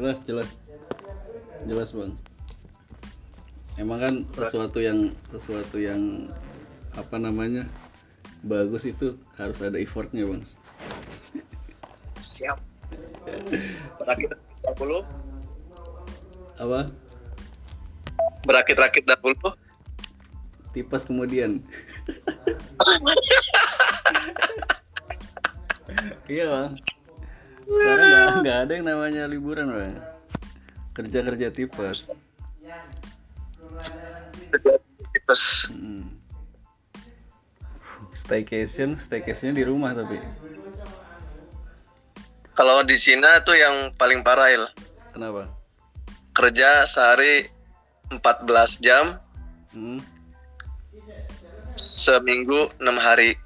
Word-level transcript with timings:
jelas 0.00 0.18
jelas. 0.24 0.48
Jelas 1.68 1.88
bang. 1.92 2.12
Emang 3.76 3.98
kan 4.00 4.14
sesuatu 4.32 4.80
yang 4.80 5.12
sesuatu 5.28 5.76
yang 5.76 6.32
apa 6.96 7.20
namanya 7.20 7.68
bagus 8.40 8.88
itu 8.88 9.20
harus 9.36 9.60
ada 9.60 9.76
effortnya 9.76 10.24
bang. 10.24 10.40
Siap. 12.24 12.56
Berakit 14.00 14.32
dahulu 14.64 15.04
apa? 16.56 16.88
Berakit-rakit 18.48 19.04
dahulu 19.04 19.52
tipas 20.72 21.04
kemudian. 21.04 21.60
Iya 26.30 26.46
bang 26.46 26.70
sekarang 27.70 28.42
nggak 28.42 28.58
ada 28.66 28.72
yang 28.74 28.86
namanya 28.86 29.22
liburan 29.30 29.70
bang. 29.70 29.94
Kerja 30.90 31.22
kerja 31.22 31.48
tipes. 31.54 32.10
Tipes. 35.14 35.42
Hmm. 35.70 36.10
staycation 38.10 38.98
staycationnya 38.98 39.56
di 39.56 39.64
rumah 39.64 39.94
tapi. 39.94 40.18
Kalau 42.58 42.84
di 42.84 42.98
Cina 42.98 43.40
tuh 43.40 43.56
yang 43.56 43.94
paling 43.96 44.20
parah 44.20 44.52
Il. 44.52 44.64
kenapa? 45.14 45.48
Kerja 46.36 46.84
sehari 46.84 47.48
14 48.12 48.84
jam. 48.84 49.16
Hmm? 49.72 50.02
seminggu 51.80 52.68
enam 52.76 53.00
hari. 53.00 53.40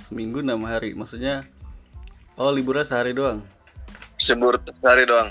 Seminggu 0.00 0.40
enam 0.40 0.64
hari 0.64 0.96
maksudnya 0.96 1.44
oh 2.36 2.52
liburan 2.52 2.84
sehari 2.84 3.16
doang? 3.16 3.40
Sebur 4.20 4.60
sehari 4.80 5.08
doang. 5.08 5.28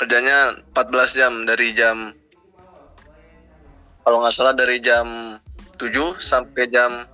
Kerjanya 0.00 0.58
14 0.74 1.16
jam 1.16 1.32
dari 1.46 1.70
jam 1.76 2.12
kalau 4.04 4.20
nggak 4.20 4.34
salah 4.36 4.52
dari 4.52 4.82
jam 4.84 5.38
7 5.80 6.20
sampai 6.20 6.68
jam 6.68 7.08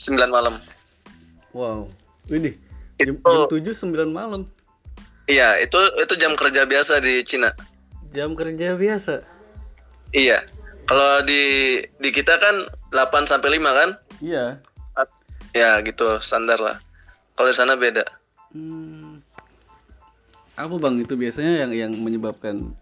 9 0.00 0.32
malam. 0.32 0.56
Wow. 1.52 1.90
Jam, 2.96 3.20
Itu- 3.20 3.20
jam 3.20 3.72
7 3.72 3.76
9 3.76 4.08
malam? 4.12 4.48
Iya 5.28 5.60
itu 5.62 5.78
itu 6.00 6.14
jam 6.16 6.32
kerja 6.34 6.64
biasa 6.64 6.98
di 7.04 7.20
Cina. 7.22 7.52
Jam 8.10 8.32
kerja 8.34 8.74
biasa? 8.74 9.22
Iya. 10.16 10.42
Kalau 10.88 11.22
di 11.22 11.76
di 12.02 12.08
kita 12.10 12.34
kan 12.40 12.66
8 12.90 13.28
sampai 13.28 13.60
5 13.60 13.70
kan? 13.70 13.90
Iya. 14.24 14.58
Ya 15.50 15.82
gitu 15.82 16.18
standar 16.22 16.58
lah 16.62 16.78
kalau 17.40 17.48
di 17.48 17.56
sana 17.56 17.72
beda 17.72 18.04
Hmm. 18.52 19.22
Apa 20.58 20.74
bang 20.76 20.98
itu 21.00 21.14
biasanya 21.14 21.62
yang 21.64 21.72
yang 21.72 21.92
menyebabkan 21.96 22.74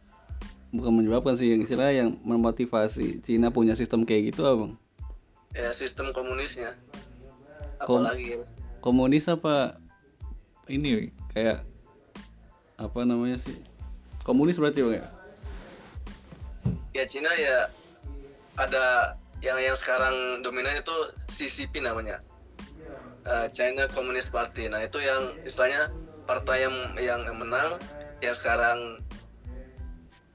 bukan 0.73 0.93
menyebabkan 0.97 1.37
sih 1.37 1.53
yang 1.53 1.61
istilah 1.61 1.93
yang 1.93 2.17
memotivasi 2.25 3.21
Cina 3.21 3.53
punya 3.53 3.77
sistem 3.77 4.03
kayak 4.03 4.33
gitu 4.33 4.49
apa 4.49 4.65
bang? 4.65 4.73
ya 5.53 5.69
sistem 5.71 6.11
komunisnya 6.11 6.73
Kom- 7.85 8.01
apalagi 8.03 8.41
Komunis 8.81 9.29
apa 9.29 9.77
ini 10.67 11.13
kayak 11.37 11.63
apa 12.81 13.01
namanya 13.05 13.37
sih? 13.37 13.61
Komunis 14.25 14.57
berarti 14.57 14.83
bang 14.83 15.05
ya? 15.05 15.07
ya 16.97 17.05
Cina 17.05 17.29
ya 17.37 17.69
ada 18.57 19.15
yang 19.45 19.61
yang 19.61 19.77
sekarang 19.77 20.41
dominan 20.41 20.75
itu 20.75 20.97
CCP 21.31 21.85
namanya 21.85 22.25
Eh, 23.29 23.47
China 23.53 23.85
Communist 23.93 24.33
Party. 24.33 24.73
Nah 24.73 24.81
itu 24.81 24.97
yang 25.05 25.37
istilahnya 25.45 25.93
partai 26.25 26.65
yang 26.65 26.77
yang 26.97 27.21
menang 27.37 27.77
yang 28.25 28.33
sekarang 28.33 29.05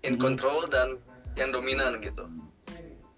in 0.06 0.14
control 0.22 0.70
dan 0.70 1.02
yang 1.34 1.50
dominan 1.50 1.98
gitu. 2.06 2.30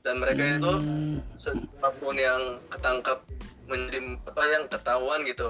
Dan 0.08 0.24
mereka 0.24 0.48
itu 0.48 0.72
Hmm, 0.80 1.18
siapa 1.36 1.92
pun 2.00 2.16
yang 2.16 2.62
ketangkap 2.72 3.20
menjadi 3.68 4.00
apa 4.24 4.44
yang 4.48 4.64
ketahuan 4.72 5.20
gitu 5.28 5.50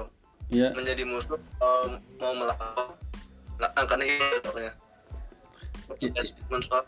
Iya. 0.50 0.72
menjadi 0.74 1.02
musuh 1.06 1.38
um, 1.62 2.00
mau 2.18 2.34
melawan 2.34 2.98
akan 3.62 3.98
pokoknya. 4.42 4.72
Mensuap 6.50 6.84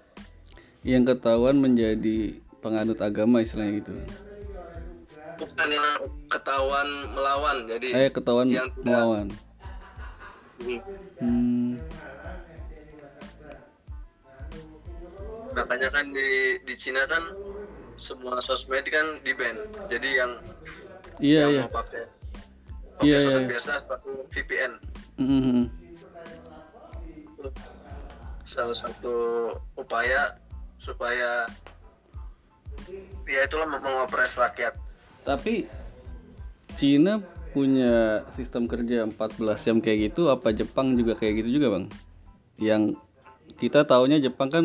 Yang 0.82 1.04
ketahuan 1.14 1.62
menjadi 1.62 2.34
penganut 2.58 2.98
agama 2.98 3.46
istilahnya 3.46 3.86
gitu. 3.86 3.94
Bukan 5.38 5.68
yang 5.68 5.86
ketahuan 6.28 6.88
melawan 7.10 7.56
jadi 7.64 7.88
Eh 7.96 8.10
ketahuan 8.10 8.46
Yang 8.46 8.68
tidak- 8.72 8.84
melawan. 8.84 9.26
hmm, 10.58 10.80
Hmm. 11.18 11.72
makanya 15.50 15.88
kan 15.90 16.06
di 16.10 16.28
di 16.62 16.74
Cina 16.74 17.02
kan 17.04 17.22
semua 17.94 18.38
sosmed 18.38 18.86
kan 18.86 19.06
di 19.22 19.34
ban 19.34 19.58
jadi 19.86 20.08
yang 20.16 20.32
Iya 21.18 21.38
yang 21.40 21.50
iya. 21.52 21.62
mau 21.64 21.72
pakai 21.74 22.02
pakai 22.94 23.06
Iya, 23.06 23.16
sosmed 23.20 23.42
iya. 23.42 23.50
biasa 23.50 23.70
satu 23.80 24.12
VPN 24.28 24.72
Mhm. 25.18 25.62
salah 28.44 28.74
satu 28.76 29.14
upaya 29.74 30.38
supaya 30.78 31.46
ya 33.24 33.40
itulah 33.44 33.66
mengopres 33.68 34.34
rakyat 34.34 34.72
Tapi 35.22 35.66
Cina 36.74 37.18
punya 37.50 38.22
sistem 38.30 38.68
kerja 38.68 39.02
14 39.02 39.18
jam 39.58 39.76
kayak 39.80 40.12
gitu 40.12 40.28
apa 40.28 40.52
Jepang 40.52 40.94
juga 40.94 41.16
kayak 41.16 41.42
gitu 41.42 41.58
juga, 41.58 41.74
Bang? 41.74 41.86
Yang 42.56 42.98
kita 43.56 43.82
taunya 43.82 44.18
Jepang 44.18 44.48
kan 44.48 44.64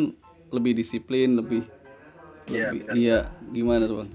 lebih 0.49 0.73
disiplin, 0.73 1.33
lebih 1.33 1.65
Iya, 2.43 2.75
lebih 2.75 2.83
iya 2.93 3.17
gimana 3.49 3.87
tuh, 3.87 4.03
Bang? 4.03 4.11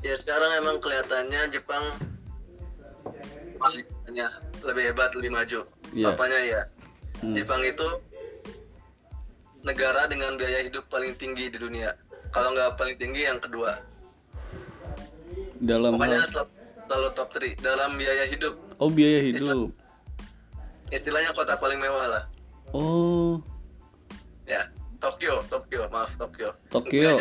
ya 0.00 0.14
sekarang 0.14 0.50
emang 0.56 0.78
kelihatannya 0.78 1.50
Jepang 1.50 1.82
pastinya 3.58 4.26
lebih 4.62 4.82
hebat 4.86 5.10
lebih 5.18 5.34
maju 5.34 5.60
Iya. 5.90 6.14
apanya 6.14 6.40
ya 6.40 6.62
Hmm. 7.16 7.34
Jepang 7.34 7.58
itu 7.60 7.88
negara 9.60 10.06
dengan 10.06 10.36
biaya 10.36 10.62
hidup 10.62 10.86
paling 10.86 11.16
tinggi 11.16 11.48
di 11.48 11.58
dunia 11.58 11.90
kalau 12.30 12.52
nggak 12.52 12.74
paling 12.76 12.96
tinggi 12.96 13.24
yang 13.24 13.38
kedua. 13.38 13.76
Dalam 15.56 15.96
pokoknya 15.96 16.20
hal 16.20 16.28
sel- 16.28 16.52
selalu 16.84 17.08
top 17.16 17.28
3 17.32 17.56
dalam 17.58 17.96
biaya 17.96 18.24
hidup. 18.28 18.54
Oh, 18.78 18.90
biaya 18.92 19.20
hidup. 19.24 19.72
istilahnya 20.86 21.34
kota 21.34 21.58
paling 21.58 21.82
mewah 21.82 22.06
lah. 22.06 22.24
Oh, 22.70 23.42
ya 24.46 24.62
Tokyo 25.02 25.42
Tokyo. 25.50 25.90
Maaf 25.90 26.14
Tokyo. 26.14 26.54
Tokyo. 26.70 27.18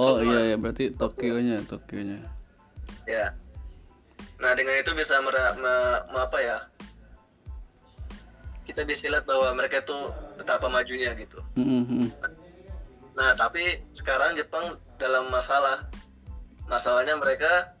Oh, 0.00 0.16
oh 0.16 0.24
iya 0.24 0.52
ya, 0.52 0.56
berarti 0.56 0.88
Tokyo-nya, 0.96 1.60
Tokyo-nya. 1.68 2.24
ya. 3.04 3.36
Nah 4.40 4.52
dengan 4.56 4.74
itu 4.80 4.90
bisa 4.96 5.20
mera- 5.20 5.54
me- 5.60 6.02
me- 6.08 6.22
apa 6.24 6.38
ya? 6.40 6.58
Kita 8.64 8.86
bisa 8.88 9.10
lihat 9.10 9.26
bahwa 9.28 9.52
mereka 9.54 9.82
itu 9.82 9.96
betapa 10.38 10.70
majunya 10.72 11.12
gitu. 11.18 11.38
Mhm. 11.58 12.08
nah 12.16 12.32
tapi 13.14 13.62
sekarang 13.92 14.32
Jepang 14.32 14.64
dalam 14.96 15.28
masalah 15.28 15.84
masalahnya 16.64 17.16
mereka 17.16 17.74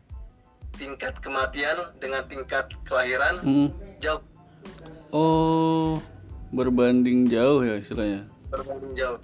tingkat 0.74 1.16
kematian 1.18 1.76
dengan 1.98 2.24
tingkat 2.26 2.68
kelahiran 2.82 3.40
Mhm. 3.40 3.68
jauh 3.98 4.22
Oh, 5.12 6.00
berbanding 6.50 7.28
jauh 7.28 7.60
ya 7.60 7.76
istilahnya. 7.76 8.24
berbanding 8.48 8.92
jauh 8.92 9.20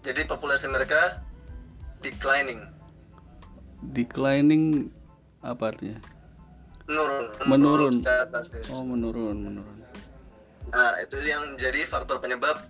jadi 0.00 0.24
populasi 0.24 0.68
mereka 0.68 1.20
declining 2.00 2.60
Declining 3.86 4.88
apa 5.40 5.70
artinya? 5.70 6.00
menurun 6.86 7.24
Menurun. 7.44 7.94
drastis. 8.00 8.70
Oh, 8.70 8.82
menurun, 8.82 9.36
menurun. 9.42 9.76
Nah, 10.66 10.92
itu 10.98 11.18
yang 11.20 11.54
menjadi 11.54 11.82
faktor 11.84 12.18
penyebab 12.18 12.62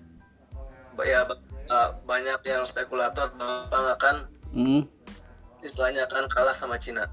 ba- 0.93 1.05
ya 1.05 1.25
uh, 1.69 1.89
banyak 2.07 2.41
yang 2.47 2.63
spekulator 2.67 3.31
bahwa 3.39 3.95
akan 3.95 4.17
Hmm. 4.57 4.83
istilahnya 5.61 6.09
akan 6.09 6.25
kalah 6.33 6.57
sama 6.57 6.81
Cina. 6.81 7.05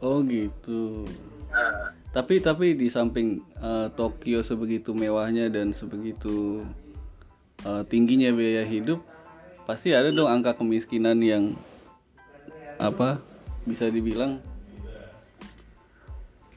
Oh 0.00 0.24
gitu. 0.24 1.04
Nah, 1.52 1.92
Tapi 2.14 2.38
tapi 2.40 2.78
di 2.78 2.86
samping 2.88 3.42
eh, 3.58 3.88
Tokyo 3.98 4.40
sebegitu 4.40 4.94
mewahnya 4.94 5.50
dan 5.50 5.74
sebegitu 5.74 6.62
eh, 7.66 7.82
tingginya 7.90 8.30
biaya 8.30 8.62
hidup, 8.64 9.02
pasti 9.66 9.90
ada 9.92 10.14
dong 10.14 10.30
angka 10.30 10.56
kemiskinan 10.56 11.18
yang 11.20 11.58
apa 12.78 13.18
bisa 13.66 13.90
dibilang 13.90 14.38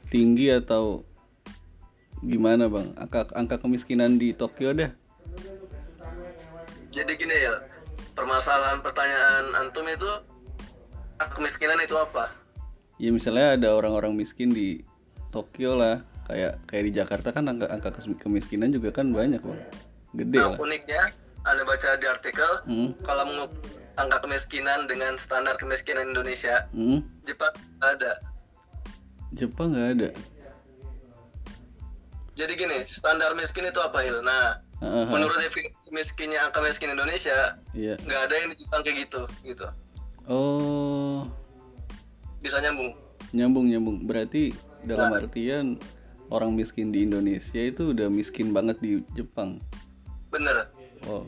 tinggi 0.08 0.48
atau 0.54 1.04
gimana 2.22 2.70
bang? 2.70 2.94
Angka 2.96 3.28
angka 3.34 3.56
kemiskinan 3.60 4.16
di 4.16 4.32
Tokyo 4.32 4.72
deh. 4.72 4.90
Jadi 6.88 7.12
gini 7.14 7.36
ya, 7.36 7.54
permasalahan 8.16 8.80
pertanyaan 8.80 9.44
antum 9.60 9.84
itu 9.86 10.10
kemiskinan 11.34 11.78
itu 11.82 11.94
apa? 11.98 12.32
Ya 12.98 13.14
misalnya 13.14 13.54
ada 13.54 13.68
orang-orang 13.74 14.14
miskin 14.16 14.50
di 14.50 14.82
Tokyo 15.30 15.76
lah, 15.76 16.02
kayak 16.26 16.58
kayak 16.66 16.84
di 16.88 16.92
Jakarta 16.96 17.28
kan 17.30 17.46
angka 17.46 17.68
angka 17.70 17.94
kemiskinan 18.18 18.72
juga 18.72 18.90
kan 18.90 19.12
banyak 19.12 19.38
bang 19.38 19.60
gede 20.16 20.38
Nah, 20.40 20.56
lah 20.56 20.58
uniknya, 20.58 21.02
Anda 21.44 21.62
baca 21.68 21.88
di 22.00 22.06
artikel, 22.08 22.52
Hmm, 22.64 22.90
kalau 23.04 23.24
mengukur 23.28 23.78
angka 24.00 24.24
kemiskinan 24.24 24.88
dengan 24.88 25.14
standar 25.20 25.54
kemiskinan 25.60 26.10
Indonesia, 26.10 26.66
hmm. 26.72 27.04
Jepang 27.28 27.52
nggak 27.78 27.92
ada. 28.00 28.12
Jepang 29.36 29.76
nggak 29.76 29.90
ada 30.00 30.08
Jadi 32.38 32.54
gini, 32.54 32.86
standar 32.86 33.34
miskin 33.34 33.66
itu 33.66 33.82
apa 33.82 33.98
Il? 34.06 34.22
Nah, 34.22 34.62
Menurut 34.78 35.34
definisi 35.42 35.74
miskinnya 35.90 36.46
angka 36.46 36.62
miskin 36.62 36.94
Indonesia, 36.94 37.58
iya 37.74 37.98
nggak 37.98 38.20
ada 38.30 38.34
yang 38.38 38.48
di 38.54 38.56
Jepang 38.62 38.80
kayak 38.86 38.96
gitu, 39.08 39.20
gitu. 39.42 39.66
oh 40.30 41.26
Bisa 42.38 42.62
nyambung. 42.62 42.94
nyambung 43.34 43.66
nyambung 43.66 43.96
berarti 44.06 44.54
dalam 44.86 45.10
artian 45.12 45.76
orang 46.30 46.54
miskin 46.54 46.94
di 46.94 47.02
Indonesia 47.02 47.58
itu 47.58 47.90
udah 47.90 48.06
miskin 48.06 48.54
banget 48.54 48.78
di 48.78 49.02
Jepang 49.12 49.58
Bener. 50.30 50.70
oh 51.10 51.26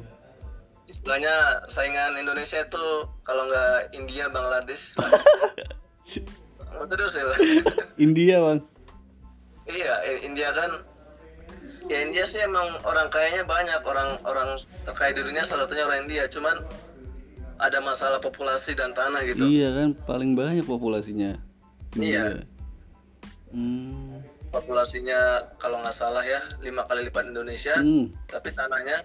Istilahnya 0.87 1.67
saingan 1.71 2.19
Indonesia 2.19 2.63
itu 2.63 2.85
kalau 3.23 3.47
nggak 3.47 3.95
India, 3.95 4.27
Bangladesh. 4.27 4.95
Terus 6.91 7.13
ya. 7.15 7.25
India 7.95 8.37
bang 8.41 8.59
iya, 9.71 9.95
i- 10.03 10.23
India 10.27 10.51
kan 10.51 10.83
ya 11.89 11.99
India 12.05 12.25
sih 12.29 12.43
emang 12.43 12.67
orang 12.85 13.09
kayanya 13.09 13.47
banyak 13.49 13.81
orang 13.87 14.21
orang 14.29 14.61
terkaya 14.85 15.17
di 15.17 15.23
dunia 15.25 15.47
salah 15.47 15.65
satunya 15.65 15.87
orang 15.89 16.05
India. 16.05 16.29
Cuman 16.29 16.61
ada 17.61 17.79
masalah 17.85 18.19
populasi 18.21 18.77
dan 18.77 18.93
tanah 18.93 19.25
gitu. 19.25 19.45
Iya 19.45 19.73
kan 19.77 19.89
paling 20.05 20.37
banyak 20.37 20.65
populasinya. 20.65 21.37
Iya. 21.99 22.47
hmm. 23.51 24.23
populasinya 24.55 25.51
kalau 25.59 25.83
nggak 25.83 25.95
salah 25.95 26.23
ya 26.23 26.39
lima 26.63 26.87
kali 26.87 27.07
lipat 27.11 27.31
Indonesia. 27.31 27.75
Hmm. 27.79 28.15
tapi 28.31 28.55
tanahnya 28.55 29.03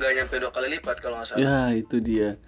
nggak 0.00 0.12
nyampe 0.16 0.34
dua 0.40 0.52
kali 0.52 0.78
lipat 0.78 0.96
kalau 1.02 1.20
nggak 1.20 1.28
salah. 1.34 1.40
Ya 1.42 1.60
itu 1.76 1.98
dia. 2.00 2.38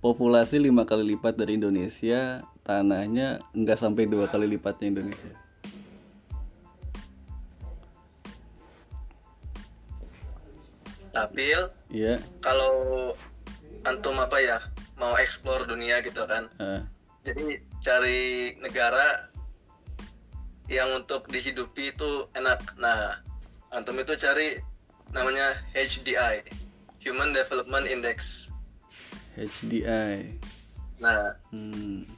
Populasi 0.00 0.60
lima 0.62 0.86
kali 0.86 1.16
lipat 1.16 1.34
dari 1.38 1.58
Indonesia 1.58 2.42
tanahnya 2.66 3.38
nggak 3.54 3.78
sampai 3.78 4.10
dua 4.10 4.26
kali 4.26 4.50
lipatnya 4.50 4.90
Indonesia 4.90 5.45
tapi 11.36 11.52
iya. 11.92 12.16
kalau 12.40 13.12
antum 13.84 14.16
apa 14.16 14.40
ya 14.40 14.56
mau 14.96 15.12
explore 15.20 15.68
dunia 15.68 16.00
gitu 16.00 16.24
kan. 16.24 16.48
Ah, 16.56 16.80
jadi 17.28 17.60
cari 17.84 18.56
negara 18.64 19.28
yang 20.72 20.88
untuk 20.96 21.28
dihidupi 21.28 21.92
itu 21.92 22.24
enak. 22.40 22.56
Nah 22.80 23.20
antum 23.76 24.00
itu 24.00 24.16
cari 24.16 24.64
namanya 25.12 25.60
HDI 25.76 26.40
Human 27.04 27.36
Development 27.36 27.84
Index. 27.84 28.48
HDI 29.36 30.40
nah 30.96 31.36
hmm. 31.52 32.08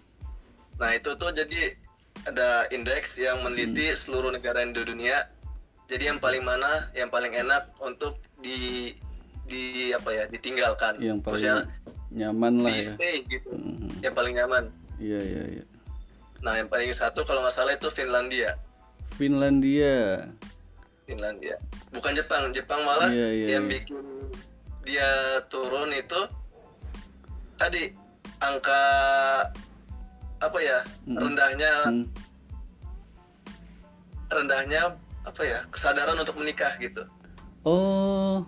nah 0.79 0.95
itu 0.95 1.11
tuh 1.19 1.35
jadi 1.35 1.75
ada 2.31 2.71
indeks 2.71 3.19
yang 3.19 3.43
meneliti 3.43 3.91
seluruh 3.99 4.31
negara 4.31 4.63
di 4.63 4.79
dunia 4.87 5.27
jadi 5.91 6.15
yang 6.15 6.23
paling 6.23 6.47
mana 6.47 6.87
yang 6.95 7.11
paling 7.11 7.35
enak 7.35 7.75
untuk 7.83 8.23
di 8.39 8.95
di 9.49 9.91
apa 9.91 10.11
ya 10.13 10.25
ditinggalkan. 10.29 11.01
Yang 11.01 11.19
paling 11.25 11.43
Maksudnya 11.43 11.57
nyaman 12.09 12.55
lah 12.63 12.71
di 12.71 12.81
ya. 12.81 12.89
stay 12.93 13.15
gitu. 13.27 13.49
Hmm. 13.51 13.89
yang 14.01 14.15
paling 14.15 14.35
nyaman. 14.37 14.65
Iya 14.97 15.21
iya 15.21 15.43
iya. 15.59 15.65
Nah 16.39 16.55
yang 16.55 16.69
paling 16.69 16.93
satu 16.93 17.25
kalau 17.25 17.43
nggak 17.43 17.53
salah 17.53 17.73
itu 17.73 17.89
Finlandia. 17.89 18.55
Finlandia. 19.17 20.29
Finlandia. 21.05 21.57
Bukan 21.91 22.13
Jepang 22.13 22.53
Jepang 22.53 22.79
malah 22.85 23.09
Iya, 23.09 23.29
iya, 23.33 23.47
yang 23.59 23.65
iya. 23.67 23.73
bikin 23.75 24.05
dia 24.85 25.09
turun 25.49 25.93
itu 25.93 26.21
tadi 27.57 27.93
angka 28.39 28.83
apa 30.39 30.59
ya 30.63 30.79
rendahnya 31.05 31.73
Hmm. 31.85 32.07
rendahnya 34.29 34.97
apa 35.25 35.43
ya 35.45 35.59
kesadaran 35.69 36.17
untuk 36.17 36.37
menikah 36.37 36.73
gitu. 36.79 37.05
Oh 37.67 38.45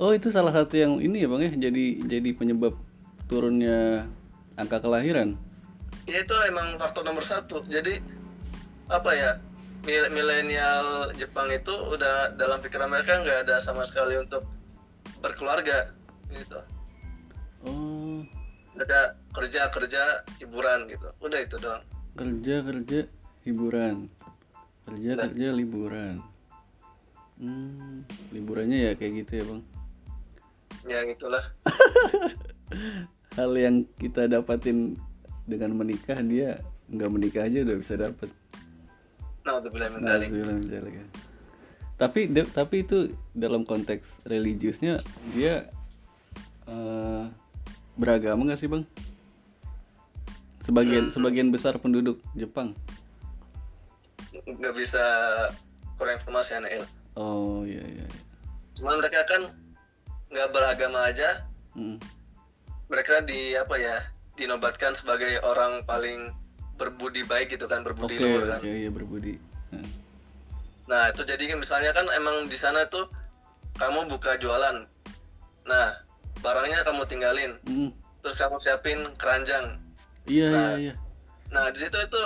oh 0.00 0.16
itu 0.16 0.32
salah 0.32 0.50
satu 0.50 0.80
yang 0.80 0.96
ini 0.98 1.22
ya 1.22 1.28
bang 1.28 1.42
ya? 1.46 1.52
Jadi 1.68 2.00
jadi 2.08 2.30
penyebab 2.32 2.74
turunnya 3.28 4.08
angka 4.56 4.80
kelahiran? 4.80 5.36
Ya 6.08 6.24
itu 6.24 6.34
emang 6.48 6.80
faktor 6.80 7.04
nomor 7.04 7.22
satu. 7.22 7.60
Jadi 7.68 8.00
apa 8.88 9.10
ya 9.12 9.30
mil- 9.84 10.10
milenial 10.10 11.12
Jepang 11.20 11.52
itu 11.52 11.70
udah 11.70 12.34
dalam 12.40 12.58
pikiran 12.64 12.88
mereka 12.88 13.20
nggak 13.20 13.46
ada 13.46 13.60
sama 13.60 13.84
sekali 13.84 14.16
untuk 14.16 14.42
berkeluarga 15.20 15.92
gitu. 16.32 16.58
Oh. 17.68 18.24
Ada 18.80 19.20
kerja 19.36 19.68
kerja 19.68 20.02
hiburan 20.40 20.88
gitu. 20.88 21.12
Udah 21.20 21.38
itu 21.44 21.60
doang. 21.60 21.84
Kerja 22.16 22.64
kerja 22.64 22.98
hiburan. 23.44 24.08
Kerja 24.88 25.10
kerja 25.28 25.48
liburan. 25.52 26.24
Hmm, 27.40 28.04
liburannya 28.32 28.88
ya 28.88 28.92
kayak 28.96 29.24
gitu 29.24 29.32
ya 29.40 29.44
bang 29.48 29.60
ya 30.88 31.04
gitulah 31.04 31.44
hal 33.38 33.52
yang 33.56 33.84
kita 34.00 34.30
dapatin 34.30 34.96
dengan 35.44 35.76
menikah 35.76 36.18
dia 36.24 36.60
nggak 36.90 37.10
menikah 37.10 37.46
aja 37.46 37.62
udah 37.66 37.76
bisa 37.78 37.94
min 40.48 40.64
dzalik 40.68 40.94
ya. 40.94 41.06
tapi 42.00 42.20
de- 42.28 42.50
tapi 42.50 42.86
itu 42.86 43.12
dalam 43.36 43.64
konteks 43.66 44.24
religiusnya 44.26 45.00
dia 45.34 45.68
eh, 46.66 47.24
beragama 48.00 48.48
nggak 48.48 48.60
sih 48.60 48.70
bang? 48.70 48.84
Sebagian 50.60 51.08
sebagian 51.12 51.48
besar 51.52 51.76
penduduk 51.80 52.20
Jepang. 52.36 52.72
Nggak 54.44 54.74
bisa 54.76 55.04
kurang 56.00 56.16
informasi 56.16 56.56
anak 56.56 56.70
oh 57.20 57.60
iya 57.68 57.84
iya 57.84 58.08
iya. 58.08 58.20
cuman 58.80 59.04
mereka 59.04 59.20
kan 59.28 59.52
nggak 60.30 60.48
beragama 60.50 61.04
aja 61.04 61.46
Hmm. 61.70 62.02
mereka 62.86 63.22
di 63.22 63.54
apa 63.54 63.74
ya 63.74 63.96
dinobatkan 64.34 64.90
sebagai 64.92 65.38
orang 65.40 65.84
paling 65.84 66.34
berbudi 66.74 67.22
baik 67.22 67.52
gitu 67.52 67.64
kan 67.64 67.80
berbudi 67.80 68.14
oke 68.14 68.22
luhur 68.24 68.44
kan 68.48 68.60
iya 68.60 68.88
berbudi 68.88 69.38
Nah. 69.70 69.86
nah 70.88 71.04
itu 71.06 71.22
jadi 71.22 71.38
kan 71.46 71.58
misalnya 71.58 71.90
kan 71.92 72.10
emang 72.10 72.46
di 72.46 72.56
sana 72.56 72.82
tuh 72.86 73.06
kamu 73.76 74.08
buka 74.08 74.34
jualan 74.36 74.82
nah 75.62 75.86
barangnya 76.36 76.82
kamu 76.82 77.06
tinggalin 77.06 77.52
Hmm. 77.62 77.94
terus 78.20 78.34
kamu 78.34 78.58
siapin 78.58 78.98
keranjang 79.14 79.78
iya 80.24 80.48
Nah. 80.48 80.58
iya 80.74 80.90
iya 80.90 80.94
nah 81.48 81.66
di 81.68 81.78
situ 81.78 81.94
itu 81.96 82.22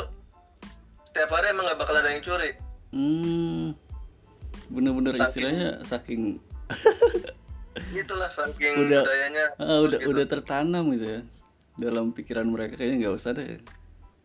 setiap 1.05 1.29
hari 1.31 1.51
emang 1.51 1.65
nggak 1.67 1.79
bakal 1.79 1.95
ada 1.95 2.09
yang 2.09 2.21
curi 2.21 2.57
hmm 2.91 3.77
bener-bener 4.67 5.13
Saking- 5.13 5.29
istilahnya 5.45 5.69
saking 5.85 6.23
itulah 7.93 8.31
saking 8.31 8.75
Udah- 8.87 9.03
budayanya. 9.03 9.47
ah, 9.59 9.79
udah 9.83 9.99
gitu. 9.99 10.11
udah 10.15 10.25
tertanam 10.27 10.85
gitu 10.95 11.07
ya. 11.07 11.21
Dalam 11.75 12.15
pikiran 12.15 12.47
mereka 12.47 12.79
kayaknya 12.79 13.07
nggak 13.09 13.15
usah 13.19 13.31
deh. 13.35 13.59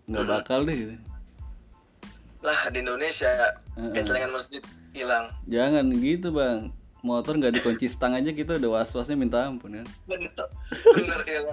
Nggak 0.06 0.26
bakal 0.26 0.66
deh 0.66 0.76
gitu. 0.78 0.96
Lah 2.40 2.60
di 2.70 2.80
Indonesia 2.80 3.30
Heeh. 3.76 3.92
kencelengan 3.92 4.32
masjid 4.32 4.62
hilang. 4.94 5.34
Jangan 5.46 5.86
gitu 5.98 6.30
bang. 6.32 6.70
Motor 7.00 7.40
nggak 7.40 7.56
dikunci 7.56 7.88
stang 7.88 8.12
aja 8.12 8.28
kita 8.30 8.60
udah 8.60 8.70
was 8.76 8.92
wasnya 8.92 9.16
minta 9.16 9.48
ampun 9.48 9.72
kan? 9.82 9.88
Bener. 10.04 10.28
Bener 10.94 11.20
il 11.32 11.44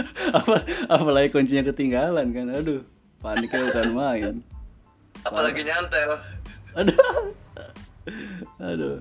apa 0.38 0.62
apalagi 0.86 1.34
kuncinya 1.34 1.66
ketinggalan 1.66 2.30
kan? 2.30 2.46
Aduh 2.54 2.86
paniknya 3.18 3.66
bukan 3.68 3.88
main. 3.92 4.34
Apalagi 5.26 5.66
nyantel. 5.66 6.10
Aduh. 6.78 7.34
Aduh 8.62 8.96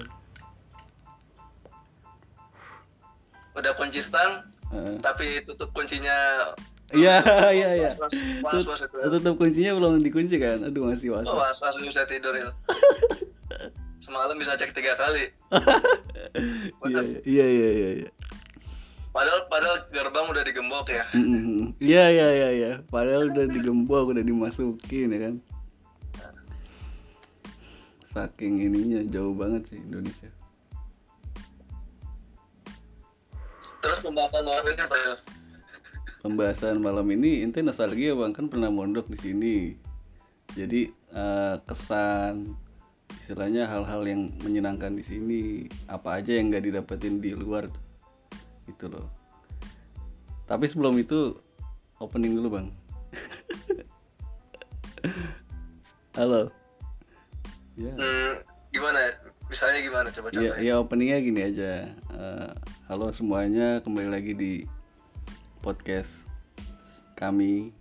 udah 3.56 3.74
kunci 3.80 4.04
stang 4.04 4.44
Heeh. 4.72 4.96
tapi 5.00 5.42
tutup 5.48 5.72
kuncinya 5.72 6.14
iya 6.92 7.24
iya 7.58 7.70
iya 7.76 7.92
tutup 9.10 9.36
kuncinya 9.40 9.72
belum 9.80 10.04
dikunci 10.04 10.36
kan 10.38 10.62
aduh 10.68 10.92
masih 10.92 11.16
was 11.16 11.26
oh 11.26 11.40
was 11.40 11.58
was 11.64 11.76
bisa 11.80 12.04
tidur 12.06 12.36
il 12.36 12.52
semalam 14.06 14.38
bisa 14.38 14.54
cek 14.54 14.76
tiga 14.76 14.94
kali 15.00 15.32
iya 16.92 17.02
iya 17.26 17.46
iya 17.48 17.70
iya 17.72 17.90
iya 18.06 18.10
padahal 19.16 19.48
padahal 19.48 19.78
gerbang 19.96 20.28
udah 20.28 20.44
digembok 20.44 20.92
ya. 20.92 21.08
Iya 21.80 22.04
iya 22.12 22.28
iya 22.36 22.50
iya. 22.52 22.72
Padahal 22.92 23.32
udah 23.32 23.48
digembok, 23.48 24.12
udah 24.12 24.20
dimasukin 24.20 25.08
ya 25.08 25.20
kan. 25.24 25.36
Saking 28.04 28.60
ininya 28.60 29.08
jauh 29.08 29.32
banget 29.32 29.72
sih 29.72 29.80
Indonesia. 29.80 30.28
Terus 33.86 34.02
pembahasan 34.02 34.42
malam 34.42 34.66
ini 34.66 34.82
apa 34.82 34.96
ya 34.98 35.14
Pembahasan 36.20 36.76
malam 36.82 37.06
ini 37.08 37.46
ente 37.46 37.62
nostalgia 37.62 38.18
bang 38.18 38.34
kan 38.34 38.50
pernah 38.50 38.68
mondok 38.68 39.06
di 39.06 39.16
sini. 39.16 39.56
jadi 40.58 40.90
eh, 41.12 41.56
kesan 41.62 42.56
istilahnya 43.20 43.66
hal-hal 43.66 44.02
yang 44.02 44.34
menyenangkan 44.42 44.90
di 44.92 45.02
sini 45.02 45.42
apa 45.86 46.18
aja 46.18 46.34
yang 46.34 46.50
nggak 46.50 46.64
didapetin 46.64 47.18
di 47.18 47.34
luar 47.34 47.66
gitu 48.66 48.86
loh 48.88 49.06
tapi 50.46 50.66
sebelum 50.66 50.94
itu 50.96 51.34
opening 51.98 52.38
dulu 52.38 52.58
bang 52.58 52.68
halo 56.18 56.50
ya 57.76 57.92
Hmm, 57.92 58.34
gimana? 58.72 59.00
Misalnya 59.46 59.80
gimana? 59.84 60.08
Coba 60.10 60.28
ya, 60.32 60.34
contohin. 60.42 60.64
ya 60.64 60.74
openingnya 60.80 61.18
gini 61.20 61.42
aja 61.44 61.72
Eh, 62.16 62.52
halo 62.86 63.10
semuanya 63.10 63.82
kembali 63.82 64.10
lagi 64.14 64.34
di 64.38 64.54
podcast 65.66 66.30
kami 67.18 67.74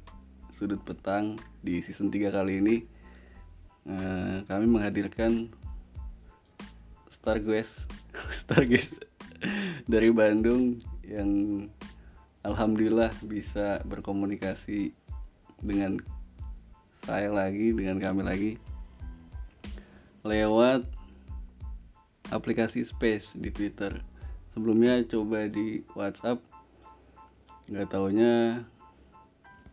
sudut 0.49 0.81
petang 0.81 1.37
di 1.61 1.81
season 1.85 2.09
3 2.09 2.33
kali 2.33 2.61
ini 2.61 2.77
Eh, 3.85 4.37
kami 4.49 4.65
menghadirkan 4.65 5.53
Star 7.13 7.37
Guest 7.37 7.93
Star 8.41 8.65
Guest 8.65 8.97
dari 9.85 10.09
Bandung 10.09 10.81
yang 11.05 11.29
alhamdulillah 12.41 13.13
bisa 13.29 13.85
berkomunikasi 13.85 14.97
dengan 15.61 16.01
saya 17.05 17.29
lagi 17.29 17.77
dengan 17.77 18.01
kami 18.01 18.25
lagi 18.25 18.53
lewat 20.25 20.89
aplikasi 22.33 22.89
Space 22.89 23.37
di 23.37 23.53
Twitter. 23.53 24.01
Sebelumnya 24.55 25.03
coba 25.11 25.51
di 25.51 25.83
WhatsApp, 25.99 26.39
nggak 27.67 27.91
taunya 27.91 28.63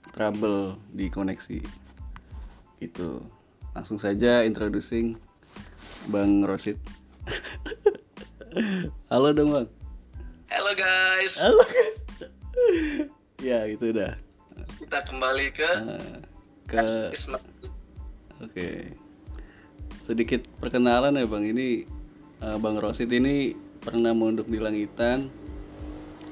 trouble 0.10 0.74
di 0.98 1.06
koneksi. 1.06 1.62
Itu 2.82 3.22
langsung 3.78 4.02
saja 4.02 4.42
introducing 4.42 5.22
Bang 6.10 6.42
Rosid. 6.42 6.82
Halo 9.14 9.30
dong 9.38 9.54
bang. 9.54 9.70
Halo 10.50 10.72
guys, 10.74 11.34
Halo 11.38 11.62
guys. 11.62 11.98
ya 13.54 13.70
itu 13.70 13.94
udah. 13.94 14.18
kita 14.82 14.98
kembali 15.06 15.54
ke 15.54 15.72
Eh, 15.94 16.18
ke. 16.66 16.82
Oke. 18.42 18.70
Sedikit 20.02 20.42
perkenalan 20.58 21.22
ya 21.22 21.30
Bang. 21.30 21.46
Ini 21.46 21.86
eh, 22.42 22.58
Bang 22.58 22.82
Rosid 22.82 23.14
ini 23.14 23.54
pernah 23.82 24.14
mondok 24.14 24.48
di 24.48 24.62
Langitan 24.62 25.28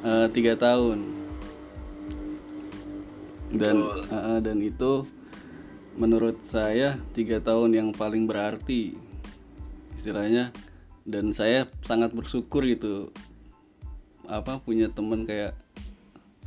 eh, 0.05 0.27
tiga 0.31 0.53
tahun. 0.55 1.17
Dan 3.49 3.81
Betul. 3.81 3.99
eh, 4.13 4.39
dan 4.45 4.57
itu 4.61 4.91
menurut 5.99 6.37
saya 6.47 6.95
tiga 7.11 7.41
tahun 7.41 7.75
yang 7.75 7.89
paling 7.91 8.29
berarti 8.29 8.95
istilahnya 9.99 10.55
dan 11.03 11.35
saya 11.35 11.67
sangat 11.83 12.15
bersyukur 12.15 12.63
gitu 12.63 13.11
apa 14.29 14.61
punya 14.63 14.87
temen 14.87 15.27
kayak 15.27 15.57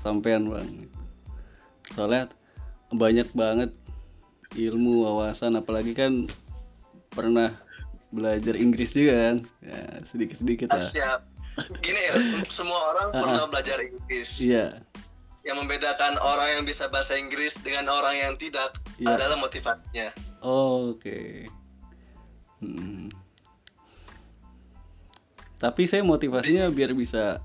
sampean 0.01 0.49
bang 0.49 0.89
soalnya 1.93 2.33
banyak 2.95 3.29
banget 3.37 3.75
ilmu 4.57 5.05
wawasan 5.05 5.59
apalagi 5.59 5.93
kan 5.93 6.25
pernah 7.13 7.53
belajar 8.13 8.55
Inggris 8.55 8.93
juga 8.93 9.15
kan 9.25 9.37
ya 9.61 9.81
sedikit 10.03 10.37
sedikit 10.37 10.69
Ah, 10.69 10.77
lah 10.77 10.85
Siap. 10.85 11.21
Gini 11.81 12.01
ya, 12.03 12.13
sem- 12.15 12.49
semua 12.51 12.81
orang 12.89 13.09
pernah 13.11 13.45
belajar 13.47 13.77
Inggris. 13.79 14.37
iya 14.39 14.81
Yang 15.43 15.57
membedakan 15.59 16.17
orang 16.17 16.49
yang 16.55 16.65
bisa 16.65 16.87
bahasa 16.87 17.13
Inggris 17.15 17.59
dengan 17.59 17.89
orang 17.89 18.15
yang 18.15 18.33
tidak 18.37 18.73
Iya. 18.97 19.17
adalah 19.17 19.37
motivasinya. 19.37 20.09
Oh, 20.41 20.93
oke 20.93 21.49
Hmm. 22.59 23.11
tapi 25.57 25.83
saya 25.85 26.03
motivasinya 26.03 26.67
biar 26.69 26.91
bisa 26.93 27.43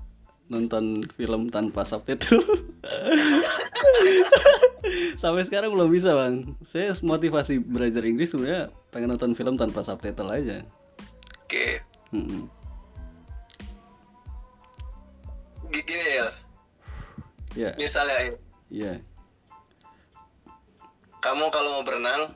nonton 0.48 0.96
film 1.12 1.48
tanpa 1.48 1.84
subtitle. 1.84 2.40
Sampai 5.16 5.42
sekarang 5.44 5.70
belum 5.70 5.88
bisa 5.88 6.12
bang. 6.12 6.56
Saya 6.62 6.92
motivasi 6.98 7.60
belajar 7.60 8.02
Inggris 8.02 8.32
sebenarnya 8.32 8.72
pengen 8.88 9.12
nonton 9.12 9.32
film 9.32 9.54
tanpa 9.54 9.82
subtitle 9.82 10.28
aja. 10.28 10.58
Oke, 11.44 11.80
Hmm. 12.08 12.48
G- 15.68 15.84
gini 15.84 16.08
ya. 16.14 16.26
ya. 17.54 17.70
Misalnya 17.76 18.16
ya, 18.16 18.30
ya. 18.70 18.92
Kamu 21.18 21.44
kalau 21.50 21.68
mau 21.70 21.84
berenang, 21.84 22.32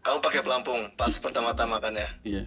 kamu 0.00 0.16
pakai 0.20 0.40
pelampung 0.40 0.78
pas 0.94 1.10
pertama-tama 1.18 1.76
kan 1.78 1.92
ya. 1.92 2.08
iya 2.22 2.42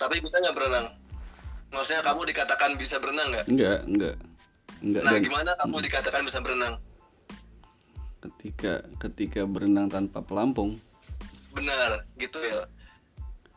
Tapi 0.00 0.16
bisa 0.24 0.40
nggak 0.40 0.56
berenang? 0.56 0.86
Maksudnya 1.70 2.02
kamu 2.02 2.24
dikatakan 2.32 2.74
bisa 2.80 2.96
berenang 2.98 3.28
nggak? 3.30 3.46
enggak 3.46 3.78
enggak 3.86 4.16
enggak 4.80 5.02
Nah, 5.04 5.12
dan 5.12 5.22
gimana 5.22 5.50
kamu 5.60 5.76
dikatakan 5.84 6.22
bisa 6.24 6.40
berenang? 6.40 6.74
ketika 8.20 8.84
ketika 9.00 9.48
berenang 9.48 9.88
tanpa 9.88 10.20
pelampung 10.20 10.76
Benar, 11.56 12.06
gitu 12.20 12.36
ya. 12.36 12.62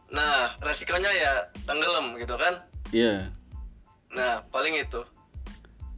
Nah, 0.09 0.57
resikonya 0.65 1.11
ya 1.13 1.33
tenggelam 1.69 2.17
gitu 2.17 2.33
kan? 2.39 2.63
iya 2.89 3.29
Nah, 4.13 4.41
paling 4.49 4.73
itu. 4.77 5.01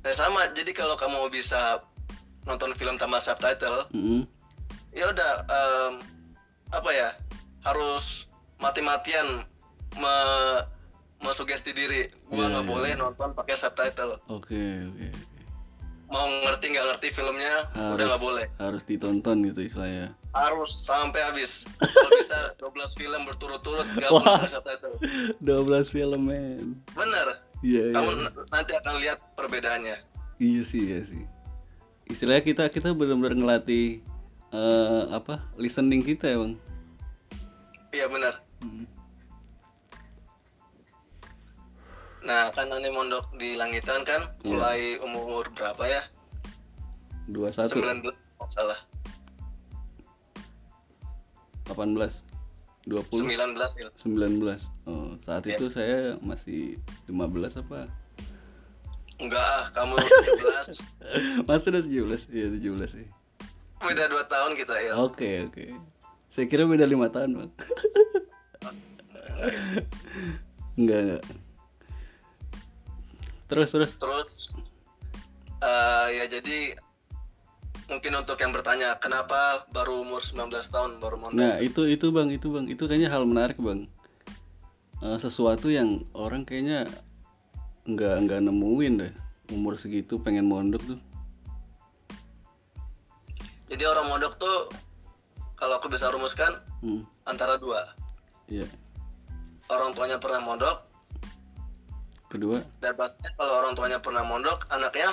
Nah, 0.04 0.14
sama. 0.16 0.48
Jadi 0.56 0.72
kalau 0.76 0.96
kamu 1.00 1.32
bisa 1.32 1.84
nonton 2.48 2.72
film 2.76 2.96
tanpa 3.00 3.20
subtitle, 3.20 3.88
Mm-mm. 3.92 4.24
ya 4.96 5.08
udah 5.12 5.32
em, 5.48 5.94
apa 6.72 6.90
ya? 6.96 7.10
Harus 7.64 8.28
mati-matian 8.60 9.44
me 9.96 10.16
mesugesti 11.22 11.72
diri. 11.72 12.06
Gua 12.28 12.46
Iya, 12.46 12.48
nggak 12.52 12.64
iya. 12.64 12.72
boleh 12.72 12.92
nonton 12.96 13.30
pakai 13.32 13.56
subtitle. 13.56 14.20
oke 14.28 14.62
oke 14.86 15.08
Mau 16.06 16.22
ngerti 16.30 16.70
nggak 16.70 16.86
ngerti 16.86 17.08
filmnya, 17.10 17.54
Harus. 17.74 17.94
udah 17.94 18.06
nggak 18.06 18.24
boleh. 18.24 18.46
harus 18.56 18.84
ditonton 18.84 19.42
gitu 19.44 19.62
istilahnya 19.64 20.14
Harus 20.32 20.78
sampai 20.78 21.18
habis. 21.24 21.66
Kalau 21.96 22.12
bisa 22.14 22.40
12 22.62 22.70
film 22.96 23.22
berturut-turut 23.26 23.88
gak 23.96 24.12
boleh 24.14 24.46
subtitle. 24.46 24.94
12 25.42 25.42
film 25.90 26.22
men 26.24 26.78
Bener. 26.92 27.42
iya 27.60 27.90
iya 27.90 27.96
Kamu 27.96 28.12
n- 28.14 28.34
nanti 28.48 28.72
akan 28.76 28.94
lihat 29.00 29.18
perbedaannya. 29.34 29.98
iya 30.38 30.62
sih 30.62 30.84
iya 30.86 31.02
sih 31.02 31.24
istilahnya 32.06 32.44
kita 32.44 32.64
kita 32.68 32.92
benar-benar 32.92 33.34
ngelatih 33.34 33.98
eh, 34.52 35.04
apa 35.10 35.42
listening 35.56 36.00
kita 36.00 36.28
ya 36.28 36.38
bang 36.38 36.54
Iya 37.90 38.06
benar. 38.06 38.34
Hmm. 38.60 38.86
Nah, 42.26 42.50
kan 42.52 42.74
Ane 42.74 42.90
mondok 42.90 43.30
di 43.38 43.54
Langitan 43.54 44.02
kan 44.02 44.22
Iya. 44.42 44.50
mulai 44.50 44.82
umur 45.00 45.46
berapa 45.54 45.86
ya? 45.86 46.02
21 47.30 47.70
19 47.70 48.10
oh, 48.42 48.50
salah. 48.50 48.80
18 51.70 51.78
20 52.86 53.30
19 53.34 53.82
ya. 53.82 53.90
19 53.98 54.62
oh 54.86 55.18
saat 55.22 55.42
Iya. 55.46 55.58
itu 55.58 55.66
saya 55.70 56.18
masih 56.22 56.78
15 57.10 57.62
apa 57.66 57.90
Enggak 59.16 59.42
ah, 59.42 59.66
kamu 59.74 59.96
17. 61.48 61.48
Mas 61.50 61.62
sudah 61.64 61.82
17 61.82 62.30
iya 62.30 62.48
17 62.52 62.86
sih 62.86 63.08
Beda 63.76 64.06
2 64.10 64.18
tahun 64.26 64.52
kita 64.58 64.76
ya. 64.82 64.92
Oke 64.98 65.46
oke. 65.46 65.66
Saya 66.26 66.50
kira 66.50 66.66
beda 66.66 66.84
lima 66.84 67.06
tahun 67.06 67.38
bang. 67.38 67.52
enggak 70.76 71.00
enggak. 71.06 71.24
Terus 73.46 73.70
terus. 73.72 73.92
Terus 73.98 74.32
eh, 75.62 76.08
ya 76.22 76.26
jadi 76.30 76.78
mungkin 77.86 78.18
untuk 78.18 78.42
yang 78.42 78.50
bertanya 78.50 78.98
kenapa 78.98 79.70
baru 79.70 80.02
umur 80.02 80.22
19 80.22 80.50
tahun 80.74 80.92
baru 80.98 81.16
mondok? 81.22 81.38
Nah 81.38 81.62
itu 81.62 81.86
itu 81.86 82.10
bang 82.10 82.34
itu 82.34 82.50
bang 82.50 82.66
itu 82.66 82.84
kayaknya 82.90 83.14
hal 83.14 83.26
menarik 83.30 83.58
bang. 83.62 83.86
Eh, 85.06 85.18
sesuatu 85.22 85.70
yang 85.70 86.02
orang 86.18 86.42
kayaknya 86.42 86.90
nggak 87.86 88.16
nggak 88.26 88.40
nemuin 88.42 88.94
deh 89.06 89.14
umur 89.54 89.78
segitu 89.78 90.18
pengen 90.18 90.50
mondok 90.50 90.82
tuh. 90.82 91.00
Jadi 93.70 93.84
orang 93.86 94.10
mondok 94.10 94.38
tuh 94.42 94.70
kalau 95.58 95.78
aku 95.78 95.90
bisa 95.90 96.10
rumuskan 96.10 96.62
Hmm. 96.82 97.02
antara 97.26 97.58
dua. 97.58 97.82
Iya. 98.46 98.66
Orang 99.70 99.98
tuanya 99.98 100.22
pernah 100.22 100.42
mondok 100.42 100.85
Kedua. 102.36 102.60
dan 102.78 102.94
pastinya 102.94 103.32
kalau 103.34 103.54
orang 103.58 103.74
tuanya 103.74 103.98
pernah 103.98 104.22
mondok, 104.22 104.68
anaknya 104.70 105.08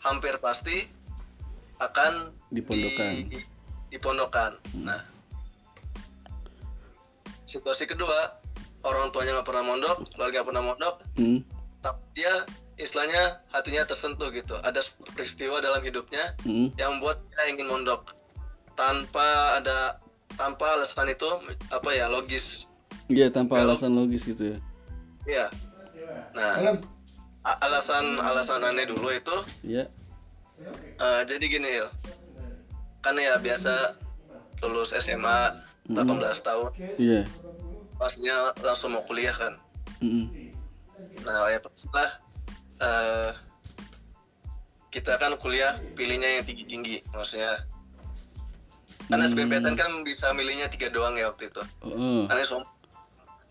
hampir 0.00 0.32
pasti 0.38 0.88
akan 1.76 2.32
Dipondokan. 2.48 3.28
di, 3.28 3.38
dipondokan. 3.90 4.52
Nah, 4.76 5.00
situasi 7.44 7.84
kedua, 7.84 8.40
orang 8.82 9.10
tuanya 9.10 9.36
nggak 9.36 9.46
pernah 9.46 9.64
mondok, 9.66 9.96
keluarga 10.10 10.40
pernah 10.42 10.62
mondok, 10.62 10.94
Hmm. 11.14 11.40
tapi 11.80 12.00
dia 12.14 12.32
istilahnya 12.74 13.22
hatinya 13.48 13.84
tersentuh 13.84 14.28
gitu 14.30 14.58
ada 14.58 14.82
peristiwa 15.12 15.60
dalam 15.60 15.78
hidupnya 15.78 16.34
Mm-mm. 16.42 16.74
yang 16.74 16.98
membuat 16.98 17.22
dia 17.30 17.46
ingin 17.46 17.70
mondok 17.70 18.18
tanpa 18.74 19.22
ada 19.54 20.02
tanpa 20.34 20.74
alasan 20.74 21.06
itu 21.06 21.28
apa 21.70 21.86
ya 21.90 22.10
logis 22.10 22.66
Iya 23.06 23.30
tanpa 23.30 23.62
Kalau- 23.62 23.78
alasan 23.78 23.94
logis 23.94 24.26
gitu 24.26 24.50
ya. 24.50 24.58
ya 25.24 25.46
nah 26.34 26.58
alasan 27.62 28.04
alasan 28.20 28.64
aneh 28.64 28.86
dulu 28.86 29.08
itu 29.08 29.36
Iya. 29.62 29.84
eh, 30.98 31.20
jadi 31.24 31.44
gini 31.44 31.68
Il. 31.78 31.88
kan 33.00 33.14
ya 33.14 33.36
biasa 33.36 33.94
lulus 34.64 34.96
SMA 34.96 35.52
18 35.92 36.00
tahun 36.40 36.72
Iya. 36.96 37.28
pastinya 37.94 38.50
langsung 38.58 38.96
mau 38.96 39.04
kuliah 39.04 39.32
kan 39.32 39.54
Mm-mm. 40.00 40.26
nah 41.22 41.46
ya 41.48 41.60
setelah 41.74 42.10
eh, 42.80 43.30
kita 44.88 45.18
kan 45.18 45.34
kuliah 45.36 45.76
pilihnya 45.92 46.38
yang 46.38 46.44
tinggi 46.46 46.64
tinggi 46.64 46.96
maksudnya 47.12 47.62
karena 49.04 49.28
SBMPTN 49.28 49.76
kan 49.76 49.90
bisa 50.00 50.32
milihnya 50.32 50.66
tiga 50.66 50.88
doang 50.88 51.12
ya 51.14 51.28
waktu 51.28 51.52
itu 51.52 51.60
Oh, 51.84 52.24
aneh 52.24 52.42
som 52.42 52.64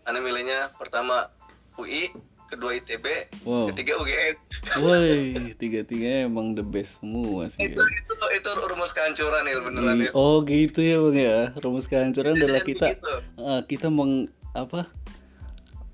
aneh 0.04 0.18
milihnya 0.18 0.74
pertama 0.74 1.30
UI 1.78 2.10
kedua 2.48 2.76
ITB 2.76 3.06
Wow. 3.44 3.68
ketiga 3.72 4.00
UGM 4.00 4.36
woi 4.80 5.36
tiga-tiganya 5.60 6.28
emang 6.28 6.56
the 6.56 6.64
best 6.64 7.00
semua 7.00 7.48
sih. 7.52 7.68
itu 7.68 7.76
ya. 7.76 7.84
itu 7.84 8.12
itu 8.40 8.50
rumus 8.68 8.92
kehancuran 8.92 9.44
ya 9.44 9.60
beneran 9.60 9.96
ya 10.00 10.10
Oh 10.16 10.40
gitu 10.44 10.80
ya 10.80 10.96
bang 11.08 11.18
ya. 11.18 11.38
Rumus 11.60 11.86
kehancuran 11.88 12.36
adalah 12.36 12.60
Jadi 12.64 12.70
kita 12.72 12.86
ah, 13.36 13.60
kita 13.64 13.86
meng 13.92 14.28
apa 14.54 14.88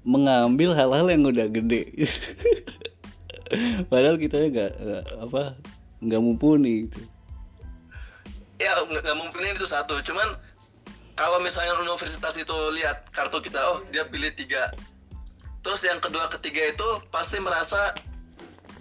mengambil 0.03 0.73
hal-hal 0.73 1.11
yang 1.11 1.27
udah 1.27 1.51
gede. 1.51 1.91
Padahal 3.91 4.17
kita 4.17 4.47
nggak 4.47 4.73
apa 5.21 5.59
nggak 6.01 6.21
mumpuni 6.23 6.87
gitu. 6.89 7.01
ya 8.57 8.73
nggak 8.85 9.17
mungkin 9.17 9.43
itu 9.51 9.65
satu 9.65 9.99
cuman 10.05 10.37
kalau 11.17 11.41
misalnya 11.41 11.77
universitas 11.81 12.37
itu 12.37 12.57
lihat 12.77 13.09
kartu 13.13 13.41
kita 13.41 13.57
oh 13.73 13.81
dia 13.89 14.05
pilih 14.09 14.29
tiga 14.33 14.69
terus 15.61 15.81
yang 15.83 15.99
kedua 15.99 16.29
ketiga 16.31 16.63
itu 16.67 16.89
pasti 17.09 17.37
merasa 17.39 17.93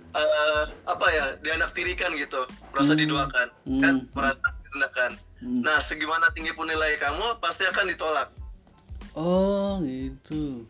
eh, 0.10 0.64
apa 0.86 1.06
ya 1.08 1.26
dianaktirikan 1.40 2.16
gitu 2.16 2.42
merasa 2.72 2.94
diduakan 2.94 3.48
Hmm. 3.64 3.82
kan 3.82 3.96
merasa 4.12 4.46
direndahkan 4.62 5.12
Hmm. 5.40 5.62
nah 5.62 5.78
segimana 5.80 6.28
tinggi 6.32 6.52
pun 6.52 6.66
nilai 6.66 6.98
kamu 6.98 7.40
pasti 7.40 7.64
akan 7.64 7.88
ditolak 7.88 8.28
Oh 9.14 9.82
gitu. 9.82 10.64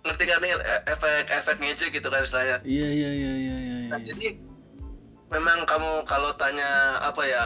ngerti 0.00 0.24
kan 0.24 0.38
nih 0.38 0.52
e- 0.52 0.84
efek 0.88 1.26
efek 1.28 1.56
ngejek 1.58 1.90
gitu 1.92 2.08
kan 2.08 2.22
istilahnya 2.22 2.58
Iya 2.62 2.88
iya 2.88 3.10
iya 3.10 3.32
iya 3.34 3.56
iya. 3.58 3.76
nah 3.88 3.98
iya. 3.98 4.06
jadi 4.06 4.26
memang 5.28 5.64
kamu 5.64 6.04
kalau 6.04 6.32
tanya 6.34 6.68
apa 7.02 7.22
ya 7.22 7.42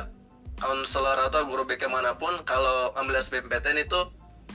konselor 0.56 1.18
atau 1.20 1.42
guru 1.42 1.64
BK 1.64 1.86
mana 1.86 2.14
pun 2.14 2.30
kalau 2.42 2.94
ambil 2.94 3.18
SBMPTN 3.18 3.82
itu 3.82 3.98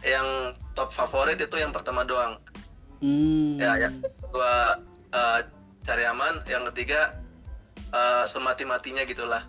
yang 0.02 0.24
top 0.72 0.88
favorit 0.90 1.36
itu 1.36 1.52
yang 1.56 1.72
pertama 1.72 2.06
doang 2.06 2.40
Hmm. 2.98 3.62
ya 3.62 3.78
yang 3.78 3.96
kedua 4.02 4.82
eh, 5.14 5.40
cari 5.86 6.04
aman. 6.10 6.42
Yang 6.50 6.64
ketiga 6.74 7.14
eh, 7.94 8.24
semati 8.26 8.64
matinya 8.66 9.04
gitulah. 9.06 9.44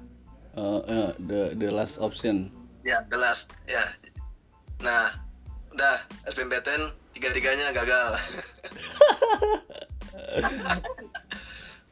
Oh, 0.59 0.83
eh, 0.91 1.15
the 1.29 1.55
the 1.57 1.69
last 1.71 2.03
option. 2.03 2.51
ya 2.87 3.05
the 3.13 3.19
last. 3.19 3.53
Ya. 3.69 3.85
Nah 4.85 5.17
udah. 5.75 5.97
SBMPTN 6.29 6.93
tiga 7.17 7.29
tiganya 7.33 7.73
gagal. 7.73 8.07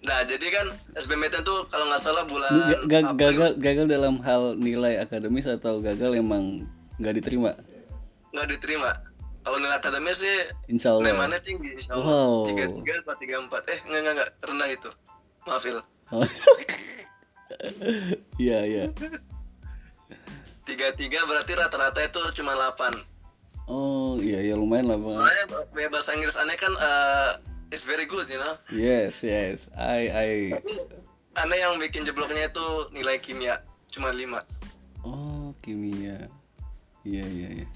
Nah 0.06 0.22
jadi 0.22 0.46
kan 0.54 0.66
SBMPTN 0.94 1.42
tuh 1.42 1.66
kalau 1.66 1.82
nggak 1.90 1.98
salah 1.98 2.22
bulan 2.30 2.46
April. 2.86 3.10
gagal 3.18 3.58
gagal 3.58 3.86
dalam 3.90 4.22
hal 4.22 4.54
nilai 4.54 5.02
akademis 5.02 5.50
atau 5.50 5.82
gagal 5.82 6.14
emang 6.14 6.62
nggak 7.02 7.18
diterima? 7.18 7.58
Nggak 8.30 8.54
diterima 8.54 8.94
kalau 9.46 9.62
nilai 9.62 9.78
akademis 9.78 10.18
sih 10.18 10.38
insya 10.66 10.98
Allah. 10.98 11.06
nilainya 11.06 11.38
tinggi? 11.38 11.70
Insya 11.78 11.94
Allah. 11.94 12.50
Tiga 12.50 12.64
tiga 12.66 12.92
empat 12.98 13.16
tiga 13.22 13.36
empat. 13.38 13.62
Eh 13.70 13.78
nggak 13.86 14.00
nggak 14.02 14.14
nggak 14.18 14.30
rendah 14.42 14.68
itu. 14.74 14.90
Maaf 15.46 15.62
Il 15.62 15.78
iya 18.42 18.58
iya. 18.66 18.84
Tiga 20.66 20.90
tiga 20.98 21.22
berarti 21.30 21.54
rata-rata 21.54 22.02
itu 22.02 22.18
cuma 22.42 22.58
8 22.58 23.70
oh 23.70 24.18
iya 24.18 24.42
iya 24.42 24.58
lumayan 24.58 24.90
lah 24.90 24.98
bang. 24.98 25.14
Soalnya 25.14 25.46
ya, 25.78 25.88
bahasa 25.90 26.10
Inggris 26.18 26.34
aneh 26.34 26.58
kan 26.58 26.74
uh, 26.74 27.38
is 27.70 27.86
very 27.86 28.10
good 28.10 28.26
you 28.26 28.42
know? 28.42 28.58
Yes 28.74 29.22
yes. 29.22 29.70
I 29.78 30.10
I. 30.10 30.30
Aneh 31.38 31.58
yang 31.62 31.78
bikin 31.78 32.02
jebloknya 32.02 32.50
itu 32.50 32.66
nilai 32.90 33.22
kimia 33.22 33.62
cuma 33.94 34.10
5 34.10 34.26
oh 35.06 35.54
kimia. 35.62 36.26
Iya 37.06 37.26
iya 37.30 37.62
iya 37.62 37.66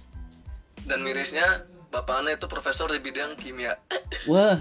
dan 0.86 1.04
mirisnya 1.04 1.66
bapak 1.90 2.22
aneh 2.22 2.38
itu 2.38 2.46
profesor 2.46 2.86
di 2.88 3.02
bidang 3.02 3.34
kimia. 3.36 3.74
Wah. 4.30 4.60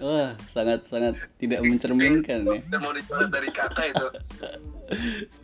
Wah 0.00 0.32
sangat 0.48 0.88
sangat 0.88 1.18
tidak 1.36 1.60
mencerminkan 1.60 2.46
ya. 2.48 2.60
Mau 2.80 2.94
dicoret 2.96 3.28
dari 3.28 3.50
kakak 3.52 3.92
itu. 3.92 4.06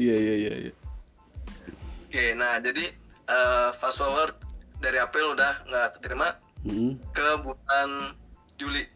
Iya 0.00 0.16
iya 0.16 0.34
iya 0.34 0.52
iya. 0.68 0.72
Oke 2.08 2.24
nah 2.38 2.56
jadi 2.62 2.88
uh, 3.28 3.70
fast 3.76 4.00
forward 4.00 4.32
dari 4.80 4.96
April 4.96 5.36
udah 5.36 5.52
nggak 5.68 5.88
keterima 6.00 6.28
Mm-mm. 6.64 6.96
ke 7.12 7.28
bulan 7.44 8.16
Juli. 8.56 8.88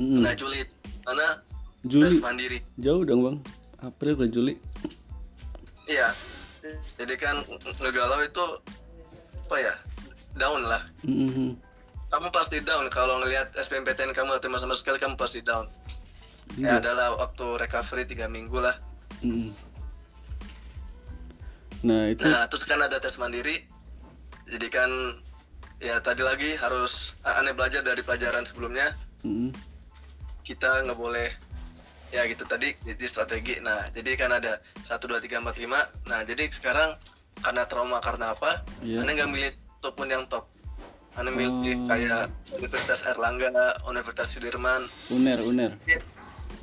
Mm-mm. 0.00 0.24
nah 0.24 0.32
Juli 0.32 0.64
mana? 1.04 1.44
Juli. 1.84 2.16
Mandiri. 2.24 2.58
Jauh 2.80 3.04
dong 3.04 3.20
bang. 3.20 3.36
April 3.84 4.16
ke 4.16 4.32
Juli. 4.32 4.56
Iya. 5.84 6.08
Jadi 6.96 7.14
kan 7.20 7.40
ngegalau 7.84 8.20
itu 8.24 8.44
apa 9.50 9.56
ya 9.58 9.74
down 10.34 10.60
lah 10.62 10.82
Mm-mm. 11.02 11.56
kamu 12.10 12.28
pasti 12.30 12.58
down 12.60 12.86
kalau 12.88 13.18
ngelihat 13.20 13.50
SBMPTN 13.54 14.10
kamu 14.10 14.34
atau 14.34 14.50
sama 14.56 14.74
sekali 14.74 14.98
kamu 14.98 15.14
pasti 15.14 15.40
down 15.40 15.66
Iya. 16.58 16.66
ya 16.66 16.72
adalah 16.82 17.14
waktu 17.14 17.46
recovery 17.62 18.02
tiga 18.04 18.26
minggu 18.26 18.58
lah 18.58 18.74
Mm-mm. 19.22 19.54
nah 21.80 22.10
itu 22.10 22.20
nah 22.22 22.44
terus 22.46 22.66
kan 22.66 22.76
ada 22.76 22.98
tes 22.98 23.16
mandiri 23.16 23.64
jadi 24.50 24.66
kan 24.66 24.90
ya 25.78 25.96
tadi 25.98 26.20
lagi 26.20 26.58
harus 26.58 27.14
aneh 27.24 27.54
belajar 27.54 27.80
dari 27.80 28.02
pelajaran 28.02 28.44
sebelumnya 28.44 28.92
Mm-mm. 29.22 29.54
kita 30.42 30.84
nggak 30.84 30.98
boleh 30.98 31.30
ya 32.10 32.26
gitu 32.26 32.42
tadi 32.42 32.74
jadi 32.82 33.04
strategi 33.06 33.62
nah 33.62 33.86
jadi 33.94 34.18
kan 34.18 34.34
ada 34.34 34.58
satu 34.82 35.06
dua 35.06 35.22
tiga 35.22 35.38
empat 35.38 35.56
lima 35.56 35.78
nah 36.04 36.20
jadi 36.20 36.50
sekarang 36.50 36.98
karena 37.40 37.62
trauma 37.64 38.02
karena 38.02 38.34
apa 38.34 38.60
Iya. 38.82 39.00
aneh 39.00 39.14
nggak 39.14 39.30
milih 39.30 39.50
satu 39.80 39.96
pun 39.96 40.12
yang 40.12 40.28
top. 40.28 40.44
Milih 41.20 41.48
Oh. 41.48 41.88
kayak 41.88 42.28
Universitas 42.52 43.00
Erlangga 43.08 43.48
Universitas 43.88 44.28
Sudirman. 44.28 44.84
Uner 45.08 45.40
uner. 45.40 45.72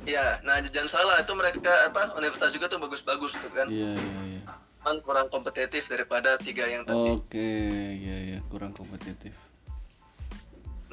Ya 0.06 0.38
nah 0.46 0.62
jangan 0.62 0.86
salah 0.86 1.18
itu 1.18 1.34
mereka 1.34 1.90
apa 1.90 2.14
universitas 2.14 2.54
juga 2.54 2.70
tuh 2.70 2.78
bagus-bagus 2.78 3.34
tuh 3.42 3.50
kan. 3.50 3.66
Iya 3.66 3.98
iya 3.98 4.20
iya. 4.38 4.42
Cuman 4.78 5.02
kurang 5.02 5.26
kompetitif 5.34 5.90
daripada 5.90 6.38
tiga 6.38 6.62
yang 6.70 6.86
tadi. 6.86 7.10
Oke 7.10 7.50
iya 7.98 8.16
iya. 8.34 8.38
Kurang 8.46 8.70
kompetitif. 8.70 9.34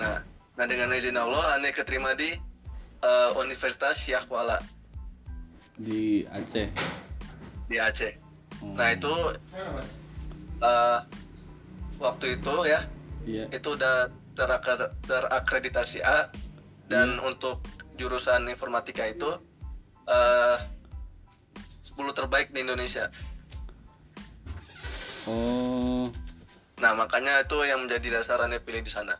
Nah 0.02 0.26
nah 0.58 0.66
dengan 0.66 0.90
izin 0.94 1.18
Allah 1.18 1.62
aneh 1.62 1.74
keterima 1.74 2.18
di 2.18 2.34
eh, 3.06 3.30
Universitas 3.38 4.02
Syah 4.02 4.26
Kuala. 4.26 4.62
Di 5.78 6.26
Aceh. 6.34 6.70
Di 7.70 7.78
Aceh. 7.78 8.14
Oh. 8.62 8.74
Nah 8.78 8.94
itu 8.94 9.14
eh, 10.62 11.00
waktu 12.00 12.40
itu 12.40 12.56
ya 12.68 12.80
iya 13.26 13.46
itu 13.50 13.74
udah 13.74 14.12
terakre- 14.36 14.94
terakreditasi 15.08 16.04
A 16.04 16.30
dan 16.92 17.18
untuk 17.24 17.64
jurusan 17.96 18.46
informatika 18.52 19.08
itu 19.08 19.30
eh 20.06 20.58
10 21.96 22.12
terbaik 22.12 22.52
di 22.52 22.60
Indonesia. 22.60 23.08
oh 25.32 26.12
Nah 26.84 26.92
makanya 26.92 27.48
itu 27.48 27.56
yang 27.64 27.88
menjadi 27.88 28.20
dasarannya 28.20 28.60
pilih 28.60 28.84
di 28.84 28.92
sana. 28.92 29.16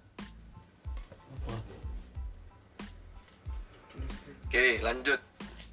Oke 4.46 4.84
lanjut. 4.84 5.20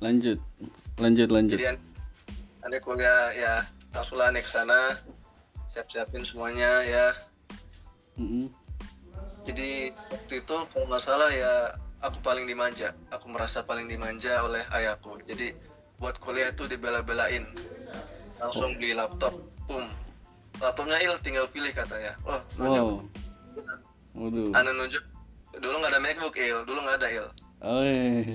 lanjut 0.02 0.38
lanjut 0.98 1.28
lanjut 1.30 1.54
Jadi 1.58 1.66
an- 1.74 1.84
ane 2.66 2.78
kuliah 2.82 3.30
ya 3.34 3.62
langsung 3.94 4.18
lah 4.18 4.34
ke 4.34 4.42
sana 4.42 4.98
siap-siapin 5.72 6.20
semuanya 6.20 6.84
ya. 6.84 7.06
Mm-mm. 8.20 8.52
jadi 9.40 9.88
waktu 10.12 10.44
itu 10.44 10.56
kalau 10.68 10.84
nggak 10.84 11.00
salah 11.00 11.32
ya 11.32 11.72
aku 12.04 12.20
paling 12.20 12.44
dimanja. 12.44 12.92
Aku 13.08 13.32
merasa 13.32 13.64
paling 13.64 13.88
dimanja 13.88 14.36
oleh 14.44 14.60
ayahku. 14.76 15.16
Jadi 15.24 15.56
buat 15.96 16.20
kuliah 16.20 16.52
itu 16.52 16.68
dibela-belain. 16.68 17.48
Langsung 18.36 18.76
beli 18.76 18.92
laptop 18.92 19.32
boom. 19.64 19.88
Laptopnya 20.60 21.00
il 21.00 21.16
tinggal 21.24 21.48
pilih 21.48 21.72
katanya. 21.72 22.12
Oh 22.28 22.40
wow. 22.60 23.00
waduh. 24.12 24.52
Ane 24.52 24.70
nunjuk 24.76 25.04
dulu 25.56 25.74
nggak 25.80 25.92
ada 25.96 26.00
macbook 26.04 26.36
il. 26.36 26.58
Dulu 26.68 26.78
nggak 26.84 26.98
ada 27.00 27.08
il. 27.08 27.26
Oh, 27.62 27.78
iya. 27.86 28.26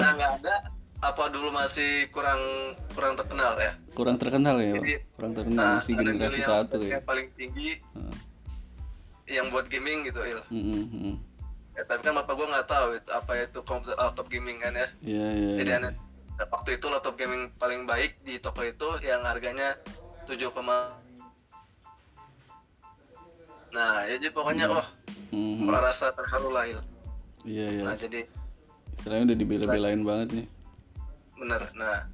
nah 0.00 0.10
nggak 0.16 0.32
ada 0.40 0.54
apa 1.04 1.28
dulu 1.28 1.52
masih 1.52 2.08
kurang 2.08 2.40
kurang 2.96 3.12
terkenal 3.14 3.52
ya 3.60 3.72
kurang 3.92 4.16
terkenal 4.16 4.56
ya? 4.58 4.74
Jadi, 4.80 4.94
Kurang 5.12 5.32
terkenal 5.36 5.60
nah 5.60 5.74
masih 5.78 5.94
generasi 5.94 6.40
yang 6.40 6.50
satu 6.50 6.76
ya. 6.80 6.98
paling 7.04 7.28
tinggi 7.36 7.76
Heeh. 7.92 8.16
yang 9.38 9.46
buat 9.52 9.68
gaming 9.68 10.08
gitu 10.08 10.20
il 10.24 10.40
Mm-mm, 10.48 10.82
mm. 10.88 11.16
ya, 11.76 11.82
tapi 11.84 12.00
kan 12.02 12.16
bapak 12.16 12.34
gua 12.34 12.46
nggak 12.48 12.68
tahu 12.68 12.88
itu, 12.96 13.10
apa 13.12 13.32
itu 13.38 13.58
komputer 13.62 13.96
laptop 13.96 14.26
gaming 14.28 14.56
kan 14.58 14.72
ya 14.72 14.88
Iya, 15.00 15.26
iya. 15.32 15.52
jadi 15.60 15.70
iya. 15.70 15.80
aneh 15.84 15.92
waktu 16.50 16.70
itu 16.76 16.86
laptop 16.88 17.14
gaming 17.14 17.52
paling 17.56 17.84
baik 17.84 18.16
di 18.24 18.36
toko 18.36 18.60
itu 18.60 18.88
yang 19.04 19.22
harganya 19.22 19.76
7, 20.24 20.40
nah 23.70 23.92
jadi 24.08 24.26
pokoknya 24.30 24.66
Hmm. 24.66 24.78
oh 24.78 24.86
Mhm. 25.34 25.66
merasa 25.66 26.08
terharu 26.10 26.48
lah 26.48 26.64
il 26.64 26.80
Iya, 27.44 27.66
iya. 27.70 27.82
nah 27.84 27.92
jadi 27.94 28.24
Istilahnya 28.94 29.24
udah 29.28 29.36
dibela-belain 29.36 30.00
banget 30.00 30.28
nih. 30.32 30.46
Bener 31.34 31.62
nah 31.74 32.06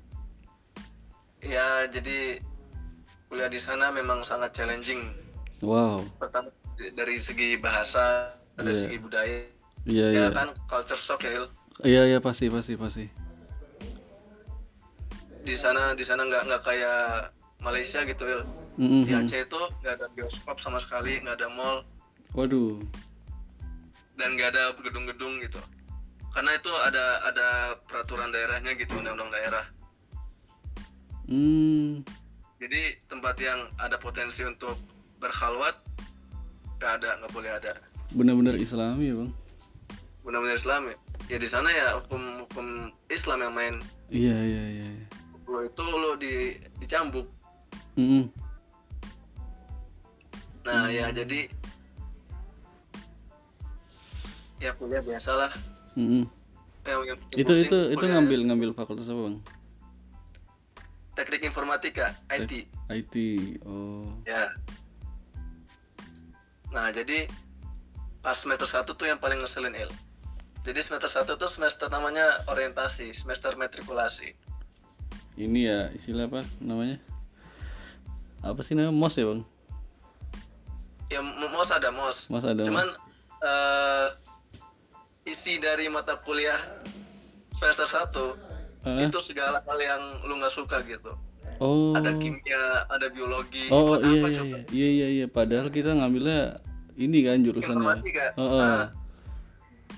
ya 1.41 1.85
jadi 1.87 2.41
kuliah 3.27 3.49
di 3.49 3.59
sana 3.59 3.89
memang 3.91 4.21
sangat 4.21 4.53
challenging 4.53 5.13
Wow. 5.61 6.01
pertama 6.17 6.49
dari 6.97 7.21
segi 7.21 7.61
bahasa 7.61 8.33
dari 8.57 8.73
Iya. 8.73 8.81
segi 8.89 8.97
budaya 8.99 9.39
Iya, 9.85 10.07
iya. 10.13 10.21
ya 10.25 10.29
kan 10.33 10.49
culture 10.69 10.97
shock 10.97 11.25
ya. 11.25 11.49
Iya, 11.81 12.03
iya 12.13 12.19
pasti, 12.21 12.49
pasti, 12.49 12.77
pasti. 12.77 13.05
di 15.41 15.57
sana 15.57 15.97
di 15.97 16.05
sana 16.05 16.25
nggak 16.25 16.43
nggak 16.49 16.63
kayak 16.63 17.33
Malaysia 17.61 18.05
gitu 18.05 18.25
Il. 18.25 18.43
Mhm. 18.77 19.05
di 19.09 19.13
Aceh 19.17 19.41
itu 19.45 19.61
nggak 19.81 19.95
ada 20.01 20.07
bioskop 20.13 20.57
sama 20.61 20.77
sekali 20.77 21.17
nggak 21.21 21.41
ada 21.41 21.49
mall 21.49 21.81
Waduh. 22.37 22.77
dan 24.17 24.37
nggak 24.37 24.53
ada 24.53 24.77
gedung-gedung 24.81 25.41
gitu 25.41 25.61
karena 26.31 26.51
itu 26.55 26.71
ada 26.71 27.05
ada 27.27 27.47
peraturan 27.85 28.31
daerahnya 28.31 28.73
gitu 28.75 28.95
undang-undang 28.97 29.31
daerah 29.31 29.65
Hmm. 31.27 32.03
jadi 32.59 32.99
tempat 33.07 33.39
yang 33.39 33.55
ada 33.79 33.95
potensi 33.95 34.43
untuk 34.43 34.75
berkhalwat 35.19 35.79
nggak 36.77 36.93
ada 36.99 37.11
nggak 37.19 37.31
boleh 37.31 37.51
ada 37.53 37.73
Benar-benar 38.11 38.59
Islami 38.59 39.07
ya, 39.07 39.15
Bang. 39.15 39.31
benar-benar 40.21 40.59
Islam 40.59 40.83
ya 41.27 41.39
di 41.39 41.47
sana 41.47 41.71
ya 41.71 41.95
hukum 42.03 42.19
hukum 42.43 42.67
Islam 43.07 43.39
yang 43.41 43.55
main 43.55 43.75
Iya, 44.11 44.35
iya, 44.35 44.63
iya. 44.67 44.87
iya. 44.91 45.07
lo 45.47 45.63
itu 45.63 45.85
lo 45.87 46.11
di 46.15 46.35
dicambuk 46.79 47.27
Mhm. 47.95 48.27
nah 50.61 50.87
ya 50.89 51.11
jadi 51.11 51.47
ya 54.59 54.75
kuliah 54.75 55.01
biasalah 55.01 55.51
Mhm. 55.99 56.23
yang, 56.87 57.01
yang 57.05 57.19
Itu 57.37 57.53
itu 57.55 57.79
itu 57.93 58.05
ngambil 58.05 58.41
ngambil 58.51 58.71
fakultas 58.75 59.07
apa, 59.11 59.21
Bang? 59.31 59.39
teknik 61.19 61.45
informatika 61.45 62.17
IT 62.33 62.65
IT. 62.89 63.15
Oh. 63.69 64.09
ya 64.25 64.49
nah 66.73 66.89
jadi 66.89 67.27
pas 68.25 68.33
semester 68.39 68.65
1 68.65 68.89
tuh 68.97 69.05
yang 69.05 69.21
paling 69.21 69.37
ngeselin 69.43 69.75
Il 69.77 69.91
jadi 70.65 70.81
semester 70.81 71.11
1 71.13 71.37
tuh 71.37 71.51
semester 71.51 71.93
namanya 71.93 72.25
orientasi 72.49 73.13
semester 73.13 73.53
matrikulasi 73.59 74.33
Ini 75.41 75.61
ya 75.65 75.81
istilah 75.97 76.29
apa 76.29 76.45
namanya? 76.61 77.01
Apa 78.45 78.61
sih 78.61 78.77
namanya? 78.77 78.93
MOS 78.93 79.17
ya, 79.17 79.25
Bang? 79.25 79.41
ya 81.11 81.21
mos 81.25 81.71
ada 81.75 81.91
mos 81.91 82.31
Mas 82.31 82.45
ada. 82.47 82.63
cuman 82.63 82.87
eh, 83.43 84.07
isi 85.31 85.57
dari 85.57 85.87
mata 85.87 86.19
kuliah 86.21 86.59
semester 87.55 87.87
1 87.87 88.11
Hah? 88.83 88.99
itu 88.99 89.19
segala 89.23 89.63
hal 89.63 89.79
yang 89.79 90.03
lu 90.27 90.37
nggak 90.37 90.53
suka 90.53 90.83
gitu 90.85 91.15
Oh. 91.61 91.93
ada 91.93 92.17
kimia 92.17 92.89
ada 92.89 93.13
biologi 93.13 93.69
Oh, 93.69 93.93
buat 93.93 94.01
iya 94.01 94.17
apa 94.17 94.29
iya, 94.33 94.37
coba 94.41 94.57
iya 94.57 94.65
iya 94.73 94.89
iya 94.89 95.07
iya 95.13 95.27
padahal 95.29 95.69
kita 95.69 95.93
ngambilnya 95.93 96.57
ini 96.97 97.21
kan 97.21 97.45
jurusannya. 97.45 97.77
informatika 97.77 98.25
Oh, 98.41 98.45
oh. 98.49 98.61
nah, 98.65 98.85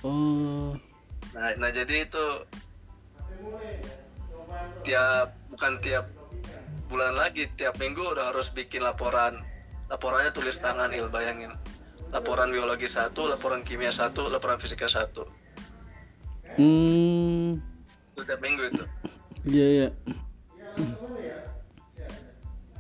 Oh. 0.03 0.69
nah 1.31 1.55
nah 1.57 1.71
jadi 1.71 2.03
itu 2.03 2.25
tiap 4.83 5.31
bukan 5.55 5.79
tiap 5.87 6.11
bulan 6.91 7.15
lagi 7.15 7.47
tiap 7.55 7.79
minggu 7.79 8.03
udah 8.03 8.35
harus 8.35 8.51
bikin 8.51 8.83
laporan 8.83 9.39
laporannya 9.87 10.35
tulis 10.35 10.59
tangan 10.59 10.91
il 10.91 11.07
bayangin 11.09 11.55
laporan 12.13 12.53
biologi 12.53 12.87
satu 12.87 13.27
laporan 13.27 13.65
kimia 13.65 13.91
satu 13.91 14.29
laporan 14.29 14.61
fisika 14.61 14.87
satu 14.87 15.25
Hmm. 16.53 17.57
tiap 18.21 18.41
minggu 18.45 18.69
itu 18.69 18.85
Iya 19.43 19.67
iya. 19.67 19.89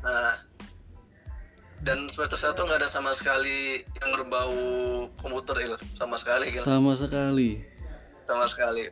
Nah, 0.02 0.34
dan 1.82 2.06
semester 2.06 2.38
satu 2.38 2.62
nggak 2.62 2.78
ada 2.78 2.90
sama 2.90 3.10
sekali 3.10 3.82
yang 3.98 4.10
berbau 4.14 4.54
komputer 5.18 5.58
il, 5.58 5.74
sama 5.98 6.14
sekali 6.14 6.54
Gil. 6.54 6.62
Sama 6.62 6.94
sekali. 6.94 7.66
sama 8.22 8.46
sekali. 8.46 8.86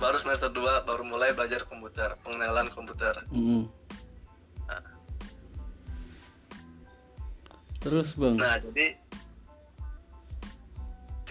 Baru 0.00 0.16
semester 0.16 0.48
2 0.48 0.88
baru 0.88 1.04
mulai 1.04 1.36
belajar 1.36 1.68
komputer, 1.68 2.16
pengenalan 2.24 2.72
komputer. 2.72 3.12
Mm. 3.28 3.68
Terus 7.78 8.16
bang. 8.16 8.40
Nah, 8.40 8.56
jadi 8.58 8.96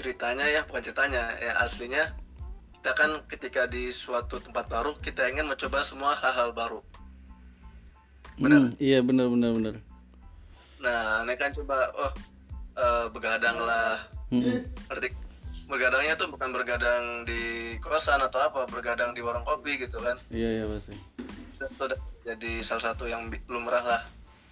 ceritanya 0.07 0.47
ya 0.47 0.63
bukan 0.63 0.79
ceritanya 0.87 1.23
ya 1.43 1.51
aslinya 1.59 2.15
kita 2.79 2.95
kan 2.95 3.11
ketika 3.27 3.67
di 3.67 3.91
suatu 3.91 4.39
tempat 4.39 4.71
baru 4.71 4.95
kita 5.03 5.27
ingin 5.27 5.51
mencoba 5.51 5.83
semua 5.83 6.15
hal-hal 6.15 6.55
baru. 6.55 6.79
Mm, 8.39 8.71
iya 8.79 9.03
benar 9.03 9.27
benar 9.27 9.51
benar. 9.51 9.75
Nah, 10.79 11.27
ini 11.27 11.33
kan 11.35 11.51
coba 11.51 11.91
oh 11.91 12.11
eh, 12.79 13.05
begadang 13.11 13.59
lah 13.59 13.99
Mm. 14.27 14.59
ngerti 14.91 15.07
bergadangnya 15.67 16.15
tuh 16.19 16.27
bukan 16.27 16.51
bergadang 16.51 17.23
di 17.23 17.75
kosan 17.79 18.19
atau 18.19 18.43
apa 18.43 18.67
bergadang 18.67 19.15
di 19.15 19.23
warung 19.23 19.47
kopi 19.47 19.79
gitu 19.79 20.03
kan 20.03 20.15
Iya 20.31 20.49
iya 20.59 20.65
pasti. 20.67 20.95
itu 21.55 21.63
udah 21.63 21.95
jadi 22.27 22.59
salah 22.59 22.91
satu 22.91 23.07
yang 23.07 23.31
lumrah 23.47 23.79
lah 23.83 24.03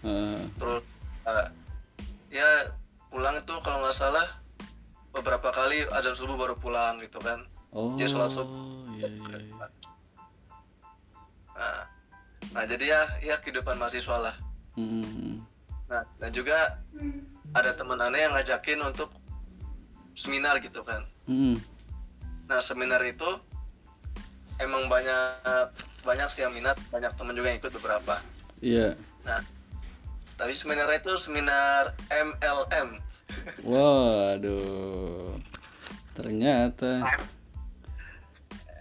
Ah, 0.08 0.44
terus 0.56 0.80
eh, 1.28 1.48
ya 2.40 2.48
pulang 3.12 3.36
itu 3.36 3.52
kalau 3.64 3.84
nggak 3.84 3.96
salah 4.00 4.28
beberapa 5.16 5.50
kali 5.50 5.88
ada 5.96 6.12
subuh 6.12 6.36
baru 6.36 6.56
pulang 6.60 7.00
gitu 7.00 7.18
kan 7.24 7.48
oh. 7.72 7.96
Dia 7.96 8.08
sholat 8.12 8.32
subuh. 8.36 8.92
Iya 8.96 9.08
iya. 9.12 9.38
iya. 9.40 9.68
nah, 11.56 11.82
nah 12.52 12.64
jadi 12.68 12.86
ya 12.86 13.02
ya 13.24 13.36
kehidupan 13.40 13.80
mahasiswa 13.80 14.18
lah 14.20 14.36
Mm. 14.76 15.40
nah 15.88 16.04
dan 16.20 16.36
juga 16.36 16.84
ada 17.56 17.72
teman 17.72 17.96
aneh 18.04 18.28
yang 18.28 18.36
ngajakin 18.36 18.84
untuk 18.84 19.08
seminar 20.20 20.60
gitu 20.60 20.84
kan 20.84 21.08
Mm. 21.32 21.58
Nah 22.46 22.62
seminar 22.62 23.02
itu 23.02 23.26
emang 24.62 24.86
banyak 24.86 25.74
banyak 26.06 26.30
sih 26.30 26.46
yang 26.46 26.54
minat, 26.54 26.78
banyak 26.94 27.10
teman 27.18 27.34
juga 27.34 27.50
yang 27.50 27.58
ikut 27.58 27.74
beberapa. 27.82 28.22
Iya. 28.62 28.94
Nah 29.26 29.42
tapi 30.38 30.54
seminar 30.54 30.92
itu 30.94 31.18
seminar 31.18 31.98
MLM. 32.14 33.02
Waduh. 33.64 35.34
Ternyata. 36.14 37.04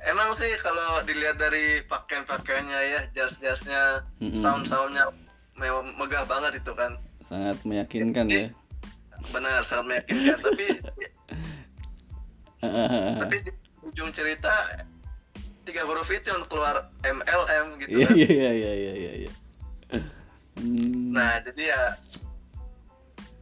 Emang 0.05 0.31
sih 0.37 0.53
kalau 0.61 1.01
dilihat 1.09 1.41
dari 1.41 1.81
pakaian-pakaiannya 1.89 2.81
ya, 2.93 3.01
jas-jasnya, 3.17 4.05
Mm-mm. 4.21 4.37
sound-soundnya 4.37 5.09
me- 5.57 5.95
megah 5.97 6.29
banget 6.29 6.61
itu 6.61 6.73
kan. 6.77 7.01
sangat 7.25 7.57
meyakinkan 7.65 8.29
ya. 8.29 8.53
Benar, 9.33 9.65
sangat 9.65 9.85
meyakinkan. 10.05 10.39
tapi 10.45 10.67
tapi 13.25 13.37
di 13.45 13.51
ujung 13.83 14.13
cerita 14.13 14.53
tiga 15.65 15.85
huruf 15.89 16.09
itu 16.09 16.29
yang 16.29 16.45
keluar 16.49 16.89
MLM 17.01 17.81
gitu 17.81 17.97
Iya 17.97 18.07
kan. 18.09 18.15
iya 18.17 18.29
iya 18.29 18.53
iya 18.53 18.73
iya 18.73 18.93
iya. 18.93 19.13
iya. 19.25 19.33
Hmm. 20.61 21.13
Nah 21.17 21.41
jadi 21.41 21.63
ya 21.73 21.83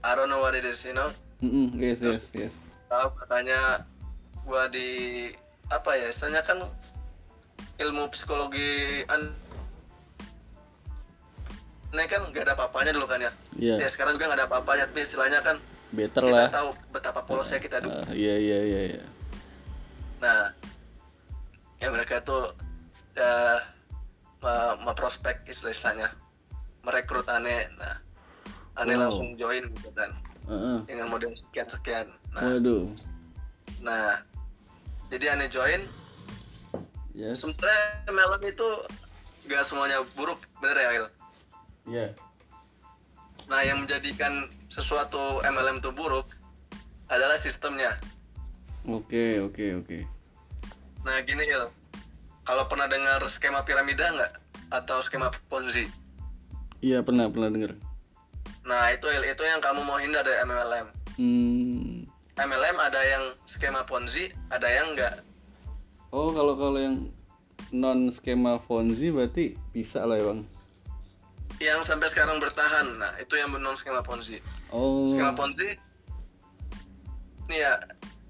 I 0.02 0.14
don't 0.14 0.26
know 0.26 0.38
what 0.38 0.54
it 0.54 0.64
is, 0.64 0.82
you 0.82 0.92
know. 0.92 1.10
Mm-mm, 1.38 1.74
yes 1.74 1.98
yes 1.98 2.22
yes. 2.32 2.54
tahu 2.86 3.10
katanya 3.18 3.82
gua 4.42 4.66
di 4.68 5.30
apa 5.66 5.90
ya 5.92 6.06
istilahnya 6.06 6.42
kan 6.42 6.58
ilmu 7.78 8.06
psikologi 8.10 9.02
an 9.08 9.34
ini 11.92 12.04
kan 12.06 12.22
gak 12.30 12.46
ada 12.46 12.54
apa-apanya 12.54 12.94
dulu 12.94 13.04
kan 13.04 13.20
ya 13.20 13.32
Iya. 13.58 13.74
ya 13.76 13.88
sekarang 13.88 14.14
juga 14.14 14.30
gak 14.30 14.38
ada 14.38 14.46
apa-apanya 14.46 14.84
tapi 14.86 15.02
istilahnya 15.02 15.40
kan 15.40 15.56
Better 15.90 16.24
kita 16.24 16.36
lah. 16.38 16.48
tahu 16.48 16.68
betapa 16.88 17.20
polosnya 17.20 17.58
kita 17.58 17.82
dulu 17.82 17.92
Ah, 17.92 18.08
iya 18.12 18.34
iya 18.38 18.58
iya 18.62 18.80
iya. 18.96 19.02
nah 20.18 20.54
ya 21.76 21.88
mereka 21.90 22.22
tuh 22.22 22.54
ya 23.12 23.60
me- 24.40 24.76
memprospek 24.84 25.42
istilahnya 25.44 26.08
merekrut 26.80 27.26
aneh 27.26 27.66
nah 27.76 27.98
aneh 28.76 28.96
Wow. 28.96 29.02
langsung 29.08 29.28
join 29.36 29.64
gitu 29.76 29.90
kan. 29.92 30.10
Heeh. 30.42 30.78
dengan 30.90 31.06
model 31.06 31.30
sekian 31.38 31.68
sekian 31.70 32.06
nah. 32.34 32.42
Waduh. 32.42 32.90
Nah, 33.78 34.18
jadi 35.06 35.38
aneh 35.38 35.46
join. 35.46 35.78
Yes. 37.14 37.44
Sebenarnya 37.44 38.08
MLM 38.08 38.42
itu 38.48 38.68
gak 39.46 39.62
semuanya 39.62 40.00
buruk 40.14 40.40
bener 40.62 40.78
ya 40.78 40.90
Il? 40.94 41.06
ya 41.82 42.06
nah 43.50 43.58
yang 43.66 43.82
menjadikan 43.82 44.46
sesuatu 44.70 45.42
MLM 45.42 45.82
itu 45.82 45.90
buruk 45.92 46.24
adalah 47.10 47.34
sistemnya. 47.36 47.98
Oke 48.88 49.36
oke 49.42 49.82
oke. 49.82 49.98
Nah 51.04 51.20
gini 51.26 51.44
Il 51.44 51.68
kalau 52.42 52.64
pernah 52.70 52.86
dengar 52.88 53.20
skema 53.28 53.60
piramida 53.62 54.08
nggak? 54.08 54.32
Atau 54.72 55.02
skema 55.04 55.28
ponzi? 55.52 55.90
Iya 56.80 57.02
pernah 57.04 57.28
pernah 57.28 57.50
dengar 57.52 57.74
nah 58.62 58.90
itu 58.94 59.06
itu 59.10 59.42
yang 59.42 59.60
kamu 59.62 59.82
mau 59.82 59.98
hindar 59.98 60.22
dari 60.22 60.38
MLM 60.46 60.86
hmm. 61.18 62.06
MLM 62.38 62.76
ada 62.78 63.00
yang 63.02 63.24
skema 63.44 63.82
ponzi 63.84 64.30
ada 64.48 64.66
yang 64.70 64.94
enggak 64.94 65.22
oh 66.14 66.30
kalau 66.30 66.54
kalau 66.54 66.78
yang 66.78 67.10
non 67.72 68.12
skema 68.12 68.60
Ponzi 68.60 69.08
berarti 69.08 69.56
bisa 69.72 70.04
lah 70.04 70.20
ya 70.20 70.28
bang. 70.28 70.40
Yang 71.58 71.80
sampai 71.88 72.12
sekarang 72.12 72.36
bertahan. 72.38 73.00
Nah 73.00 73.12
itu 73.16 73.34
yang 73.40 73.50
non 73.56 73.74
skema 73.74 74.04
ponzi. 74.04 74.38
Oh. 74.70 75.08
Skema 75.08 75.32
ponzi 75.32 75.80
nih 77.50 77.58
ya 77.58 77.72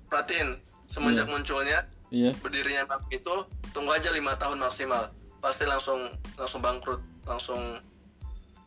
perhatiin 0.09 0.57
semenjak 0.89 1.29
munculnya 1.29 1.85
iya. 2.09 2.33
berdirinya 2.41 2.89
bank 2.89 3.07
itu 3.13 3.45
tunggu 3.77 3.93
aja 3.93 4.15
lima 4.15 4.39
tahun 4.39 4.63
maksimal. 4.63 5.11
Pasti 5.43 5.67
langsung 5.67 6.15
langsung 6.39 6.63
bangkrut 6.63 7.03
langsung 7.27 7.83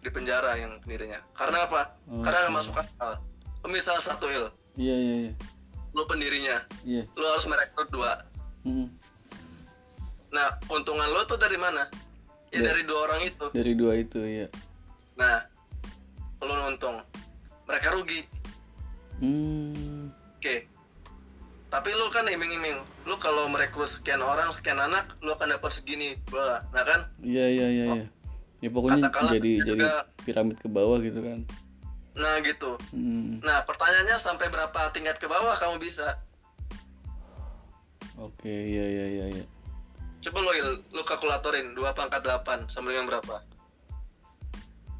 di 0.05 0.13
penjara 0.13 0.53
yang 0.61 0.77
pendirinya. 0.85 1.17
Karena 1.33 1.65
apa? 1.65 1.97
Karena 2.21 2.37
nggak 2.45 2.55
masuk 2.61 2.77
akal. 2.77 3.17
Lu 3.65 3.67
misal 3.73 3.97
satu 4.05 4.29
il. 4.29 4.45
Iya 4.77 4.95
iya 5.01 5.15
iya. 5.25 5.33
Lu 5.97 6.05
pendirinya. 6.05 6.57
Iya. 6.85 7.09
Lu 7.17 7.25
harus 7.25 7.49
merekrut 7.49 7.89
dua. 7.89 8.13
Hmm. 8.65 8.89
nah 10.33 10.51
keuntungan 10.67 11.05
lu 11.09 11.21
tuh 11.29 11.39
dari 11.39 11.55
mana? 11.55 11.87
Ya 12.53 12.61
dari 12.61 12.85
dua 12.85 13.09
orang 13.09 13.21
itu. 13.25 13.45
Dari 13.49 13.73
dua 13.73 13.93
itu 13.97 14.21
iya. 14.21 14.47
Nah 15.17 15.41
lu 16.45 16.53
untung. 16.69 17.01
Mereka 17.65 17.97
rugi. 17.97 18.21
Hmm. 19.17 20.13
Oke. 20.37 20.69
Tapi 21.73 21.89
lu 21.97 22.05
kan 22.13 22.29
iming-iming. 22.29 22.77
Lu 23.09 23.17
kalau 23.17 23.49
merekrut 23.49 23.89
sekian 23.89 24.21
orang 24.21 24.53
sekian 24.53 24.77
anak 24.77 25.17
lu 25.25 25.33
akan 25.33 25.57
dapat 25.57 25.71
segini 25.73 26.13
bah 26.29 26.61
nah 26.69 26.85
kan? 26.85 27.09
Iya 27.25 27.45
iya 27.49 27.67
iya 27.73 27.85
iya 27.89 28.05
ya 28.65 28.69
pokoknya 28.73 29.05
Katakanlah 29.05 29.33
jadi 29.37 29.51
juga- 29.61 29.69
jadi 29.69 29.85
piramid 30.25 30.57
ke 30.57 30.67
bawah 30.67 30.97
gitu 31.05 31.21
kan. 31.21 31.39
Nah 32.17 32.33
gitu. 32.41 32.71
Hmm. 32.89 33.37
nah 33.45 33.61
pertanyaannya 33.69 34.17
sampai 34.17 34.49
berapa 34.49 34.89
tingkat 34.89 35.21
ke 35.21 35.29
bawah 35.29 35.53
kamu 35.61 35.77
bisa? 35.77 36.17
Oke 38.17 38.49
iya 38.49 38.85
iya 38.89 39.05
iya 39.05 39.25
iya 39.37 39.45
coba 40.25 40.41
Il, 40.57 40.81
lu 40.89 41.03
kalkulatorin. 41.05 41.77
2 41.77 41.85
pangkat 41.93 42.25
8 42.25 42.65
sama 42.65 42.89
dengan 42.89 43.05
berapa? 43.05 43.45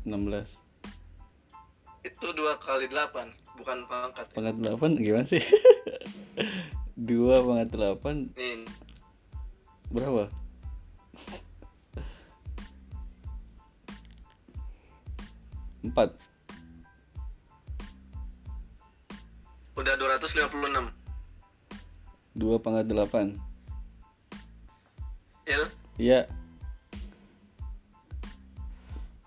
16 0.06 0.62
itu 2.06 2.28
2 2.38 2.62
kali 2.62 2.86
8 2.86 3.34
bukan 3.58 3.78
pangkat 3.90 4.30
pangkat 4.38 4.56
8 4.62 5.02
gimana 5.02 5.26
sih? 5.26 5.42
Dua 7.10 7.42
pangkat 7.42 7.74
8 7.74 8.38
nih. 8.38 8.70
Berapa 9.90 10.30
empat 15.86 16.10
udah 19.76 19.94
256 19.96 20.90
dua 22.34 22.56
pangkat 22.58 22.86
8 22.88 23.38
Il 25.46 25.62
iya 25.98 26.26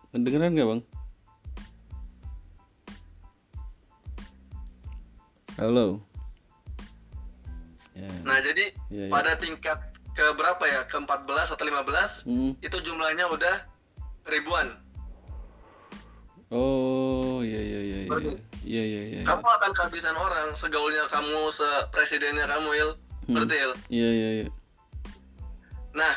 Kedengeran 0.09 0.51
nggak 0.51 0.67
bang? 0.67 0.83
Halo. 5.59 6.03
Ya. 7.93 8.11
nah 8.27 8.39
jadi 8.39 8.75
Iya, 8.91 9.07
iya. 9.07 9.13
pada 9.13 9.39
tingkat 9.39 9.79
ke 10.11 10.25
berapa 10.35 10.65
ya 10.65 10.87
ke 10.87 10.97
14 10.97 11.55
atau 11.55 11.63
15 11.63 12.27
Hmm. 12.27 12.51
itu 12.59 12.77
jumlahnya 12.83 13.27
udah 13.27 13.63
ribuan 14.27 14.75
Oh 16.49 17.45
iya 17.45 17.61
iya 17.61 17.81
iya 17.81 17.99
iya 17.99 18.09
Baru. 18.09 18.33
iya 18.65 18.83
iya 18.83 19.03
iya 19.05 19.21
kamu 19.23 19.45
akan 19.45 19.71
kehabisan 19.73 20.17
orang 20.17 20.49
segaulnya 20.55 21.05
kamu 21.07 21.53
sepresidennya 21.53 22.49
kamu 22.49 22.69
Il 22.75 22.91
ngerti 23.29 23.57
Il 23.59 23.73
iya 23.91 24.09
iya 24.11 24.29
iya 24.41 24.47
nah 25.93 26.15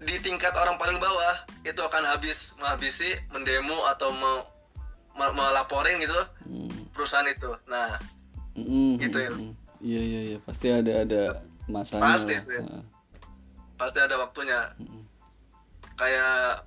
di 0.00 0.16
tingkat 0.18 0.52
orang 0.52 0.76
paling 0.76 0.96
bawah 0.96 1.34
itu 1.62 1.76
akan 1.76 2.04
habis 2.06 2.52
menghabisi 2.56 3.08
mendemo 3.30 3.84
atau 3.86 4.12
mau 4.12 4.44
me- 5.14 5.34
melaporin 5.34 5.96
gitu 5.98 6.16
Hmm. 6.44 6.72
perusahaan 6.90 7.24
itu 7.24 7.46
nah 7.64 7.96
Mm-mm, 8.52 8.98
Gitu 8.98 9.16
ya. 9.16 9.30
mm-mm. 9.30 9.52
Iya 9.80 10.00
iya 10.02 10.20
iya 10.26 10.38
pasti 10.42 10.66
ada 10.68 11.06
ada 11.06 11.22
masanya. 11.64 12.02
Pasti 12.04 12.34
ya. 12.34 12.42
Heeh. 12.44 12.82
pasti 13.78 13.96
ada 13.96 14.18
waktunya 14.18 14.58
Mm-mm. 14.76 15.06
kayak 15.94 16.66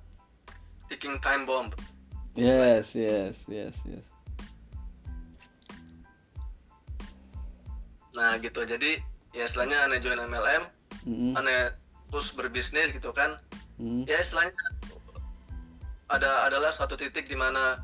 ticking 0.88 1.14
time 1.20 1.44
bomb 1.44 1.70
Yes 2.34 2.98
yes 2.98 3.46
yes 3.46 3.76
yes. 3.86 4.04
nah 8.14 8.38
gitu 8.38 8.62
jadi 8.62 9.02
ya 9.34 9.44
istilahnya 9.44 9.90
aneh 9.90 9.98
join 9.98 10.22
MLM 10.22 10.62
Mm-mm. 11.04 11.32
aneh 11.34 11.74
terus 12.10 12.30
berbisnis 12.32 12.94
gitu 12.94 13.10
kan 13.10 13.38
Mm. 13.74 14.06
ya 14.06 14.14
istilahnya 14.22 14.54
ada 16.06 16.46
adalah 16.46 16.70
satu 16.70 16.94
titik 16.94 17.26
di 17.26 17.34
mana 17.34 17.82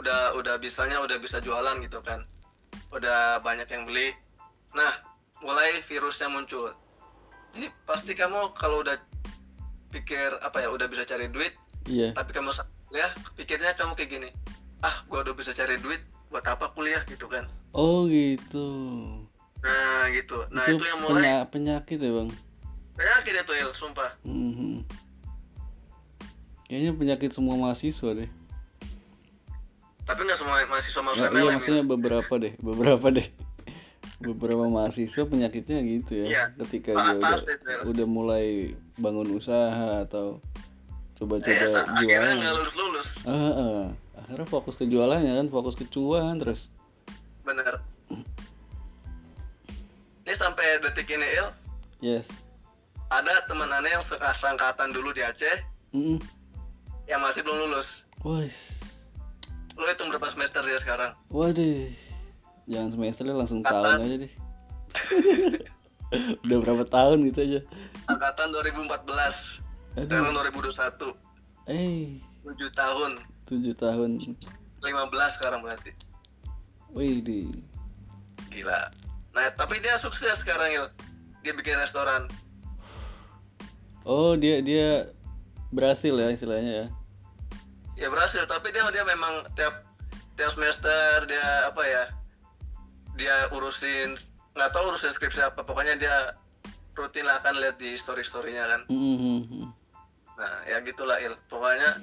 udah 0.00 0.32
udah 0.40 0.56
bisanya 0.56 1.04
udah 1.04 1.20
bisa 1.20 1.36
jualan 1.36 1.84
gitu 1.84 2.00
kan 2.00 2.24
udah 2.88 3.36
banyak 3.44 3.68
yang 3.68 3.84
beli 3.84 4.16
nah 4.72 5.04
mulai 5.44 5.68
virusnya 5.84 6.32
muncul 6.32 6.72
jadi 7.52 7.68
pasti 7.84 8.16
kamu 8.16 8.56
kalau 8.56 8.80
udah 8.80 8.96
pikir 9.92 10.32
apa 10.40 10.64
ya 10.64 10.72
udah 10.72 10.88
bisa 10.88 11.04
cari 11.04 11.28
duit 11.28 11.52
Iya. 11.84 12.16
tapi 12.16 12.32
kamu 12.32 12.48
kuliah 12.92 13.08
pikirnya 13.34 13.72
kamu 13.72 13.96
kayak 13.96 14.10
gini 14.12 14.28
ah 14.80 15.00
gua 15.06 15.24
udah 15.24 15.32
bisa 15.32 15.48
cari 15.50 15.80
duit 15.80 15.96
buat 16.28 16.44
apa 16.44 16.68
kuliah 16.70 17.00
gitu 17.06 17.24
kan 17.24 17.48
Oh 17.72 18.04
gitu. 18.04 18.68
nah 19.58 20.12
gitu 20.12 20.44
nah 20.50 20.60
itu 20.62 20.76
itu, 20.76 20.84
yang 20.84 21.00
mulai 21.00 21.24
penya- 21.24 21.46
penyakit 21.48 21.96
ya 21.96 22.12
bang. 22.12 22.28
penyakit 22.92 23.32
itu 23.38 23.52
Il, 23.56 23.70
sumpah 23.72 24.10
Mhm. 24.22 24.84
Kayaknya 26.64 26.92
penyakit 26.94 27.30
semua 27.30 27.56
mahasiswa 27.58 28.12
deh. 28.14 28.28
tapi 30.02 30.20
nggak 30.20 30.36
semua 30.36 30.60
mahasiswa 30.62 31.00
masuk 31.00 31.20
Nggak, 31.22 31.32
iya 31.32 31.50
maksudnya 31.50 31.84
beberapa 31.86 32.34
deh, 32.34 32.52
beberapa 32.58 33.06
deh. 33.08 33.28
Beberapa 34.22 34.66
mahasiswa 34.66 35.22
penyakitnya 35.24 35.78
gitu 35.80 36.12
ya. 36.14 36.26
Iya. 36.26 36.44
Ketika 36.58 36.90
dia 36.92 37.16
udah, 37.16 37.28
pasti 37.28 37.52
itu, 37.52 37.66
ya. 37.66 37.78
udah 37.82 38.06
mulai 38.06 38.46
bangun 38.94 39.30
usaha 39.32 40.02
atau 40.02 40.42
coba-coba 41.22 41.54
Eh, 41.54 41.70
jualan. 42.02 42.34
nggak 42.34 42.52
lulus 42.52 42.74
lulus 42.74 43.08
Ah, 43.22 43.32
ah. 43.54 43.82
akhirnya 44.18 44.44
fokus 44.44 44.74
ke 44.74 44.84
jualannya 44.84 45.32
kan, 45.32 45.46
fokus 45.48 45.74
ke 45.74 45.86
cuan 45.86 46.36
terus. 46.36 46.66
bener 47.42 47.78
ini 50.22 50.32
sampai 50.32 50.78
detik 50.80 51.06
ini 51.08 51.26
Il 51.32 51.48
Yes. 52.00 52.26
ada 53.08 53.30
teman 53.44 53.68
aneh 53.68 53.90
yang 53.90 54.00
se- 54.00 54.18
seangkatan 54.18 54.90
dulu 54.90 55.10
di 55.10 55.20
Aceh 55.20 55.62
Mm 55.92 56.18
yang 57.04 57.18
masih 57.20 57.42
belum 57.42 57.66
lulus 57.66 58.06
Wais. 58.20 58.78
lu 59.72 59.84
hitung 59.84 60.06
berapa 60.08 60.26
semester 60.26 60.60
dia 60.60 60.76
sekarang 60.76 61.14
Waduh. 61.28 61.90
Jangan 62.64 62.90
semesternya 62.90 63.34
langsung 63.34 63.58
tahun 63.60 63.98
Angkatan. 63.98 64.06
aja 64.06 64.16
deh. 64.18 64.32
Udah 66.44 66.58
berapa 66.60 66.84
tahun 66.84 67.26
gitu 67.26 67.40
aja. 67.42 67.60
angkatan 68.04 68.48
2014 68.52 69.61
Aduh. 69.94 70.08
sekarang 70.08 70.32
2021 70.32 71.12
Eh, 71.68 72.18
7 72.42 72.58
tahun 72.72 73.10
7 73.44 73.74
tahun. 73.74 74.10
15 74.80 74.88
sekarang 75.32 75.60
berarti 75.60 75.92
Wih, 76.90 77.20
di. 77.20 77.48
gila 78.50 78.90
nah 79.32 79.48
tapi 79.52 79.78
dia 79.78 79.96
sukses 79.96 80.36
sekarang 80.36 80.68
Il 80.70 80.84
dia 81.40 81.52
bikin 81.52 81.76
restoran 81.76 82.28
Oh, 84.02 84.34
dia 84.34 84.58
dia 84.58 85.06
berhasil 85.70 86.10
ya 86.12 86.28
istilahnya 86.28 86.72
ya. 86.74 86.86
ya 87.96 88.08
berhasil 88.08 88.42
tapi 88.44 88.68
dia 88.68 88.82
dia 88.90 89.04
memang 89.04 89.46
tiap 89.52 89.86
tiap 90.34 90.50
semester 90.50 90.90
dia 91.24 91.46
apa 91.64 91.82
ya 91.82 92.04
dia 93.14 93.34
urusin 93.50 94.18
nggak 94.52 94.70
tahu 94.70 94.90
urusin 94.90 95.08
skripsi 95.08 95.40
apa 95.42 95.60
pokoknya 95.60 95.94
dia 95.96 96.16
rutin 96.92 97.22
lah 97.22 97.40
kan 97.40 97.54
lihat 97.54 97.78
di 97.78 97.94
story 97.94 98.20
storynya 98.20 98.64
kan 98.66 98.80
Mhm. 98.90 99.70
Nah 100.42 100.54
ya 100.66 100.82
gitulah 100.82 101.22
il. 101.22 101.38
Pokoknya 101.46 102.02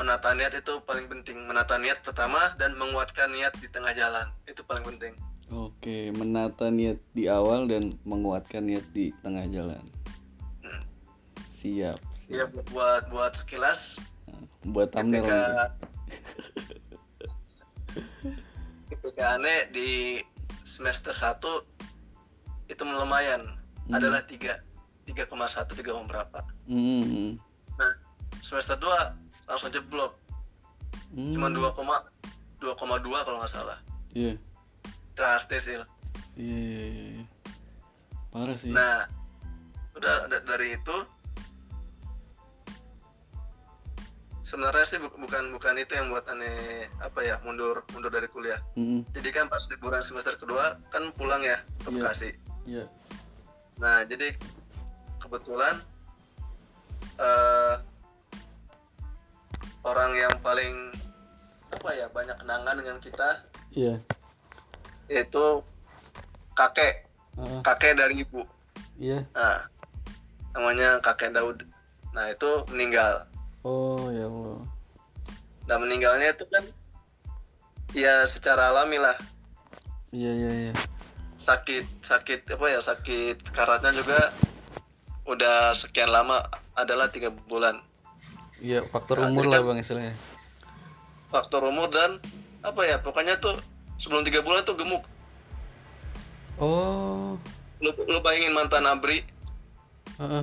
menata 0.00 0.32
niat 0.32 0.56
itu 0.56 0.80
paling 0.88 1.04
penting. 1.12 1.44
Menata 1.44 1.76
niat 1.76 2.00
pertama 2.00 2.56
dan 2.56 2.72
menguatkan 2.80 3.28
niat 3.28 3.52
di 3.60 3.68
tengah 3.68 3.92
jalan. 3.92 4.32
Itu 4.48 4.64
paling 4.64 4.88
penting. 4.88 5.12
Oke. 5.52 6.08
Menata 6.16 6.72
niat 6.72 6.96
di 7.12 7.28
awal 7.28 7.68
dan 7.68 8.00
menguatkan 8.08 8.64
niat 8.64 8.88
di 8.96 9.12
tengah 9.20 9.44
jalan. 9.52 9.84
Siap. 11.52 11.98
ya 12.30 12.46
buat 12.70 13.10
buat 13.10 13.34
sekilas. 13.34 13.98
Buat 14.62 14.94
thumbnail 14.94 15.26
ketika 15.26 15.42
ketika 18.94 19.24
aneh 19.34 19.66
di 19.74 19.90
semester 20.62 21.10
1 21.10 22.70
itu 22.70 22.82
lumayan. 22.86 23.58
Adalah 23.90 24.22
tiga 24.28 24.60
tiga 25.08 25.24
koma 25.24 25.48
satu 25.48 25.72
tiga 25.72 25.96
koma 25.96 26.04
berapa 26.04 26.44
Hmm. 26.68 27.40
nah 27.74 27.92
semester 28.38 28.76
2 28.76 29.16
langsung 29.46 29.70
jeblok 29.70 30.12
Hmm. 31.08 31.32
cuma 31.32 31.48
dua 31.48 31.72
koma 31.72 32.04
dua 32.58 32.76
koma 32.76 32.96
dua 32.98 33.24
kalau 33.24 33.40
nggak 33.40 33.48
salah 33.50 33.80
Iya. 34.12 34.36
drastis 35.14 35.64
sih 35.64 35.72
Iya, 35.72 35.84
iya, 36.36 36.58
iya, 36.86 37.06
iya. 37.14 37.24
Parah 38.28 38.54
sih. 38.54 38.68
nah 38.68 39.08
udah 39.92 40.28
da- 40.28 40.44
dari 40.44 40.76
itu 40.76 40.96
sebenarnya 44.40 44.84
sih 44.86 44.98
bu- 44.98 45.12
bukan 45.14 45.50
bukan 45.50 45.74
itu 45.76 45.92
yang 45.92 46.08
buat 46.08 46.24
aneh 46.26 46.52
apa 46.98 47.20
ya 47.20 47.36
mundur 47.42 47.84
mundur 47.90 48.08
dari 48.08 48.24
kuliah 48.26 48.60
Hmm. 48.74 49.04
jadi 49.10 49.28
kan 49.34 49.44
pas 49.46 49.64
liburan 49.66 50.00
semester 50.00 50.36
kedua 50.36 50.76
kan 50.88 51.08
pulang 51.14 51.40
ya 51.40 51.56
ke 51.78 51.88
Iya. 51.88 51.94
Bekasi 51.94 52.30
Iya. 52.64 52.84
nah 53.76 54.04
jadi 54.04 54.36
kebetulan 55.18 55.80
eh 57.16 57.74
orang 59.82 60.12
yang 60.14 60.34
paling 60.40 60.74
apa 61.68 61.88
ya 61.92 62.06
banyak 62.08 62.36
kenangan 62.36 62.76
dengan 62.76 62.98
kita 62.98 63.28
Iya. 63.70 63.94
yaitu 65.06 65.62
kakek 66.52 67.04
Ah, 67.38 67.62
kakek 67.62 67.94
dari 67.94 68.18
ibu 68.18 68.42
iya. 68.98 69.22
nah 69.30 69.70
namanya 70.52 70.98
kakek 70.98 71.30
Daud 71.30 71.62
nah 72.10 72.26
itu 72.26 72.50
meninggal 72.68 73.24
Oh, 73.62 74.08
ya 74.10 74.26
Allah. 74.26 74.58
dan 75.66 75.78
meninggalnya 75.84 76.32
itu 76.32 76.42
kan 76.48 76.64
ya 77.92 78.24
secara 78.24 78.72
alami 78.72 78.96
lah 78.96 79.14
Iya, 80.08 80.32
iya, 80.32 80.50
iya. 80.66 80.72
sakit 81.36 81.84
sakit 82.00 82.48
apa 82.48 82.66
ya 82.66 82.80
sakit 82.80 83.52
karatnya 83.52 83.92
juga 83.94 84.32
udah 85.24 85.76
sekian 85.76 86.08
lama 86.08 86.40
adalah 86.78 87.08
tiga 87.08 87.28
bulan 87.44 87.82
Iya, 88.58 88.82
faktor 88.84 89.18
Nah, 89.18 89.28
umur 89.28 89.46
lah 89.46 89.58
kan- 89.58 89.66
Bang 89.68 89.78
istilahnya. 89.78 90.14
faktor 91.28 91.62
umur 91.64 91.86
dan 91.88 92.18
apa 92.60 92.82
ya 92.82 92.98
pokoknya 92.98 93.36
tuh 93.36 93.54
sebelum 93.96 94.22
tiga 94.22 94.40
bulan 94.40 94.62
tuh 94.62 94.74
gemuk 94.74 95.02
Oh. 96.56 97.38
lu, 97.78 97.90
lu 97.94 98.18
bayangin 98.18 98.50
mantan 98.50 98.82
abri 98.82 99.22
Heeh. 100.16 100.42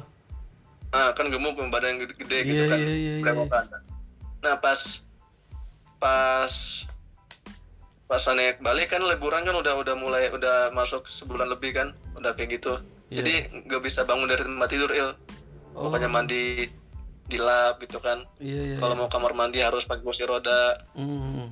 nah 0.87 1.11
kan 1.11 1.27
gemuk 1.27 1.59
badan 1.65 1.99
gede, 1.99 2.15
gede 2.15 2.37
Iya, 2.37 2.45
gitu 2.45 2.63
kan 2.65 2.79
iya, 2.79 2.87
iya, 2.87 3.13
iya. 3.13 3.21
brewokan. 3.21 3.65
nah 4.39 4.55
pas 4.55 4.79
pas 5.97 6.53
pas 8.05 8.21
naik 8.29 8.61
balik 8.61 8.87
kan 8.87 9.01
liburan 9.01 9.41
kan 9.41 9.51
udah 9.53 9.75
udah 9.75 9.95
mulai 9.97 10.29
udah 10.29 10.71
masuk 10.71 11.03
sebulan 11.03 11.49
lebih 11.49 11.73
kan 11.73 11.91
udah 12.15 12.31
kayak 12.31 12.55
gitu 12.55 12.79
Iya. 13.05 13.19
jadi 13.19 13.33
nggak 13.65 13.81
bisa 13.81 14.01
bangun 14.01 14.25
dari 14.25 14.41
tempat 14.41 14.69
tidur 14.69 14.89
il 14.89 15.11
Oh. 15.75 15.87
pokoknya 15.87 16.07
mandi 16.07 16.71
di 17.25 17.37
lab 17.37 17.81
gitu 17.81 17.99
kan 17.99 18.23
Iya, 18.39 18.61
iya. 18.63 18.77
kalau 18.79 18.95
mau 18.95 19.09
kamar 19.09 19.33
mandi 19.33 19.59
harus 19.59 19.83
pakai 19.83 20.01
kursi 20.01 20.23
roda 20.23 20.79
Hmm. 20.95 21.51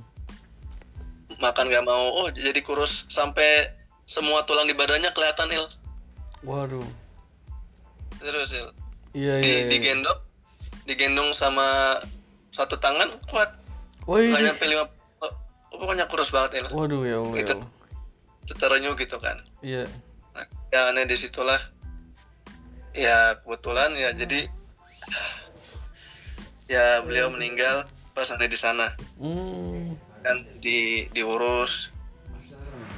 makan 1.42 1.66
nggak 1.68 1.84
mau 1.84 2.08
oh 2.14 2.28
jadi 2.30 2.62
kurus 2.62 3.04
sampai 3.10 3.68
semua 4.06 4.46
tulang 4.46 4.64
di 4.64 4.74
badannya 4.74 5.12
kelihatan 5.12 5.50
il 5.52 5.66
Waduh. 6.44 6.86
terus 8.18 8.54
il 8.54 8.68
Iya, 9.14 9.34
di, 9.42 9.46
iya, 9.46 9.58
iya. 9.60 9.70
digendong 9.70 10.20
digendong 10.86 11.30
sama 11.34 12.00
satu 12.50 12.78
tangan 12.78 13.10
kuat 13.30 13.60
Wih. 14.06 14.30
nggak 14.30 14.42
nyampe 14.46 14.66
lima 14.68 14.84
oh, 15.20 15.32
pokoknya 15.74 16.06
kurus 16.08 16.30
banget 16.30 16.62
il 16.62 16.68
Waduh, 16.72 17.02
ya 17.04 17.18
Allah. 17.20 17.34
Ya 17.36 17.44
Itu. 17.44 17.56
Gitu 18.94 19.18
kan 19.20 19.38
Iya. 19.66 19.84
nah, 20.34 20.46
ya 20.70 20.80
aneh 20.94 21.04
di 21.04 21.16
situlah 21.16 21.60
ya 22.94 23.38
kebetulan 23.42 23.92
ya. 23.98 24.10
Jadi 24.14 24.48
ya 26.70 27.02
beliau 27.04 27.30
meninggal 27.34 27.86
pas 28.14 28.30
aneh 28.30 28.48
di 28.50 28.58
sana. 28.58 28.94
Hmm. 29.20 29.98
kan 30.24 30.40
di 30.64 31.04
diurus 31.12 31.92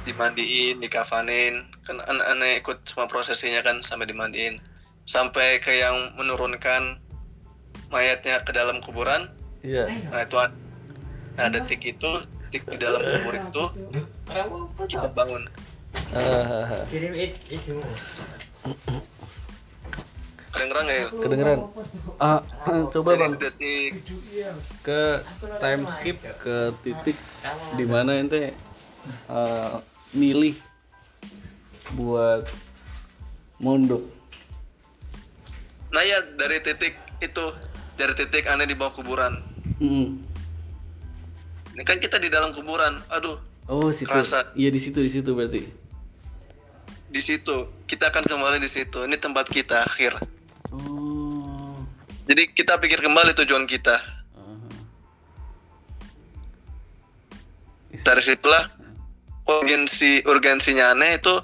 dimandiin 0.06 0.78
dikafanin 0.78 1.66
kan 1.82 1.98
an- 2.06 2.22
aneh 2.22 2.62
ikut 2.62 2.86
semua 2.86 3.10
prosesinya 3.10 3.66
kan 3.66 3.82
sampai 3.82 4.06
dimandiin. 4.06 4.62
Sampai 5.10 5.58
ke 5.62 5.74
yang 5.74 6.14
menurunkan 6.18 7.02
mayatnya 7.90 8.42
ke 8.46 8.54
dalam 8.54 8.78
kuburan. 8.82 9.30
Iya. 9.66 9.90
nah 10.14 10.22
itu 10.22 10.38
nah 11.36 11.50
detik 11.50 11.82
itu 11.82 12.10
detik 12.54 12.70
di 12.70 12.78
dalam 12.78 13.02
kubur 13.02 13.34
itu 13.34 13.64
kita 14.86 15.10
bangun. 15.18 15.50
Itu 17.50 17.82
kedengeran 20.56 20.86
ya 20.88 21.04
kedengeran. 21.12 21.60
Ah, 22.16 22.40
coba 22.90 23.20
Bang 23.20 23.36
detik 23.36 24.00
ke 24.82 25.20
time 25.60 25.84
skip 25.86 26.16
ke 26.40 26.72
titik 26.80 27.18
di 27.76 27.84
mana 27.84 28.16
ente 28.16 28.56
eh, 29.28 29.74
milih 30.12 30.56
buat 31.94 32.48
mondok. 33.60 34.02
nah 35.92 36.04
ya 36.04 36.20
dari 36.36 36.60
titik 36.60 36.92
itu 37.20 37.46
dari 37.96 38.12
titik 38.12 38.48
aneh 38.48 38.64
di 38.64 38.76
bawah 38.76 38.92
kuburan 38.92 39.40
Hmm. 39.76 40.24
ini 41.72 41.84
kan 41.84 42.00
kita 42.00 42.16
di 42.16 42.28
dalam 42.28 42.52
kuburan 42.52 43.00
aduh 43.12 43.36
Oh, 43.66 43.90
situ. 43.90 44.06
Kerasa. 44.06 44.54
Iya 44.54 44.70
di 44.70 44.78
situ 44.78 45.02
di 45.02 45.10
situ 45.10 45.34
berarti. 45.34 45.66
di 47.10 47.18
situ 47.18 47.56
kita 47.88 48.12
akan 48.12 48.28
kembali 48.28 48.60
di 48.60 48.68
situ 48.68 49.02
ini 49.04 49.16
tempat 49.16 49.48
kita 49.48 49.82
akhir. 49.82 50.14
Jadi 52.26 52.50
kita 52.52 52.82
pikir 52.82 53.00
kembali 53.02 53.32
tujuan 53.38 53.66
kita 53.70 53.96
Aha. 54.36 54.68
dari 58.02 58.22
situlah 58.22 58.64
urgensi 59.46 60.26
urgensinya 60.26 60.94
aneh 60.98 61.22
itu 61.22 61.36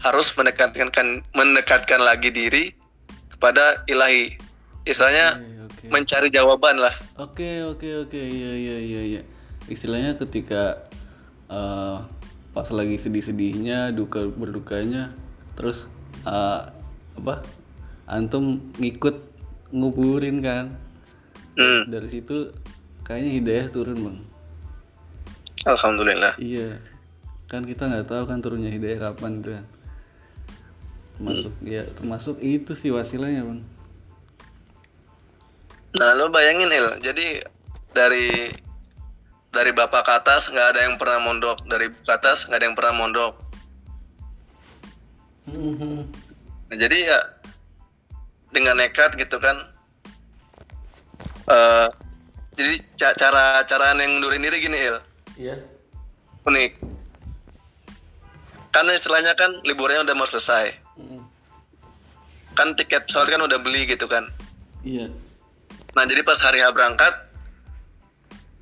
harus 0.00 0.32
mendekatkan 0.36 1.24
mendekatkan 1.36 2.00
lagi 2.00 2.32
diri 2.32 2.72
kepada 3.32 3.84
ilahi 3.88 4.36
istilahnya 4.88 5.40
Oke, 5.40 5.56
oke. 5.64 5.84
mencari 5.92 6.28
jawaban 6.32 6.76
lah 6.80 6.92
Oke 7.20 7.64
oke 7.68 8.08
oke 8.08 8.20
iya 8.20 8.52
iya 8.56 8.76
iya 8.80 9.02
iya. 9.16 9.22
Istilahnya 9.70 10.18
ketika 10.18 10.82
eh, 11.46 11.96
pas 12.50 12.68
lagi 12.74 12.98
sedih-sedihnya, 12.98 13.94
duka 13.94 14.26
berdukanya, 14.26 15.14
terus 15.54 15.86
eh, 16.26 16.60
apa? 17.14 17.46
Antum 18.10 18.58
ngikut 18.82 19.29
nguburin 19.70 20.42
kan. 20.42 20.74
hmm, 21.58 21.90
Dari 21.90 22.08
situ 22.10 22.50
kayaknya 23.02 23.30
hidayah 23.42 23.66
turun 23.70 23.98
bang. 24.06 24.18
alhamdulillah 25.66 26.34
Iya. 26.38 26.78
Kan 27.50 27.66
kita 27.66 27.90
nggak 27.90 28.06
tahu 28.06 28.24
kan 28.30 28.38
turunnya 28.40 28.70
hidayah 28.70 29.10
kapan 29.10 29.42
itu 29.42 29.50
kan. 29.58 29.66
Termasuk 31.18 31.52
ya 31.66 31.82
termasuk 31.98 32.36
itu 32.40 32.72
sih 32.72 32.90
wasilanya 32.94 33.44
bang. 33.44 33.60
nah 35.90 36.14
lo 36.14 36.30
bayangin 36.30 36.70
il 36.70 36.86
jadi 37.02 37.42
dari 37.90 38.54
dari 39.50 39.70
bapak 39.74 40.06
ke 40.06 40.12
atas 40.22 40.46
nggak 40.46 40.68
ada 40.72 40.80
yang 40.86 40.94
pernah 40.96 41.18
mondok 41.18 41.66
dari 41.66 41.90
ke 41.90 42.12
atas 42.14 42.46
nggak 42.46 42.62
ada 42.62 42.66
yang 42.70 42.78
pernah 42.78 42.94
mondok 42.94 43.34
Mhm. 45.50 46.06
Nah, 46.70 46.76
jadi 46.78 46.96
ya 47.10 47.18
dengan 48.50 48.76
nekat 48.76 49.14
gitu 49.16 49.38
kan. 49.38 49.56
eh 51.46 51.88
jadi 52.52 52.74
ca- 52.94 53.16
cara 53.16 53.44
cara 53.64 53.90
yang 53.92 54.10
mundurin 54.12 54.38
diri 54.40 54.58
gini 54.60 54.76
il 54.76 54.98
Iya. 55.36 55.56
unik. 56.44 56.72
Kan 58.70 58.86
istilahnya 58.88 59.34
kan 59.34 59.50
liburnya 59.64 60.04
udah 60.04 60.14
mau 60.14 60.24
selesai. 60.24 60.70
Mhm. 60.94 61.20
Kan 62.54 62.76
tiket 62.76 63.06
pesawat 63.06 63.26
kan 63.28 63.40
udah 63.40 63.58
beli 63.58 63.82
gitu 63.84 64.06
kan. 64.06 64.22
Iya. 64.82 65.10
Nah 65.90 66.04
jadi 66.06 66.22
pas 66.22 66.38
hari 66.38 66.60
H 66.60 66.70
berangkat, 66.70 67.14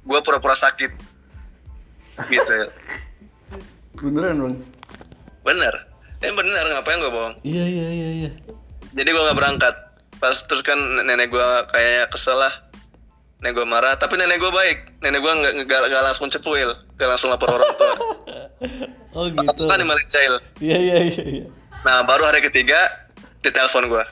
gue 0.03 0.18
pura-pura 0.22 0.55
sakit. 0.55 0.93
Gitu 2.24 2.51
ya. 2.51 2.66
Beneran 3.97 4.39
bang. 4.43 4.57
Bener. 5.45 5.74
Eh 6.18 6.32
bener 6.32 6.64
ngapain 6.72 6.99
gue 6.99 7.11
bohong. 7.11 7.34
Iya 7.43 7.64
iya 7.64 7.86
iya 7.91 8.09
iya. 8.18 8.30
Jadi 8.95 9.09
gue 9.09 9.22
nggak 9.22 9.39
berangkat. 9.39 9.74
Pas 10.18 10.36
terus 10.47 10.62
kan 10.64 10.78
nenek 11.05 11.30
gue 11.30 11.49
kayaknya 11.72 12.05
kesel 12.12 12.36
lah. 12.36 12.53
Nenek 13.39 13.55
gue 13.55 13.66
marah, 13.68 13.95
tapi 13.95 14.18
nenek 14.18 14.41
gue 14.43 14.51
baik. 14.51 14.78
Nenek 15.05 15.20
gue 15.22 15.32
nggak 15.32 15.53
nggak 15.66 16.03
langsung 16.05 16.26
cepuil, 16.28 16.74
nggak 16.99 17.09
langsung 17.09 17.30
lapor 17.30 17.51
orang 17.53 17.72
tua. 17.76 17.95
Oh 19.16 19.24
gitu. 19.24 19.64
kan 19.66 19.80
di 19.80 19.86
Malaysia. 19.89 20.20
Iya 20.61 20.78
iya 20.78 20.97
iya. 21.09 21.24
iya. 21.24 21.47
nah 21.86 22.03
baru 22.05 22.26
hari 22.28 22.43
ketiga 22.43 22.76
ditelepon 23.43 23.86
gua 23.89 24.05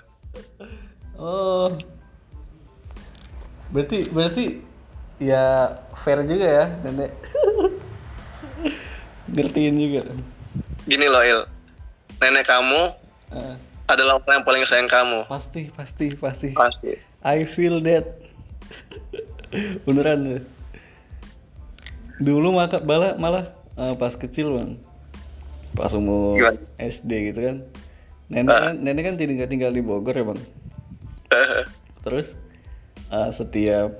Oh. 1.17 1.73
Berarti 3.73 4.09
berarti 4.13 4.45
ya 5.21 5.75
fair 5.97 6.21
juga 6.29 6.47
ya 6.47 6.65
nenek. 6.85 7.13
Ngertiin 9.35 9.75
juga. 9.81 10.01
gini 10.87 11.07
loh 11.11 11.23
Il 11.25 11.41
nenek 12.23 12.47
kamu 12.47 12.95
Ah, 13.27 13.59
adalah 13.87 14.19
orang 14.19 14.43
yang 14.43 14.47
paling 14.47 14.65
sayang 14.67 14.91
kamu 14.91 15.27
pasti 15.31 15.71
pasti 15.75 16.13
pasti. 16.19 16.51
pasti 16.53 16.99
I 17.27 17.43
feel 17.43 17.83
that. 17.83 18.07
Beneran 19.83 20.21
ya. 20.27 20.39
Dulu 22.23 22.55
maka 22.55 22.79
bala 22.79 23.19
malah 23.19 23.51
eh, 23.75 23.95
pas 23.99 24.15
kecil 24.15 24.55
bang, 24.55 24.71
pas 25.75 25.91
umur 25.93 26.39
Gimana? 26.39 26.59
SD 26.79 27.35
gitu 27.35 27.41
kan. 27.43 27.57
Nenek 28.31 28.55
kan 28.55 28.75
nenek 28.79 29.03
kan 29.11 29.15
tinggal 29.19 29.49
tinggal 29.51 29.71
di 29.75 29.83
Bogor 29.83 30.15
ya 30.15 30.23
bang. 30.23 30.41
Terus 32.07 32.39
eh, 33.11 33.31
setiap 33.35 33.91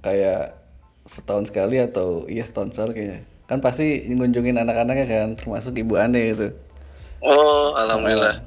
kayak 0.00 0.56
setahun 1.04 1.52
sekali 1.52 1.76
atau 1.84 2.24
iya 2.32 2.46
setahun 2.46 2.72
sekali 2.72 2.92
kayaknya 2.96 3.20
kan 3.50 3.58
pasti 3.58 4.06
ngunjungin 4.14 4.62
anak-anaknya 4.62 5.06
kan 5.10 5.28
termasuk 5.34 5.74
ibu 5.74 5.98
aneh 5.98 6.30
gitu. 6.30 6.54
oh 7.18 7.74
alhamdulillah 7.74 8.38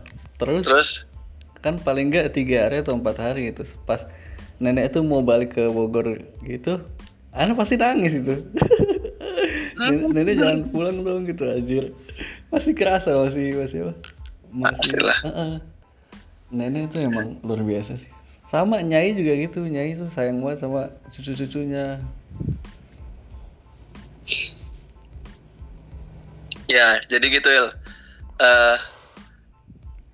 Terus, 0.41 0.65
terus? 0.65 0.89
Kan 1.63 1.79
paling 1.79 2.11
enggak 2.11 2.33
tiga 2.35 2.67
hari 2.67 2.83
atau 2.83 2.97
empat 2.97 3.21
hari 3.21 3.51
itu 3.53 3.63
pas 3.87 4.05
nenek 4.59 4.93
tuh 4.95 5.03
mau 5.03 5.23
balik 5.23 5.55
ke 5.55 5.63
Bogor 5.71 6.19
gitu 6.43 6.83
anak 7.33 7.57
pasti 7.57 7.75
nangis 7.75 8.21
itu. 8.21 8.33
Nenek, 9.73 10.13
nenek 10.13 10.35
jangan 10.37 10.59
pulang 10.69 11.01
dong 11.01 11.25
gitu 11.25 11.49
anjir. 11.49 11.89
Masih 12.53 12.77
kerasa 12.77 13.17
masih 13.17 13.57
masih 13.57 13.89
apa? 13.89 13.93
Masih 14.53 15.01
Pastilah. 15.01 15.19
Heeh. 15.25 15.53
nenek 16.53 16.93
tuh 16.93 17.01
emang 17.01 17.41
luar 17.41 17.65
biasa 17.65 17.97
sih. 17.97 18.13
Sama 18.45 18.85
nyai 18.85 19.17
juga 19.17 19.33
gitu 19.33 19.65
nyai 19.65 19.97
tuh 19.97 20.13
sayang 20.13 20.45
banget 20.45 20.61
sama 20.61 20.93
cucu-cucunya. 21.09 21.97
Ya 26.69 27.01
jadi 27.09 27.25
gitu 27.33 27.49
Il 27.49 27.67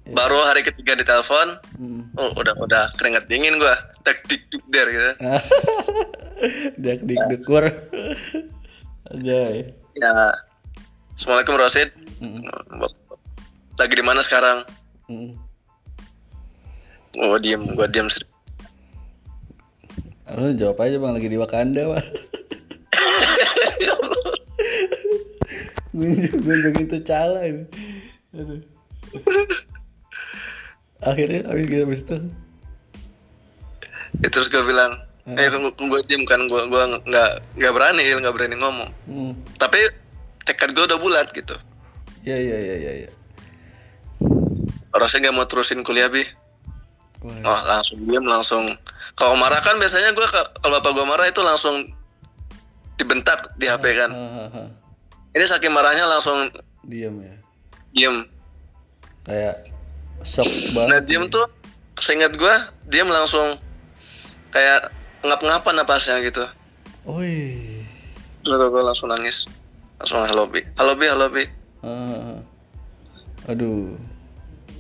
Eh, 0.10 0.16
baru 0.16 0.42
hari 0.42 0.66
ketiga 0.66 0.96
ditelepon 0.96 1.48
Hmm. 1.78 2.02
oh 2.16 2.34
udah 2.34 2.58
udah 2.58 2.90
keringet 2.98 3.30
dingin 3.30 3.56
gua 3.56 3.78
tek 4.02 4.26
dik 4.26 4.42
dik 4.50 4.66
der 4.68 4.88
gitu 4.90 5.12
dak 6.84 7.00
dik 7.04 7.22
dekur 7.30 7.62
Anjay. 9.08 9.70
ya 9.94 10.34
assalamualaikum 11.14 11.56
Rosid 11.56 11.90
Mm, 12.20 12.44
lagi 13.78 13.96
di 13.96 14.04
mana 14.04 14.20
sekarang 14.20 14.66
mm. 15.08 15.32
oh 17.22 17.38
diem 17.38 17.64
gua 17.72 17.86
diem 17.86 18.10
seri- 18.10 18.28
Lu 20.30 20.52
jawab 20.54 20.78
aja 20.80 20.98
bang 20.98 21.10
lagi 21.12 21.26
di 21.26 21.38
Wakanda 21.38 21.90
bang. 21.90 22.06
Gunjung 25.90 26.38
gunjung 26.40 26.76
itu 26.78 26.98
cala 27.02 27.42
ini. 27.44 27.66
Aduh. 28.32 28.62
Akhirnya 31.00 31.48
habis 31.48 31.66
gitu 31.66 31.84
habis 31.84 32.02
itu. 32.04 32.16
Ya, 34.20 34.28
terus 34.28 34.50
gua 34.50 34.64
bilang 34.64 34.92
eh 35.30 35.48
kan 35.48 35.62
gua 35.62 36.02
diem 36.04 36.26
kan 36.26 36.42
gua 36.46 36.66
gua 36.66 36.90
nggak 37.06 37.30
nggak 37.56 37.72
berani 37.72 38.02
nggak 38.02 38.34
berani 38.34 38.56
ngomong 38.58 38.90
Hmm. 39.06 39.34
tapi 39.56 39.78
tekad 40.42 40.74
gua 40.74 40.90
udah 40.90 40.98
bulat 40.98 41.30
gitu 41.30 41.54
Ya 42.26 42.34
ya 42.34 42.58
ya 42.58 42.76
ya 42.76 42.92
ya. 43.06 43.10
Rosid 44.92 45.22
nggak 45.22 45.32
mau 45.32 45.46
terusin 45.46 45.86
kuliah 45.86 46.10
bi 46.10 46.26
Wah. 47.22 47.46
Oh 47.46 47.60
langsung 47.70 48.00
diem 48.02 48.26
langsung 48.26 48.64
kalau 49.14 49.36
marah 49.36 49.60
kan 49.60 49.76
biasanya 49.76 50.16
gue 50.16 50.24
kalau 50.58 50.72
bapak 50.74 50.92
gue 50.96 51.06
marah 51.06 51.28
itu 51.28 51.44
langsung 51.44 51.92
dibentak 52.96 53.54
di 53.56 53.68
HP 53.68 53.86
kan 53.94 54.10
Ha, 54.10 54.24
ha, 54.26 54.44
ha. 54.50 54.64
ini 55.30 55.44
saking 55.44 55.70
marahnya 55.70 56.08
langsung 56.08 56.48
Diam 56.82 57.20
ya. 57.20 57.36
diem 57.92 58.16
Kayak 59.24 59.68
shock 60.24 60.46
nah 60.76 61.00
banget. 61.00 61.02
diem 61.08 61.26
tuh 61.28 61.46
seingat 62.00 62.34
gue 62.34 62.56
diem 62.88 63.08
langsung 63.08 63.56
kayak 64.50 64.90
ngap-ngapan 65.22 65.76
napasnya 65.78 66.20
gitu 66.24 66.44
Wih. 67.06 67.84
terus 68.44 68.60
gue 68.60 68.84
langsung 68.84 69.10
nangis 69.10 69.46
langsung 70.00 70.24
halo 70.24 70.48
bi 70.48 70.64
halo 70.76 70.96
bi 70.96 71.06
halo 71.08 71.28
bi 71.28 71.44
ha. 71.84 71.92
Aduh. 73.50 73.98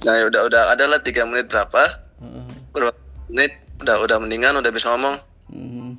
nah 0.06 0.14
ya 0.16 0.30
udah 0.30 0.42
udah 0.48 0.64
ada 0.72 0.86
lah 0.88 1.00
tiga 1.00 1.26
menit 1.26 1.48
berapa 1.48 1.84
ha. 2.24 2.28
berapa 2.72 2.96
menit 3.28 3.52
udah 3.80 3.96
udah 4.00 4.18
mendingan 4.20 4.56
udah 4.58 4.72
bisa 4.72 4.92
ngomong 4.92 5.18
Hmm. 5.50 5.98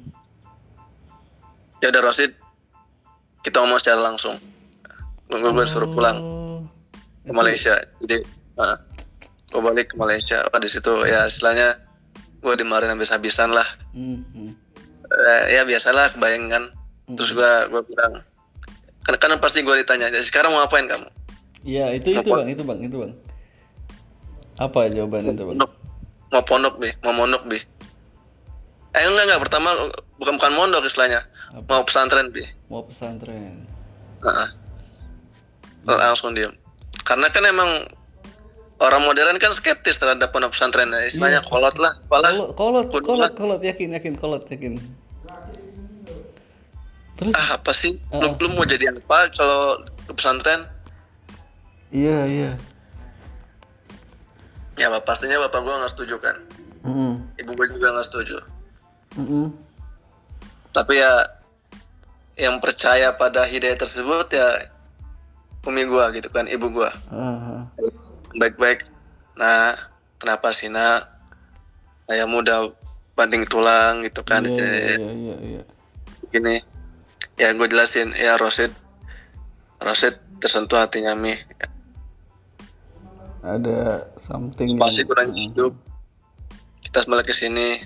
ya 1.83 1.91
udah 1.91 2.07
Rosid 2.07 2.31
kita 3.43 3.59
ngomong 3.59 3.83
secara 3.83 3.99
langsung 3.99 4.39
gue 5.27 5.43
gue 5.43 5.67
suruh 5.67 5.91
pulang 5.91 6.23
Oh. 6.23 6.63
ke 7.27 7.33
Malaysia 7.35 7.75
jadi 7.99 8.23
gue 9.51 9.61
balik 9.61 9.93
ke 9.93 9.97
Malaysia. 9.99 10.47
Oh, 10.55 10.61
di 10.63 10.71
situ. 10.71 10.93
Ya 11.07 11.27
istilahnya 11.27 11.77
gue 12.41 12.55
dimarahin 12.57 12.95
habis-habisan 12.95 13.51
lah. 13.53 13.67
Hmm, 13.93 14.23
hmm. 14.33 14.53
Eh, 15.11 15.43
ya 15.59 15.67
biasalah 15.67 16.15
kebayang 16.15 16.49
kan? 16.49 16.65
Terus 17.19 17.35
gue 17.35 17.53
gue 17.75 17.83
bilang 17.91 18.23
kan 19.01 19.17
kan 19.17 19.33
pasti 19.43 19.65
gue 19.65 19.75
ditanya 19.81 20.13
"Jadi 20.13 20.23
sekarang 20.29 20.55
mau 20.55 20.63
ngapain 20.63 20.87
kamu? 20.87 21.09
Iya, 21.67 21.93
itu 21.93 22.17
itu 22.17 22.31
bang, 22.31 22.49
itu 22.49 22.63
bang, 22.65 22.79
itu 22.81 22.97
bang. 22.97 23.13
Apa 24.61 24.89
jawaban 24.89 25.35
itu 25.35 25.45
bang? 25.45 25.57
pondok 25.59 25.73
mau 26.31 26.43
pondok 26.47 26.75
bi. 26.79 26.91
Mau 27.03 27.13
mondok 27.13 27.43
bi. 27.51 27.59
Eh 28.95 29.03
enggak 29.03 29.25
enggak. 29.27 29.41
Pertama 29.51 29.69
bukan 30.17 30.39
bukan 30.39 30.53
mondok 30.55 30.87
istilahnya. 30.87 31.21
Mau 31.67 31.83
pesantren 31.83 32.31
bi. 32.31 32.47
Mau 32.71 32.87
pesantren. 32.87 33.67
Heeh. 34.21 34.49
langsung 35.91 36.37
diem. 36.37 36.53
Karena 37.09 37.33
kan 37.33 37.43
emang 37.49 37.71
orang 38.81 39.05
modern 39.05 39.37
kan 39.37 39.53
skeptis 39.53 40.01
terhadap 40.01 40.33
pondok 40.33 40.57
pesantren 40.57 40.89
ya, 40.89 41.05
istilahnya 41.05 41.45
kolot 41.45 41.77
lah. 41.77 41.93
Kolot, 42.09 42.57
kolot, 42.57 42.87
Kudu 42.89 43.05
kolot, 43.05 43.33
kolot, 43.37 43.61
yakin, 43.61 43.93
yakin, 43.93 44.17
kolot, 44.17 44.45
yakin. 44.49 44.81
Terus? 47.21 47.37
ah 47.37 47.61
apa 47.61 47.73
sih? 47.77 48.01
Ah. 48.09 48.25
lu, 48.25 48.33
lu 48.41 48.49
mau 48.57 48.65
jadi 48.65 48.97
apa 48.97 49.29
kalau 49.37 49.85
ke 50.09 50.13
pesantren? 50.17 50.65
Iya, 51.93 52.19
iya. 52.25 52.51
ya 54.81 54.89
bapak 54.89 55.13
pastinya 55.13 55.37
bapak 55.45 55.61
gua 55.61 55.85
nggak 55.85 55.93
setuju 55.93 56.17
kan? 56.17 56.37
Mm, 56.81 57.21
ibu 57.37 57.51
gua 57.53 57.67
juga 57.69 57.93
nggak 57.93 58.09
setuju. 58.09 58.41
Mm, 59.21 59.53
tapi 60.73 60.97
ya 60.97 61.29
yang 62.41 62.57
percaya 62.57 63.13
pada 63.13 63.45
hidayah 63.45 63.77
tersebut 63.77 64.33
ya 64.33 64.49
umi 65.69 65.85
gua 65.85 66.09
gitu 66.17 66.33
kan 66.33 66.49
ibu 66.49 66.73
gua. 66.73 66.89
Ah, 67.13 67.61
ah. 67.61 67.63
Baik-baik. 68.37 68.87
Nah 69.39 69.75
kenapa 70.21 70.53
sih 70.55 70.71
nak? 70.71 71.09
Saya 72.11 72.27
muda 72.27 72.67
banting 73.15 73.47
tulang 73.47 74.03
gitu 74.03 74.27
kan 74.27 74.43
Iya, 74.43 74.57
Jadi, 74.57 74.99
iya, 74.99 75.11
iya, 75.15 75.37
iya. 75.47 75.63
gini. 76.35 76.57
Ya 77.39 77.55
gue 77.55 77.69
jelasin. 77.71 78.13
Ya 78.19 78.35
Rosid. 78.37 78.75
Rosid 79.81 80.19
tersentuh 80.43 80.83
hatinya 80.83 81.15
mi. 81.15 81.39
Ada 83.41 84.05
something 84.21 84.77
pasti 84.77 85.01
yang... 85.01 85.09
kurang 85.09 85.31
hidup? 85.33 85.73
Kita 86.85 87.07
sembalik 87.07 87.31
ke 87.31 87.35
sini. 87.35 87.81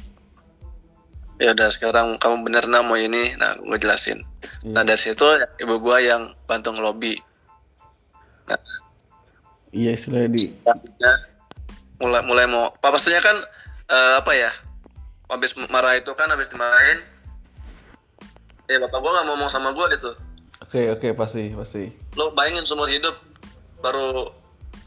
Ya 1.38 1.50
udah 1.54 1.68
sekarang 1.70 2.18
kamu 2.18 2.46
bener 2.46 2.64
nah 2.66 2.82
mau 2.82 2.98
ini? 2.98 3.36
Nah 3.38 3.58
gue 3.60 3.78
jelasin. 3.78 4.24
Iya. 4.64 4.72
nah 4.72 4.82
dari 4.84 5.00
situ 5.00 5.24
ibu 5.60 5.76
gua 5.80 6.00
yang 6.00 6.32
bantu 6.48 6.72
ngelobi 6.72 7.16
Iya, 9.74 9.90
istilahnya 9.98 10.30
di... 10.30 10.42
mulai 11.98 12.22
mulai 12.26 12.46
mau 12.46 12.70
apa 12.74 12.94
pastinya 12.94 13.18
kan 13.22 13.36
eh, 13.90 14.12
apa 14.18 14.32
ya 14.34 14.50
habis 15.30 15.54
marah 15.70 15.94
itu 15.98 16.10
kan 16.14 16.30
habis 16.30 16.50
dimarahin 16.50 17.00
ya 18.70 18.78
bapak 18.82 18.98
gua 18.98 19.10
nggak 19.18 19.26
mau 19.26 19.34
ngomong 19.34 19.50
sama 19.50 19.74
gua 19.74 19.90
gitu 19.90 20.12
Oke, 20.64 20.90
oke, 20.90 21.12
pasti, 21.14 21.52
pasti. 21.54 21.92
lo 22.18 22.32
bayangin 22.34 22.64
seumur 22.66 22.88
hidup 22.90 23.14
baru 23.84 24.26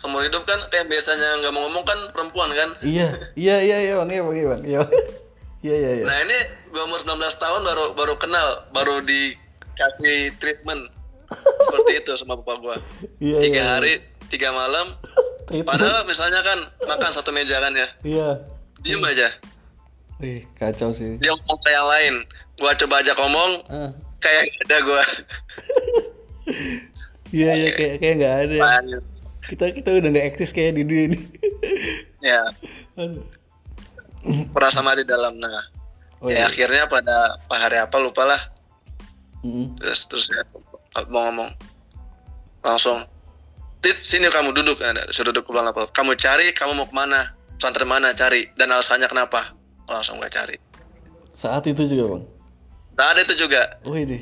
seumur 0.04 0.26
hidup 0.26 0.44
kan 0.44 0.60
kayak 0.74 0.90
biasanya 0.92 1.44
nggak 1.44 1.54
mau 1.54 1.70
ngomong 1.70 1.86
kan 1.88 2.00
perempuan 2.12 2.52
kan 2.54 2.70
Iya, 2.84 3.08
iya, 3.40 3.56
iya, 3.64 3.78
iya, 3.84 3.94
bang, 4.02 4.10
iya, 4.12 4.22
bang, 4.24 4.36
iya, 4.36 4.48
bang, 4.52 4.62
iya. 4.68 4.82
Iya, 5.64 5.76
iya, 5.76 5.92
iya. 6.02 6.06
nah 6.06 6.18
ini 6.28 6.38
gua 6.76 6.86
umur 6.86 7.00
19 7.02 7.18
tahun 7.40 7.62
baru 7.66 7.86
baru 7.98 8.14
kenal 8.20 8.48
baru 8.76 9.00
dikasih 9.06 10.36
treatment 10.38 10.92
seperti 11.66 11.92
itu 12.04 12.12
sama 12.20 12.36
bapak 12.40 12.58
gua 12.62 12.76
Iya, 13.24 13.38
tiga 13.42 13.62
iya. 13.64 13.72
hari 13.80 13.94
tiga 14.28 14.50
malam 14.50 14.88
padahal 15.70 16.04
misalnya 16.04 16.40
kan 16.42 16.60
makan 16.84 17.12
satu 17.12 17.32
meja 17.32 17.58
kan 17.58 17.72
ya 17.72 17.88
Iya. 18.02 18.30
diem 18.80 19.02
aja 19.02 19.30
Wih, 20.18 20.42
kacau 20.54 20.90
sih. 20.92 21.16
dia 21.18 21.30
ngomong 21.32 21.60
ke 21.60 21.70
yang 21.70 21.88
lain 21.88 22.14
gua 22.58 22.74
coba 22.74 23.00
ajak 23.00 23.16
ngomong 23.16 23.52
Ah, 23.68 23.90
kayak 24.18 24.44
ada 24.64 24.78
gua 24.82 25.04
Iya 27.30 27.52
iya 27.54 27.70
kayak 27.72 27.94
kayak 28.00 28.16
nggak 28.18 28.36
ada. 28.42 28.56
Makanya, 28.58 28.98
Kita 29.48 29.66
kita 29.70 29.90
udah 29.94 30.10
nggak 30.10 30.28
eksis 30.28 30.52
kayak 30.52 30.76
di 30.76 30.84
dunia 30.84 31.06
ini. 31.08 31.20
ya 32.20 32.40
Aduh. 33.00 33.24
merasa 34.52 34.80
mati 34.80 35.04
dalam 35.04 35.36
nah 35.38 35.52
Oh, 36.18 36.28
ya 36.28 36.42
iya. 36.42 36.44
akhirnya 36.44 36.90
pada 36.90 37.38
pada 37.46 37.62
hari 37.62 37.78
apa 37.78 37.98
lupa 38.00 38.26
lah 38.26 38.42
Mm. 39.38 39.78
terus 39.78 40.10
terus 40.10 40.28
ya, 40.28 40.42
mau 41.08 41.30
ngomong 41.30 41.46
langsung 42.60 42.98
tit 43.80 43.98
sini 44.00 44.28
kamu 44.28 44.52
duduk 44.52 44.82
ada 44.82 45.06
suruh 45.10 45.30
duduk 45.30 45.46
pulang 45.46 45.64
lapor 45.64 45.86
kamu 45.92 46.14
cari 46.16 46.50
kamu 46.52 46.74
mau 46.74 46.86
ke 46.86 46.96
mana 46.96 47.20
pesantren 47.56 47.86
mana 47.86 48.14
cari 48.14 48.50
dan 48.56 48.70
alasannya 48.70 49.08
kenapa 49.08 49.54
Oh, 49.88 49.96
langsung 49.96 50.20
gak 50.20 50.36
cari 50.36 50.60
Saat 51.32 51.64
itu 51.64 51.80
juga 51.88 52.18
bang. 52.18 52.24
ada 53.00 53.22
itu 53.22 53.40
juga 53.40 53.62
Wih 53.88 54.04
deh. 54.04 54.20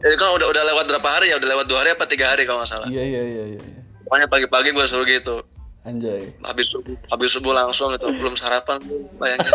jadi 0.00 0.14
kan 0.16 0.34
udah 0.34 0.50
udah 0.50 0.62
lewat 0.66 0.84
berapa 0.88 1.08
hari 1.08 1.30
ya 1.30 1.38
udah 1.38 1.46
lewat 1.46 1.66
dua 1.68 1.78
hari 1.78 1.90
apa 1.94 2.04
tiga 2.04 2.26
hari 2.26 2.42
kalau 2.42 2.58
nggak 2.58 2.72
salah 2.72 2.88
Iya 2.90 3.04
iya 3.04 3.22
iya 3.22 3.44
iya. 3.54 3.60
iya. 3.62 3.80
pokoknya 4.02 4.26
pagi-pagi 4.26 4.74
gue 4.74 4.84
suruh 4.84 5.06
gitu 5.06 5.44
Anjay. 5.80 6.32
habis 6.42 6.66
subuh 6.68 6.96
habis 7.08 7.30
subuh 7.30 7.54
langsung 7.54 7.88
itu 7.92 8.08
belum 8.10 8.34
sarapan 8.34 8.82
bayangin 9.16 9.46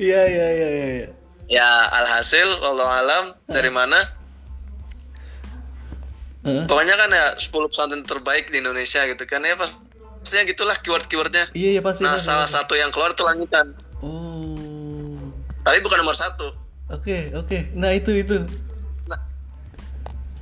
Iya 0.00 0.20
iya 0.26 0.46
iya 0.50 0.68
iya. 0.68 0.86
iya. 0.98 1.08
ya 1.46 1.68
alhasil 1.92 2.48
Allah 2.62 2.88
alam 2.98 3.24
dari 3.46 3.68
mana 3.68 3.98
Pokoknya 6.64 6.94
kan 6.94 7.08
ya 7.08 7.26
10 7.36 7.50
pesantren 7.66 8.02
terbaik 8.02 8.48
di 8.48 8.58
Indonesia 8.58 9.00
gitu 9.04 9.22
kan 9.24 9.40
ya 9.40 9.54
pas 9.54 9.70
pastinya 10.20 10.44
gitulah 10.44 10.76
keyword-keywordnya 10.76 11.48
Iya 11.52 11.68
iya 11.74 11.82
pasti. 11.82 12.02
nah 12.02 12.12
pasti, 12.12 12.26
salah 12.26 12.44
pasti. 12.44 12.56
satu 12.56 12.74
yang 12.74 12.90
keluar 12.90 13.10
itu 13.10 13.22
langitan 13.22 13.72
Oh. 14.00 15.16
tapi 15.60 15.80
bukan 15.80 15.98
nomor 15.98 16.14
satu 16.14 16.48
Oke 16.90 17.30
oke. 17.32 17.70
Nah 17.72 17.92
itu 17.92 18.10
itu. 18.16 18.34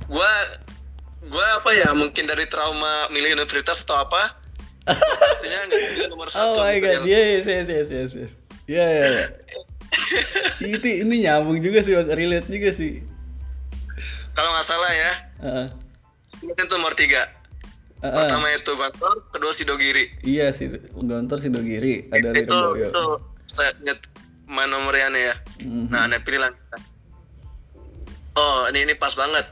gua 0.07 0.31
gua 1.23 1.45
apa 1.55 1.69
ya 1.71 1.93
mungkin 1.93 2.25
dari 2.25 2.45
trauma 2.45 2.89
milih 3.09 3.35
universitas 3.35 3.85
atau 3.85 4.01
apa 4.01 4.33
pastinya 4.89 5.59
nggak 5.69 6.09
nomor 6.09 6.25
Oh 6.33 6.33
satu 6.33 6.59
my 6.59 6.73
gitu 6.75 6.87
god. 6.89 7.01
ya. 7.05 7.13
Yes 7.37 7.45
yes 7.45 7.67
yes 7.67 7.87
yes 7.87 8.11
yes. 8.15 8.31
Iya 8.65 8.85
iya. 8.85 9.05
iya. 9.05 9.25
itu 10.73 10.87
ini 11.01 11.15
nyambung 11.23 11.57
juga 11.59 11.81
sih, 11.81 11.93
Mas. 11.93 12.09
relate 12.09 12.45
juga 12.45 12.69
sih. 12.71 13.01
kalau 14.31 14.49
nggak 14.49 14.65
salah 14.65 14.91
ya 14.91 15.11
Heeh. 15.39 15.67
ini 15.69 15.88
itu 16.43 16.63
nomor 16.71 16.93
tiga. 16.95 17.23
Heeh. 17.99 18.15
pertama 18.15 18.47
itu 18.55 18.71
Gontor 18.79 19.11
kedua 19.35 19.51
Sidogiri 19.51 20.07
Iya 20.23 20.55
sih, 20.55 20.71
Gontor 20.95 21.43
Sidogiri, 21.43 22.07
ada 22.15 22.31
itu 22.31 22.47
Ridho 22.47 22.79
itu 22.79 23.05
saya 23.43 23.75
ingat 23.83 23.99
mana 24.47 24.71
nomornya 24.71 25.11
ya. 25.11 25.35
Mhm. 25.67 25.91
nah 25.91 26.07
ane 26.07 26.15
pilih 26.23 26.39
langitan 26.47 26.79
oh 28.39 28.71
ini 28.71 28.87
ini 28.87 28.93
pas 28.95 29.13
banget. 29.19 29.45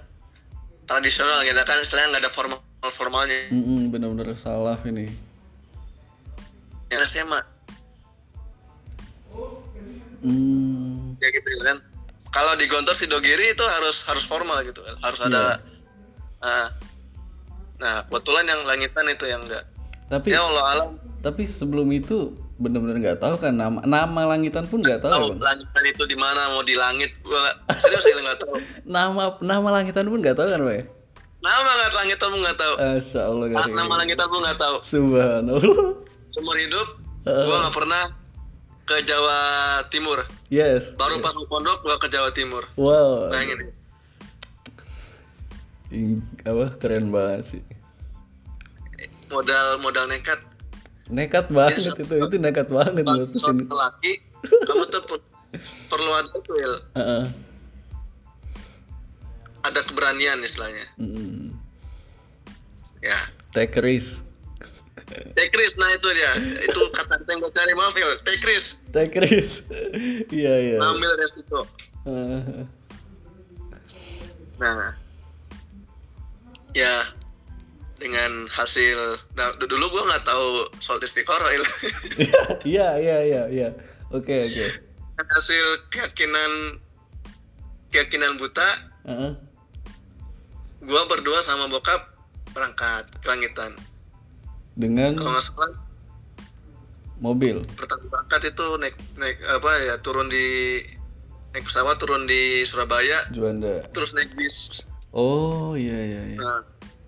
Tradisional 0.87 1.43
gitu 1.43 1.59
kan 1.67 1.75
istilahnya 1.83 2.15
nggak 2.15 2.23
ada 2.23 2.31
formal 2.31 2.59
formalnya. 2.87 3.51
Mm-mm, 3.51 3.91
bener-bener 3.91 4.31
salah 4.39 4.79
ini. 4.87 5.11
yang 6.87 7.03
SMA 7.03 7.41
Hmm. 10.23 11.19
ya 11.19 11.27
gitu 11.29 11.47
kan. 11.61 11.77
Kalau 12.31 12.55
di 12.55 12.65
Gontor 12.71 12.95
Sidogiri 12.95 13.51
itu 13.51 13.65
harus 13.67 14.07
harus 14.07 14.23
formal 14.23 14.63
gitu 14.63 14.79
kan. 14.81 14.95
Harus 15.03 15.19
ada 15.19 15.59
nah, 16.47 16.65
nah 17.77 17.95
kebetulan 18.05 18.45
yang 18.45 18.61
langitan 18.63 19.05
itu 19.05 19.25
yang 19.25 19.41
enggak 19.41 19.63
Tapi 20.07 20.31
ya 20.31 20.39
Allah 20.41 20.63
alam 20.71 20.89
tapi 21.19 21.43
sebelum 21.43 21.91
itu 21.91 22.31
bener-bener 22.57 22.97
nggak 22.97 23.19
tahu 23.19 23.35
kan 23.37 23.51
nama 23.51 23.83
nama 23.83 24.21
langitan 24.27 24.65
pun 24.65 24.79
nggak 24.79 24.97
tahu 24.97 25.11
ya, 25.11 25.15
tahu 25.15 25.29
bang. 25.29 25.41
langitan 25.43 25.83
itu 25.85 26.03
di 26.05 26.15
mana 26.15 26.41
mau 26.49 26.63
di 26.63 26.73
langit 26.73 27.11
gua 27.21 27.43
serius 27.75 28.01
saya 28.01 28.17
nggak 28.17 28.39
tahu 28.39 28.55
Nama 28.89 29.23
nama 29.37 29.67
langitan 29.73 30.07
pun 30.07 30.17
nggak 30.17 30.33
tahu 30.33 30.47
kan 30.47 30.61
bang? 30.63 30.85
nama 31.37 31.69
nggak 31.69 31.91
langitan 31.95 32.27
pun 32.27 32.39
nggak 32.41 32.57
tahu 32.57 32.73
Asya 32.79 33.21
Allah 33.25 33.45
Ah, 33.45 33.51
gak 33.61 33.75
nama 33.75 33.93
langitan 33.95 34.25
pun 34.25 34.39
nggak 34.41 34.57
tahu 34.57 34.75
Subhanallah. 34.81 35.89
seumur 36.29 36.55
hidup 36.55 36.87
Heeh. 37.23 37.45
gua 37.45 37.57
nggak 37.61 37.75
pernah 37.75 38.03
ke 38.85 38.95
Jawa 39.03 39.37
Timur 39.87 40.17
Yes. 40.47 40.95
baru 40.95 41.19
pas 41.19 41.35
mau 41.35 41.45
pondok 41.45 41.77
gua 41.83 41.99
ke 41.99 42.07
Jawa 42.07 42.31
Timur 42.31 42.63
Wow. 42.73 43.27
bayangin 43.27 43.69
Ing- 45.89 46.25
apa 46.47 46.65
keren 46.77 47.09
banget 47.09 47.43
sih. 47.47 47.63
modal 49.27 49.67
modal 49.79 50.07
nekat 50.07 50.39
Nekat 51.07 51.47
banget 51.49 51.79
Yes, 51.79 51.87
itu 51.89 52.03
itu 52.17 52.35
nekat 52.37 52.67
banget 52.67 53.03
loh 53.03 53.23
ke 53.25 53.35
sini. 53.35 53.63
seorang 53.63 53.67
laki 53.69 54.13
kamu 54.41 54.83
tuh 54.87 55.01
per- 55.05 55.27
perlu 55.87 56.11
ada 56.13 56.31
itu 56.33 56.53
ya, 56.53 56.71
Heeh. 56.95 57.23
ada 59.61 59.79
keberanian 59.83 60.39
istilahnya 60.41 60.85
Mm-mm. 60.97 61.51
ya 62.99 63.19
Take 63.51 63.75
risk. 63.77 64.23
take 65.33 65.51
risk 65.53 65.75
nah 65.75 65.87
itu 65.89 66.07
dia 66.09 66.31
itu 66.61 66.79
kata 66.91 67.23
yang 67.25 67.39
gue 67.39 67.51
cari 67.51 67.73
maaf 67.73 67.93
ya 67.93 68.07
take 68.23 68.43
risk 68.43 68.83
Take 68.89 69.15
risk. 69.17 69.63
Iya 70.37 70.53
iya. 70.65 70.77
ambil 70.81 71.15
resiko 71.15 71.63
Heeh. 72.03 72.63
nah 74.57 74.91
ya 76.77 76.93
dengan 77.97 78.29
hasil 78.47 78.97
nah 79.33 79.49
du- 79.57 79.65
dulu 79.65 79.89
gue 79.89 80.03
nggak 80.05 80.21
tahu 80.23 80.47
soal 80.77 81.01
istiqoroh 81.01 81.49
il 81.49 81.63
Iya 82.63 82.87
iya 82.95 83.17
iya 83.23 83.43
iya. 83.49 83.69
Oke 84.09 84.45
oke. 84.45 84.65
hasil 85.17 85.65
keyakinan 85.89 86.51
keyakinan 87.89 88.37
buta 88.37 88.69
Heeh. 89.03 89.31
gue 90.79 91.01
berdua 91.09 91.41
sama 91.41 91.65
bokap 91.67 92.13
berangkat 92.53 93.03
ke 93.17 93.25
langitan 93.25 93.73
Dengan 94.77 95.17
kalau 95.17 95.33
nggak 95.33 95.43
salah 95.43 95.73
mobil. 97.17 97.65
pertama 97.73 98.05
berangkat 98.07 98.41
itu 98.47 98.65
naik 98.77 98.93
naik 99.17 99.37
apa 99.49 99.71
ya 99.89 99.95
turun 99.97 100.29
di 100.29 100.45
naik 101.49 101.65
pesawat 101.65 101.97
turun 101.97 102.29
di 102.29 102.61
Surabaya 102.61 103.17
Juanda. 103.33 103.81
terus 103.89 104.13
naik 104.13 104.29
bis 104.37 104.85
Oh 105.17 105.73
iya 105.73 105.97
iya 105.97 106.21
iya. 106.27 106.37
nah, 106.37 106.61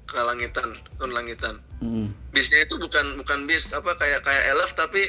ke 0.03 0.17
langitan 0.19 0.67
turun 0.95 1.13
langitan 1.13 1.55
Mm. 1.79 2.11
bisnya 2.29 2.59
itu 2.59 2.75
bukan 2.75 3.15
bukan 3.15 3.45
bis 3.45 3.71
apa 3.71 3.95
kayak 3.95 4.19
kayak 4.19 4.43
elf 4.51 4.73
tapi 4.73 4.99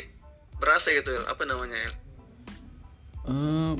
berasa 0.56 0.92
gitu 0.92 1.10
apa 1.24 1.42
namanya 1.42 1.74
El? 1.74 1.94
Eh, 3.22 3.72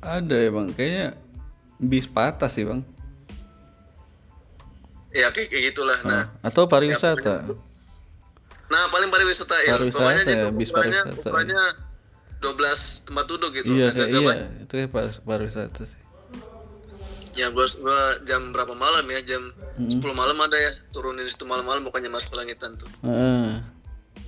ada 0.00 0.36
ya 0.38 0.48
bang. 0.48 0.68
Kayaknya 0.70 1.06
bis 1.78 2.06
patah 2.06 2.46
sih 2.46 2.62
bang. 2.62 2.86
ya 5.10 5.26
kayak, 5.28 5.50
kayak 5.50 5.64
gitulah 5.66 5.98
nah 6.04 6.22
Ah, 6.38 6.46
Atau 6.46 6.64
pariwisata. 6.66 7.50
nah 8.68 8.82
paling 8.88 9.10
pariwisata. 9.10 9.58
Pariwisata 9.58 9.90
pokoknya 9.90 10.22
ya, 10.22 10.30
jadi 10.30 10.44
bis 10.54 10.70
pariwisata. 10.70 11.10
ukurannya 11.18 11.62
12 12.38 13.04
tempat 13.04 13.24
duduk 13.26 13.50
gitu 13.52 13.74
Iya 13.74 13.86
kayak 13.90 14.06
agak 14.06 14.22
iya. 14.22 14.34
Itu 14.62 14.72
kayak 14.76 14.90
par- 14.94 15.22
pariwisata 15.26 15.82
sih. 15.82 15.99
Ya 17.40 17.48
gua, 17.50 17.64
gua 17.80 17.98
jam 18.22 18.52
berapa 18.52 18.76
malam 18.76 19.04
ya 19.08 19.20
jam 19.26 19.42
Mm. 19.80 19.96
10 19.96 20.12
malam 20.12 20.36
ada 20.36 20.52
ya 20.54 20.72
turunin 20.92 21.24
situ 21.24 21.48
malam-malam 21.48 21.80
pokoknya 21.82 22.12
masuk 22.12 22.36
ke 22.36 22.44
langitan 22.44 22.76
tuh 22.76 22.84
Heeh. 23.00 23.64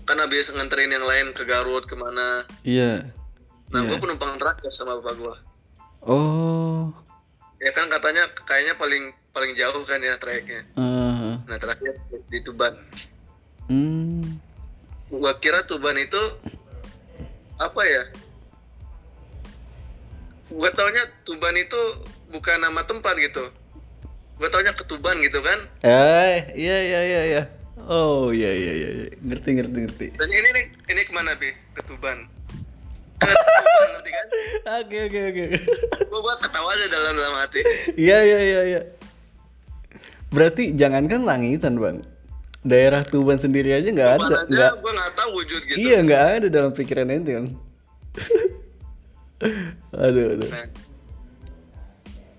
kan 0.02 0.16
habis 0.16 0.48
nganterin 0.48 0.88
yang 0.88 1.04
lain 1.04 1.28
ke 1.36 1.44
Garut 1.44 1.84
ke 1.84 1.92
mana 1.92 2.48
Iya. 2.64 3.04
nah 3.68 3.84
Iya. 3.84 3.88
gua 3.92 3.98
penumpang 4.00 4.40
terakhir 4.40 4.72
sama 4.72 4.96
bapak 4.96 5.14
gua 5.20 5.36
Oh. 6.02 6.88
ya 7.60 7.68
kan 7.70 7.84
katanya 7.86 8.24
kayaknya 8.42 8.74
paling 8.74 9.04
paling 9.30 9.52
jauh 9.52 9.84
kan 9.84 10.00
ya 10.00 10.16
trayeknya 10.16 10.64
eh, 10.72 11.32
nah 11.44 11.56
terakhir 11.56 12.00
di 12.26 12.38
Tuban 12.40 12.72
hmm. 13.68 14.24
gua 15.12 15.36
kira 15.36 15.60
Tuban 15.62 15.94
itu 15.94 16.22
apa 17.60 17.82
ya 17.84 18.02
gua 20.48 20.68
taunya 20.72 21.04
Tuban 21.22 21.56
itu 21.56 21.82
bukan 22.32 22.56
nama 22.58 22.80
tempat 22.82 23.14
gitu 23.20 23.44
gua 24.40 24.48
taunya 24.48 24.72
ketuban 24.72 25.14
gitu 25.20 25.38
kan 25.38 25.58
Eh, 25.84 26.36
iya 26.56 26.78
iya 26.82 27.00
iya 27.04 27.22
iya. 27.28 27.42
Oh 27.84 28.30
iya 28.30 28.50
iya 28.50 28.72
iya. 28.74 28.88
iya. 28.90 29.06
Ngerti 29.20 29.48
ngerti 29.54 29.78
ngerti. 29.84 30.06
dan 30.16 30.28
ini 30.28 30.48
nih 30.50 30.64
ini 30.88 31.00
ke 31.02 31.12
mana 31.12 31.36
bi 31.36 31.50
ketuban 31.74 32.18
ketuban 33.18 33.88
ngerti 33.92 34.10
kan 34.10 34.26
Oke 34.82 34.98
oke 35.06 35.20
oke. 35.30 35.44
gua 36.08 36.20
gua 36.22 36.34
ketawa 36.38 36.68
aja 36.70 36.86
dalam 36.88 37.12
dalam 37.14 37.34
hati 37.38 37.60
Iya 37.94 38.18
iya 38.22 38.38
iya 38.40 38.60
iya. 38.66 38.80
Berarti 40.32 40.72
jangankan 40.72 41.28
langitan 41.28 41.76
bang, 41.76 42.00
daerah 42.62 43.04
Tuban 43.04 43.36
sendiri 43.36 43.76
aja 43.76 43.84
nggak 43.84 44.10
ada, 44.16 44.48
nggak. 44.48 44.72
gua 44.80 44.90
nggak 44.90 45.12
tahu 45.12 45.30
wujud 45.36 45.60
gitu 45.66 45.76
Iya 45.76 45.96
nggak 46.00 46.22
ada 46.40 46.46
dalam 46.48 46.72
pikiran 46.72 47.10
ente 47.10 47.36
kan. 47.36 47.46
aduh 50.06 50.26
aduh. 50.38 50.48
Nah, 50.48 50.66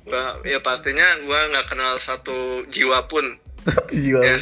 gua 0.04 0.40
ya 0.44 0.60
pastinya 0.60 1.06
gua 1.28 1.40
nggak 1.52 1.68
kenal 1.72 1.96
satu 2.00 2.68
jiwa 2.70 3.08
pun 3.08 3.36
Jiwa. 3.88 4.20
Ya. 4.20 4.38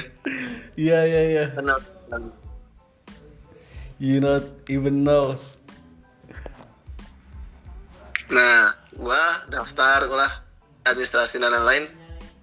Iya 0.74 0.99
iya 1.05 1.22
iya. 1.30 1.45
kenal 1.53 1.78
You 4.01 4.18
not 4.18 4.41
even 4.66 5.05
knows. 5.05 5.62
nah 8.32 8.72
gua 8.95 9.43
daftar 9.51 10.07
gua 10.07 10.26
lah 10.26 10.32
administrasi 10.88 11.38
dan 11.38 11.51
lain-lain 11.51 11.86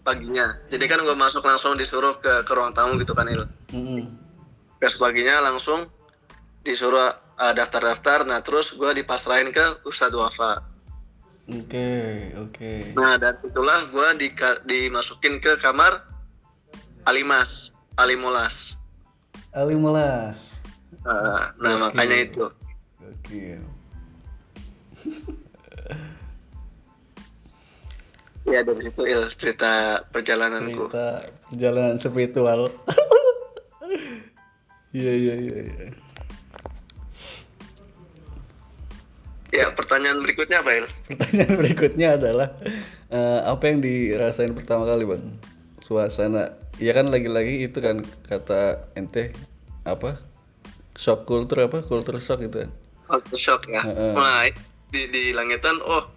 paginya 0.05 0.47
jadi 0.73 0.85
kan 0.89 1.05
gue 1.05 1.17
masuk 1.17 1.45
langsung 1.45 1.77
disuruh 1.77 2.17
ke 2.17 2.45
ke 2.49 2.53
ruang 2.57 2.73
tamu 2.73 2.97
gitu 2.97 3.13
kan 3.13 3.29
il 3.29 3.45
besok 4.81 5.11
paginya 5.11 5.43
langsung 5.45 5.85
disuruh 6.65 7.13
uh, 7.37 7.53
daftar-daftar 7.53 8.25
nah 8.25 8.41
terus 8.41 8.73
gue 8.73 8.91
dipasrahin 8.97 9.53
ke 9.53 9.65
Ustadz 9.85 10.17
Wafa 10.17 10.65
oke 11.49 11.89
oke. 12.37 12.73
Nah 12.93 13.17
dan 13.17 13.35
situlah 13.41 13.89
gue 13.89 14.09
di, 14.21 14.29
dimasukin 14.69 15.41
ke 15.41 15.57
kamar 15.61 16.05
Alimas 17.09 17.73
Alimulas 17.97 18.77
Ali 19.57 19.75
Melas 19.75 20.59
Uh, 21.09 21.41
nah 21.61 21.89
makanya 21.89 22.17
itu. 22.21 22.45
Oke. 23.01 23.57
Ya 28.49 28.65
dari 28.65 28.81
situ 28.81 29.05
il 29.05 29.29
cerita 29.37 30.01
perjalananku. 30.09 30.89
Cerita 30.89 31.21
perjalanan 31.53 32.01
spiritual 32.01 32.73
iya 34.97 35.13
iya 35.13 35.35
iya 35.37 35.93
ya 39.49 39.73
pertanyaan 39.73 40.21
berikutnya 40.21 40.61
apa 40.61 40.71
il 40.77 40.87
pertanyaan 41.09 41.55
berikutnya 41.57 42.09
adalah 42.21 42.49
eh, 43.09 43.41
apa 43.45 43.65
yang 43.69 43.81
dirasain 43.81 44.53
pertama 44.53 44.85
kali 44.85 45.09
bang? 45.09 45.25
Suasana 45.81 46.53
ya 46.77 46.93
kan 46.93 47.09
lagi-lagi 47.09 47.65
itu 47.65 47.79
kan 47.81 48.05
kata 48.29 48.93
ente 48.93 49.33
apa? 49.89 50.21
Shock 50.99 51.25
culture 51.25 51.65
apa? 51.65 51.81
Culture 51.81 52.21
shock 52.21 52.45
itu 52.45 52.67
kan? 52.67 52.71
Culture 53.09 53.41
shock 53.41 53.63
ya. 53.71 53.81
Heeh. 53.81 54.13
nah 54.13 54.45
di 54.89 55.09
di 55.13 55.25
langitan 55.33 55.81
oh 55.85 56.09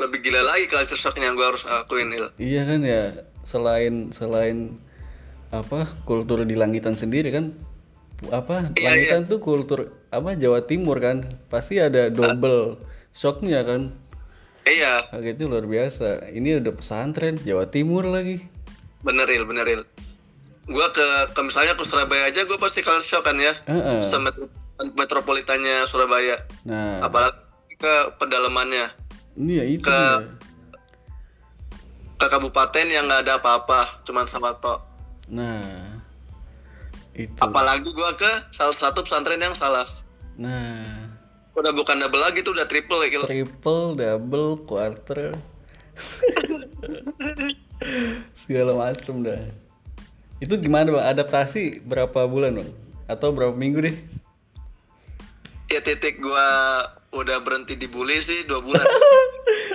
lebih 0.00 0.24
gila 0.24 0.42
lagi 0.44 0.68
culture 0.68 0.98
shocknya 0.98 1.32
yang 1.32 1.36
gue 1.36 1.48
harus 1.48 1.64
akuin 1.64 2.12
il 2.12 2.28
iya 2.36 2.68
kan 2.68 2.84
ya 2.84 3.12
selain 3.48 4.12
selain 4.12 4.76
apa 5.52 5.84
kultur 6.08 6.40
di 6.48 6.56
langitan 6.56 6.96
sendiri 6.96 7.28
kan? 7.28 7.52
Apa? 8.32 8.72
Iya, 8.80 8.96
langitan 8.96 9.28
tuh 9.28 9.44
kultur 9.44 9.92
apa 10.12 10.36
Jawa 10.36 10.60
Timur 10.68 11.00
kan? 11.00 11.24
Pasti 11.48 11.80
ada 11.80 12.12
double 12.12 12.76
shocknya 13.16 13.64
kan? 13.64 13.90
Iya. 14.68 15.08
Kagetnya 15.10 15.48
luar 15.48 15.66
biasa. 15.66 16.30
Ini 16.30 16.60
udah 16.62 16.72
pesantren 16.76 17.40
Jawa 17.42 17.66
Timur 17.66 18.04
lagi. 18.06 18.38
Bener 19.02 19.26
il 19.32 19.42
bener 19.48 19.66
il 19.66 19.82
gue 20.62 20.86
ke, 20.94 21.06
ke 21.34 21.40
misalnya 21.42 21.74
ke 21.74 21.82
Surabaya 21.82 22.30
aja 22.30 22.46
gue 22.46 22.54
pasti 22.54 22.86
culture 22.86 23.02
shock 23.02 23.26
kan 23.26 23.34
ya? 23.34 23.50
Heeh. 23.66 23.98
sama 24.06 24.30
metropolitannya 24.94 25.82
Surabaya. 25.90 26.38
Nah. 26.62 27.02
Apalagi 27.02 27.74
ke 27.74 27.94
pedalamannya. 28.22 28.86
Ini 29.42 29.52
ya 29.58 29.64
itu 29.66 29.88
Ke- 29.88 29.90
ya. 29.90 30.22
ke 32.22 32.26
kabupaten 32.30 32.86
yang 32.86 33.10
nggak 33.10 33.26
ada 33.26 33.42
apa-apa 33.42 34.06
cuman 34.06 34.30
sama 34.30 34.54
tok. 34.62 34.78
Nah 35.34 35.91
itu. 37.16 37.40
Apalagi 37.40 37.88
gue 37.88 38.10
ke 38.16 38.30
salah 38.52 38.76
satu 38.76 39.04
pesantren 39.04 39.40
yang 39.40 39.56
salaf. 39.56 40.04
Nah. 40.40 41.12
Udah 41.52 41.68
bukan 41.76 42.00
double 42.00 42.24
lagi 42.24 42.40
tuh 42.40 42.56
udah 42.56 42.64
triple 42.64 42.96
ya 43.04 43.08
gitu 43.12 43.28
triple 43.28 43.92
double 43.92 44.56
quarter. 44.64 45.36
Segala 48.40 48.72
macem 48.72 49.20
dah. 49.20 49.52
Itu 50.40 50.56
gimana 50.56 50.88
bang? 50.88 51.04
Adaptasi 51.12 51.84
berapa 51.84 52.24
bulan 52.24 52.64
bang? 52.64 52.70
Atau 53.04 53.36
berapa 53.36 53.52
minggu 53.52 53.84
deh? 53.84 53.96
Ya 55.68 55.84
titik 55.84 56.24
gue 56.24 56.48
udah 57.12 57.36
berhenti 57.44 57.76
dibully 57.76 58.16
sih 58.24 58.48
dua 58.48 58.64
bulan. 58.64 58.82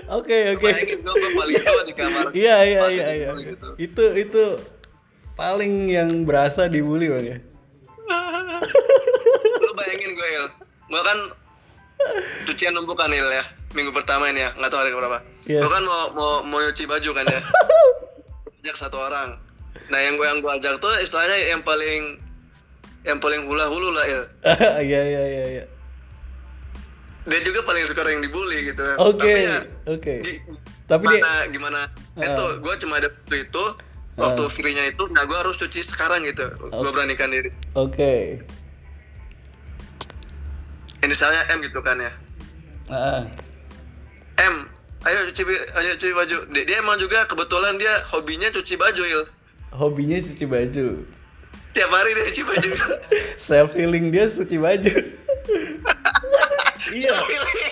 Oke 0.07 0.55
oke. 0.55 0.63
Bayangin 0.63 1.03
gue 1.03 1.31
paling 1.35 1.55
tua 1.67 1.83
di 1.83 1.91
kamar. 1.91 2.31
Iya 2.31 2.63
iya 2.63 2.81
iya 2.87 3.07
iya. 3.11 3.29
Gitu. 3.35 3.67
itu 3.75 4.03
itu 4.15 4.43
paling 5.37 5.87
yang 5.87 6.25
berasa 6.25 6.65
dibully 6.65 7.07
bang 7.07 7.25
ya? 7.27 7.37
Lu 9.61 9.71
bayangin 9.73 10.11
gue 10.11 10.27
il. 10.27 10.45
Gue 10.87 11.01
kan 11.01 11.17
cucian 12.43 12.73
numpuk 12.73 12.95
kan 12.95 13.09
il 13.09 13.23
ya. 13.23 13.45
Minggu 13.71 13.91
pertama 13.91 14.27
ini 14.27 14.41
ya. 14.41 14.49
Nggak 14.53 14.69
tahu 14.69 14.81
hari 14.81 14.91
berapa 14.91 15.19
Yes. 15.47 15.63
gue 15.63 15.71
kan 15.71 15.79
mau 15.81 16.01
mau 16.11 16.31
mau 16.43 16.59
nyuci 16.59 16.83
baju 16.83 17.09
kan 17.13 17.23
ya. 17.23 17.39
Ajak 18.59 18.75
satu 18.77 18.99
orang. 18.99 19.39
Nah 19.87 19.99
yang 20.01 20.17
gue 20.17 20.25
yang 20.25 20.39
gue 20.41 20.51
ajak 20.51 20.75
tuh 20.77 20.91
istilahnya 20.99 21.37
yang 21.47 21.61
paling 21.61 22.19
yang 23.05 23.17
paling 23.17 23.47
hula 23.47 23.69
hulu 23.69 23.93
lah 23.93 24.03
il. 24.03 24.21
Iya 24.83 25.01
iya 25.05 25.23
iya 25.23 25.45
iya. 25.53 25.63
Dia 27.23 27.39
juga 27.43 27.59
paling 27.61 27.83
suka 27.85 28.03
yang 28.03 28.19
dibully 28.19 28.67
gitu. 28.67 28.83
Oke 28.97 29.23
tapi 29.23 29.39
ya 29.45 29.57
oke. 29.87 30.13
gi- 30.19 30.41
tapi 30.87 31.03
dia 31.05 31.15
gimana 31.15 31.31
gimana. 31.47 31.81
Itu 32.17 32.43
gue 32.59 32.73
cuma 32.81 32.99
ada 32.99 33.07
itu 33.29 33.63
waktu 34.17 34.43
free-nya 34.49 34.89
itu 34.89 35.05
nah 35.13 35.23
gue 35.23 35.37
harus 35.37 35.55
cuci 35.55 35.85
sekarang 35.85 36.25
gitu. 36.25 36.49
Gue 36.73 36.91
beranikan 36.91 37.29
diri. 37.29 37.53
Oke 37.77 38.41
inisialnya 41.07 41.41
M 41.55 41.63
gitu 41.63 41.79
kan 41.79 41.97
ya. 41.97 42.11
Ah. 42.91 43.23
M 44.37 44.55
ayo 45.07 45.19
cuci 45.31 45.43
ayo 45.47 45.91
cuci 45.95 46.13
baju. 46.13 46.37
Dia, 46.51 46.63
dia 46.67 46.77
emang 46.83 46.99
juga 46.99 47.23
kebetulan 47.29 47.79
dia 47.79 47.93
hobinya 48.11 48.51
cuci 48.51 48.75
baju 48.75 49.03
il. 49.07 49.23
Hobinya 49.71 50.19
cuci 50.19 50.45
baju 50.47 50.87
tiap 51.77 51.91
hari 51.93 52.09
dia 52.17 52.25
cuci 52.33 52.43
baju. 52.43 52.69
Self 53.47 53.69
healing 53.77 54.09
dia 54.09 54.25
cuci 54.25 54.57
baju. 54.57 54.93
Iya 56.87 57.11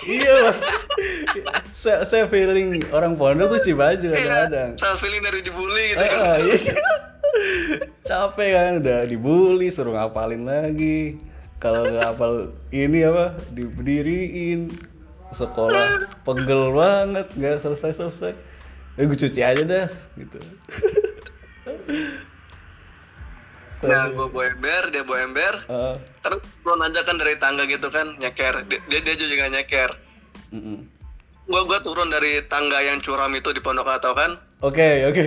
iya 0.06 0.32
mas 0.44 0.58
saya 1.72 2.04
saya 2.04 2.24
feeling 2.30 2.84
orang 2.92 3.16
pondok 3.16 3.56
tuh 3.56 3.58
cuci 3.64 3.74
baju 3.74 4.06
kadang-kadang. 4.12 4.70
salah 4.78 4.98
feeling 5.00 5.22
dari 5.24 5.40
dibully 5.42 5.84
gitu. 5.90 6.04
Ah, 6.04 6.36
iya. 6.38 6.74
capek 8.06 8.48
kan 8.54 8.72
udah 8.84 9.00
dibully 9.10 9.68
suruh 9.74 9.96
ngapalin 9.96 10.46
lagi. 10.46 11.18
Kalau 11.58 11.88
nggak 11.88 12.14
hafal 12.14 12.52
ini 12.70 13.02
apa 13.02 13.34
diberdiriin. 13.50 14.70
Sekolah 15.34 16.06
pegel 16.22 16.70
banget 16.70 17.26
nggak 17.34 17.58
selesai 17.58 17.98
selesai 17.98 18.32
eh 18.96 19.04
gue 19.04 19.18
cuci 19.18 19.40
aja 19.44 19.60
dah 19.60 19.88
gitu 20.16 20.40
nah 23.84 24.08
gue 24.08 24.26
bawa 24.32 24.44
ember 24.48 24.82
dia 24.88 25.02
bawa 25.04 25.18
ember. 25.26 25.54
Ah, 25.68 25.94
terus 26.24 26.40
turun 26.64 26.80
aja 26.80 27.00
kan 27.04 27.16
dari 27.20 27.36
tangga 27.36 27.68
gitu 27.68 27.88
kan 27.92 28.16
nyeker. 28.16 28.64
Dia 28.72 28.80
dia, 28.88 29.00
dia 29.04 29.26
juga 29.28 29.52
nyeker. 29.52 29.90
Mm-mm. 30.54 30.78
gue 31.46 31.62
gua 31.62 31.78
turun 31.78 32.10
dari 32.10 32.42
tangga 32.50 32.82
yang 32.82 32.98
curam 32.98 33.30
itu 33.34 33.54
di 33.54 33.62
pondok 33.62 33.86
atau 33.86 34.16
kan? 34.16 34.34
Oke 34.64 35.06
oke. 35.06 35.26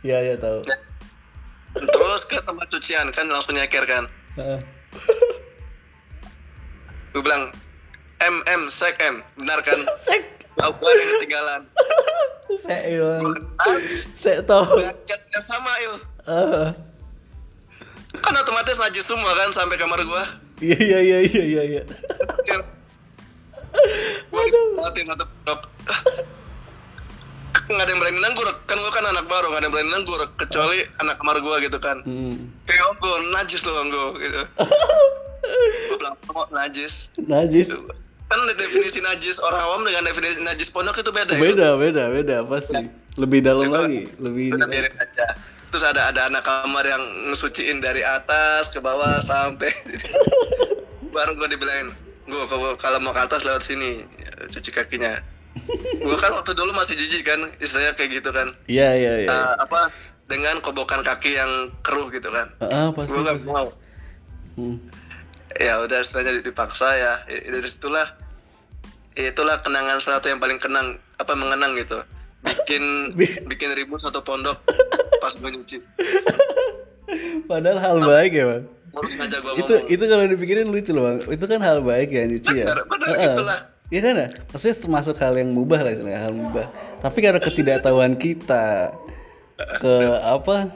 Iya 0.00 0.18
iya 0.24 0.34
tahu. 0.40 0.64
Terus 1.76 2.22
ke 2.24 2.40
tempat 2.40 2.66
cucian 2.72 3.12
kan 3.12 3.28
langsung 3.28 3.52
nyeker 3.52 3.84
kan? 3.84 4.04
Ah, 4.40 4.60
gue 7.12 7.20
bilang 7.20 7.52
M 8.20 8.36
M 8.46 8.62
sek 8.70 8.96
M. 9.02 9.20
Benar 9.36 9.60
kan? 9.64 9.80
Sek. 10.06 10.22
Aku 10.60 10.76
gue 10.76 10.92
yang 10.92 11.10
ketinggalan. 11.16 11.62
Ilang 12.68 13.32
Ah, 13.56 13.76
saya 14.18 14.42
tahu. 14.44 14.82
Yang 14.82 15.22
yang 15.32 15.44
sama 15.46 15.72
il. 15.80 15.94
Ah, 16.26 16.68
kan 18.18 18.34
otomatis 18.34 18.74
najis 18.82 19.06
semua 19.06 19.30
kan 19.38 19.54
sampai 19.54 19.78
kamar 19.78 20.02
gua. 20.02 20.26
Iya 20.58 20.76
iya 20.76 20.98
iya 20.98 21.18
iya 21.22 21.42
iya 21.46 21.62
iya. 21.78 21.82
Gua 24.30 24.42
ditempatin 24.42 25.06
satu 25.06 25.24
pondok 25.24 25.60
nggak 27.70 27.86
ada 27.86 27.90
yang 27.94 28.00
berani 28.02 28.18
nanggur. 28.18 28.48
Kan 28.66 28.82
gua 28.82 28.90
kan 28.90 29.06
anak 29.06 29.30
baru 29.30 29.54
nggak 29.54 29.62
ada 29.62 29.66
yang 29.70 29.74
berani 29.74 29.90
nanggur. 29.94 30.20
Kecuali 30.34 30.82
anak 30.98 31.22
kamar 31.22 31.38
gua 31.38 31.62
gitu 31.62 31.78
kan. 31.78 32.02
Hmm. 32.02 32.50
kayak 32.66 32.82
onggo 32.90 33.10
najis 33.30 33.62
lo 33.62 33.72
onggo 33.78 34.04
gitu. 34.18 34.42
Gua 35.90 35.96
bilang 35.98 36.14
kok 36.18 36.48
najis. 36.52 37.10
Najis. 37.18 37.74
Kan 38.30 38.38
definisi 38.54 39.02
najis 39.02 39.42
orang 39.42 39.62
awam 39.66 39.82
dengan 39.82 40.06
definisi 40.06 40.38
najis 40.42 40.70
pondok 40.70 41.02
itu 41.02 41.10
beda 41.10 41.34
ya? 41.34 41.42
Beda 41.42 41.68
beda 41.78 42.02
beda. 42.10 42.36
Pasti. 42.46 42.86
Lebih 43.18 43.40
dalam 43.42 43.70
lagi. 43.70 44.06
Lebih 44.18 44.54
ini 44.54 44.66
biarin 44.66 44.94
aja 44.98 45.26
terus 45.70 45.86
ada 45.86 46.10
ada 46.10 46.26
anak 46.26 46.42
kamar 46.42 46.82
yang 46.82 47.02
ngesuciin 47.30 47.78
dari 47.78 48.02
atas 48.02 48.74
ke 48.74 48.82
bawah 48.82 49.22
sampai 49.22 49.70
baru 51.14 51.34
gue 51.38 51.48
dibilangin 51.54 51.90
gue 52.30 52.42
kalau 52.78 52.98
mau 53.02 53.10
ke 53.10 53.22
atas 53.22 53.42
lewat 53.42 53.62
sini 53.62 54.06
cuci 54.50 54.70
kakinya. 54.70 55.18
Gue 55.98 56.14
kan 56.14 56.30
waktu 56.30 56.54
dulu 56.54 56.70
masih 56.70 56.94
jijik 56.94 57.26
kan 57.26 57.42
istilahnya 57.58 57.98
kayak 57.98 58.22
gitu 58.22 58.30
kan. 58.30 58.54
Iya 58.70 58.94
iya 58.94 59.12
iya. 59.26 59.28
Eh, 59.28 59.54
apa 59.58 59.90
dengan 60.30 60.62
kobokan 60.62 61.02
kaki 61.02 61.34
yang 61.34 61.74
keruh 61.82 62.06
gitu 62.14 62.30
kan. 62.30 62.46
Ah 62.62 62.94
pasti 62.94 63.10
gue 63.10 63.22
gak 63.26 63.34
pasti. 63.34 63.50
mau. 63.50 63.68
Hmm. 64.54 64.78
ya 65.58 65.82
udah 65.82 65.98
istilahnya 66.06 66.38
dipaksa 66.46 66.86
ya. 66.94 67.12
Dari 67.26 67.66
situlah 67.66 68.06
itulah 69.18 69.58
kenangan 69.58 69.98
suatu 69.98 70.30
yang 70.30 70.38
paling 70.38 70.62
kenang 70.62 71.02
apa 71.18 71.32
mengenang 71.34 71.74
gitu. 71.74 71.98
Bikin 72.46 72.82
Bi- 73.18 73.42
bikin 73.50 73.74
ribut 73.74 73.98
satu 73.98 74.22
pondok 74.22 74.62
pas 75.20 75.32
gue 75.36 75.50
nyuci. 75.52 75.76
Padahal 77.50 77.78
hal 77.78 77.96
baik 78.00 78.32
ya 78.34 78.44
bang. 78.48 78.64
Itu 78.90 79.72
ngomong. 79.76 79.86
itu 79.86 80.04
kalau 80.08 80.24
dipikirin 80.26 80.68
lucu 80.72 80.90
loh 80.96 81.04
bang. 81.06 81.18
Itu 81.28 81.44
kan 81.46 81.60
hal 81.62 81.78
baik 81.84 82.08
ya 82.10 82.24
nyuci 82.26 82.54
ya. 82.56 82.66
Benar, 82.72 83.14
itulah. 83.14 83.58
Iya 83.90 84.00
kan 84.06 84.14
ya? 84.14 84.28
Maksudnya 84.54 84.76
termasuk 84.78 85.14
hal 85.18 85.34
yang 85.34 85.50
mubah 85.50 85.82
lah 85.82 85.90
istilahnya 85.92 86.22
hal 86.22 86.34
mubah. 86.34 86.66
Tapi 87.02 87.18
karena 87.20 87.40
ketidaktahuan 87.42 88.14
kita 88.16 88.94
ke 89.82 89.94
apa? 90.36 90.70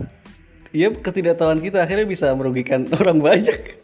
Iya 0.74 0.90
ketidaktahuan 0.90 1.62
kita 1.62 1.86
akhirnya 1.86 2.06
bisa 2.06 2.34
merugikan 2.34 2.90
orang 3.00 3.22
banyak. 3.22 3.80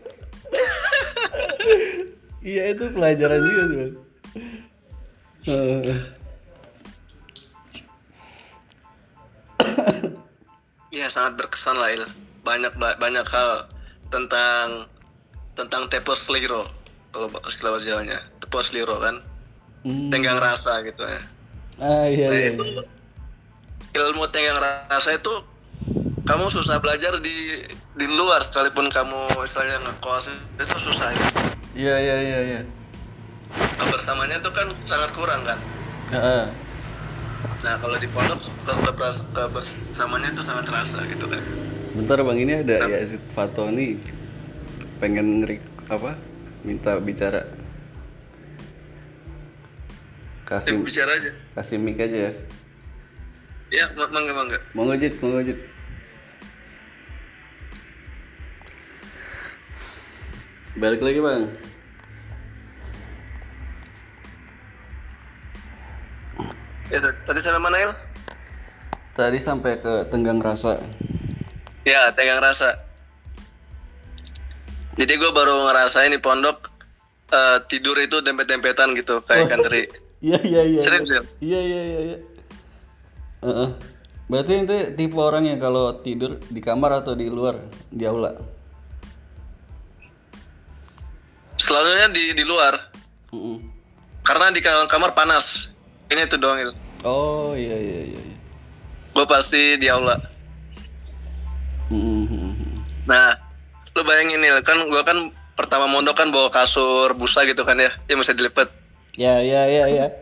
iya 2.40 2.72
itu 2.74 2.90
pelajaran 2.90 3.40
juga 3.40 3.62
sih. 3.70 3.90
Sangat 11.10 11.36
berkesan 11.36 11.76
lah 11.76 11.90
Il. 11.90 12.06
Banyak 12.40 12.72
ba- 12.78 12.96
banyak 12.96 13.26
hal 13.26 13.66
tentang 14.08 14.86
tentang 15.52 15.90
tepos 15.90 16.30
liro 16.30 16.64
kalau 17.10 17.28
istilah 17.44 17.76
bahasa 17.76 17.90
Jawanya. 17.90 18.18
Tepos 18.40 18.70
liro 18.72 18.96
kan. 18.96 19.18
hmm. 19.84 20.08
Tenggang 20.08 20.38
rasa 20.38 20.80
gitu 20.86 21.02
ya. 21.02 21.20
Ah 21.80 22.06
iya 22.06 22.26
Nah, 22.30 22.38
iya. 22.38 22.50
itu 22.54 22.62
iya. 22.64 22.82
ilmu 23.90 24.24
tenggang 24.30 24.58
rasa 24.88 25.10
itu 25.12 25.32
kamu 26.24 26.46
susah 26.46 26.78
belajar 26.78 27.18
di 27.18 27.58
di 27.98 28.06
luar 28.06 28.46
sekalipun 28.46 28.86
kamu 28.86 29.26
istilahnya 29.42 29.82
ngekos 29.82 30.30
itu 30.56 30.76
susah 30.78 31.10
ya. 31.10 31.26
Iya 31.74 31.94
iya 31.98 32.16
iya 32.22 32.40
iya. 32.54 32.60
Kebersamaannya 33.50 34.38
itu 34.38 34.50
kan 34.54 34.68
sangat 34.86 35.10
kurang 35.10 35.42
kan. 35.42 35.58
Heeh. 36.14 36.44
Nah 37.60 37.76
kalau 37.76 37.96
di 38.00 38.08
pondok 38.08 38.40
kebersamaannya 39.36 40.32
itu 40.32 40.42
sangat 40.42 40.64
terasa 40.64 40.98
gitu 41.04 41.24
kan. 41.28 41.42
Bentar 41.92 42.18
bang 42.24 42.38
ini 42.40 42.52
ada 42.64 42.76
Yazid 42.88 43.20
Fatoni 43.36 44.00
pengen 44.96 45.44
ngerik 45.44 45.60
apa 45.92 46.16
minta 46.64 46.96
bicara. 46.96 47.44
Kasih 50.48 50.74
Saya 50.74 50.82
bicara 50.82 51.12
aja. 51.14 51.30
kasih 51.54 51.76
mic 51.78 52.00
aja 52.00 52.18
ya. 52.26 52.32
Ya 53.70 53.86
ma- 53.94 54.10
mangga 54.10 54.32
mangga. 54.34 54.58
Monggo 54.74 54.98
Jit, 54.98 55.14
monggo 55.22 55.46
Jit. 55.46 55.58
Balik 60.74 61.02
lagi 61.02 61.20
bang. 61.20 61.42
Ya 66.90 66.98
tadi 67.22 67.38
sampai 67.38 67.62
mana 67.62 67.76
Il? 67.78 67.92
Tadi 69.14 69.38
sampai 69.38 69.78
ke 69.78 70.10
tenggang 70.10 70.42
rasa. 70.42 70.82
Ya 71.86 72.10
tenggang 72.10 72.42
rasa. 72.42 72.74
Jadi 74.98 75.12
gue 75.16 75.30
baru 75.30 75.70
ngerasain 75.70 76.10
di 76.10 76.18
pondok 76.18 76.66
eh, 77.30 77.58
tidur 77.70 77.94
itu 78.02 78.18
dempet-dempetan 78.20 78.92
gitu 78.98 79.22
kayak 79.24 79.48
ikan 79.48 79.62
teri. 79.64 79.84
Iya 80.20 80.36
iya 80.44 80.62
iya. 80.68 80.80
Serius 80.84 81.08
ya? 81.08 81.22
Iya 81.40 81.60
iya 81.64 81.80
iya. 81.80 82.00
iya. 82.12 82.18
Heeh. 83.40 83.68
Berarti 84.28 84.52
ente 84.52 84.92
tipe 84.92 85.16
orang 85.16 85.48
yang 85.48 85.56
kalau 85.56 85.96
tidur 86.04 86.36
di 86.52 86.60
kamar 86.60 87.00
atau 87.00 87.16
di 87.16 87.32
luar 87.32 87.56
di 87.88 88.04
aula? 88.04 88.36
Selalunya 91.56 92.12
di 92.12 92.36
di 92.36 92.44
luar 92.44 92.76
Mm-mm. 93.32 93.64
karena 94.20 94.52
di 94.52 94.60
kamar 94.60 95.16
panas. 95.16 95.72
Ini 96.10 96.26
tuh 96.26 96.38
doang 96.42 96.58
Il. 96.58 96.72
Oh 97.06 97.54
iya 97.54 97.78
iya 97.78 98.00
iya. 98.10 98.20
iya. 98.20 98.36
Gue 99.14 99.26
pasti 99.26 99.78
di 99.78 99.86
aula. 99.86 100.18
Mm-mm, 101.90 102.26
mm-mm. 102.30 102.70
Nah, 103.10 103.34
lu 103.98 104.06
bayangin 104.06 104.38
nih, 104.38 104.62
kan 104.62 104.78
gua 104.86 105.02
kan 105.02 105.34
pertama 105.58 105.90
mondok 105.90 106.14
kan 106.14 106.30
bawa 106.30 106.46
kasur 106.48 107.10
busa 107.18 107.42
gitu 107.50 107.66
kan 107.66 107.74
ya, 107.74 107.90
yang 108.06 108.22
bisa 108.22 108.30
dilipat. 108.30 108.70
Ya 109.18 109.42
ya 109.42 109.66
ya 109.66 109.84
ya. 109.90 110.06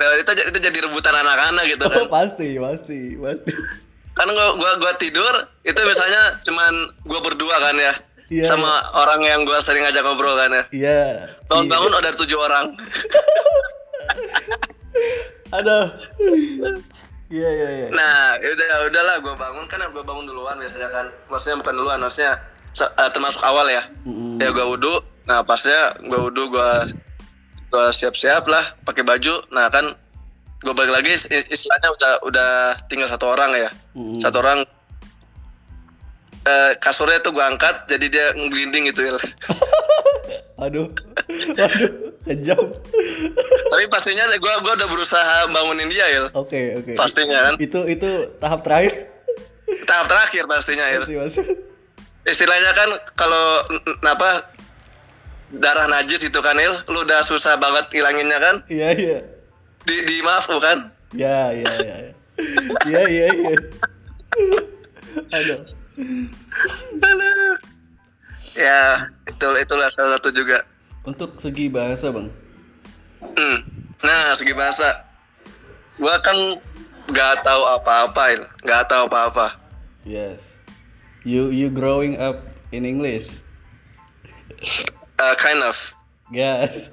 Nah, 0.00 0.16
itu 0.16 0.32
itu 0.32 0.56
jadi 0.56 0.78
rebutan 0.88 1.12
anak-anak 1.12 1.64
gitu 1.68 1.84
kan. 1.84 2.00
Oh 2.00 2.08
pasti 2.08 2.56
pasti 2.56 3.20
pasti. 3.20 3.52
Kan 4.16 4.32
gua 4.32 4.56
gua 4.56 4.72
gua 4.80 4.92
tidur 4.96 5.34
itu 5.68 5.76
misalnya 5.84 6.40
cuman 6.48 6.72
gua 7.04 7.20
berdua 7.20 7.56
kan 7.60 7.76
ya. 7.76 7.94
Iya, 8.32 8.48
sama 8.48 8.72
orang 8.96 9.20
yang 9.20 9.44
gua 9.44 9.60
sering 9.60 9.84
ngajak 9.84 10.00
ngobrol 10.00 10.32
kan 10.40 10.50
ya. 10.56 10.64
Iya. 10.72 11.00
Bangun-bangun 11.52 11.92
udah 11.92 12.12
tujuh 12.16 12.40
orang. 12.40 12.72
Aduh. 15.50 15.86
Iya 17.30 17.46
iya 17.48 17.68
iya. 17.70 17.86
Nah, 17.94 18.38
udah 18.38 18.90
udahlah 18.90 19.16
gua 19.22 19.34
bangun 19.38 19.66
kan 19.70 19.78
gua 19.94 20.02
bangun 20.02 20.26
duluan 20.26 20.58
biasanya 20.58 20.90
kan. 20.90 21.06
Maksudnya 21.30 21.62
bukan 21.62 21.74
duluan, 21.78 21.98
maksudnya 22.02 22.34
eh, 22.74 23.10
termasuk 23.14 23.42
awal 23.42 23.66
ya. 23.70 23.82
Mm-mm. 24.06 24.38
ya 24.38 24.50
gua 24.50 24.66
wudhu 24.70 24.94
nah 25.28 25.44
pasnya 25.46 25.94
gua 26.10 26.26
wudhu 26.26 26.50
gua 26.50 26.86
gua 27.70 27.92
siap-siap 27.94 28.50
lah 28.50 28.74
pakai 28.82 29.06
baju 29.06 29.38
nah 29.54 29.70
kan 29.70 29.94
gua 30.64 30.74
balik 30.74 30.90
lagi 30.90 31.14
is- 31.14 31.28
istilahnya 31.30 31.86
udah 31.94 32.12
udah 32.26 32.50
tinggal 32.90 33.06
satu 33.06 33.30
orang 33.30 33.54
ya 33.54 33.70
Mm-mm. 33.94 34.18
satu 34.18 34.42
orang 34.42 34.66
eh, 36.42 36.72
kasurnya 36.78 37.20
tuh 37.20 37.32
gua 37.32 37.48
angkat 37.48 37.86
jadi 37.86 38.06
dia 38.06 38.26
ngelinding 38.34 38.88
gitu 38.90 39.06
ya 39.06 39.14
Aduh. 40.60 40.92
Aduh. 41.56 42.12
Kejam. 42.20 42.60
tapi 43.66 43.84
pastinya 43.88 44.28
gua 44.36 44.60
gua 44.60 44.76
udah 44.76 44.88
berusaha 44.88 45.48
bangunin 45.48 45.88
dia 45.88 46.04
ya 46.06 46.20
Oke 46.36 46.76
oke. 46.76 46.92
pastinya 46.94 47.48
kan 47.48 47.54
Itu 47.56 47.88
itu 47.88 48.28
tahap 48.36 48.60
terakhir. 48.60 49.08
tahap 49.88 50.06
terakhir 50.06 50.44
pastinya 50.44 50.84
ya 50.84 51.00
istilahnya 52.22 52.70
kan 52.76 52.88
kalau 53.16 53.64
apa 54.04 54.52
darah 55.50 55.88
najis 55.88 56.20
itu 56.20 56.38
kan 56.38 56.54
Il 56.54 56.70
lu 56.92 57.02
udah 57.02 57.24
susah 57.24 57.56
banget 57.56 57.88
hilanginnya 57.90 58.36
kan 58.38 58.54
Iya 58.68 58.88
iya. 58.92 59.18
di 59.82 59.96
di 60.04 60.16
maaf 60.20 60.44
bukan 60.44 60.92
Ya 61.16 61.50
ya 61.50 61.66
ya. 61.80 61.96
ya. 61.96 62.12
Iya 62.86 63.02
iya 63.08 63.26
iya. 63.32 63.54
Aduh. 65.40 65.79
Ya 68.58 69.08
itu 69.28 69.46
itulah 69.56 69.88
salah 69.94 70.18
satu 70.18 70.30
juga 70.34 70.60
Untuk 71.00 71.40
segi 71.40 71.72
bahasa 71.72 72.12
bang. 72.12 72.28
Hmm. 73.24 73.58
Nah, 74.04 74.36
segi 74.36 74.52
bahasa. 74.52 75.08
Gua 75.96 76.20
kan 76.20 76.36
nggak 77.08 77.40
tahu 77.40 77.62
apa-apa, 77.64 78.36
nggak 78.64 78.84
tahu 78.88 79.08
apa-apa. 79.08 79.56
Yes. 80.04 80.60
You 81.24 81.52
you 81.52 81.72
growing 81.72 82.20
up 82.20 82.44
in 82.72 82.84
English. 82.84 83.40
Uh, 85.20 85.36
kind 85.40 85.64
of. 85.64 85.76
Yes. 86.28 86.92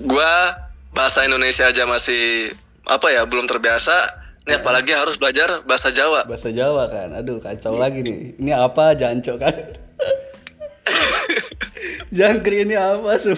Gua 0.00 0.56
bahasa 0.96 1.24
Indonesia 1.28 1.68
aja 1.68 1.84
masih 1.84 2.52
apa 2.88 3.08
ya, 3.12 3.28
belum 3.28 3.48
terbiasa. 3.48 4.19
Ini 4.48 4.56
apalagi 4.56 4.96
harus 4.96 5.20
belajar 5.20 5.60
bahasa 5.68 5.92
Jawa. 5.92 6.24
bahasa 6.24 6.48
Jawa 6.48 6.88
kan. 6.88 7.12
Aduh 7.12 7.38
kacau 7.42 7.76
lagi 7.76 8.00
nih. 8.00 8.34
Ini 8.40 8.52
apa 8.56 8.96
jancok 8.96 9.36
kan? 9.36 9.54
Jangkrik 12.16 12.64
ini 12.64 12.74
apa 12.74 13.20
sih? 13.20 13.36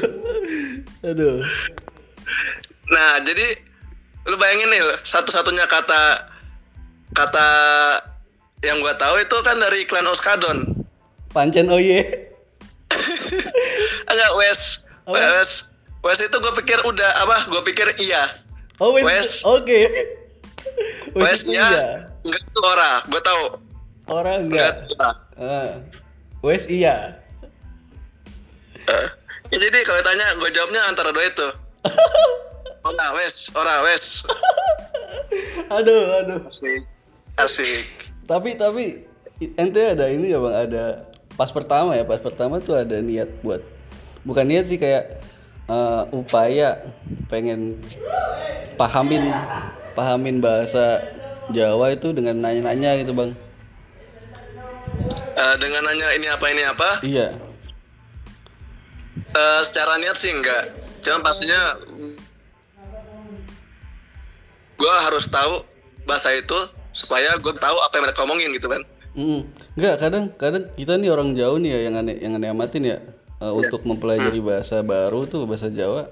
Aduh. 1.02 1.42
Nah, 2.92 3.12
jadi 3.26 3.46
lu 4.30 4.36
bayangin 4.38 4.70
nih, 4.70 4.82
satu-satunya 5.02 5.66
kata 5.66 6.30
kata 7.12 7.48
yang 8.62 8.78
gua 8.80 8.94
tahu 8.94 9.18
itu 9.18 9.36
kan 9.42 9.58
dari 9.58 9.84
iklan 9.84 10.06
Oskadon. 10.06 10.86
Pancen 11.34 11.66
oye. 11.68 12.30
Enggak, 14.10 14.32
Wes. 14.38 14.80
Wes. 15.08 15.66
Wes 16.02 16.18
itu 16.18 16.34
gue 16.34 16.52
pikir 16.62 16.78
udah 16.82 17.10
apa? 17.26 17.36
Gue 17.50 17.62
pikir 17.62 17.86
iya. 18.02 18.22
Oh 18.82 18.90
wes. 18.98 19.46
Oke. 19.46 19.86
Wes 21.18 21.44
ya. 21.44 21.66
iya. 21.68 21.88
Enggak 22.22 22.42
itu 22.42 22.60
ora. 22.62 22.92
Gue 23.08 23.22
tahu. 23.22 23.44
Orang 24.10 24.48
Enggak. 24.48 24.88
enggak. 24.88 25.14
Ah. 25.38 25.72
Wes 26.42 26.66
iya. 26.66 27.18
Eh, 28.82 29.06
ya 29.54 29.56
jadi 29.62 29.78
kalau 29.86 30.02
tanya 30.02 30.26
gue 30.38 30.50
jawabnya 30.50 30.80
antara 30.90 31.14
dua 31.14 31.24
itu. 31.26 31.48
Ora 32.82 33.14
wes, 33.14 33.46
ora 33.54 33.78
wes. 33.86 34.26
Aduh, 35.70 36.02
aduh. 36.18 36.42
Asik. 36.50 36.82
Asik. 37.38 38.10
Tapi 38.26 38.58
tapi 38.58 39.06
ente 39.54 39.82
ada 39.94 40.10
ini 40.10 40.34
ya 40.34 40.38
bang 40.42 40.56
ada 40.66 40.84
pas 41.38 41.50
pertama 41.50 41.94
ya 41.94 42.02
pas 42.06 42.18
pertama 42.18 42.58
tuh 42.62 42.78
ada 42.78 42.98
niat 43.02 43.26
buat 43.42 43.58
bukan 44.22 44.46
niat 44.46 44.70
sih 44.70 44.78
kayak 44.78 45.18
eh, 45.66 46.02
upaya 46.14 46.78
pengen 47.26 47.78
pahamin 48.78 49.30
pahamin 49.92 50.42
bahasa 50.42 51.04
Jawa 51.50 51.92
itu 51.92 52.14
dengan 52.14 52.38
nanya-nanya 52.38 53.02
gitu 53.02 53.12
bang. 53.12 53.30
Eh, 55.32 55.54
dengan 55.58 55.82
nanya 55.84 56.08
ini 56.14 56.26
apa 56.30 56.46
ini 56.52 56.62
apa? 56.64 56.90
Iya. 57.02 57.28
Eh, 59.16 59.60
secara 59.64 59.98
niat 59.98 60.16
sih 60.16 60.30
enggak. 60.30 60.70
Cuma 61.02 61.24
pastinya 61.24 61.82
gue 64.78 64.94
harus 65.08 65.26
tahu 65.26 65.66
bahasa 66.06 66.30
itu 66.34 66.58
supaya 66.92 67.38
gue 67.40 67.54
tahu 67.56 67.76
apa 67.80 67.92
yang 67.98 68.04
mereka 68.06 68.20
omongin 68.22 68.50
gitu 68.54 68.68
kan. 68.70 68.82
Mm, 69.12 69.44
enggak 69.76 69.96
kadang 70.00 70.24
kadang 70.40 70.64
kita 70.72 70.96
nih 70.96 71.12
orang 71.12 71.36
jauh 71.36 71.60
nih 71.60 71.70
ya 71.76 71.80
yang 71.90 71.94
aneh 72.00 72.16
yang 72.16 72.32
aneh 72.40 72.48
amatin 72.48 72.82
ya 72.84 72.96
eh, 73.44 73.52
untuk 73.52 73.84
mempelajari 73.84 74.40
bahasa 74.40 74.80
baru 74.80 75.28
tuh 75.28 75.44
bahasa 75.44 75.68
Jawa 75.68 76.08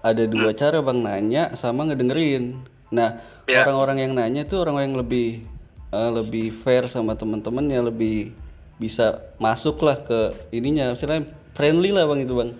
ada 0.00 0.24
dua 0.24 0.56
cara 0.56 0.80
bang 0.80 1.04
nanya 1.04 1.52
sama 1.58 1.84
ngedengerin 1.84 2.56
Nah, 2.88 3.20
Iya. 3.48 3.64
orang-orang 3.64 3.98
yang 4.00 4.12
nanya 4.12 4.44
tuh 4.44 4.60
orang 4.60 4.76
yang 4.84 4.94
lebih 4.96 5.40
eh, 5.88 6.10
lebih 6.12 6.52
fair 6.52 6.84
sama 6.86 7.16
teman-temannya, 7.16 7.80
lebih 7.80 8.32
bisa 8.76 9.18
masuk 9.36 9.80
lah 9.80 9.96
ke 9.98 10.30
ininya, 10.52 10.92
misalnya 10.92 11.24
friendly 11.56 11.90
lah 11.90 12.04
bang 12.04 12.22
itu 12.22 12.34
bang. 12.36 12.50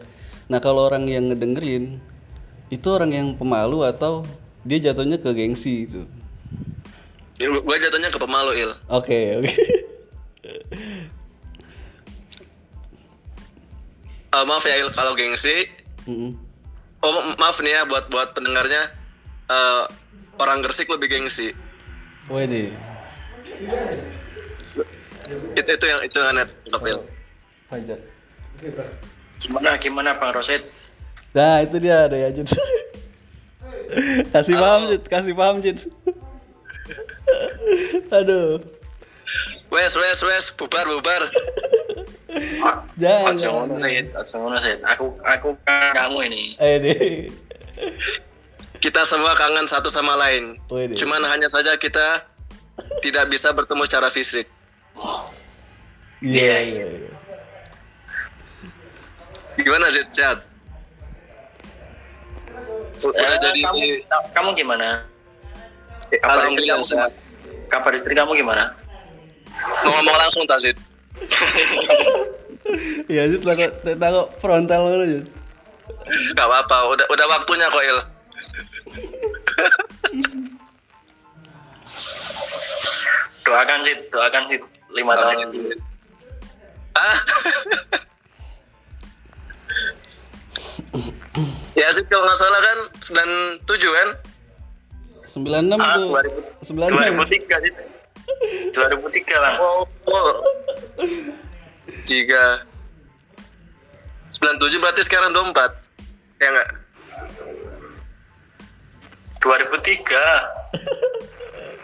Nah 0.48 0.58
kalau 0.58 0.88
orang 0.88 1.04
yang 1.06 1.28
ngedengerin 1.28 2.00
itu 2.68 2.88
orang 2.88 3.12
yang 3.12 3.28
pemalu 3.36 3.84
atau 3.84 4.24
dia 4.64 4.80
jatuhnya 4.80 5.16
ke 5.16 5.30
gengsi 5.32 5.84
itu. 5.84 6.02
gue 7.38 7.76
jatuhnya 7.78 8.10
ke 8.10 8.18
pemalu 8.18 8.66
il 8.66 8.72
Oke 8.90 9.18
oke. 9.38 9.52
Eh, 14.28 14.44
maaf 14.44 14.64
ya 14.64 14.76
il 14.76 14.90
kalau 14.92 15.14
gengsi 15.14 15.64
Mm-mm. 16.04 16.32
oh 17.00 17.10
ma- 17.12 17.36
maaf 17.38 17.56
nih 17.60 17.72
ya 17.72 17.82
buat 17.86 18.10
buat 18.10 18.34
pendengarnya 18.34 18.82
eh, 19.48 19.84
orang 20.38 20.64
Gresik 20.64 20.88
lebih 20.88 21.10
gengsi 21.10 21.52
Wede. 22.28 22.72
itu 25.56 25.70
itu 25.74 25.86
yang 25.88 26.00
itu 26.04 26.16
yang 26.20 26.30
aneh 26.36 26.46
tangkap, 26.64 26.82
il 26.88 27.00
Fajar. 27.68 28.00
Gimana 29.40 29.76
gimana 29.76 30.16
Bang 30.16 30.32
Rosid? 30.32 30.64
Nah 31.36 31.60
itu 31.60 31.76
dia 31.76 32.08
ada 32.08 32.16
ya 32.16 32.32
Jit. 32.32 32.48
kasih 34.32 34.56
paham 34.56 34.88
Jit, 34.88 35.04
kasih 35.04 35.34
paham 35.36 35.60
Jit. 35.60 35.84
Aduh. 38.18 38.64
wes 39.68 39.92
wes 39.92 40.24
wes 40.24 40.48
bubar 40.56 40.88
bubar 40.88 41.28
Jangan. 43.00 43.36
Aja 43.36 43.46
ngono 43.52 43.74
jangan. 43.76 43.88
Sid, 43.88 44.06
aja 44.12 44.34
ngono 44.36 44.56
Sid. 44.60 44.80
Aku 44.84 45.06
aku 45.24 45.48
kan 45.64 45.96
kamu 45.96 46.18
ini. 46.28 46.42
Eh 46.60 46.76
deh. 46.80 47.32
Kita 48.78 49.02
semua 49.04 49.34
kangen 49.34 49.66
satu 49.66 49.90
sama 49.90 50.14
lain 50.16 50.54
Wede. 50.70 50.94
cuman 50.94 51.22
hanya 51.28 51.46
saja 51.50 51.74
kita 51.76 52.22
tidak 53.02 53.26
bisa 53.28 53.50
bertemu 53.50 53.82
secara 53.86 54.08
fisik 54.08 54.46
Iya 56.18 56.34
Iya, 56.34 56.58
iya. 56.66 56.86
iya. 57.06 57.12
gimana 59.58 59.86
sih 59.90 60.02
sehat 60.10 60.42
udah 62.98 63.14
Eh, 63.14 63.38
jadi 63.38 63.60
kamu, 63.62 63.78
kamu 64.34 64.50
gimana? 64.58 65.06
Kabar 66.18 66.50
istri 66.50 66.66
kamu 66.66 66.82
sehat. 66.82 67.12
Kabar 67.70 67.92
istri 67.94 68.10
kamu 68.18 68.34
gimana? 68.34 68.74
mau 69.84 69.90
ngomong 69.98 70.16
langsung 70.18 70.42
Tazid 70.46 70.74
Iya 73.06 73.26
Jit 73.30 73.42
takut 73.98 74.26
frontal 74.38 74.80
ngono 74.86 75.04
Jit. 75.06 75.24
Gak 76.36 76.44
apa-apa, 76.44 76.76
udah 76.92 77.06
udah 77.08 77.26
waktunya 77.32 77.66
kok 77.70 77.84
Il. 77.86 77.98
Doakan 83.48 83.78
Sid, 83.84 83.98
doakan 84.12 84.42
Sid. 84.52 84.62
Lima 84.92 85.12
tahun. 85.16 85.48
Ah? 86.96 87.16
ya 91.78 91.86
sih 91.94 92.02
kalau 92.10 92.24
nggak 92.26 92.38
salah 92.40 92.60
kan 92.60 92.78
97 93.62 93.88
kan? 93.88 94.08
96 95.28 95.78
Ah, 95.78 95.94
tuh. 96.00 96.10
2000, 96.66 96.74
96. 96.74 96.98
2003 97.14 97.64
Sid. 97.64 97.74
2003 98.74 99.44
lah. 99.44 99.52
Oh, 99.60 99.86
oh. 100.10 100.32
Tiga. 102.04 102.64
97 104.28 104.80
berarti 104.82 105.02
sekarang 105.08 105.32
24 105.32 105.88
Ya 106.38 106.48
enggak? 106.52 106.68
2003. 109.48 110.04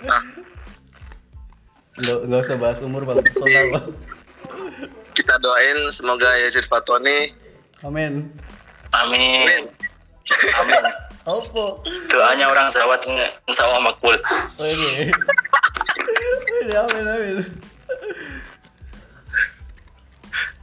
Nah, 0.05 0.21
Nggak, 1.95 2.19
nggak 2.27 2.41
usah 2.43 2.57
bahas 2.59 2.83
umur 2.83 3.07
bang, 3.07 3.23
personal 3.25 3.67
bang. 3.73 3.87
kita 5.15 5.35
doain 5.39 5.79
semoga 5.95 6.27
Yazid 6.43 6.67
Fatoni 6.67 7.31
Amin. 7.87 8.29
Amin. 8.91 9.47
Amin. 9.47 9.63
Amin. 10.59 10.85
Apa? 11.25 11.65
Doanya 12.11 12.51
orang 12.51 12.69
insya 13.47 13.65
Allah 13.65 13.81
makbul. 13.81 14.17
Oh 14.59 14.67
ini. 14.67 15.09
Ini 16.65 16.75
amin 16.75 17.05
amin. 17.07 17.37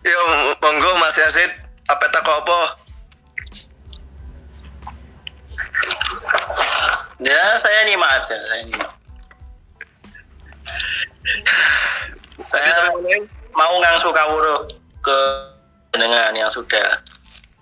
Yo, 0.01 0.19
monggo 0.57 0.91
Mas 0.97 1.15
Yazid, 1.15 1.51
apa 1.87 2.05
tak 2.09 2.25
apa? 2.25 2.59
Ya 7.21 7.55
saya 7.57 7.79
nyimak 7.85 8.09
aja, 8.17 8.37
saya 8.49 8.61
nyimak. 8.65 8.91
Saya- 12.49 12.73
sampai 12.73 12.97
mana? 12.97 13.41
mau 13.55 13.73
ngangsu 13.83 14.09
kawuruh 14.11 14.67
ke 15.03 15.17
jenengan 15.95 16.33
yang 16.35 16.51
sudah 16.51 16.87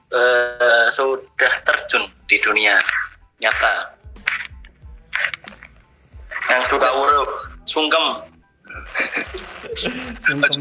eh, 0.09 0.85
sudah 0.89 1.53
terjun 1.65 2.09
di 2.25 2.37
dunia 2.41 2.77
nyata 3.41 3.93
ngangsu 6.49 6.77
kawuruh 6.77 7.25
sungkem 7.69 8.29
Sungkem. 10.29 10.55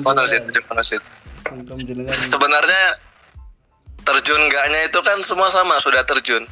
Sebenarnya 2.12 2.82
terjun 4.04 4.40
enggaknya 4.48 4.80
itu 4.88 4.98
kan 5.04 5.18
semua 5.24 5.48
sama 5.52 5.76
sudah 5.80 6.02
terjun. 6.08 6.44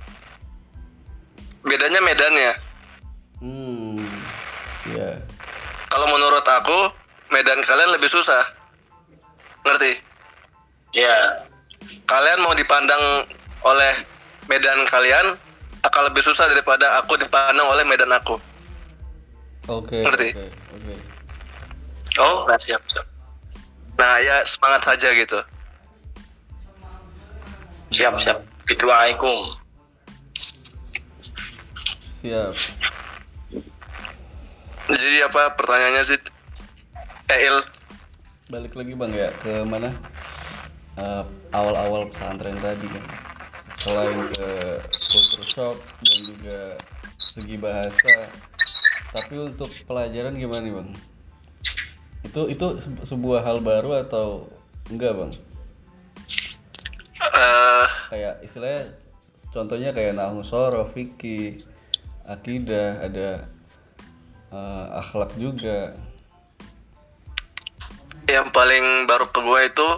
Bedanya 1.67 2.01
medannya. 2.01 2.53
Hmm. 3.43 3.99
Ya. 4.95 5.19
Kalau 5.91 6.07
menurut 6.07 6.47
aku 6.47 6.79
medan 7.35 7.59
kalian 7.67 7.91
lebih 7.99 8.07
susah. 8.11 8.43
Ngerti? 9.67 9.99
ya 10.95 11.43
Kalian 12.07 12.41
mau 12.47 12.55
dipandang 12.55 13.27
oleh 13.67 13.93
medan 14.47 14.87
kalian 14.87 15.35
akan 15.83 16.03
lebih 16.11 16.23
susah 16.23 16.47
daripada 16.51 16.87
aku 17.03 17.19
dipandang 17.19 17.67
oleh 17.67 17.83
medan 17.85 18.11
aku. 18.15 18.39
Oke. 19.67 20.07
Ngerti? 20.07 20.39
Oke. 20.39 20.47
Oke. 20.71 20.95
oh 22.23 22.47
nah, 22.47 22.57
siap 22.57 22.81
siap 22.87 23.07
Nah, 23.97 24.21
ya 24.21 24.45
semangat 24.45 24.87
saja 24.87 25.09
gitu. 25.17 25.41
siap 27.91 28.19
siap 28.23 28.39
Assalamualaikum 28.67 29.66
Siap. 32.27 32.55
Jadi 34.91 35.17
apa 35.23 35.55
pertanyaannya 35.55 36.03
sih? 36.03 36.19
Eh, 37.31 37.39
Il, 37.47 37.57
Balik 38.51 38.75
lagi 38.75 38.99
bang 38.99 39.15
ya 39.15 39.31
ke 39.39 39.63
mana? 39.63 39.95
Eh, 40.99 41.23
awal-awal 41.55 42.11
pesantren 42.11 42.59
tadi 42.59 42.91
kan. 42.91 43.05
Selain 43.79 44.27
ke 44.27 44.49
culture 45.07 45.47
shock 45.47 45.79
dan 46.03 46.19
juga 46.27 46.83
segi 47.31 47.55
bahasa, 47.63 48.27
tapi 49.15 49.39
untuk 49.39 49.71
pelajaran 49.87 50.35
gimana 50.35 50.67
nih 50.67 50.75
bang? 50.83 50.89
Itu 52.27 52.51
itu 52.51 52.67
se- 52.83 53.07
sebuah 53.07 53.47
hal 53.47 53.63
baru 53.63 54.03
atau 54.03 54.51
enggak 54.91 55.15
bang? 55.15 55.31
eh, 57.23 57.87
Kayak 58.11 58.35
istilahnya 58.43 58.83
contohnya 59.55 59.95
kayak 59.95 60.19
nahu 60.19 60.43
sorof, 60.43 60.91
fikih, 60.91 61.63
akidah, 62.29 63.03
ada 63.03 63.29
eh, 64.53 64.87
akhlak 65.01 65.35
juga. 65.39 65.95
yang 68.27 68.51
paling 68.51 69.07
baru 69.07 69.31
ke 69.31 69.39
gue 69.39 69.61
itu 69.71 69.89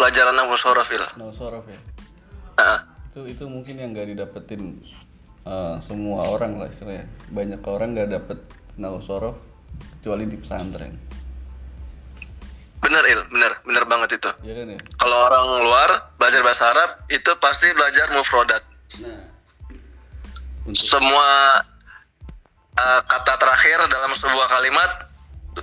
pelajaran 0.00 0.32
nahwu 0.32 0.56
sorof. 0.56 0.88
Nahu 1.20 1.28
sorof 1.28 1.68
ya. 1.68 1.76
Nah, 2.56 2.80
itu 3.12 3.28
itu 3.28 3.44
mungkin 3.44 3.76
yang 3.76 3.92
gak 3.92 4.08
didapetin 4.08 4.80
uh, 5.44 5.76
semua 5.84 6.24
orang 6.32 6.56
lah 6.56 6.72
istilahnya 6.72 7.04
banyak 7.28 7.60
orang 7.68 7.92
gak 7.92 8.08
dapet 8.08 8.38
nahu 8.80 9.04
sorof 9.04 9.36
kecuali 10.00 10.24
di 10.24 10.40
pesantren 10.40 10.96
bener, 12.82 13.04
Il, 13.04 13.20
bener, 13.30 13.52
bener 13.62 13.84
banget 13.86 14.16
itu. 14.18 14.30
ya 14.42 14.52
kan 14.58 14.66
ya 14.74 14.78
Kalau 14.98 15.18
orang 15.28 15.44
luar 15.60 15.90
belajar 16.16 16.40
bahasa 16.40 16.64
Arab 16.72 16.90
itu 17.12 17.30
pasti 17.38 17.68
belajar 17.76 18.10
mufrodat. 18.16 18.62
nah 19.04 19.21
untuk 20.64 20.78
Semua 20.78 21.28
eh, 22.72 23.00
kata 23.04 23.32
terakhir 23.36 23.78
dalam 23.86 24.12
sebuah 24.14 24.46
kalimat, 24.48 24.90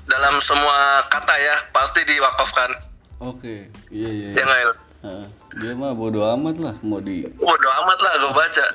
dalam 0.05 0.35
semua 0.41 0.77
kata 1.07 1.33
ya 1.33 1.55
pasti 1.71 2.01
diwakafkan. 2.05 2.71
oke 3.19 3.55
iya 3.89 4.09
iya 4.09 4.27
Ya 4.33 4.43
nggak, 4.43 4.59
Il? 4.59 4.71
Heeh. 4.99 5.27
dia 5.57 5.71
mah 5.73 5.91
bodo 5.91 6.19
amat 6.35 6.59
lah 6.59 6.75
mau 6.83 6.99
di 6.99 7.23
Bodo 7.35 7.69
amat 7.83 7.99
lah 7.99 8.13
gue 8.17 8.33
baca. 8.33 8.65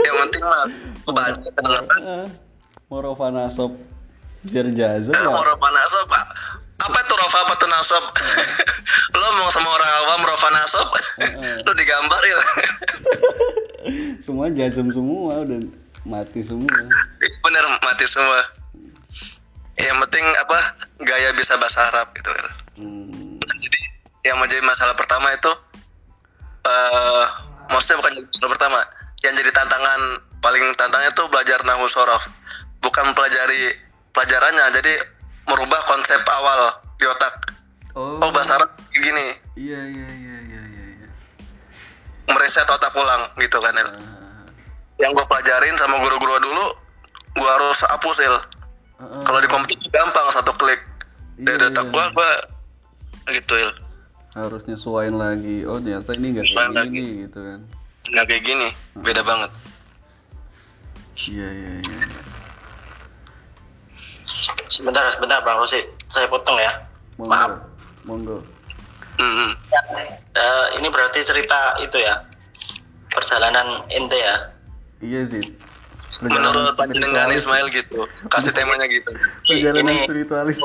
Yang 0.00 0.16
penting 0.18 0.42
mah 0.42 0.64
gue 1.04 1.12
baca. 1.12 1.48
Rofa 2.88 3.28
nasab 3.28 3.76
jar 4.44 4.64
jazam 4.72 5.12
Eh, 5.12 5.24
nasab, 5.68 6.04
Pak. 6.08 6.24
Apa 6.78 6.96
itu 7.02 7.14
rofa 7.14 7.38
apa 7.42 7.52
tuh 7.58 7.68
nasab? 7.70 8.04
Lo 9.18 9.26
mau 9.34 9.50
sama 9.50 9.66
orang 9.66 9.90
awam 10.04 10.20
rofa 10.30 10.48
nasab? 10.54 10.88
Lo 11.66 11.72
digambar 11.74 12.22
ya? 12.22 12.38
semua 14.24 14.50
jazam 14.52 14.90
semua 14.92 15.46
dan 15.46 15.70
mati 16.04 16.40
semua 16.42 16.68
bener 17.44 17.64
mati 17.84 18.04
semua 18.08 18.38
yang 19.78 19.96
penting 20.06 20.24
apa 20.42 20.58
gaya 21.06 21.30
bisa 21.38 21.54
bahasa 21.56 21.86
Arab 21.92 22.10
gitu 22.16 22.30
hmm. 22.82 23.38
jadi 23.38 23.80
yang 24.26 24.36
menjadi 24.42 24.62
masalah 24.66 24.94
pertama 24.98 25.30
itu 25.32 25.52
eh 26.66 27.24
maksudnya 27.70 28.02
bukan 28.02 28.12
jadi 28.18 28.26
masalah 28.26 28.50
pertama 28.58 28.80
yang 29.22 29.34
jadi 29.38 29.50
tantangan 29.54 30.00
paling 30.42 30.64
tantangannya 30.74 31.12
itu 31.14 31.24
belajar 31.30 31.58
nahu 31.62 31.86
sorof 31.86 32.24
bukan 32.82 33.06
pelajari 33.14 33.74
pelajarannya 34.12 34.64
jadi 34.82 34.94
merubah 35.48 35.80
konsep 35.88 36.20
awal 36.20 36.60
di 37.00 37.04
otak. 37.08 37.34
Oh. 37.96 38.20
Oh 38.20 38.30
bahasa 38.30 38.60
Arab 38.60 38.70
kayak 38.92 39.02
gini. 39.02 39.26
Iya 39.58 39.80
iya 39.88 40.08
iya 40.12 40.36
iya 40.44 40.60
iya 40.68 40.84
iya. 41.02 41.08
mereset 42.28 42.68
otak 42.68 42.92
ulang 42.92 43.32
gitu 43.40 43.56
kan. 43.58 43.74
Ah, 43.74 43.88
yang 45.00 45.10
gue 45.16 45.24
pelajarin 45.24 45.74
sama 45.80 45.96
guru-guru 46.04 46.34
dulu 46.44 46.66
gue 47.38 47.48
harus 47.48 47.78
hapus 47.88 48.16
il. 48.20 48.28
Ah, 48.28 48.38
ah. 49.02 49.22
kalau 49.24 49.40
di 49.40 49.48
komputer 49.48 49.88
gampang 49.90 50.26
satu 50.30 50.52
klik. 50.60 50.80
Iya, 51.40 51.56
dari 51.56 51.64
otak 51.72 51.86
iya. 51.88 51.92
gue 51.96 52.04
gue 52.12 52.30
gitu 53.40 53.54
il. 53.56 53.72
Harus 54.36 54.62
nyesuain 54.68 55.16
lagi. 55.16 55.64
Oh 55.64 55.80
ternyata 55.80 56.12
ini 56.20 56.36
nggak 56.36 56.46
kayak 56.52 56.92
gini 56.92 57.12
gitu 57.24 57.38
kan. 57.40 57.60
Nggak 58.12 58.26
kayak 58.28 58.42
gini. 58.44 58.68
Beda 59.00 59.22
banget. 59.24 59.50
Iya 61.18 61.48
iya 61.50 61.72
iya 61.82 61.97
Sebentar, 64.68 65.04
sebentar 65.08 65.40
Bang 65.40 65.56
Rosi. 65.56 65.80
Saya 66.06 66.26
potong 66.26 66.56
ya. 66.56 66.72
monggo 67.14 67.28
Maaf. 67.28 67.50
monggo 68.04 68.36
Hmm, 69.16 69.50
Eh, 70.30 70.66
ini 70.78 70.86
berarti 70.86 71.18
cerita 71.20 71.74
itu 71.78 71.98
ya. 71.98 72.14
Perjalanan 73.08 73.82
ente 73.88 74.14
ya. 74.14 74.36
iya 74.98 75.22
sih 75.24 75.42
menurut 76.18 76.74
panjenengan 76.74 77.30
spiritualis. 77.30 77.38
Ismail 77.40 77.66
gitu 77.70 78.00
kasih 78.28 78.50
temanya 78.50 78.86
gitu 78.86 79.10
perjalanan 79.44 79.86
Ini- 79.88 80.02
spiritualis 80.04 80.58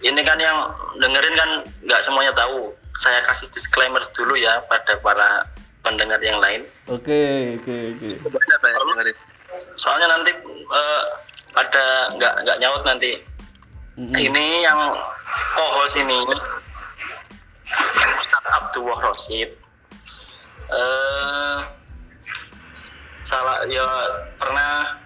Ini 0.00 0.20
kan 0.22 0.38
yang 0.38 0.58
dengerin 0.96 1.34
kan 1.34 1.50
nggak 1.82 2.00
semuanya 2.00 2.30
tahu. 2.32 2.70
Saya 2.96 3.20
kasih 3.22 3.50
disclaimer 3.50 3.98
dulu 4.12 4.32
ya 4.32 4.62
pada 4.64 4.94
para 4.96 5.44
pendengar 5.80 6.18
yang 6.20 6.38
lain. 6.38 6.62
oke 6.86 7.20
oke 7.58 7.76
oke 7.92 8.08
Soalnya 9.74 10.06
nanti 10.08 10.30
eh, 10.70 11.02
ada 11.56 11.84
nggak 12.14 12.34
nggak 12.46 12.58
nyaut 12.62 12.82
nanti. 12.86 13.18
Mm-mm. 13.98 14.16
Ini 14.16 14.46
yang 14.64 14.78
co-host 15.56 15.98
ini 15.98 16.18
Abdullah 18.60 18.98
Rosid. 19.10 19.50
Eh 20.70 21.58
salah 23.26 23.62
ya 23.66 23.86
pernah 24.38 24.98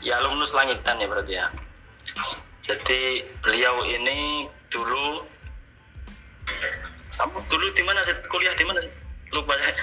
ya 0.00 0.20
alumnus 0.20 0.52
langitan 0.56 1.00
ya 1.00 1.06
berarti 1.08 1.32
ya. 1.36 1.46
Jadi 2.62 3.26
beliau 3.42 3.84
ini 3.84 4.48
dulu 4.70 5.26
kamu 7.18 7.38
dulu 7.46 7.66
di 7.76 7.82
mana 7.84 8.00
sih 8.06 8.14
kuliah 8.32 8.54
di 8.56 8.64
mana? 8.64 8.80
Lupa 9.32 9.56
saya. 9.56 9.74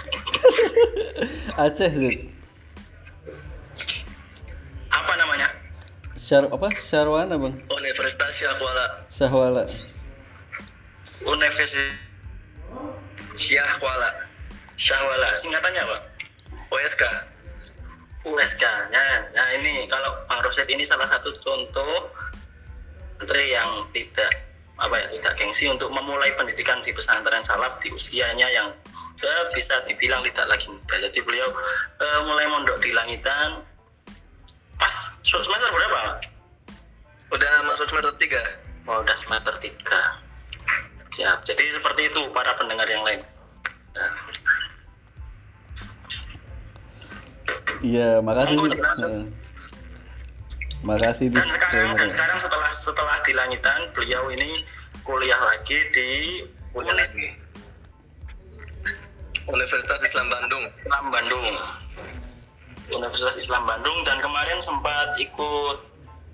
Aceh 1.65 1.89
sih 1.89 2.15
Apa 4.93 5.13
namanya? 5.17 5.58
Syar 6.29 6.45
apa 6.45 6.69
Syarwana 6.77 7.41
bang 7.41 7.57
Universitas 7.73 8.29
Syahwala 8.37 8.85
Syahwala 9.09 9.63
Universitas 11.25 11.97
Syahwala 13.33 14.09
Syahwala. 14.77 15.27
Singkatannya 15.41 15.81
apa? 15.89 15.97
OSK 16.69 17.01
USK. 18.29 18.63
Nah, 18.93 19.25
nah 19.33 19.47
ini 19.57 19.89
kalau 19.89 20.21
Bang 20.29 20.45
Roset 20.45 20.69
ini 20.69 20.85
salah 20.85 21.09
satu 21.09 21.33
contoh 21.41 22.13
menteri 23.17 23.49
yang 23.49 23.89
tidak 23.89 24.29
apa 24.77 24.95
ya 24.95 25.07
tidak 25.17 25.33
gengsi 25.33 25.65
untuk 25.65 25.89
memulai 25.91 26.29
pendidikan 26.37 26.79
di 26.85 26.93
pesantren 26.93 27.41
salaf 27.41 27.81
di 27.81 27.89
usianya 27.91 28.47
yang 28.53 28.69
eh, 29.19 29.43
bisa 29.57 29.81
dibilang 29.89 30.21
tidak 30.29 30.45
lagi 30.45 30.69
muda. 30.69 30.95
Jadi 31.09 31.19
beliau 31.25 31.49
eh, 31.97 32.19
mulai 32.29 32.45
mondok 32.53 32.77
di 32.85 32.93
langitan 32.93 33.65
pas 34.79 35.08
semester 35.29 35.69
berapa? 35.69 36.01
udah 37.29 37.51
masuk 37.69 37.85
semester 37.93 38.13
3 38.17 38.69
Oh, 38.89 39.05
udah 39.05 39.17
semester 39.21 39.53
3. 39.53 39.69
Siap. 41.13 41.45
Jadi 41.45 41.63
seperti 41.69 42.09
itu 42.09 42.21
para 42.33 42.57
pendengar 42.57 42.89
yang 42.89 43.05
lain. 43.05 43.21
Nah, 43.93 44.11
iya 47.85 48.17
makasih 48.25 48.57
silakan. 48.57 48.97
Heeh. 48.97 49.23
makasih 50.79 51.27
di 51.27 51.35
dan 51.35 51.43
sekarang 51.43 51.91
dan 51.99 52.07
sekarang 52.07 52.39
setelah 52.39 52.69
setelah 52.71 53.17
di 53.27 53.35
langitan 53.35 53.91
beliau 53.93 54.31
ini 54.33 54.63
kuliah 55.05 55.37
lagi 55.37 55.77
di. 55.93 56.09
Universitas 59.49 59.97
Islam 60.05 60.29
Bandung 60.29 60.61
Islam 60.77 61.09
Bandung 61.09 61.45
Universitas 62.95 63.35
Islam 63.37 63.65
Bandung 63.67 64.01
dan 64.07 64.17
kemarin 64.23 64.57
sempat 64.61 65.13
ikut 65.19 65.77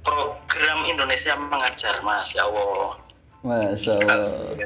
program 0.06 0.80
Indonesia 0.88 1.36
mengajar 1.36 1.99
Mas. 2.06 2.32
Ya 2.32 2.45
Allah. 2.47 2.99
Masya 3.45 3.93
Allah. 4.06 4.56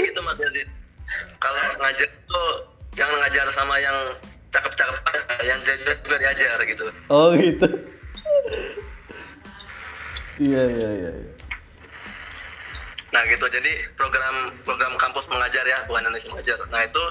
Gitu 0.00 0.20
Mas 0.24 0.38
Yazid. 0.40 0.68
Kalau 1.40 1.60
ngajar 1.80 2.08
tuh 2.28 2.50
jangan 2.94 3.16
ngajar 3.24 3.46
sama 3.56 3.74
yang 3.80 3.96
cakep-cakep 4.50 4.96
aja 4.98 5.42
yang 5.46 5.60
jajar 5.62 5.94
juga 6.02 6.16
diajar 6.18 6.58
gitu. 6.66 6.84
Oh 7.08 7.32
gitu. 7.32 7.68
Iya 10.40 10.62
iya 10.72 10.88
iya 10.96 11.10
iya. 11.20 11.32
Nah 13.10 13.22
gitu, 13.26 13.44
jadi 13.50 13.72
program 13.98 14.54
program 14.62 14.92
kampus 14.96 15.26
mengajar 15.26 15.64
ya, 15.66 15.78
bukan 15.90 16.06
Indonesia 16.06 16.30
mengajar. 16.30 16.58
Nah 16.70 16.80
itu 16.86 17.02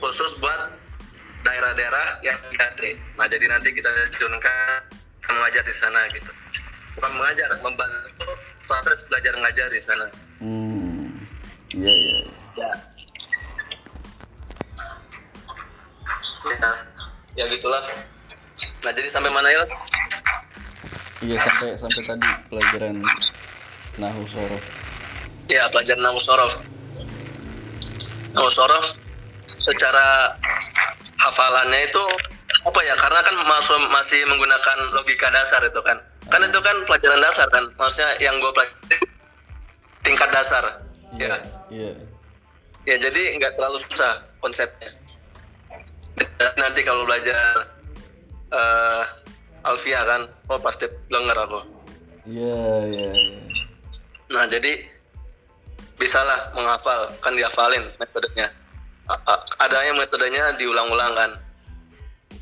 khusus 0.00 0.30
buat 0.40 0.60
daerah-daerah 1.42 2.06
yang 2.22 2.38
diantri. 2.50 2.96
Nah 3.18 3.26
jadi 3.26 3.46
nanti 3.50 3.74
kita 3.74 3.90
turunkan 4.18 4.82
mengajar 5.28 5.62
di 5.66 5.74
sana 5.74 6.00
gitu. 6.14 6.30
Bukan 6.98 7.12
mengajar, 7.18 7.48
membantu 7.62 8.28
proses 8.66 8.98
belajar 9.10 9.32
mengajar 9.38 9.66
di 9.70 9.80
sana. 9.82 10.06
hmm 10.42 11.06
iya 11.72 11.92
iya 11.92 12.16
iya. 12.22 12.32
Ya. 12.58 12.70
Ya, 16.42 16.72
ya 17.38 17.44
gitulah. 17.50 17.82
Nah 18.82 18.92
jadi 18.94 19.08
sampai 19.08 19.30
mana 19.30 19.48
ya? 19.50 19.62
iya 21.22 21.38
sampai 21.38 21.78
sampai 21.78 22.02
tadi 22.02 22.30
pelajaran 22.50 22.98
nahu 23.94 24.26
sorof 24.26 24.62
Ya 25.46 25.62
belajar 25.70 25.94
nahu 26.02 26.18
sorof. 26.18 26.52
Nahu 28.34 28.48
sorof 28.50 28.98
secara 29.66 30.36
hafalannya 31.18 31.80
itu 31.86 32.04
apa 32.66 32.80
ya? 32.84 32.94
Karena 32.98 33.20
kan 33.22 33.36
masuk 33.46 33.78
masih 33.90 34.20
menggunakan 34.26 34.78
logika 34.94 35.28
dasar 35.30 35.60
itu 35.66 35.80
kan. 35.82 35.98
Kan 36.30 36.40
itu 36.46 36.58
kan 36.62 36.76
pelajaran 36.86 37.20
dasar 37.22 37.46
kan. 37.50 37.64
Maksudnya 37.78 38.10
yang 38.22 38.34
gue 38.38 38.52
pelajari 38.54 38.96
tingkat 40.02 40.30
dasar. 40.34 40.64
iya 41.18 41.28
Ya, 41.28 41.36
iya 41.68 41.92
ya 42.82 42.96
jadi 42.98 43.38
nggak 43.38 43.54
terlalu 43.58 43.78
susah 43.86 44.22
konsepnya. 44.42 44.90
Dan 46.18 46.52
nanti 46.58 46.80
kalau 46.82 47.06
belajar 47.06 47.54
eh 48.52 49.04
Alfia 49.62 50.02
kan, 50.02 50.26
oh 50.50 50.58
pasti 50.58 50.90
denger 51.06 51.38
aku. 51.38 51.60
iya 52.26 52.58
iya 52.90 53.08
iya. 53.14 53.40
Nah, 54.34 54.42
jadi 54.50 54.82
bisalah 55.94 56.50
menghafal, 56.58 57.14
kan 57.22 57.30
dihafalin 57.38 57.86
metodenya. 58.02 58.50
A- 59.10 59.22
a- 59.26 59.44
Ada 59.66 59.78
yang 59.86 59.96
metodenya 59.98 60.54
diulang-ulang 60.58 61.12
kan. 61.14 61.30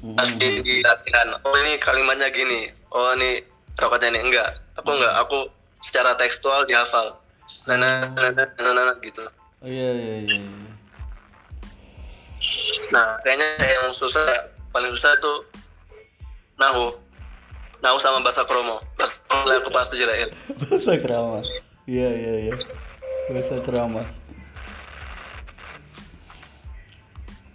Nanti 0.01 0.65
di 0.65 0.81
latihan, 0.81 1.37
oh 1.45 1.55
ini 1.61 1.77
kalimatnya 1.77 2.33
gini, 2.33 2.73
oh 2.93 3.13
ini 3.17 3.45
rokatnya 3.77 4.17
ini 4.17 4.33
enggak. 4.33 4.49
Aku 4.81 4.97
enggak, 4.97 5.15
aku 5.21 5.39
secara 5.85 6.17
tekstual 6.17 6.65
dihafal. 6.65 7.21
Nah, 7.69 7.77
nah, 7.77 8.09
nah, 8.17 8.33
nah, 8.33 8.49
nah, 8.49 8.73
nah, 8.73 8.85
nah, 8.93 8.97
gitu. 9.05 9.21
oh 9.61 9.69
iya 9.69 9.91
iya 9.93 10.15
iya 10.25 10.37
iya. 10.41 10.73
Nah, 12.89 13.21
kayaknya 13.21 13.49
yang 13.61 13.93
susah, 13.93 14.25
paling 14.73 14.89
susah 14.97 15.13
itu 15.21 15.33
nahu. 16.57 16.97
Nahu 17.85 17.97
sama 18.01 18.25
bahasa 18.25 18.45
kromo. 18.49 18.81
Bahasa 18.97 19.13
kromo 19.29 19.53
aku 19.53 19.71
pasti 19.73 20.01
jelain. 20.01 20.33
bahasa 20.65 20.97
kerama 20.97 21.45
iya 21.91 22.07
iya 22.07 22.35
iya 22.47 22.55
bahasa 23.35 23.59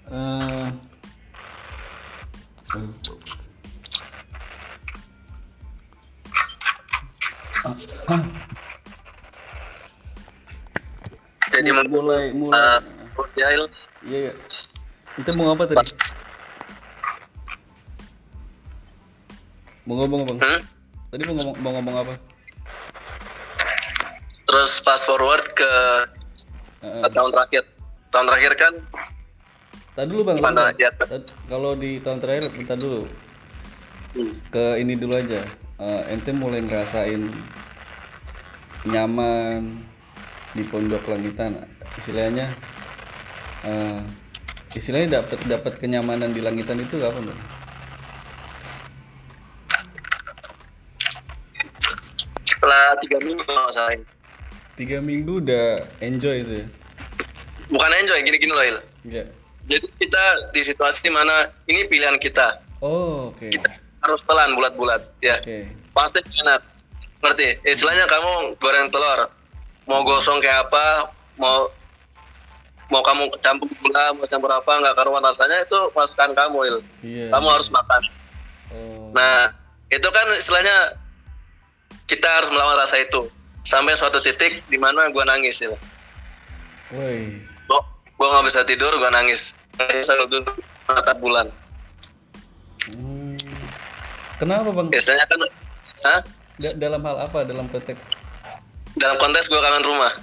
kerama 0.10 0.72
Eh, 7.96 8.22
Jadi 11.56 11.72
mulai 11.72 11.88
mulai. 11.88 12.26
mulai 12.36 12.60
uh, 12.60 12.80
ya, 13.40 13.48
iya 14.04 14.20
iya. 14.30 14.34
Kita 15.16 15.32
mau 15.40 15.56
apa 15.56 15.64
tadi? 15.72 15.88
Mau 19.88 19.96
ngomong 20.04 20.22
bang? 20.28 20.38
Hmm? 20.44 20.62
tadi 21.16 21.22
mau 21.32 21.36
ngomong 21.40 21.56
mau 21.64 21.72
ngomong 21.80 21.96
apa? 22.04 22.14
Terus 24.46 24.72
fast 24.84 25.08
forward 25.08 25.46
ke 25.56 25.72
ke 26.84 27.08
tahun 27.16 27.32
terakhir. 27.32 27.64
Tahun 28.12 28.26
terakhir 28.28 28.54
kan 28.60 28.74
Tadi 29.96 30.12
dulu 30.12 30.28
bang, 30.28 30.44
Mana 30.44 30.76
aja? 30.76 30.92
Kalau 31.48 31.72
di 31.80 32.04
tahun 32.04 32.20
terakhir, 32.20 32.52
bentar 32.52 32.76
dulu. 32.76 33.08
hmm, 34.20 34.32
Ke 34.52 34.76
ini 34.84 35.00
dulu 35.00 35.16
aja. 35.16 35.40
Eh, 35.80 36.02
ente 36.12 36.36
mulai 36.36 36.60
ngerasain 36.60 37.24
nyaman 38.92 39.72
di 40.52 40.68
pondok 40.68 41.08
langitan. 41.08 41.56
Istilahnya, 41.96 42.52
eh, 43.64 44.00
istilahnya 44.76 45.24
dapat 45.24 45.40
dapat 45.48 45.74
kenyamanan 45.80 46.36
di 46.36 46.44
langitan 46.44 46.76
itu 46.84 47.00
kapan 47.00 47.32
bang? 47.32 47.42
setelah 52.66 52.98
tiga 52.98 53.18
minggu 53.22 53.42
kalau 53.46 53.62
nggak 53.62 53.76
salah 53.78 53.94
ini. 53.94 54.06
Tiga 54.74 54.98
minggu 54.98 55.34
udah 55.38 55.78
enjoy 56.02 56.42
itu 56.42 56.54
ya? 56.66 56.68
bukan 57.70 57.92
enjoy 58.02 58.20
gini-gini 58.26 58.54
loh 58.54 58.66
Il. 58.66 58.78
Enggak. 59.06 59.28
Jadi 59.66 59.86
kita 59.98 60.24
di 60.54 60.62
situasi 60.62 61.10
mana 61.10 61.50
ini 61.66 61.86
pilihan 61.86 62.18
kita 62.18 62.62
Oh 62.84 63.34
oke. 63.34 63.50
kita 63.50 63.70
harus 64.06 64.22
telan 64.24 64.54
bulat-bulat 64.54 65.02
ya 65.20 65.42
Oke. 65.42 65.66
pasti 65.92 66.22
enak 66.22 66.62
ngerti 67.24 67.58
istilahnya 67.66 68.06
kamu 68.06 68.54
goreng 68.62 68.92
telur 68.94 69.26
mau 69.90 70.06
gosong 70.06 70.38
kayak 70.38 70.70
apa 70.70 71.10
mau 71.42 71.66
mau 72.94 73.02
kamu 73.02 73.34
campur 73.42 73.66
gula 73.82 74.14
mau 74.14 74.30
campur 74.30 74.52
apa 74.54 74.70
nggak 74.78 74.94
karuan 74.94 75.26
rasanya 75.26 75.58
itu 75.66 75.80
masukan 75.98 76.38
kamu 76.38 76.58
Il. 76.70 76.78
Iya. 77.02 77.26
kamu 77.34 77.48
harus 77.50 77.70
makan 77.74 78.02
Oh. 78.74 79.14
nah 79.14 79.54
itu 79.94 80.10
kan 80.10 80.26
istilahnya 80.38 80.98
kita 82.06 82.26
harus 82.26 82.50
melawan 82.50 82.78
rasa 82.78 82.98
itu 83.02 83.30
sampai 83.66 83.94
suatu 83.94 84.22
titik 84.22 84.62
di 84.70 84.78
mana 84.78 85.06
gua 85.10 85.26
nangis 85.26 85.62
Il. 85.62 85.74
Woi. 86.94 87.42
gua 88.18 88.28
nggak 88.30 88.46
bisa 88.54 88.62
tidur 88.70 88.90
gua 89.02 89.10
nangis 89.10 89.55
duduk 89.78 90.56
menatap 90.88 91.18
bulan 91.20 91.48
Hmm. 92.86 93.34
Kenapa 94.38 94.70
bang? 94.70 94.94
biasanya 94.94 95.26
kan 95.26 95.40
Hah? 96.06 96.22
Da- 96.56 96.78
dalam 96.78 97.02
hal 97.02 97.18
apa? 97.18 97.42
Dalam 97.42 97.66
konteks? 97.66 98.14
dalam 98.96 99.18
konteks 99.18 99.50
gua 99.50 99.58
kangen 99.60 99.84
rumah 99.84 100.14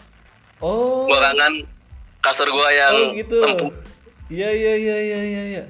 Oh. 0.63 1.11
gua 1.11 1.19
kangen 1.21 1.67
kasur 2.23 2.47
gua 2.49 2.69
yang 2.71 2.95
Oh 2.95 3.19
gitu. 3.19 3.39
Iya 4.31 4.49
iya 4.49 4.73
iya 4.79 4.97
iya 4.97 5.21
iya. 5.21 5.43
iya. 5.59 5.63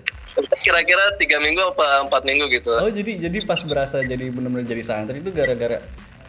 kira-kira 0.61 1.17
tiga 1.17 1.41
minggu 1.41 1.61
apa 1.61 2.07
empat 2.07 2.23
minggu 2.23 2.47
gitu 2.49 2.73
Oh 2.73 2.89
jadi 2.89 3.19
jadi 3.19 3.39
pas 3.43 3.65
berasa 3.65 4.01
jadi 4.01 4.29
benar-benar 4.29 4.65
jadi 4.65 4.85
santri 4.85 5.21
itu 5.21 5.33
gara-gara 5.33 5.81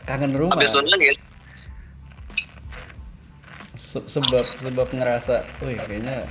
kangen 0.03 0.31
rumah. 0.33 0.55
habis 0.55 0.71
itu 0.71 0.79
nangis 0.79 1.17
Se- 3.73 4.07
sebab 4.09 4.41
sebab 4.41 4.87
ngerasa, 4.89 5.43
wih 5.59 5.77
kayaknya 5.77 6.23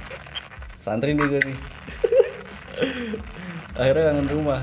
santri 0.82 1.14
nih 1.14 1.24
gue 1.30 1.40
nih. 1.48 1.58
Akhirnya 3.78 4.02
kangen 4.10 4.28
rumah. 4.34 4.62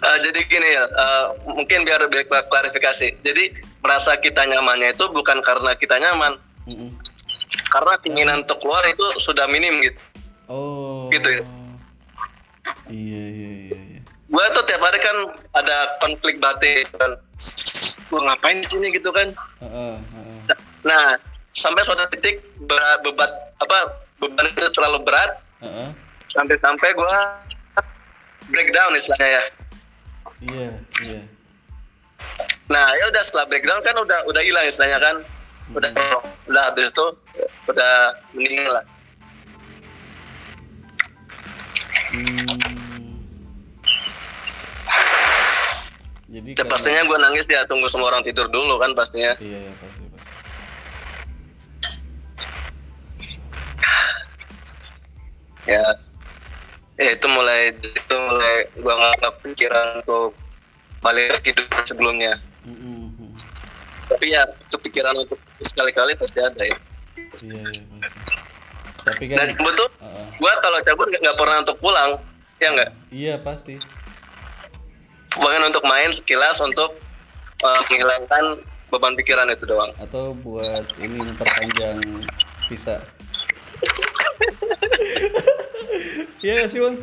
Eh, 0.00 0.16
jadi 0.24 0.40
gini 0.48 0.68
ya 0.74 0.84
eh, 0.84 1.24
mungkin 1.44 1.84
biar 1.84 2.08
biar 2.08 2.24
klarifikasi 2.48 3.20
jadi 3.20 3.44
merasa 3.84 4.16
kita 4.16 4.48
nyamannya 4.48 4.96
itu 4.96 5.04
bukan 5.12 5.44
karena 5.44 5.76
kita 5.76 6.00
nyaman 6.00 6.40
mm-mm. 6.72 6.88
karena 7.68 7.94
keinginan 8.00 8.40
untuk 8.42 8.64
keluar 8.64 8.80
itu 8.88 9.04
sudah 9.20 9.44
minim 9.52 9.76
gitu 9.84 10.00
Oh. 10.50 11.06
Gitu 11.14 11.30
ya? 11.30 11.42
Iya 12.90 13.22
iya 13.30 13.50
gua 14.30 14.44
tuh 14.54 14.62
tiap 14.62 14.78
hari 14.78 14.98
kan 14.98 15.16
ada 15.52 15.76
konflik 15.98 16.38
batin 16.38 16.86
kan 16.96 17.12
gua 18.08 18.20
ngapain 18.26 18.62
di 18.62 18.66
sini 18.70 18.86
gitu 18.90 19.10
kan 19.10 19.28
Heeh, 19.58 19.94
heeh. 19.98 20.38
nah 20.82 21.18
sampai 21.50 21.82
suatu 21.82 22.06
titik 22.14 22.38
berat 22.64 23.02
bebat 23.02 23.30
apa 23.58 23.78
beban 24.18 24.46
itu 24.46 24.70
terlalu 24.70 25.02
berat 25.02 25.30
Heeh. 25.60 25.90
sampai-sampai 26.30 26.94
gua 26.94 27.42
breakdown 28.48 28.94
istilahnya 28.94 29.28
ya 29.28 29.44
Iya 30.40 30.68
iya. 31.04 31.20
nah 32.70 32.86
ya 32.96 33.04
udah 33.10 33.22
setelah 33.24 33.44
breakdown 33.44 33.82
kan 33.82 33.92
udah 33.98 34.24
udah 34.24 34.40
hilang 34.40 34.64
istilahnya 34.64 34.96
kan 34.96 35.16
udah 35.70 35.90
udah 36.46 36.62
habis 36.70 36.88
itu 36.88 37.06
udah 37.66 37.92
meninggal 38.32 38.78
lah 38.78 38.84
Hmm. 42.10 42.58
Jadi 46.30 46.54
ya 46.54 46.62
pastinya 46.62 47.02
gua 47.10 47.18
nangis 47.26 47.50
ya 47.50 47.66
tunggu 47.66 47.90
semua 47.90 48.14
orang 48.14 48.22
tidur 48.22 48.46
dulu 48.46 48.78
kan 48.78 48.94
pastinya 48.94 49.34
Iya 49.42 49.58
iya 49.66 49.72
pasti 49.82 50.02
pasti. 50.14 50.28
ya 55.68 55.84
ya 57.00 57.10
itu 57.16 57.26
mulai 57.34 57.74
itu 57.74 58.14
mulai 58.14 58.54
gua 58.78 58.94
nggak 58.94 59.34
pikiran 59.42 59.86
untuk 60.02 60.32
balik 61.02 61.34
ke 61.40 61.50
kehidupan 61.50 61.82
sebelumnya 61.82 62.34
mm. 62.62 63.10
tapi 64.06 64.30
ya 64.30 64.46
kepikiran 64.70 65.16
untuk 65.18 65.38
sekali-kali 65.66 66.14
pasti 66.14 66.38
ada 66.38 66.62
ya 66.62 66.78
Iya 67.40 67.56
iya 67.56 67.82
pasti. 67.98 68.20
Tapi 69.00 69.24
kan. 69.32 69.36
dan 69.40 69.48
betul 69.56 69.88
Heeh. 69.98 70.26
gua 70.38 70.52
kalau 70.60 70.78
cabut 70.84 71.08
nggak 71.10 71.36
pernah 71.40 71.56
untuk 71.64 71.76
pulang 71.82 72.10
ya 72.60 72.68
nggak 72.70 72.90
Iya 73.10 73.34
pasti. 73.42 73.74
Bahkan 75.38 75.62
untuk 75.70 75.84
main 75.86 76.10
sekilas 76.10 76.58
untuk 76.58 76.98
uh, 77.62 77.80
menghilangkan 77.86 78.58
beban 78.90 79.14
pikiran 79.14 79.46
itu 79.54 79.62
doang 79.68 79.86
Atau 80.02 80.34
buat 80.42 80.82
ini 80.98 81.22
memperpanjang 81.22 82.02
visa. 82.66 82.98
Iya 86.40 86.56
nggak 86.56 86.70
sih 86.72 86.80
bang. 86.80 86.96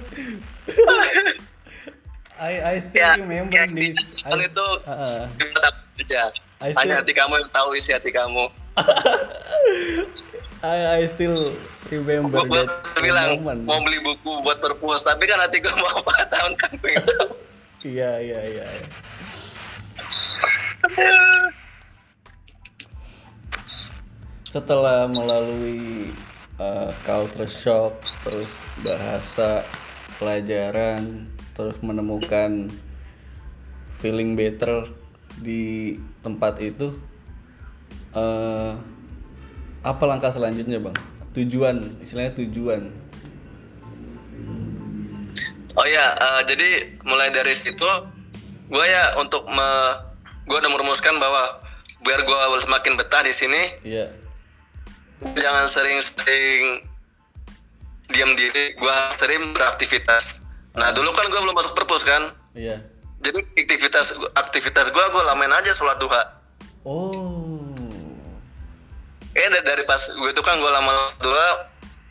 I 2.37 2.53
I 2.57 2.75
still 2.81 3.01
ya 3.01 3.17
remember 3.17 3.53
ya, 3.53 3.65
this. 3.69 3.97
kan 4.25 4.37
I, 4.37 4.45
itu 4.45 4.67
Heeh. 4.85 5.21
tetap 5.37 5.75
aja 5.97 6.21
I 6.61 6.69
hanya 6.73 7.01
hati 7.01 7.13
kamu 7.13 7.33
yang 7.37 7.49
tahu 7.49 7.73
isi 7.73 7.93
hati 7.93 8.09
kamu 8.09 8.49
I 10.65 11.01
I 11.01 11.05
still 11.05 11.53
remember 11.89 12.45
gua, 12.45 12.65
that 12.65 12.97
bilang 13.01 13.41
moment. 13.41 13.61
mau 13.65 13.77
beli 13.81 14.01
buku 14.01 14.41
buat 14.41 14.57
perpus 14.57 15.05
tapi 15.05 15.29
kan 15.29 15.37
hati 15.37 15.61
gua 15.61 15.73
mau 15.77 15.89
apa 16.01 16.13
tahun 16.29 16.53
kan 16.57 16.71
tahu. 16.77 17.29
Iya 17.87 18.19
iya 18.19 18.41
iya. 18.51 18.67
Setelah 24.43 25.07
melalui 25.07 26.11
uh, 26.59 26.91
culture 27.07 27.47
shock, 27.47 27.95
terus 28.27 28.59
bahasa, 28.83 29.63
pelajaran, 30.19 31.31
terus 31.55 31.79
menemukan 31.79 32.67
feeling 34.03 34.35
better 34.35 34.91
di 35.39 35.95
tempat 36.27 36.59
itu, 36.59 36.91
eh 38.11 38.73
apa 39.87 40.03
langkah 40.03 40.35
selanjutnya 40.35 40.83
bang? 40.83 40.97
Tujuan, 41.39 42.03
istilahnya 42.03 42.35
tujuan. 42.35 42.91
Oh 45.77 45.85
ya 45.85 46.05
eh, 46.17 46.41
jadi 46.49 46.69
mulai 47.05 47.29
dari 47.29 47.53
situ 47.53 47.85
gua 48.67 48.83
ya 48.83 49.15
untuk 49.21 49.45
me, 49.47 49.69
gua 50.49 50.57
udah 50.59 50.71
merumuskan 50.73 51.15
bahwa 51.21 51.61
biar 52.03 52.19
gua 52.25 52.57
semakin 52.59 52.97
betah 52.97 53.21
di 53.23 53.33
sini 53.33 53.61
Iya. 53.85 54.05
jangan 55.37 55.65
sering-sering 55.69 56.81
diam 58.09 58.31
diri 58.33 58.73
gua 58.77 58.93
sering 59.15 59.53
beraktivitas 59.53 60.41
nah 60.73 60.89
dulu 60.93 61.09
kan 61.13 61.29
gua 61.29 61.41
belum 61.45 61.55
masuk 61.55 61.73
perpus 61.77 62.03
kan 62.03 62.33
Iya. 62.57 62.81
jadi 63.21 63.39
aktivitas 63.55 64.17
aktivitas 64.35 64.89
gua 64.89 65.05
gua 65.13 65.23
lamain 65.33 65.53
aja 65.53 65.71
sholat 65.71 66.01
duha 66.01 66.23
Oh. 66.87 67.67
eh 69.35 69.47
dari, 69.51 69.59
dari 69.67 69.83
pas 69.83 69.99
gue 69.99 70.29
itu 70.31 70.39
kan 70.39 70.55
gue 70.55 70.71
lama 70.71 70.91
dulu 71.19 71.35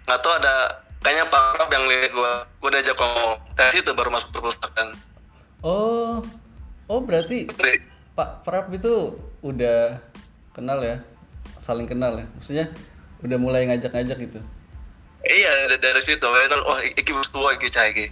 nggak 0.05 0.20
tahu 0.20 0.32
ada 0.36 0.84
kayaknya 1.07 1.31
Pak 1.31 1.62
Rob 1.62 1.70
yang 1.70 1.87
lihat 1.87 2.11
gue 2.11 2.33
gue 2.59 2.69
udah 2.74 2.83
ajak 2.83 2.97
ngomong 2.99 3.39
dari 3.55 3.73
situ 3.78 3.91
baru 3.95 4.11
masuk 4.11 4.35
perpustakaan 4.35 4.99
Oh. 5.62 6.23
Oh 6.87 7.03
berarti 7.03 7.51
Dari- 7.51 7.83
Pak 8.15 8.47
Prap 8.47 8.70
itu 8.70 9.19
udah 9.43 9.99
kenal 10.55 10.78
ya? 10.78 11.03
Saling 11.59 11.91
kenal 11.91 12.15
ya? 12.19 12.27
Maksudnya 12.39 12.70
udah 13.23 13.39
mulai 13.39 13.66
ngajak-ngajak 13.66 14.19
gitu. 14.19 14.41
iya 15.27 15.51
dari, 15.66 15.83
dari 15.83 16.03
situ 16.07 16.23
kan 16.23 16.55
wah 16.70 16.78
iki 16.87 17.11
wis 17.11 17.27
tua 17.35 17.51
iki 17.59 17.66
cah 17.66 17.91
iki. 17.91 18.07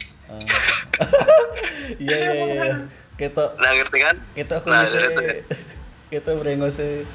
Iya 2.02 2.16
iya 2.18 2.32
iya. 2.42 2.70
Kita 3.14 3.54
nah 3.62 3.70
ngerti 3.70 3.98
kan 4.02 4.16
kita 4.34 4.58
Nah, 4.66 4.82
dari 4.82 5.06
itu 5.06 5.22
kita 6.10 6.34
brengose. 6.34 7.06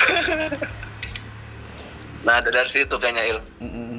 nah 2.26 2.42
dari, 2.42 2.68
situ 2.68 2.94
kayaknya 2.98 3.22
il 3.32 3.38
Mm-mm. 3.62 3.89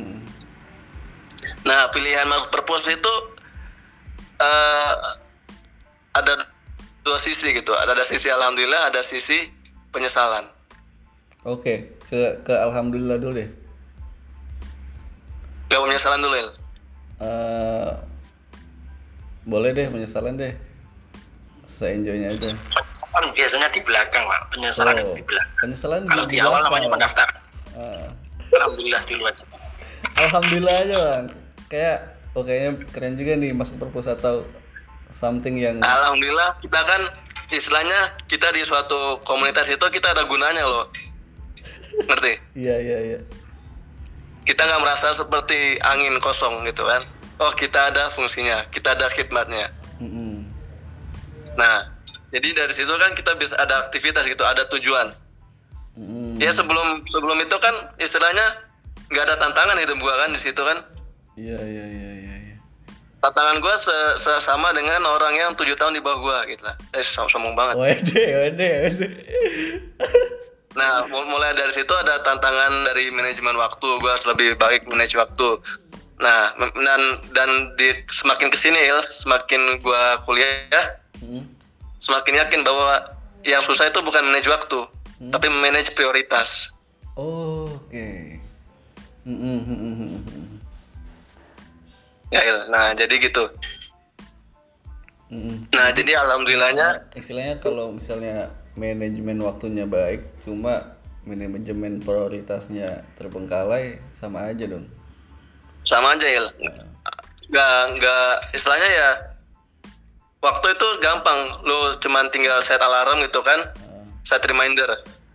Nah, 1.61 1.87
pilihan 1.93 2.25
masuk 2.25 2.49
perpus 2.49 2.83
itu 2.89 3.13
eh, 4.41 4.93
ada 6.17 6.33
dua 7.05 7.17
sisi 7.21 7.53
gitu. 7.53 7.71
Ada, 7.73 7.93
ada 7.93 8.05
sisi 8.05 8.27
alhamdulillah, 8.27 8.89
ada 8.93 9.01
sisi 9.05 9.47
penyesalan. 9.93 10.49
Oke, 11.45 11.89
ke 12.09 12.37
ke 12.45 12.53
alhamdulillah 12.53 13.17
dulu 13.17 13.41
deh. 13.41 13.49
Gak 15.69 15.81
penyesalan 15.81 16.19
dulu 16.21 16.35
ya. 16.35 16.45
Eh, 17.21 17.91
boleh 19.45 19.69
deh 19.73 19.87
penyesalan 19.89 20.37
deh. 20.37 20.53
Seenjoynya 21.65 22.37
aja. 22.37 22.53
penyesalan 22.53 23.33
biasanya 23.33 23.67
di 23.73 23.81
belakang 23.81 24.23
pak 24.29 24.41
penyesalan 24.53 24.93
Oh, 25.01 25.17
di 25.17 25.23
belakang 25.25 25.57
penyesalan 25.65 26.01
kalau 26.05 26.25
di 26.29 26.37
awal 26.37 26.61
namanya 26.61 26.87
pendaftar 26.93 27.27
Ah. 27.73 28.11
alhamdulillah 28.53 29.01
dulu 29.09 29.23
aja 29.25 29.45
Alhamdulillah 30.19 30.75
aja 30.85 30.95
bang. 31.09 31.25
Kayak 31.71 32.19
oh 32.35 32.43
kayaknya 32.43 32.83
keren 32.91 33.15
juga 33.15 33.39
nih 33.39 33.55
masuk 33.55 33.79
perpus 33.79 34.11
atau 34.11 34.43
something 35.15 35.55
yang 35.55 35.79
Alhamdulillah 35.79 36.59
kita 36.59 36.83
kan 36.83 37.01
istilahnya 37.51 38.15
kita 38.27 38.51
di 38.51 38.63
suatu 38.67 39.23
komunitas 39.23 39.67
itu 39.71 39.83
kita 39.87 40.11
ada 40.11 40.27
gunanya 40.27 40.67
loh. 40.67 40.91
Ngerti? 42.07 42.33
iya 42.67 42.75
iya 42.79 42.97
iya. 42.99 43.19
Kita 44.43 44.67
nggak 44.67 44.81
merasa 44.83 45.15
seperti 45.15 45.79
angin 45.83 46.19
kosong 46.19 46.67
gitu 46.67 46.83
kan. 46.83 46.99
Oh 47.39 47.51
kita 47.55 47.91
ada 47.93 48.11
fungsinya, 48.11 48.67
kita 48.71 48.93
ada 48.95 49.07
khidmatnya. 49.11 49.71
Mm-mm. 50.01 50.45
Nah, 51.57 51.75
jadi 52.33 52.53
dari 52.53 52.73
situ 52.73 52.89
kan 52.89 53.13
kita 53.13 53.37
bisa 53.37 53.53
ada 53.57 53.85
aktivitas 53.85 54.25
gitu, 54.25 54.41
ada 54.45 54.65
tujuan. 54.77 55.13
Mm-mm. 55.95 56.41
Ya 56.41 56.49
sebelum 56.51 57.05
sebelum 57.05 57.37
itu 57.41 57.57
kan 57.61 57.73
istilahnya 58.01 58.65
nggak 59.11 59.23
ada 59.27 59.35
tantangan 59.41 59.77
hidup 59.77 59.97
gua 59.99 60.15
kan 60.25 60.29
di 60.33 60.41
situ 60.41 60.61
kan. 60.61 60.79
Iya 61.35 61.57
iya 61.57 61.85
iya 61.87 62.11
iya. 62.13 62.35
iya. 62.43 62.55
Tantangan 63.21 63.61
gua 63.61 63.77
se- 63.77 64.17
sesama 64.17 64.73
dengan 64.73 64.99
orang 65.05 65.37
yang 65.37 65.51
tujuh 65.53 65.77
tahun 65.77 65.93
di 65.93 66.01
bawah 66.01 66.19
gua 66.19 66.37
gitu 66.45 66.65
lah. 66.65 66.75
Eh 66.91 67.01
som- 67.01 67.29
sombong 67.29 67.53
banget. 67.53 67.75
Wede 67.77 68.23
wede 68.35 68.69
wede. 68.87 69.07
Nah, 70.71 71.03
mul- 71.05 71.27
mulai 71.27 71.51
dari 71.51 71.67
situ 71.75 71.91
ada 71.91 72.23
tantangan 72.23 72.87
dari 72.87 73.11
manajemen 73.11 73.59
waktu, 73.59 73.99
gua 73.99 74.15
harus 74.15 74.23
lebih 74.23 74.55
baik 74.55 74.87
manage 74.87 75.19
waktu. 75.19 75.59
Nah, 76.15 76.55
dan 76.55 77.01
dan 77.35 77.49
di 77.75 77.91
semakin 78.07 78.47
ke 78.47 78.55
sini 78.55 78.79
Il, 78.79 79.03
semakin 79.03 79.83
gua 79.83 80.23
kuliah, 80.23 80.95
Mm. 81.19 81.43
semakin 81.99 82.39
yakin 82.39 82.63
bahwa 82.63 83.03
yang 83.43 83.59
susah 83.61 83.91
itu 83.91 83.99
bukan 83.99 84.23
manage 84.23 84.47
waktu, 84.47 84.79
tapi 85.27 85.51
manage 85.51 85.91
prioritas. 85.91 86.71
Oh, 87.19 87.67
Oke. 87.67 88.39
Mm-mm, 89.27 89.57
mm-mm, 89.67 89.93
mm-mm. 89.93 90.10
Ya 92.31 92.41
Il. 92.41 92.57
Nah, 92.71 92.95
jadi 92.95 93.11
gitu. 93.19 93.43
Mm-mm. 95.31 95.67
Nah, 95.71 95.87
jadi 95.95 96.19
alhamdulillahnya 96.19 97.07
Istilahnya 97.15 97.63
kalau 97.63 97.95
misalnya 97.95 98.51
manajemen 98.75 99.39
waktunya 99.39 99.87
baik, 99.87 100.23
cuma 100.43 100.95
manajemen 101.23 101.99
prioritasnya 102.01 103.03
terbengkalai 103.15 103.99
sama 104.17 104.51
aja 104.51 104.67
dong. 104.67 104.87
sama 105.81 106.13
aja 106.13 106.27
Il. 106.27 106.45
Nggak 107.49 107.75
nggak 107.97 108.27
istilahnya 108.53 108.89
ya 108.91 109.09
waktu 110.41 110.67
itu 110.71 110.87
gampang, 111.01 111.39
lu 111.63 111.97
cuman 111.99 112.29
tinggal 112.29 112.61
set 112.61 112.81
alarm 112.81 113.17
gitu 113.21 113.41
kan, 113.41 113.59
Ah, 113.81 114.03
set 114.23 114.41
reminder. 114.45 114.87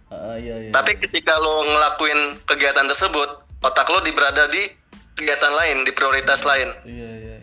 ah, 0.09 0.35
iya 0.39 0.66
iya. 0.66 0.70
Tapi 0.70 0.98
ketika 0.98 1.35
lo 1.39 1.66
ngelakuin 1.66 2.40
kegiatan 2.47 2.86
tersebut, 2.86 3.43
otak 3.62 3.90
lo 3.90 3.98
di 4.02 4.14
berada 4.14 4.47
di 4.47 4.70
kegiatan 5.16 5.52
lain, 5.56 5.88
di 5.88 5.93
prioritas 5.97 6.44
lain. 6.44 6.68
Iya 6.84 7.10
iya. 7.16 7.36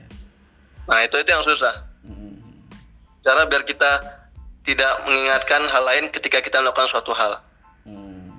Nah 0.85 0.99
itu 1.01 1.17
itu 1.17 1.29
yang 1.33 1.41
susah. 1.41 1.73
Mm-mm. 2.05 2.37
Cara 3.25 3.49
biar 3.49 3.65
kita 3.65 3.91
tidak 4.63 4.93
mengingatkan 5.09 5.61
hal 5.67 5.83
lain 5.83 6.05
ketika 6.13 6.39
kita 6.39 6.61
melakukan 6.63 6.87
suatu 6.87 7.11
hal. 7.11 7.41
Hmm. 7.83 8.31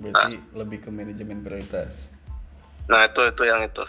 Berarti 0.00 0.40
lebih 0.56 0.82
ke 0.82 0.90
manajemen 0.90 1.44
prioritas. 1.44 2.10
Nah 2.88 3.06
itu 3.06 3.20
itu 3.28 3.42
yang 3.46 3.62
itu. 3.62 3.84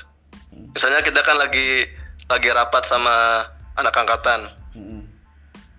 Misalnya 0.52 1.02
kita 1.02 1.24
kan 1.24 1.40
lagi 1.40 1.88
lagi 2.28 2.50
rapat 2.52 2.84
sama 2.86 3.48
anak 3.80 3.96
angkatan. 3.96 4.46
Mm-mm. 4.76 5.02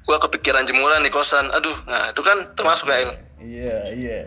Gua 0.09 0.19
kepikiran 0.19 0.67
jemuran 0.67 1.05
di 1.07 1.13
kosan. 1.13 1.47
Aduh, 1.55 1.77
nah 1.87 2.11
itu 2.11 2.23
kan 2.25 2.49
termasuk 2.59 2.89
ya. 2.91 2.99
Iya 3.39 3.79
iya. 3.95 4.19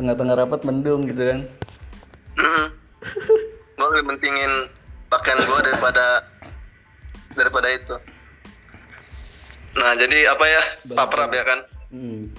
Tengah-tengah 0.00 0.34
rapat 0.34 0.66
mendung 0.66 1.06
gitu 1.06 1.22
kan. 1.22 1.40
Mm-mm. 2.36 2.66
Gua 3.76 3.86
lebih 3.92 4.04
pentingin 4.16 4.52
pakaian 5.12 5.40
gua 5.48 5.60
daripada 5.64 6.06
daripada 7.36 7.68
itu. 7.72 7.96
Nah 9.76 9.92
jadi 10.00 10.32
apa 10.32 10.44
ya? 10.44 10.62
Paprab 10.96 11.30
ya 11.32 11.44
kan? 11.44 11.60
Mm. 11.92 12.32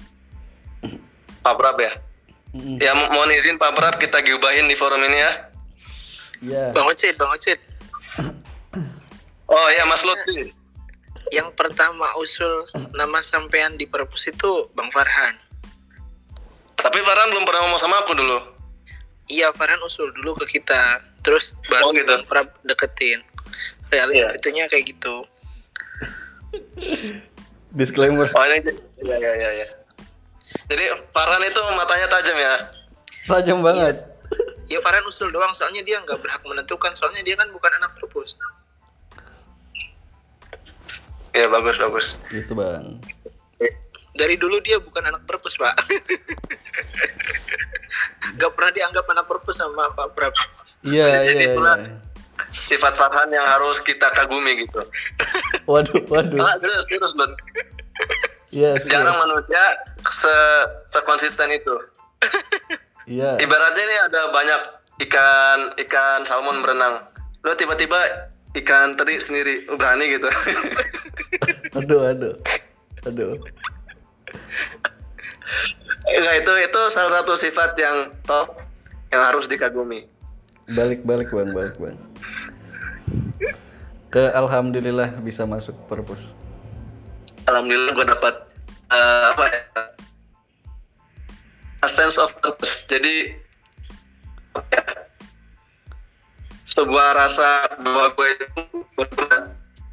Paprab 1.42 1.78
ya. 1.78 1.92
Mm-mm. 2.54 2.78
Ya 2.82 2.94
mo- 2.96 3.10
mohon 3.14 3.30
izin 3.34 3.60
Pak 3.60 3.76
Prab 3.76 3.94
kita 4.00 4.18
gibahin 4.24 4.66
di 4.66 4.76
forum 4.78 4.98
ini 5.04 5.18
ya. 5.18 5.32
Iya. 6.38 6.64
Bang 6.70 6.86
Ocit, 6.86 7.14
Bang 7.18 7.30
Ocit. 7.34 7.58
Oh 9.48 9.68
ya 9.74 9.82
Mas 9.86 10.02
Lutfi. 10.06 10.54
Yang 11.28 11.52
pertama 11.60 12.08
usul 12.20 12.64
nama 12.96 13.20
sampean 13.20 13.76
di 13.76 13.84
perpus 13.84 14.30
itu 14.30 14.70
Bang 14.72 14.88
Farhan. 14.94 15.34
Tapi 16.78 16.98
Farhan 17.04 17.28
belum 17.34 17.44
pernah 17.44 17.60
ngomong 17.68 17.80
sama 17.82 17.96
aku 18.00 18.12
dulu. 18.16 18.38
Iya, 19.28 19.52
Farhan 19.52 19.80
usul 19.84 20.08
dulu 20.16 20.32
ke 20.40 20.58
kita. 20.58 21.04
Terus 21.20 21.52
Oh, 21.52 21.92
baru 21.92 22.00
gitu. 22.00 22.08
Bang 22.08 22.24
Prab 22.24 22.48
deketin. 22.64 23.20
Iya. 23.92 24.08
Realitinya 24.08 24.64
kayak 24.72 24.96
gitu. 24.96 25.24
Disclaimer. 27.76 28.28
Oh 28.32 28.44
ini 28.48 28.72
ya 29.04 29.16
ya 29.20 29.32
ya 29.36 29.50
ya. 29.64 29.68
Jadi 30.72 30.84
Farhan 31.12 31.44
itu 31.44 31.60
matanya 31.76 32.08
tajam 32.08 32.36
ya. 32.36 32.54
Tajam 33.28 33.58
banget. 33.60 33.96
Ya 34.68 34.80
Farhan 34.80 35.04
usul 35.04 35.28
doang 35.28 35.52
soalnya 35.52 35.84
dia 35.84 36.00
nggak 36.00 36.20
berhak 36.24 36.40
menentukan 36.44 36.92
soalnya 36.96 37.20
dia 37.20 37.36
kan 37.36 37.48
bukan 37.52 37.72
anak 37.80 37.92
perpus. 38.00 38.36
Iya 41.36 41.52
bagus 41.52 41.76
bagus. 41.76 42.06
Gitu 42.32 42.56
bang. 42.56 42.96
Dari 44.18 44.34
dulu 44.34 44.58
dia 44.58 44.82
bukan 44.82 45.06
anak 45.06 45.22
perpus, 45.30 45.54
Pak. 45.54 45.78
Gak 48.36 48.50
pernah 48.54 48.72
dianggap 48.74 49.04
anak 49.10 49.26
perpus 49.26 49.58
sama 49.58 49.88
Pak 49.94 50.14
Prab. 50.14 50.34
Iya 50.86 51.26
iya 51.26 51.50
itulah. 51.50 51.74
iya. 51.82 51.98
Sifat 52.54 52.94
Farhan 52.94 53.34
yang 53.34 53.42
harus 53.42 53.82
kita 53.82 54.06
kagumi 54.14 54.62
gitu. 54.62 54.78
Waduh 55.66 56.06
waduh. 56.06 56.38
Ah, 56.38 56.54
serius 56.62 56.86
serius 56.86 57.10
Bud. 57.18 57.34
Iya 58.54 58.78
sih. 58.78 58.94
Jarang 58.94 59.18
manusia 59.18 59.58
se 60.06 60.34
sekonsisten 60.86 61.50
itu. 61.50 61.74
Iya. 63.10 63.42
Ibaratnya 63.42 63.82
ini 63.82 63.96
ada 64.06 64.20
banyak 64.30 64.60
ikan 65.08 65.58
ikan 65.82 66.20
salmon 66.30 66.62
berenang. 66.62 67.10
Lo 67.42 67.58
tiba-tiba 67.58 68.30
ikan 68.54 68.94
teri 68.94 69.18
sendiri 69.18 69.58
berani 69.74 70.14
gitu. 70.14 70.30
Aduh 71.74 72.06
aduh. 72.06 72.34
Aduh. 73.08 73.34
Enggak 76.08 76.36
itu 76.44 76.52
itu 76.64 76.80
salah 76.88 77.20
satu 77.20 77.32
sifat 77.36 77.76
yang 77.76 78.12
top 78.24 78.56
yang 79.12 79.22
harus 79.24 79.48
dikagumi. 79.48 80.08
Balik 80.72 81.04
balik 81.04 81.32
bang 81.32 81.50
balik 81.52 81.76
bang. 81.80 81.96
Ke 84.08 84.32
alhamdulillah 84.32 85.20
bisa 85.20 85.44
masuk 85.44 85.76
perpus. 85.88 86.32
Alhamdulillah 87.48 87.92
gue 87.96 88.06
dapat 88.08 88.34
eh, 88.92 89.24
apa 89.32 89.44
ya? 89.48 89.62
A 91.84 91.88
sense 91.88 92.16
of 92.20 92.32
purpose. 92.40 92.84
Jadi 92.88 93.32
ya, 94.72 94.82
sebuah 96.68 97.16
rasa 97.16 97.68
bahwa 97.80 98.12
gue 98.12 98.28
itu 98.32 98.46
berguna. 98.96 99.38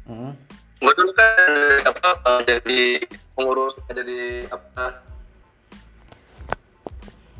Hmm. 0.06 0.32
gue 0.76 0.92
dulu 0.92 1.10
kan 1.18 1.50
apa 1.88 2.08
eh, 2.14 2.40
jadi 2.46 2.82
pengurus 3.34 3.74
jadi 3.90 4.46
apa 4.54 5.05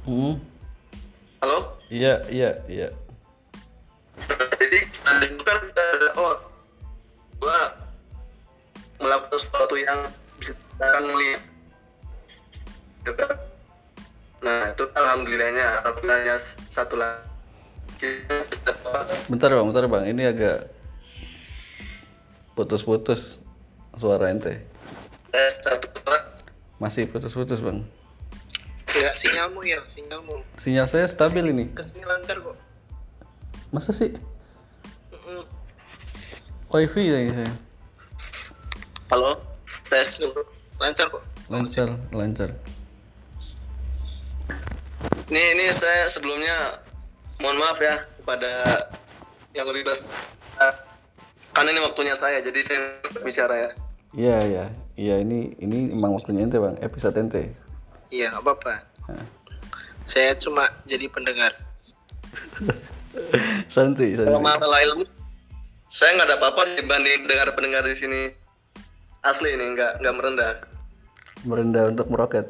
Hmm. 0.06 0.38
halo 1.42 1.74
Iya 1.90 2.22
iya 2.30 2.50
iya. 2.70 2.88
jadi 4.54 4.78
situ 5.22 5.42
kan 5.42 5.58
eh, 5.66 6.10
oh 6.14 6.38
gue 7.42 7.60
melakukan 9.02 9.38
sesuatu 9.38 9.74
yang 9.74 10.06
bisa 10.38 10.54
kita 10.54 10.86
melihat 11.10 11.42
itu 13.02 13.12
kan 13.18 13.30
nah 14.46 14.70
itu 14.70 14.84
alhamdulillahnya 14.94 15.82
alhamdulillahnya 15.82 16.34
satu 16.70 16.94
lagi 16.96 17.26
Bentar 19.26 19.50
bang 19.50 19.66
bentar 19.66 19.84
bang. 19.90 20.04
Ini 20.06 20.22
agak 20.30 20.58
putus-putus 22.54 23.42
suara 23.98 24.30
ente. 24.30 24.62
eh, 25.34 25.50
satu 25.50 25.90
Masih 26.78 27.10
putus-putus 27.10 27.58
bang. 27.58 27.82
Ya, 28.96 29.10
sinyalmu 29.12 29.60
ya, 29.68 29.80
sinyalmu. 29.92 30.40
Sinyal 30.56 30.88
saya 30.88 31.04
stabil 31.04 31.44
ini. 31.52 31.68
Ke 31.76 31.84
sini 31.84 32.00
lancar 32.08 32.40
kok. 32.40 32.56
Masa 33.68 33.92
sih? 33.92 34.08
Mm-mm. 35.12 35.44
Wifi 36.72 37.12
lagi 37.12 37.30
saya. 37.36 37.52
Halo, 39.12 39.36
tes. 39.92 40.16
lancar 40.76 41.08
kok 41.08 41.24
Lancar, 41.46 41.88
lancar. 42.10 42.50
Ini 45.30 45.42
ini 45.56 45.64
saya 45.72 46.10
sebelumnya 46.10 46.82
mohon 47.38 47.58
maaf 47.60 47.78
ya 47.78 48.02
kepada 48.18 48.50
yang 49.54 49.66
lebih 49.70 49.86
ber 49.86 49.98
karena 51.56 51.72
ini 51.72 51.80
waktunya 51.80 52.12
saya 52.12 52.44
jadi 52.44 52.60
saya 52.64 52.80
bicara 53.24 53.54
ya. 53.56 53.70
Iya, 54.16 54.38
iya. 54.44 54.64
Iya, 54.96 55.16
ini 55.24 55.56
ini 55.60 55.92
emang 55.92 56.16
waktunya 56.16 56.44
ente, 56.44 56.60
Bang. 56.60 56.76
Episode 56.84 57.16
ente. 57.16 57.52
Iya 58.10 58.30
nggak 58.30 58.42
apa-apa 58.42 58.74
saya 60.06 60.34
cuma 60.38 60.62
jadi 60.84 61.06
pendengar 61.08 61.50
Santuy, 63.72 64.12
Kalau 64.12 64.40
santuy. 64.40 64.44
masalah 64.44 64.78
ilmu, 64.84 65.04
saya 65.88 66.10
nggak 66.16 66.28
ada 66.28 66.36
apa-apa 66.36 66.62
dibanding 66.76 67.24
pendengar-pendengar 67.24 67.82
di 67.84 67.96
sini. 67.96 68.22
Asli 69.24 69.56
ini 69.56 69.72
nggak 69.72 70.04
nggak 70.04 70.14
merendah. 70.14 70.52
Merendah 71.42 71.88
untuk 71.88 72.06
meroket. 72.08 72.44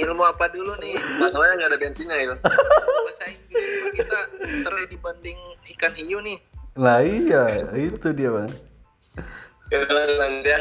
ilmu 0.00 0.24
apa 0.24 0.48
dulu 0.48 0.72
nih 0.80 0.96
Masalahnya 1.20 1.60
nggak 1.60 1.70
ada 1.70 1.78
bensinnya 1.78 2.16
itu. 2.16 2.34
bahasa 3.04 3.24
Inggris 3.28 3.68
kita 3.92 4.18
terlalu 4.64 4.86
dibanding 4.88 5.38
ikan 5.76 5.92
hiu 5.92 6.18
nih 6.24 6.38
Nah, 6.74 7.04
iya, 7.04 7.70
itu 7.76 8.08
dia, 8.10 8.32
Bang. 8.34 8.50
Ya, 9.70 9.78
lanjut 9.86 10.42
ya. 10.42 10.58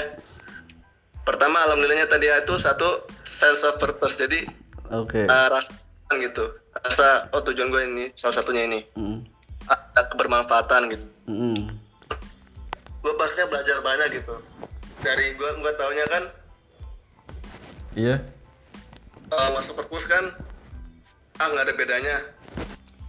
Pertama 1.23 1.63
alhamdulillahnya 1.67 2.07
tadi 2.11 2.27
itu 2.27 2.53
satu 2.59 3.07
sense 3.23 3.63
of 3.63 3.79
purpose. 3.79 4.19
Jadi 4.19 4.43
Oke. 4.91 5.23
uh, 5.23 5.47
rasa 5.51 5.71
gitu. 6.19 6.51
Rasa 6.83 7.31
oh 7.31 7.41
tujuan 7.43 7.71
gue 7.71 7.81
ini 7.87 8.05
salah 8.19 8.39
satunya 8.43 8.67
ini. 8.67 8.83
Mm. 8.99 9.23
Ada 9.67 10.11
kebermanfaatan 10.11 10.91
gitu. 10.91 11.05
Mm. 11.31 11.79
Gue 13.03 13.13
pastinya 13.15 13.47
belajar 13.51 13.79
banyak 13.79 14.19
gitu. 14.19 14.35
Dari 14.99 15.35
gue 15.35 15.49
gue 15.59 15.73
taunya 15.79 16.05
kan 16.11 16.23
Iya. 17.93 18.17
uh, 19.29 19.49
masuk 19.53 19.77
perpus 19.77 20.09
kan 20.09 20.33
ah 21.37 21.45
nggak 21.49 21.65
ada 21.69 21.73
bedanya 21.77 22.15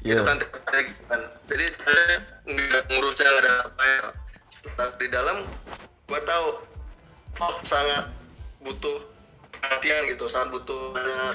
Iya. 0.04 0.20
itu 0.20 0.22
kan 0.28 0.36
tertarik 0.36 0.88
kan 1.08 1.20
jadi 1.48 1.64
saya 1.72 2.20
nggak 2.44 2.82
ngurusnya 2.92 3.24
nggak 3.24 3.44
ada 3.48 3.54
apa 3.64 3.82
ya 3.84 4.00
di 5.00 5.06
dalam 5.08 5.40
gua 6.08 6.20
tahu 6.28 6.48
sangat 7.62 8.04
butuh 8.60 8.98
perhatian 9.52 10.08
gitu 10.08 10.24
sangat 10.26 10.48
butuh 10.52 10.92
banyak 10.92 11.34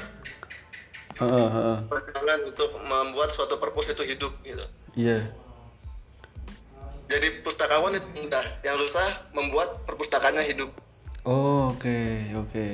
perjuangan 1.85 2.39
untuk 2.45 2.69
membuat 2.79 3.29
suatu 3.29 3.55
perpus 3.55 3.89
itu 3.89 4.03
hidup 4.05 4.31
gitu 4.41 4.63
Iya. 4.95 5.19
jadi 7.05 7.41
pustakawan 7.41 7.93
itu 7.93 8.07
mudah 8.15 8.45
yang 8.61 8.77
susah 8.77 9.03
membuat 9.31 9.83
perpustakaannya 9.85 10.45
hidup 10.45 10.71
Oh, 11.21 11.75
oke, 11.75 11.99
oke. 12.37 12.65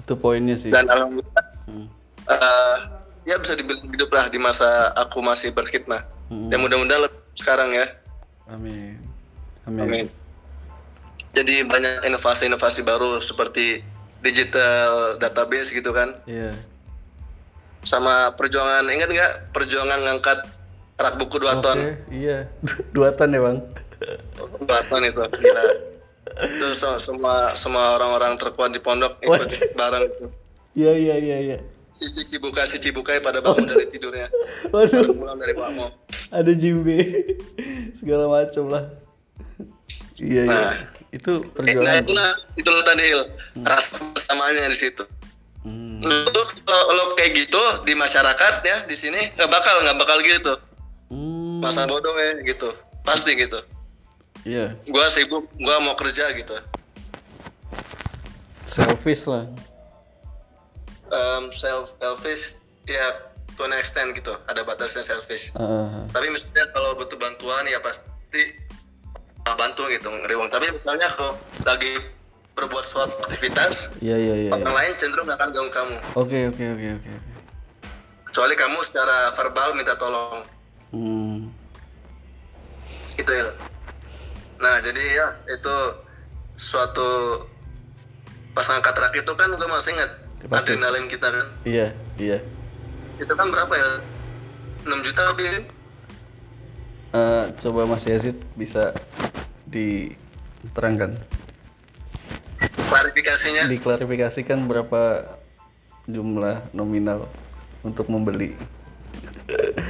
Itu 0.00 0.12
poinnya 0.16 0.56
sih. 0.56 0.72
dan 0.72 0.88
alhamdulillah 0.88 1.44
Hmm. 1.66 1.86
eh, 2.24 2.76
ya 3.24 3.36
bisa 3.36 3.52
dibilang 3.52 3.84
hidup 3.84 4.08
lah 4.08 4.26
di 4.26 4.38
masa 4.38 4.64
aku 4.96 5.20
masih 5.20 5.50
berkhidmat 5.50 6.00
Mm. 6.26 6.48
ya 6.48 6.56
mudah-mudahan 6.56 7.06
sekarang 7.34 7.70
ya 7.70 7.86
Amin. 8.48 8.96
Amin. 9.64 9.82
Amin. 9.82 10.06
Jadi 11.36 11.60
banyak 11.62 12.00
inovasi-inovasi 12.02 12.80
baru 12.80 13.20
seperti 13.20 13.84
digital 14.18 14.88
database 15.16 15.68
gitu 15.68 15.92
kan, 15.92 16.16
Iya. 16.24 16.56
sama 17.82 18.32
perjuangan 18.32 18.88
ingat 18.88 19.08
nggak 19.08 19.32
perjuangan 19.52 20.00
ngangkat 20.02 20.38
rak 20.96 21.14
buku 21.14 21.36
dua 21.36 21.60
ton, 21.60 21.76
Oke, 21.76 21.92
iya. 22.10 22.48
Dua 22.96 23.12
ton 23.12 23.28
ya, 23.28 23.38
Bang. 23.38 23.60
dua 24.58 24.80
ton 24.82 25.02
itu 25.02 25.20
gila. 25.20 25.64
Itu 26.26 26.66
se- 26.74 27.00
semua 27.02 27.52
semua 27.54 27.94
orang-orang 27.94 28.34
terkuat 28.34 28.72
di 28.72 28.80
pondok 28.80 29.20
ikut 29.20 29.44
Wajib. 29.44 29.68
bareng 29.74 30.04
itu. 30.04 30.26
Iya, 30.74 30.92
iya, 30.94 31.14
iya, 31.16 31.36
iya. 31.42 31.58
Sisi 31.92 32.24
cibuka 32.24 32.64
si 32.64 32.76
cibukai 32.76 33.20
pada 33.20 33.40
bangun 33.40 33.64
dari 33.64 33.84
tidurnya, 33.86 34.28
Waduh, 34.72 35.12
pulang 35.12 35.36
dari 35.36 35.52
Wamo. 35.52 35.92
ada 36.28 36.50
Jimbe. 36.50 36.96
Segala 38.00 38.24
macam 38.26 38.64
lah. 38.68 38.84
Iya, 40.16 40.42
iya. 40.44 40.70
Nah. 41.06 41.14
Itu 41.14 41.32
Nah 41.40 41.50
perjuangan. 41.54 42.02
itulah 42.02 42.28
itulah 42.54 42.82
tadi 42.82 43.02
Il. 43.04 43.22
rasa 43.62 43.96
bersamaannya 44.12 44.68
di 44.68 44.78
situ. 44.78 45.04
Hmm. 45.62 45.98
Kalau 45.98 46.92
lo 46.92 47.04
kayak 47.14 47.34
gitu 47.36 47.58
di 47.82 47.94
masyarakat 47.94 48.54
ya 48.62 48.76
di 48.84 48.94
sini 48.94 49.34
nggak 49.34 49.48
bakal 49.48 49.74
nggak 49.82 49.96
bakal 49.96 50.18
gitu. 50.20 50.54
Hmm. 51.06 51.62
masa 51.62 51.86
bodoh 51.86 52.10
ya 52.14 52.42
gitu 52.42 52.74
pasti 53.00 53.32
gitu 53.34 53.62
Iya, 54.42 54.74
gua 54.86 55.06
sibuk 55.06 55.46
gua 55.56 55.78
mau 55.78 55.94
kerja 55.94 56.34
gitu 56.34 56.58
selfish 58.66 59.24
lah. 59.24 59.46
um, 61.08 61.50
self 61.52 61.94
selfish 61.96 62.58
ya 62.84 63.14
to 63.54 63.62
an 63.62 63.72
extent 63.72 64.12
gitu 64.12 64.34
ada 64.44 64.62
batasnya 64.62 65.02
selfish 65.02 65.54
Heeh. 65.54 66.10
tapi 66.10 66.26
misalnya 66.28 66.66
kalau 66.70 66.94
butuh 66.94 67.14
bantuan 67.14 67.62
ya 67.64 67.78
pasti 67.78 68.42
uh, 68.42 68.65
bantu 69.54 69.86
gitu 69.86 70.10
ngeriwang 70.10 70.50
tapi 70.50 70.66
misalnya 70.68 71.06
kalau 71.08 71.38
lagi 71.62 72.02
berbuat 72.56 72.82
suatu 72.82 73.14
aktivitas 73.22 73.94
Iya, 74.00 74.16
iya, 74.16 74.34
iya. 74.40 74.50
orang 74.50 74.74
lain 74.74 74.92
cenderung 74.96 75.28
akan 75.28 75.48
ganggu 75.52 75.70
kamu 75.70 75.94
Oke, 76.16 76.38
oke, 76.48 76.64
oke, 76.66 76.88
oke. 76.96 77.10
kecuali 78.26 78.54
kamu 78.56 78.78
secara 78.82 79.30
verbal 79.30 79.68
minta 79.72 79.94
tolong 79.94 80.42
Hmm. 80.86 81.50
itu 83.12 83.26
ya 83.28 83.46
nah 84.56 84.80
jadi 84.80 85.02
ya 85.14 85.26
itu 85.46 85.76
suatu 86.56 87.42
pas 88.50 88.64
ngangkat 88.64 88.94
rak 88.96 89.12
itu 89.14 89.28
kan 89.30 89.50
gue 89.52 89.68
masih 89.68 89.92
ingat 89.92 90.10
Pasti. 90.46 90.72
adrenalin 90.72 91.06
kita 91.06 91.28
kan 91.28 91.46
Iya, 91.62 91.86
iya. 92.16 92.38
itu 93.16 93.28
kan 93.28 93.46
berapa 93.46 93.74
ya 93.74 93.88
6 94.86 95.04
juta 95.04 95.22
lebih 95.28 95.66
Eh, 97.12 97.44
coba 97.62 97.86
Mas 97.86 98.02
Yazid 98.04 98.34
bisa 98.54 98.90
diterangkan, 99.66 101.16
klarifikasinya 102.86 103.66
diklarifikasikan 103.66 104.66
berapa 104.66 105.22
jumlah 106.06 106.60
nominal 106.70 107.26
untuk 107.82 108.10
membeli. 108.10 108.54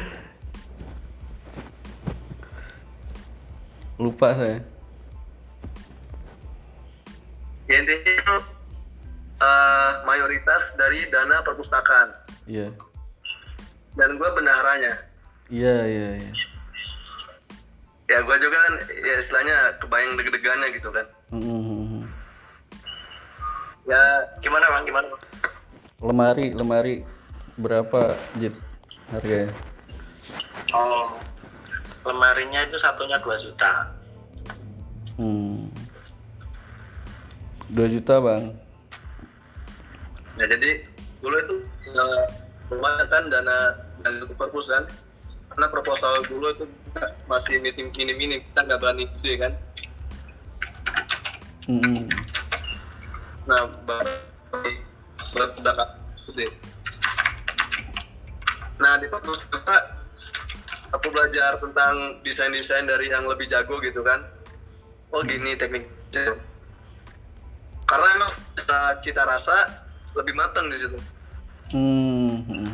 Lupa 3.96 4.36
saya. 4.36 4.60
ya 7.66 7.82
intinya 7.82 8.38
eh, 9.42 9.92
mayoritas 10.06 10.78
dari 10.78 11.02
dana 11.10 11.42
perpustakaan 11.42 12.14
Iya. 12.46 12.70
dan 13.98 14.14
gue 14.14 14.30
bendaharanya 14.38 14.94
Iya, 15.50 15.76
iya, 15.82 16.08
iya. 16.22 16.32
Ya 18.06 18.22
gue 18.22 18.36
juga 18.38 18.56
kan 18.56 18.74
ya 19.02 19.14
istilahnya 19.18 19.56
kebayang 19.82 20.14
deg-degannya 20.14 20.68
gitu 20.72 20.88
kan 20.90 21.06
Mhm. 21.34 22.06
ya 23.86 24.02
Gimana 24.38 24.66
bang? 24.70 24.84
Gimana? 24.86 25.06
Bang? 25.10 25.22
Lemari, 25.96 26.46
lemari 26.54 26.94
berapa 27.56 28.14
jit 28.36 28.52
harganya? 29.10 29.50
Oh, 30.70 31.16
lemarinya 32.04 32.62
itu 32.68 32.76
satunya 32.78 33.16
2 33.18 33.32
juta. 33.40 33.72
Hmm. 35.16 35.66
2 37.72 37.88
juta, 37.90 38.14
Bang. 38.20 38.54
ya 40.36 40.44
jadi 40.44 40.84
dulu 41.24 41.32
itu 41.40 41.54
eh, 41.90 42.24
lumayan 42.68 43.08
kan 43.08 43.24
dana 43.32 43.72
dana 44.04 44.24
perpus 44.36 44.68
kan 44.68 44.84
karena 45.56 45.72
proposal 45.72 46.20
dulu 46.28 46.52
itu 46.52 46.68
masih 47.24 47.56
minim 47.64 47.88
minim 47.96 48.16
minim. 48.20 48.40
Kita 48.44 48.60
nggak 48.60 48.76
berani 48.76 49.08
gede 49.18 49.32
kan? 49.40 49.52
Hmm. 51.66 52.06
nah 53.48 53.64
baru 53.88 54.12
berpendapat 55.32 55.88
gede. 56.28 56.46
Nah 58.76 59.00
di 59.00 59.08
kita 59.08 59.76
aku 60.92 61.06
belajar 61.08 61.56
tentang 61.56 62.20
desain 62.20 62.52
desain 62.52 62.84
dari 62.84 63.08
yang 63.08 63.24
lebih 63.24 63.48
jago 63.48 63.80
gitu 63.80 64.04
kan? 64.04 64.20
Oh 65.10 65.24
gini 65.24 65.56
tekniknya 65.56 66.36
karena 67.86 68.06
emang 68.18 68.30
cita, 68.58 68.80
cita 69.00 69.22
rasa 69.22 69.56
lebih 70.18 70.34
matang 70.34 70.66
di 70.68 70.76
situ. 70.76 70.98
Hmm. 71.70 72.65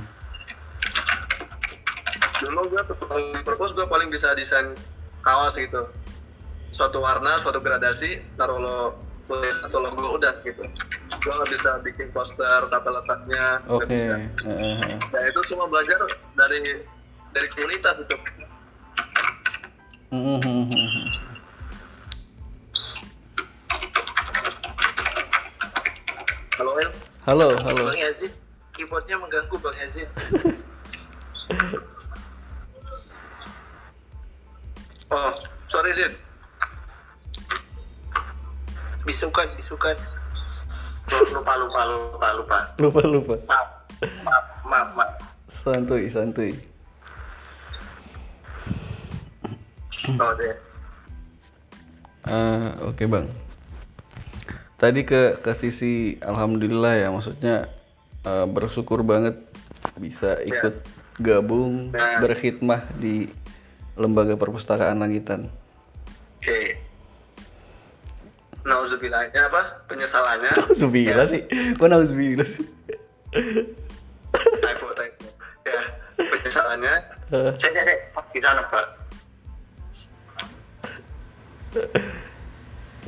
Dulu 2.43 2.61
gue 2.75 2.83
perpus 3.47 3.71
gue 3.71 3.87
paling 3.87 4.11
bisa 4.11 4.35
desain 4.35 4.75
kaos 5.23 5.55
gitu 5.55 5.87
suatu 6.75 6.99
warna 6.99 7.39
suatu 7.39 7.63
gradasi 7.63 8.19
taruh 8.35 8.59
lo 8.59 8.79
tulis 9.31 9.55
atau 9.63 9.79
logo 9.79 10.19
udah 10.19 10.35
gitu 10.43 10.67
gue 11.23 11.33
nggak 11.33 11.51
bisa 11.55 11.79
bikin 11.87 12.11
poster 12.11 12.67
tata 12.67 12.91
letaknya 12.91 13.63
Oke. 13.71 13.87
bisa 13.87 14.19
Eh, 14.19 14.51
eh, 14.51 14.77
eh. 14.83 14.99
nah 14.99 15.23
itu 15.23 15.41
semua 15.47 15.71
belajar 15.71 16.03
dari 16.35 16.83
dari 17.31 17.49
komunitas 17.55 17.97
itu. 18.03 18.17
Halo 26.61 26.73
El, 26.77 26.91
Halo, 27.25 27.49
halo. 27.65 27.83
Bang 27.89 27.97
Yazid, 27.97 28.33
keyboardnya 28.77 29.17
mengganggu 29.17 29.57
Bang 29.57 29.77
Yazid. 29.81 30.11
oh 35.13 35.31
sorry 35.69 35.93
Zin. 35.93 36.13
Bisukan, 39.05 39.49
bisukan. 39.59 39.97
lupa 41.35 41.53
lupa 41.59 41.81
lupa 41.85 42.29
lupa 42.39 42.59
Lupa, 42.79 43.01
lupa. 43.05 43.35
maaf 43.51 43.69
maaf 44.25 44.47
maaf, 44.65 44.89
maaf. 44.97 45.13
Santuy, 45.51 46.09
santuy. 46.09 46.55
Oh, 50.19 50.33
deh. 50.35 50.57
Ah, 52.27 52.75
oke 52.87 53.07
bang. 53.07 53.27
Tadi 54.79 55.07
ke 55.07 55.39
ke 55.39 55.53
sisi 55.55 56.19
alhamdulillah 56.23 56.99
ya, 56.99 57.09
maksudnya 57.15 57.71
eh, 58.27 58.47
bersyukur 58.51 59.07
banget 59.07 59.39
bisa 59.99 60.39
ikut 60.43 60.75
gabung 61.23 61.91
berkhidmah 61.95 62.83
di 62.99 63.31
lembaga 63.97 64.35
perpustakaan 64.37 65.01
langitan. 65.01 65.49
Oke. 66.41 66.77
Nauzubillahnya 68.63 69.51
apa? 69.51 69.63
Penyesalannya. 69.91 70.51
Nauzubillah 70.55 71.27
sih, 71.27 71.43
kok 71.75 71.89
nauzubillah 71.91 72.47
sih? 72.47 72.65
typo 74.63 74.87
typo. 74.95 75.27
Ya, 75.67 75.83
penyesalannya. 76.17 76.95
Eh, 77.33 77.53
cek 77.59 77.71
cek 77.73 77.85
cek 77.89 77.99
bisa 78.33 78.49
nebak 78.53 78.87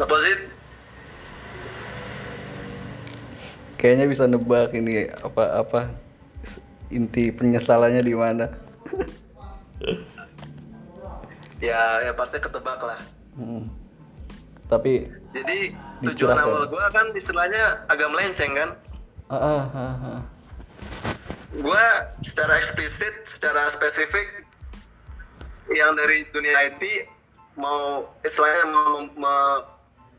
Apa 0.00 0.16
sih? 0.24 0.36
kayaknya 3.76 4.08
bisa 4.08 4.24
nebak 4.24 4.72
ini 4.72 5.12
apa 5.20 5.60
apa 5.60 5.92
inti 6.88 7.28
penyesalannya 7.28 8.00
di 8.00 8.16
mana. 8.16 8.48
Ya, 11.64 12.04
ya 12.04 12.12
pasti 12.12 12.36
ketebak 12.36 12.76
lah. 12.76 13.00
Hmm. 13.40 13.64
Tapi 14.68 15.08
Jadi 15.32 15.72
tujuan 16.04 16.36
Dicurahkan. 16.36 16.44
awal 16.44 16.64
gua 16.68 16.86
kan 16.92 17.06
istilahnya 17.16 17.88
agak 17.88 18.12
melenceng 18.12 18.52
kan. 18.52 18.70
ah, 19.26 19.36
ah, 19.40 19.62
ah, 19.72 19.94
ah. 20.04 20.20
Gua 21.56 21.82
secara 22.20 22.60
eksplisit, 22.60 23.14
secara 23.24 23.72
spesifik 23.72 24.44
yang 25.72 25.96
dari 25.96 26.28
dunia 26.30 26.68
IT 26.68 27.08
mau 27.56 28.04
istilahnya 28.20 28.62
mau 28.68 28.86
me- 29.08 29.62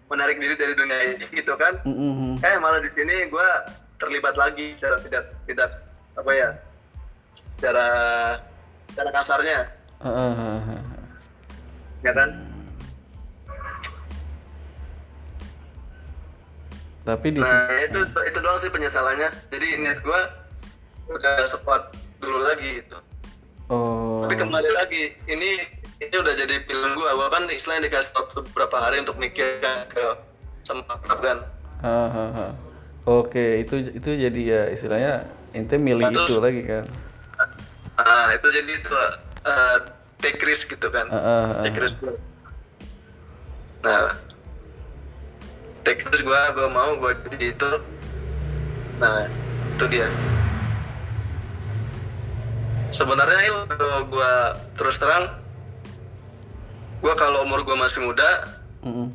menarik 0.10 0.42
diri 0.42 0.58
dari 0.58 0.74
dunia 0.74 0.98
IT 1.14 1.30
gitu 1.30 1.54
kan. 1.56 1.78
Mm, 1.86 1.94
mm, 1.96 2.14
mm. 2.18 2.34
Eh 2.42 2.56
malah 2.58 2.82
di 2.82 2.90
sini 2.90 3.30
gua 3.30 3.46
terlibat 4.02 4.34
lagi 4.36 4.74
secara 4.74 4.98
tidak 5.06 5.24
tidak 5.46 5.70
apa 6.18 6.32
ya? 6.34 6.50
Secara 7.46 7.88
secara 8.90 9.10
kasarnya, 9.14 9.60
ah. 10.02 10.95
Ya 12.06 12.14
kan? 12.14 12.30
Tapi 17.06 17.28
di 17.34 17.40
Nah 17.42 17.70
itu 17.86 18.00
itu 18.02 18.38
doang 18.42 18.58
sih 18.62 18.70
penyesalannya. 18.70 19.30
Jadi 19.54 19.68
niat 19.82 20.02
gua 20.02 20.18
udah 21.10 21.46
sempat 21.46 21.94
dulu 22.22 22.42
lagi 22.42 22.82
gitu. 22.82 22.98
oh 23.70 24.26
Tapi 24.26 24.34
kembali 24.42 24.70
lagi, 24.74 25.14
ini 25.30 25.62
ini 26.02 26.16
udah 26.18 26.34
jadi 26.34 26.66
pilihan 26.66 26.98
gua. 26.98 27.14
Gua 27.14 27.30
kan 27.30 27.46
istilahnya 27.50 27.90
dikasih 27.90 28.14
waktu 28.18 28.42
beberapa 28.50 28.78
hari 28.82 29.02
untuk 29.06 29.18
mikir 29.22 29.62
ke 29.90 30.06
sama 30.66 30.82
kan. 31.22 31.46
Ah, 31.86 32.10
ah, 32.10 32.30
ah. 32.34 32.52
Oke, 33.06 33.62
itu 33.62 33.86
itu 33.94 34.10
jadi 34.18 34.42
ya 34.42 34.62
istilahnya 34.74 35.30
ente 35.54 35.78
milih 35.78 36.10
Nah, 36.10 36.14
terus- 36.14 36.30
itu 36.34 36.42
lagi 36.42 36.62
kan. 36.66 36.86
Nah 37.96 38.28
itu 38.34 38.48
jadi 38.50 38.72
itu 38.76 38.92
uh, 39.46 39.78
take 40.26 40.42
risk 40.42 40.74
gitu 40.74 40.90
kan. 40.90 41.06
Ah, 41.14 41.22
ah, 41.22 41.46
ah. 41.62 41.64
Take 41.70 41.78
risk. 41.78 42.02
Nah 43.86 44.18
take 45.86 46.02
risk 46.10 46.26
gua 46.26 46.50
gua 46.58 46.68
mau 46.74 46.98
gua 46.98 47.14
jadi 47.30 47.54
itu. 47.54 47.72
Nah 48.98 49.30
itu 49.78 49.86
dia. 49.94 50.10
Sebenarnya 52.90 53.40
Il, 53.46 53.58
kalau 53.70 54.08
gua 54.10 54.56
terus 54.74 54.98
terang, 54.98 55.28
gua 57.04 57.14
kalau 57.20 57.44
umur 57.44 57.62
gua 57.68 57.76
masih 57.76 58.02
muda, 58.08 58.56
Mm-mm. 58.88 59.12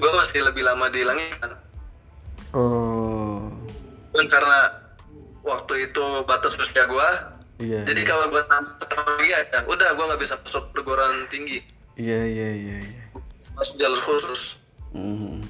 gua 0.00 0.10
masih 0.18 0.42
lebih 0.42 0.64
lama 0.64 0.88
di 0.88 1.04
langitan. 1.04 1.54
Oh, 2.56 3.52
kan 4.16 4.26
karena 4.32 4.60
waktu 5.44 5.92
itu 5.92 6.04
batas 6.24 6.56
usia 6.56 6.88
gua 6.88 7.35
iya. 7.60 7.80
jadi 7.84 8.02
kalau 8.04 8.28
gua 8.30 8.42
tambah 8.48 8.74
setahun 8.82 9.06
lagi 9.20 9.32
aja 9.32 9.58
udah 9.68 9.88
gua 9.96 10.04
nggak 10.12 10.20
bisa 10.22 10.34
masuk 10.40 10.64
perguruan 10.72 11.26
tinggi 11.32 11.60
Iya, 11.96 12.28
iya, 12.28 12.48
iya, 12.52 12.76
iya. 12.84 13.02
masuk 13.56 13.76
jalur 13.80 14.00
khusus 14.00 14.60
Mhm. 14.92 15.44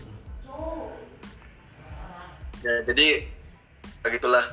ya 2.63 2.75
jadi 2.87 3.27
begitulah 4.03 4.47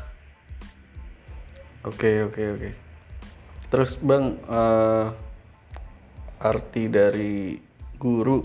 Oke, 1.84 2.24
oke, 2.24 2.40
oke. 2.56 2.70
Terus 3.68 4.00
Bang, 4.00 4.40
eh, 4.40 5.08
arti 6.40 6.88
dari 6.88 7.60
guru 8.00 8.40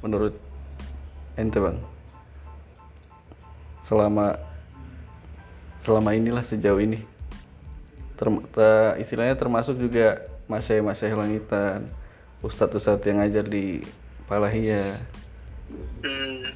menurut 0.00 0.32
ente 1.36 1.60
Bang? 1.60 1.76
Selama 3.84 4.32
selama 5.84 6.16
inilah 6.16 6.40
sejauh 6.40 6.80
ini. 6.80 6.96
Term- 8.18 8.42
te- 8.50 8.98
istilahnya 8.98 9.38
termasuk 9.38 9.78
juga 9.78 10.18
masyai-masyai 10.50 11.14
langitan, 11.14 11.86
ustadz-ustadz 12.42 13.06
yang 13.06 13.22
ngajar 13.22 13.46
di 13.46 13.86
Palahia. 14.26 14.82
hmm, 16.02 16.50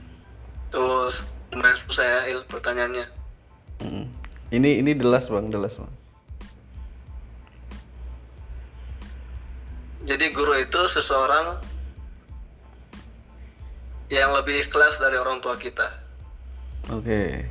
terus 0.74 1.22
lumayan 1.54 1.78
susah 1.86 2.04
ya 2.04 2.20
Il, 2.34 2.42
pertanyaannya 2.50 3.06
Mm. 3.82 4.06
Ini 4.54 4.78
ini 4.78 4.94
delas 4.94 5.26
Bang, 5.26 5.50
delas 5.50 5.74
Bang. 5.74 5.90
jadi 10.02 10.34
guru 10.34 10.54
itu 10.58 10.80
seseorang 10.92 11.62
yang 14.10 14.30
lebih 14.34 14.60
ikhlas 14.60 15.00
dari 15.00 15.16
orang 15.16 15.40
tua 15.40 15.56
kita 15.56 15.88
Oke. 16.90 17.46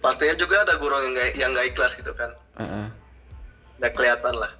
Pastinya 0.00 0.34
juga 0.34 0.64
ada 0.64 0.74
guru 0.74 0.96
yang 0.98 1.12
nggak 1.12 1.28
yang 1.34 1.50
nggak 1.50 1.66
ikhlas 1.68 1.92
gitu 1.92 2.12
kan 2.12 2.30
Heeh. 2.56 2.86
nggak 3.78 3.92
kelihatan 3.92 4.34
lah 4.34 4.52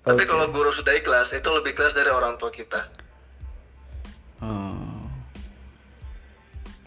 tapi 0.00 0.22
Oke. 0.22 0.30
kalau 0.30 0.48
guru 0.48 0.70
sudah 0.70 0.92
ikhlas 0.92 1.30
itu 1.30 1.48
lebih 1.48 1.72
ikhlas 1.72 1.92
dari 1.92 2.08
orang 2.08 2.36
tua 2.36 2.48
kita 2.50 2.82
Oh. 4.38 5.02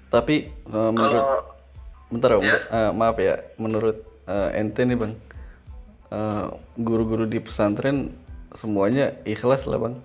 Tapi 0.08 0.48
eh, 0.48 0.90
menurut 0.90 1.20
kalau 1.20 1.44
bentar 2.08 2.32
Ya. 2.40 2.56
eh, 2.64 2.92
maaf 2.92 3.16
ya, 3.18 3.36
menurut 3.58 3.96
eh, 4.24 4.56
ente 4.56 4.82
nih 4.82 4.96
Bang, 4.96 5.20
eh, 6.10 6.46
guru-guru 6.78 7.24
di 7.26 7.38
pesantren 7.38 8.08
semuanya 8.54 9.12
ikhlas 9.26 9.68
lah 9.68 9.76
Bang. 9.78 10.00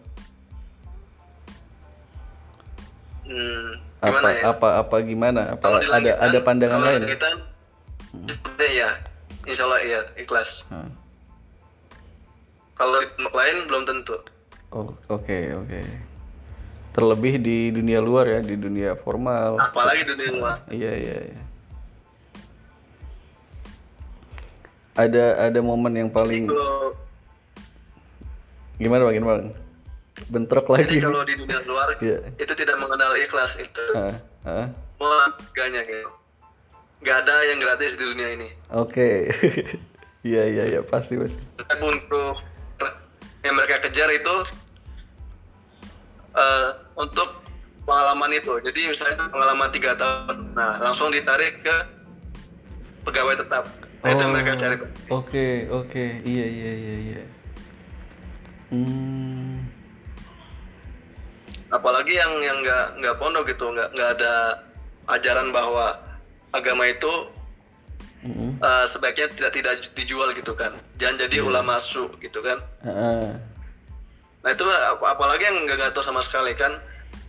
hmm, 3.25 3.69
Apa 3.99 4.11
gimana 4.13 4.29
ya 4.29 4.43
apa 4.45 4.69
apa 4.77 4.97
gimana? 5.03 5.41
Apa 5.55 5.63
Kalau 5.63 5.79
di 5.79 5.87
ada 5.87 5.93
langitan- 5.95 6.19
ada 6.21 6.39
pandangan 6.41 6.79
lain? 6.83 7.01
di 7.03 7.17
langitan, 8.15 8.37
sebenarnya 8.37 8.69
ya, 8.71 8.91
insya 9.47 9.63
Allah 9.67 9.81
iya 9.83 10.01
ikhlas. 10.21 10.63
Hah. 10.71 10.89
Kalau 12.77 12.99
lain 13.17 13.57
belum 13.67 13.83
tentu. 13.89 14.17
Oh, 14.75 14.93
oke 15.09 15.39
oke. 15.65 15.81
Terlebih 16.93 17.41
di 17.41 17.73
dunia 17.73 18.01
luar 18.01 18.29
ya, 18.29 18.41
di 18.41 18.57
dunia 18.57 18.97
formal. 18.97 19.57
Apalagi 19.61 20.05
dunia 20.05 20.31
luar. 20.37 20.57
Iya 20.69 20.93
iya. 20.97 21.17
iya. 21.33 21.43
Ada 24.97 25.53
ada 25.53 25.61
momen 25.61 25.93
yang 25.93 26.09
paling 26.09 26.49
Kalau 26.49 26.97
gimana 28.81 29.09
Bang? 29.09 29.15
Gimana 29.17 29.37
Bang? 29.45 29.49
Bentrok 30.33 30.73
lagi. 30.73 30.97
jadi 30.97 31.05
kalau 31.05 31.21
di 31.29 31.35
dunia 31.37 31.61
luar 31.69 31.89
Iya. 32.01 32.19
itu 32.41 32.53
tidak 32.57 32.77
mengenal 32.81 33.13
ikhlas 33.21 33.61
itu. 33.61 33.85
Wah, 34.97 35.29
gaknya 35.53 35.85
gitu. 35.85 36.09
Gak 37.05 37.17
ada 37.27 37.35
yang 37.53 37.59
gratis 37.61 37.99
di 37.99 38.05
dunia 38.05 38.29
ini. 38.37 38.49
Oke. 38.73 39.09
Iya 40.27 40.43
iya 40.43 40.65
iya 40.75 40.81
pasti 40.83 41.15
pasti. 41.15 41.39
Untuk 41.79 42.35
yang 43.47 43.55
mereka 43.55 43.79
kejar 43.79 44.11
itu 44.11 44.37
eh, 46.35 46.69
untuk 46.99 47.47
pengalaman 47.87 48.35
itu. 48.35 48.59
Jadi 48.59 48.91
misalnya 48.91 49.31
pengalaman 49.31 49.71
tiga 49.71 49.95
tahun, 49.95 50.51
nah 50.59 50.83
langsung 50.83 51.15
ditarik 51.15 51.63
ke 51.63 51.77
pegawai 53.07 53.39
tetap. 53.39 53.71
Nah, 54.03 54.11
itu 54.11 54.23
yang 54.27 54.35
mereka 54.35 54.53
cari. 54.59 54.77
Oke 55.15 55.71
oke 55.71 56.05
iya 56.27 56.47
iya 56.51 56.73
iya 56.75 56.97
iya. 56.99 57.23
Hmm. 58.67 59.63
apalagi 61.71 62.19
yang 62.19 62.31
yang 62.43 62.59
nggak 62.67 62.99
nggak 62.99 63.15
pondok 63.19 63.47
gitu 63.47 63.71
nggak 63.71 63.95
nggak 63.95 64.11
ada 64.19 64.35
ajaran 65.15 65.55
bahwa 65.55 65.95
agama 66.57 66.85
itu 66.85 67.13
Mm-mm. 68.23 68.59
eh, 68.59 68.85
sebaiknya 68.87 69.31
tidak 69.31 69.51
tidak 69.53 69.73
dijual 69.93 70.33
gitu 70.33 70.53
kan 70.53 70.75
jangan 70.97 71.21
jadi 71.21 71.41
ulama 71.41 71.79
su 71.79 72.11
gitu 72.19 72.41
kan 72.41 72.59
Ah, 72.83 73.37
nah 74.41 74.51
itu 74.51 74.65
ap- 74.65 75.07
apalagi 75.07 75.45
yang 75.45 75.63
nggak 75.63 75.91
tahu 75.91 76.03
sama 76.03 76.21
sekali 76.21 76.53
kan 76.53 76.75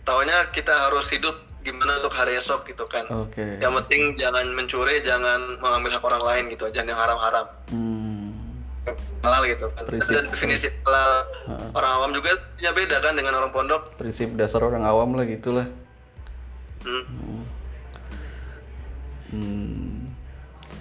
taunya 0.02 0.48
kita 0.48 0.72
harus 0.72 1.06
hidup 1.08 1.34
gimana 1.60 1.98
untuk 1.98 2.10
hari 2.12 2.34
esok 2.34 2.64
gitu 2.64 2.82
kan 2.84 3.04
Oke. 3.12 3.58
yang 3.58 3.76
penting 3.76 4.16
jangan 4.16 4.46
mencuri 4.50 4.98
jangan 5.00 5.36
mengambil 5.58 5.92
hak 5.92 6.02
orang 6.02 6.22
lain 6.24 6.44
gitu 6.48 6.66
jangan 6.68 6.88
yang 6.88 6.98
haram-haram 6.98 7.46
Hmm. 7.68 8.32
halal 9.20 9.44
gitu 9.44 9.68
kan 9.68 9.84
Prinsip. 9.84 10.14
dan 10.14 10.24
definisi 10.26 10.66
halal 10.82 11.12
Ah, 11.46 11.68
orang 11.74 11.92
awam 11.92 12.10
juga 12.10 12.32
punya 12.54 12.72
beda 12.72 12.96
kan 12.98 13.12
dengan 13.12 13.36
orang 13.36 13.50
pondok 13.50 13.82
prinsip 13.94 14.32
dasar 14.34 14.62
orang 14.62 14.82
awam 14.82 15.12
lah 15.12 15.24
gitulah. 15.24 15.68
Hmm. 16.80 17.04
Hmm. 17.04 17.42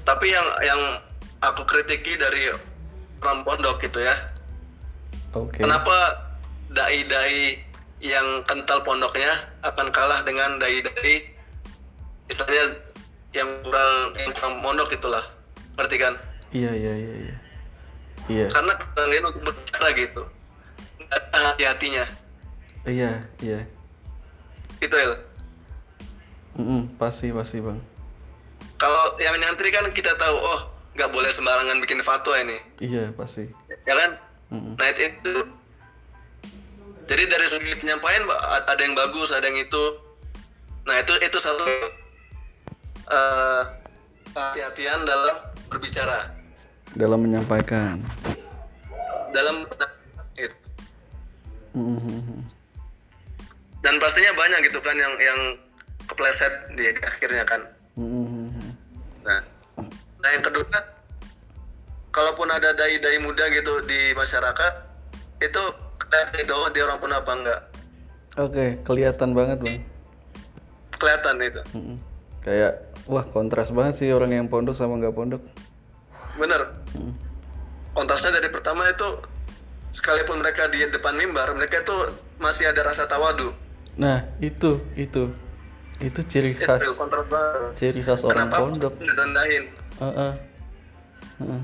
Tapi 0.08 0.32
yang 0.32 0.48
yang 0.64 0.82
aku 1.44 1.68
kritiki 1.68 2.16
dari 2.16 2.48
orang 3.22 3.44
pondok 3.44 3.84
gitu 3.84 4.00
ya 4.00 4.16
Oke. 5.36 5.60
kenapa 5.60 6.16
dai-dai 6.72 7.60
yang 8.00 8.46
kental 8.48 8.80
pondoknya 8.88 9.30
akan 9.68 9.92
kalah 9.92 10.24
dengan 10.24 10.56
dai-dai 10.62 11.28
misalnya 12.30 12.64
yang 13.36 13.50
kurang 13.68 14.16
yang 14.16 14.32
kurang 14.38 14.56
pondok 14.64 14.90
itulah 14.96 15.26
ngerti 15.76 15.98
kan 16.00 16.16
Iya 16.56 16.72
iya 16.72 16.94
iya 16.96 17.14
iya. 17.28 17.36
Iya. 18.32 18.46
karena 18.48 18.74
kalian 18.96 19.28
untuk 19.28 19.52
berbicara 19.52 19.88
gitu 20.00 20.24
hati-hatinya 21.36 22.06
Iya 22.88 23.12
iya. 23.44 23.60
gitu 24.80 24.96
ya 24.96 25.08
Mm-mm, 26.58 26.98
pasti 26.98 27.30
pasti 27.30 27.62
bang. 27.62 27.78
Kalau 28.78 29.18
yang 29.18 29.36
nyantri 29.38 29.70
kan 29.70 29.86
kita 29.92 30.14
tahu 30.16 30.36
oh 30.36 30.60
nggak 30.94 31.10
boleh 31.10 31.30
sembarangan 31.30 31.78
bikin 31.80 32.02
fatwa 32.02 32.34
ini 32.38 32.58
Iya 32.80 33.14
pasti. 33.14 33.46
ya 33.86 33.94
kan 33.96 34.12
Mm-mm. 34.50 34.74
nah 34.76 34.88
itu, 34.88 35.02
itu 35.06 35.34
jadi 37.06 37.24
dari 37.26 37.46
segi 37.48 37.72
penyampaian 37.76 38.24
ada 38.64 38.80
yang 38.80 38.94
bagus 38.94 39.30
ada 39.30 39.44
yang 39.44 39.60
itu 39.60 39.84
nah 40.84 40.96
itu 40.96 41.14
itu 41.20 41.38
satu 41.38 41.64
eh 43.08 43.62
hati-hatian 44.32 45.02
dalam 45.04 45.36
berbicara 45.68 46.32
Dalam 46.94 47.20
menyampaikan. 47.22 48.00
dalam 49.30 49.68
gitu. 50.34 50.56
Mm-mm. 51.74 52.42
dan 53.80 53.96
pastinya 53.98 54.34
banyak 54.34 54.66
gitu 54.66 54.80
kan 54.80 54.96
yang 54.96 55.14
yang 55.20 55.40
kepleset 56.08 56.50
di 56.74 56.90
akhirnya 56.98 57.44
kan 57.44 57.62
Mm-mm. 57.96 58.27
Nah 59.28 59.42
nah 60.18 60.30
yang 60.32 60.42
kedua 60.42 60.66
kalaupun 62.10 62.48
ada 62.50 62.74
dai-dai 62.74 63.20
muda 63.20 63.46
gitu 63.52 63.84
di 63.86 64.16
masyarakat 64.16 64.74
itu 65.38 65.62
kelihatan 66.02 66.38
itu 66.42 66.54
oh, 66.56 66.70
dia 66.72 66.84
orang 66.88 66.98
pun 66.98 67.12
apa 67.12 67.32
enggak 67.36 67.62
Oke 68.38 68.66
kelihatan 68.86 69.34
banget 69.34 69.58
bang. 69.60 69.82
kelihatan 70.96 71.36
itu 71.42 71.62
Mm-mm. 71.74 71.98
Kayak 72.42 72.80
wah 73.06 73.26
kontras 73.28 73.70
banget 73.70 74.00
sih 74.00 74.10
orang 74.10 74.32
yang 74.32 74.48
pondok 74.48 74.78
sama 74.78 74.96
nggak 74.96 75.14
pondok. 75.14 75.42
bener 76.38 76.62
Mm. 76.94 77.12
kontrasnya 77.92 78.32
dari 78.32 78.48
pertama 78.48 78.88
itu 78.88 79.20
sekalipun 79.92 80.40
mereka 80.40 80.70
di 80.70 80.86
depan 80.88 81.18
mimbar 81.18 81.52
mereka 81.52 81.82
itu 81.82 81.98
masih 82.38 82.70
ada 82.70 82.86
rasa 82.86 83.04
tawadu 83.06 83.52
Nah 83.98 84.22
itu 84.38 84.78
itu 84.94 85.34
itu 85.98 86.22
ciri 86.24 86.54
khas 86.54 86.84
ciri 87.74 88.02
khas 88.02 88.22
orang 88.22 88.48
kenapa 88.50 88.58
pondok. 88.62 88.94
rendahin 89.02 89.64
Heeh. 89.98 90.34
Heeh. 91.42 91.62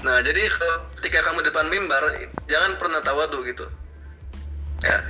nah 0.00 0.16
jadi 0.22 0.42
ketika 0.96 1.18
kamu 1.22 1.44
depan 1.44 1.66
mimbar 1.68 2.00
jangan 2.46 2.72
pernah 2.76 3.00
tawadu 3.00 3.44
gitu 3.44 3.66
ya 4.82 4.98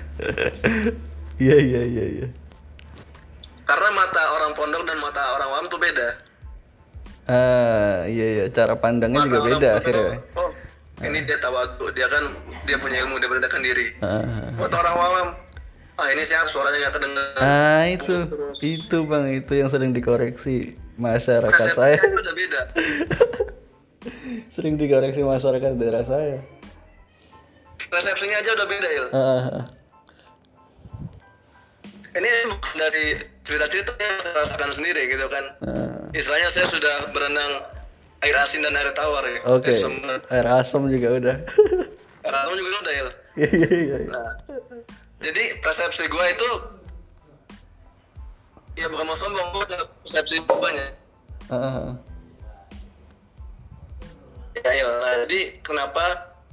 Iya 1.37 1.53
iya 1.61 1.83
iya 1.85 2.05
iya. 2.17 2.29
karena 3.63 3.89
mata 3.93 4.23
orang 4.33 4.57
pondok 4.57 4.89
dan 4.89 4.97
mata 4.99 5.21
orang 5.37 5.49
awam 5.53 5.65
tuh 5.69 5.77
beda 5.77 6.09
Ah 7.27 8.07
iya 8.07 8.27
iya 8.41 8.45
cara 8.49 8.73
pandangnya 8.73 9.21
juga 9.21 9.45
orang 9.45 9.49
beda 9.53 9.69
pondok, 9.69 9.81
akhirnya. 9.85 10.19
oh 10.35 10.51
ini 11.05 11.19
dia 11.23 11.37
tawadu 11.37 11.85
dia 11.93 12.07
kan 12.09 12.25
dia 12.65 12.81
punya 12.81 13.05
ilmu 13.05 13.21
dia 13.21 13.29
merendahkan 13.29 13.61
diri 13.61 13.87
Ah, 14.01 14.49
mata 14.57 14.81
orang 14.81 14.97
awam 14.97 15.29
ah 15.97 16.09
ini 16.09 16.23
siapa 16.23 16.45
suaranya 16.47 16.79
nggak 16.79 16.95
kedengeran 16.95 17.41
ah 17.41 17.85
itu 17.87 18.17
itu 18.61 18.99
bang 19.03 19.25
itu 19.35 19.53
yang 19.55 19.69
sering 19.69 19.91
dikoreksi 19.91 20.57
masyarakat 20.97 21.69
saya 21.71 21.97
persepsinya 21.97 22.21
udah 22.21 22.35
beda 22.35 22.61
sering 24.55 24.75
dikoreksi 24.75 25.21
masyarakat 25.23 25.71
daerah 25.75 26.01
saya. 26.03 26.41
resepsinya 27.87 28.37
aja 28.37 28.51
udah 28.53 28.67
beda 28.67 28.89
ya 28.89 29.03
ah. 29.11 29.63
ini 32.13 32.31
dari 32.75 33.05
cerita-cerita 33.43 33.93
yang 33.95 34.17
saya 34.19 34.35
rasakan 34.37 34.71
sendiri 34.73 35.03
gitu 35.07 35.27
kan 35.29 35.45
Ah, 35.63 36.11
istilahnya 36.13 36.49
saya 36.51 36.67
sudah 36.67 36.95
berenang 37.11 37.53
air 38.21 38.37
asin 38.39 38.61
dan 38.61 38.75
air 38.75 38.91
tawar 38.91 39.23
ya 39.23 39.39
Oke, 39.47 39.71
semua- 39.71 40.19
air 40.27 40.47
asam 40.51 40.89
juga 40.89 41.09
udah. 41.15 41.37
air 42.21 42.35
asam 42.35 42.53
juga 42.55 42.69
udah 42.77 42.93
ya 42.93 43.03
Iya 43.37 43.49
iya 43.51 43.69
iya. 43.71 43.97
iya. 43.99 44.09
nah 44.09 44.31
jadi 45.19 45.59
persepsi 45.61 46.05
gua 46.09 46.25
itu 46.29 46.51
ya 48.77 48.87
bukan 48.87 49.05
mau 49.05 49.17
sombong 49.17 49.49
gua 49.53 49.65
ada 49.65 49.85
persepsi 50.05 50.41
banyak 50.45 50.93
ah. 51.49 51.93
ya 54.57 54.71
Il. 54.73 54.91
nah 55.01 55.15
jadi 55.25 55.41
kenapa 55.61 56.05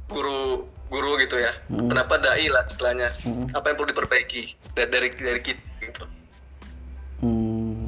guru 0.08 0.68
guru 0.88 1.18
gitu 1.18 1.40
ya 1.40 1.52
Hmm. 1.68 1.90
kenapa 1.90 2.20
dai 2.20 2.48
lah 2.48 2.64
istilahnya 2.70 3.10
Hmm. 3.26 3.50
apa 3.52 3.72
yang 3.72 3.76
perlu 3.76 3.90
diperbaiki 3.92 4.42
dari 4.74 4.90
dari, 4.90 5.10
dari 5.12 5.42
kita 5.42 5.64
gitu 5.82 6.06
Hmm. 7.24 7.88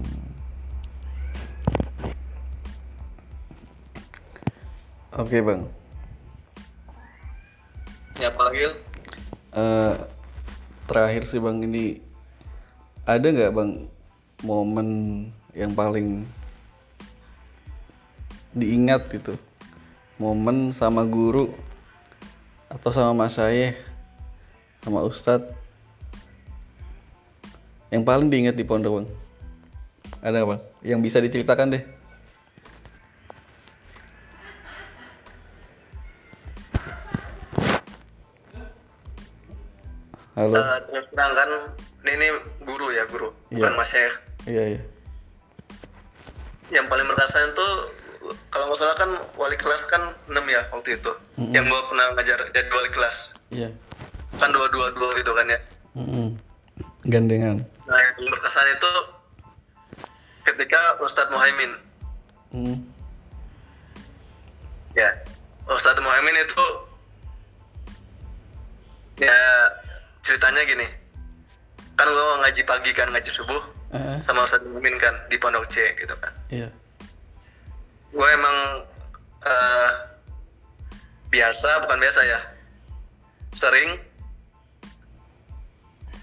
Oke 5.16 5.40
bang, 5.40 5.64
ya 8.20 8.28
apalagi 8.28 8.68
Il? 8.68 8.74
Eh, 9.56 9.96
terakhir 10.86 11.26
sih 11.26 11.42
bang 11.42 11.62
ini 11.66 12.00
ada 13.06 13.26
nggak 13.26 13.54
bang 13.54 13.72
momen 14.46 14.90
yang 15.58 15.74
paling 15.74 16.26
diingat 18.56 19.10
gitu, 19.12 19.36
momen 20.22 20.72
sama 20.72 21.04
guru 21.04 21.52
atau 22.72 22.90
sama 22.94 23.26
mas 23.26 23.36
saya, 23.36 23.76
sama 24.86 25.04
ustadz 25.04 25.52
yang 27.94 28.04
paling 28.04 28.28
diingat 28.28 28.58
di 28.58 28.66
pondok 28.68 29.02
bang, 29.02 29.08
ada 30.22 30.44
bang? 30.44 30.62
Yang 30.84 31.00
bisa 31.06 31.18
diceritakan 31.24 31.78
deh. 31.78 31.95
Halo. 40.36 40.52
Eh, 40.54 40.80
terus 40.86 41.08
terang 41.10 41.32
kan 41.32 41.50
ini, 42.06 42.12
ini 42.14 42.28
guru 42.62 42.92
ya 42.92 43.08
guru 43.08 43.32
bukan 43.50 43.72
Iya. 43.72 43.80
mas 43.80 43.88
Syekh 43.88 44.16
Iya 44.46 44.64
iya. 44.70 44.82
yang 46.72 46.86
paling 46.86 47.06
berkesan 47.06 47.54
tuh 47.54 47.72
kalau 48.50 48.68
nggak 48.68 48.78
salah 48.78 48.98
kan 48.98 49.10
wali 49.36 49.56
kelas 49.56 49.86
kan 49.86 50.02
6 50.28 50.36
ya 50.46 50.62
waktu 50.70 50.98
itu 50.98 51.12
Mm-mm. 51.36 51.54
yang 51.54 51.66
gua 51.66 51.88
pernah 51.88 52.06
ngajar 52.14 52.40
jadi 52.52 52.68
wali 52.68 52.90
kelas 52.92 53.18
Iya. 53.48 53.70
kan 54.36 54.52
dua 54.52 54.68
dua 54.68 54.92
dua 54.92 55.16
gitu 55.16 55.32
kan 55.32 55.48
ya 55.48 55.60
Mm-mm. 55.96 56.36
Gandengan. 57.06 57.64
nah 57.86 57.96
yang 57.96 58.28
berkesan 58.28 58.68
itu 58.72 58.92
ketika 60.44 60.80
Ustadz 61.00 61.32
Muhaimin 61.32 61.72
Mm. 62.52 62.78
ya 64.94 65.10
Ustadz 65.66 66.00
Muhaimin 66.00 66.38
itu 66.40 66.66
ya 69.18 69.38
ceritanya 70.26 70.66
gini 70.66 70.88
kan 71.96 72.08
gua 72.08 72.42
ngaji 72.42 72.62
pagi 72.64 72.92
kan 72.92 73.08
ngaji 73.08 73.32
subuh 73.32 73.62
Ah, 73.96 74.20
sama 74.20 74.44
Ustadz 74.44 74.66
Muhaimin 74.68 75.00
kan 75.00 75.14
di 75.30 75.38
Pondok 75.38 75.72
C 75.72 75.80
gitu 75.96 76.12
kan 76.20 76.34
iya. 76.50 76.68
gue 78.12 78.28
emang 78.34 78.58
eh, 79.42 79.90
biasa 81.30 81.80
bukan 81.80 82.00
biasa 82.00 82.20
ya 82.26 82.40
sering 83.56 83.96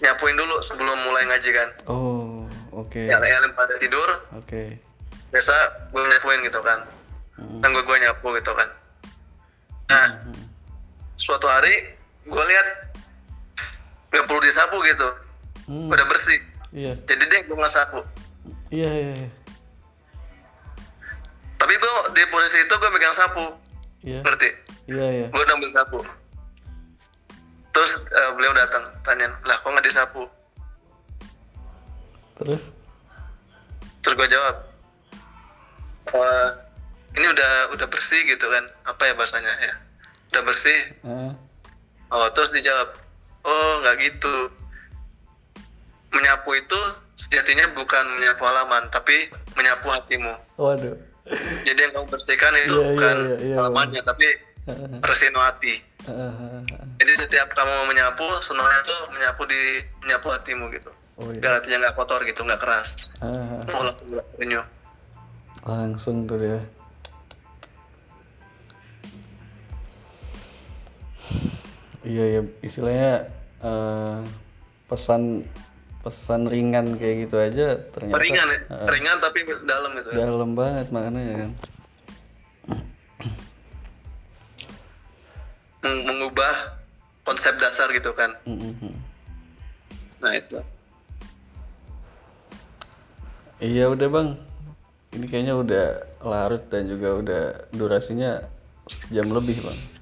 nyapuin 0.02 0.36
dulu 0.36 0.60
sebelum 0.60 0.98
mulai 1.06 1.24
ngaji 1.24 1.50
kan 1.54 1.68
Oh, 1.88 2.44
oke. 2.74 2.98
ya 2.98 3.16
yang 3.16 3.48
pada 3.54 3.72
tidur 3.78 4.04
Oke. 4.36 4.76
biasa 5.30 5.54
gue 5.88 6.02
nyapuin 6.02 6.44
gitu 6.44 6.60
kan 6.60 6.80
Mm. 7.32 7.64
dan 7.64 7.72
gue 7.72 7.80
gue 7.80 7.98
nyapu 7.98 8.36
gitu 8.36 8.52
kan 8.52 8.68
nah 9.88 10.06
suatu 11.16 11.48
hari 11.48 11.88
gue 12.22 12.44
lihat 12.44 12.68
nggak 14.12 14.24
perlu 14.28 14.40
disapu 14.44 14.76
gitu. 14.84 15.08
Hmm, 15.66 15.88
udah 15.88 16.06
bersih. 16.06 16.38
Iya. 16.72 16.92
Jadi 17.08 17.24
dia 17.28 17.40
gue 17.44 17.56
nggak 17.56 17.72
sapu. 17.72 18.00
Iya 18.72 18.90
iya 18.92 19.12
iya. 19.24 19.30
tapi 21.62 21.78
gue 21.78 21.92
di 22.18 22.22
posisi 22.26 22.58
itu 22.58 22.74
gue 22.74 22.90
megang 22.90 23.14
sapu. 23.14 23.44
Iya. 24.02 24.20
Ngerti? 24.26 24.50
Iya 24.90 25.06
iya. 25.14 25.26
Gue 25.30 25.40
udah 25.46 25.54
ambil 25.54 25.70
sapu. 25.70 25.98
Terus 27.72 27.92
eh, 28.10 28.30
beliau 28.34 28.50
datang 28.52 28.82
tanya 29.06 29.30
lah 29.46 29.56
kok 29.62 29.70
nggak 29.70 29.86
disapu? 29.86 30.26
Terus? 32.42 32.74
Terus 34.02 34.14
gue 34.18 34.28
jawab 34.28 34.56
"Eh, 36.12 36.48
ini 37.16 37.26
udah 37.30 37.52
udah 37.78 37.86
bersih 37.88 38.20
gitu 38.26 38.44
kan. 38.50 38.64
Apa 38.84 39.08
ya 39.08 39.14
bahasanya 39.14 39.52
ya? 39.62 39.74
Udah 40.34 40.42
bersih. 40.44 40.78
Ah, 41.06 41.32
oh 42.10 42.26
terus 42.34 42.50
dijawab 42.52 43.01
oh 43.46 43.72
nggak 43.82 43.96
gitu. 44.02 44.36
Menyapu 46.12 46.50
itu 46.58 46.80
sejatinya 47.16 47.72
bukan 47.72 48.04
menyapu 48.20 48.42
halaman 48.44 48.84
tapi 48.92 49.30
menyapu 49.56 49.88
hatimu. 49.88 50.34
Waduh. 50.60 50.96
Jadi 51.62 51.78
yang 51.78 51.92
kamu 51.94 52.06
bersihkan 52.10 52.52
itu 52.66 52.74
Iya, 52.74 52.82
iya, 52.82 52.90
bukan 52.90 53.16
iya, 53.16 53.36
iya, 53.46 53.56
halamannya 53.62 54.02
tapi 54.02 54.28
Ah, 54.62 54.70
ah, 54.70 55.02
resino 55.10 55.42
hati 55.42 55.74
jadi 56.98 57.12
setiap 57.14 57.48
kamu 57.54 57.90
menyapu 57.90 58.26
sebenarnya 58.42 58.82
tuh 58.86 59.00
menyapu 59.14 59.42
di 59.46 59.82
menyapu 60.02 60.30
hatimu 60.34 60.66
gitu. 60.74 60.90
Oh 61.18 61.30
iya. 61.30 61.38
Biar 61.38 61.52
hatinya 61.58 61.78
nggak 61.86 61.94
kotor 61.94 62.20
gitu 62.26 62.42
nggak 62.42 62.58
keras. 62.62 63.10
Ah, 63.22 63.62
ah. 63.62 64.66
oh 65.62 65.74
langsung 65.78 66.26
tuh 66.26 66.42
dia 66.42 66.58
iya 72.02 72.24
ya 72.38 72.40
istilahnya 72.66 73.12
eh, 73.62 74.18
pesan 74.90 75.46
pesan 76.02 76.50
ringan 76.50 76.98
kayak 76.98 77.16
gitu 77.26 77.36
aja 77.38 77.78
ternyata 77.94 78.18
ringan 78.18 78.48
ya 78.50 78.60
eh, 78.74 78.88
ringan 78.90 79.16
tapi 79.22 79.38
dalam 79.62 79.92
itu 79.94 80.08
ya? 80.10 80.16
dalam 80.26 80.50
banget 80.58 80.86
maknanya 80.90 81.46
kan. 81.46 81.52
Meng- 85.82 86.04
mengubah 86.06 86.54
konsep 87.26 87.54
dasar 87.58 87.90
gitu 87.94 88.10
kan? 88.14 88.34
Mm, 88.46 88.54
mm, 88.54 88.74
mm. 88.86 88.96
nah 90.22 90.32
itu. 90.34 90.58
Iya 93.62 93.94
udah 93.94 94.08
bang. 94.10 94.28
Ini 95.14 95.26
kayaknya 95.30 95.54
udah 95.54 95.86
larut 96.26 96.66
dan 96.66 96.90
juga 96.90 97.14
udah 97.14 97.42
durasinya 97.70 98.42
jam 99.14 99.30
lebih 99.30 99.58
bang 99.62 100.01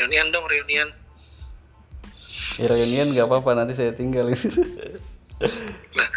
reunian 0.00 0.32
dong 0.32 0.46
reunian 0.46 0.88
ya 2.56 2.66
reunian 2.66 3.12
nggak 3.12 3.26
apa-apa 3.26 3.50
nanti 3.54 3.74
saya 3.74 3.92
tinggal 3.92 4.32
nah 5.92 6.08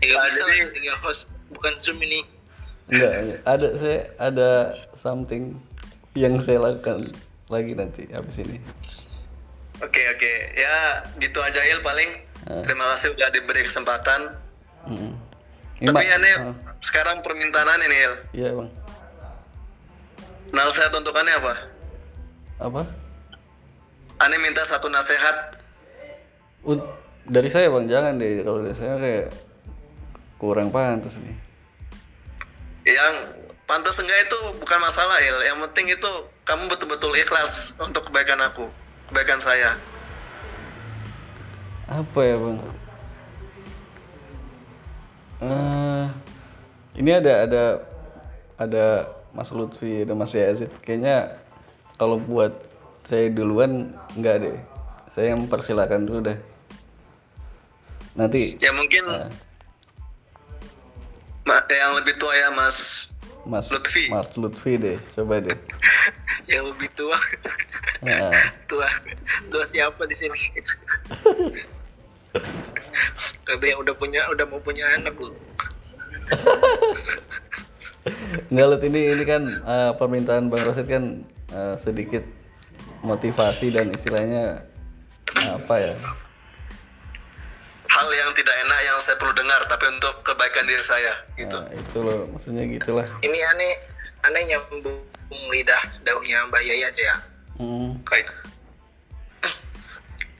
ya 0.00 0.14
bisa 0.18 0.40
jadi- 0.40 0.64
lah 0.64 0.70
tinggal 0.70 0.96
host 1.00 1.28
bukan 1.50 1.76
zoom 1.76 2.00
ini 2.00 2.24
Enggak, 2.86 3.12
enggak. 3.18 3.40
ada 3.44 3.68
saya 3.74 4.00
ada 4.16 4.50
something 4.92 5.58
yang 6.14 6.38
saya 6.38 6.62
lakukan 6.62 7.10
lagi 7.46 7.74
nanti 7.74 8.06
habis 8.08 8.38
ini. 8.38 8.62
oke 9.76 10.02
oke 10.08 10.32
ya 10.54 10.76
gitu 11.18 11.38
aja 11.38 11.60
Il 11.62 11.82
paling 11.82 12.10
Ah. 12.46 12.62
terima 12.62 12.86
kasih 12.94 13.10
udah 13.10 13.28
diberi 13.28 13.62
kesempatan 13.62 14.30
Mm. 14.86 15.12
Ini, 15.76 15.86
tapi 15.90 16.06
aneh 16.06 16.34
Ah, 16.38 16.54
sekarang 16.80 17.18
permintaan 17.18 17.82
ini 17.82 17.96
Il 17.98 18.14
Iya 18.36 18.48
bang. 18.54 18.70
nasihat 20.48 20.94
untukannya 20.94 21.34
apa 21.34 21.54
Apa? 22.62 22.82
Aneh 24.20 24.38
minta 24.40 24.64
satu 24.64 24.88
nasihat 24.88 25.56
Un- 26.66 26.82
dari 27.26 27.50
saya 27.50 27.70
bang, 27.70 27.86
jangan 27.90 28.18
deh. 28.18 28.42
Kalau 28.42 28.62
dari 28.62 28.74
saya 28.74 28.98
kayak 28.98 29.26
kurang 30.38 30.70
pantas 30.70 31.18
nih. 31.18 31.36
yang 32.86 33.14
pantas 33.66 33.98
enggak 33.98 34.30
itu 34.30 34.38
bukan 34.62 34.78
masalah 34.78 35.18
Il 35.18 35.34
yang 35.42 35.58
penting 35.58 35.90
itu 35.90 36.10
kamu 36.46 36.70
betul-betul 36.70 37.10
ikhlas 37.18 37.74
untuk 37.82 38.06
kebaikan 38.06 38.38
aku 38.46 38.70
kebaikan 39.10 39.42
saya 39.42 39.74
Apa 41.90 42.20
ya 42.22 42.38
bang? 42.38 42.58
Eh, 45.36 46.04
ini 46.98 47.10
ada 47.14 47.32
ada 47.46 47.64
ada 48.58 48.86
Mas 49.36 49.52
Lutfi, 49.52 50.02
ada 50.02 50.16
Mas 50.16 50.34
Yazid. 50.34 50.72
Kayaknya 50.82 51.30
kalau 52.00 52.18
buat 52.18 52.50
saya 53.06 53.30
duluan 53.30 53.94
enggak 54.18 54.42
deh. 54.42 54.58
Saya 55.14 55.32
yang 55.32 55.46
persilakan 55.46 56.10
dulu 56.10 56.34
deh. 56.34 56.38
Nanti 58.18 58.58
ya 58.58 58.74
mungkin 58.74 59.06
ma- 61.46 61.66
yang 61.70 61.94
lebih 62.02 62.18
tua 62.18 62.34
ya 62.34 62.50
Mas 62.52 63.08
Mas 63.46 63.70
Lutfi. 63.70 64.10
Mas 64.10 64.34
Lutfi 64.34 64.74
deh, 64.74 64.98
coba 65.14 65.38
deh. 65.38 65.54
yang 66.50 66.66
lebih 66.66 66.90
tua 66.98 67.14
Nah, 68.02 68.30
tua 68.70 68.86
tua 69.50 69.64
siapa 69.66 70.06
di 70.06 70.14
sini 70.14 70.36
ada 73.50 73.64
yang 73.64 73.80
udah 73.80 73.94
punya 73.96 74.20
udah 74.30 74.44
mau 74.46 74.60
punya 74.60 74.84
anak 74.94 75.16
lu 75.16 75.32
Enggak 78.52 78.66
Lut, 78.70 78.82
ini 78.86 79.00
ini 79.16 79.24
kan 79.26 79.42
eh, 79.48 79.92
permintaan 79.98 80.52
Bang 80.52 80.62
Rosid 80.62 80.86
kan 80.86 81.24
eh, 81.50 81.74
sedikit 81.80 82.22
motivasi 83.06 83.70
dan 83.70 83.94
istilahnya 83.94 84.66
apa 85.38 85.74
ya? 85.78 85.94
hal 87.96 88.08
yang 88.12 88.30
tidak 88.36 88.52
enak 88.66 88.80
yang 88.84 88.98
saya 89.00 89.16
perlu 89.16 89.32
dengar 89.32 89.60
tapi 89.72 89.88
untuk 89.88 90.14
kebaikan 90.20 90.68
diri 90.68 90.84
saya 90.84 91.14
gitu. 91.40 91.56
Nah, 91.56 91.72
itu 91.72 91.98
loh, 92.04 92.28
maksudnya 92.28 92.68
gitulah. 92.68 93.06
ini 93.24 93.38
aneh 93.40 93.72
aneh 94.28 94.42
nyambung 94.52 95.00
lidah 95.48 95.82
daunnya 96.04 96.44
Mbak 96.52 96.62
Yai 96.66 96.82
aja 96.84 97.02
ya. 97.14 97.16
Hmm, 97.56 97.96
baik. 98.04 98.28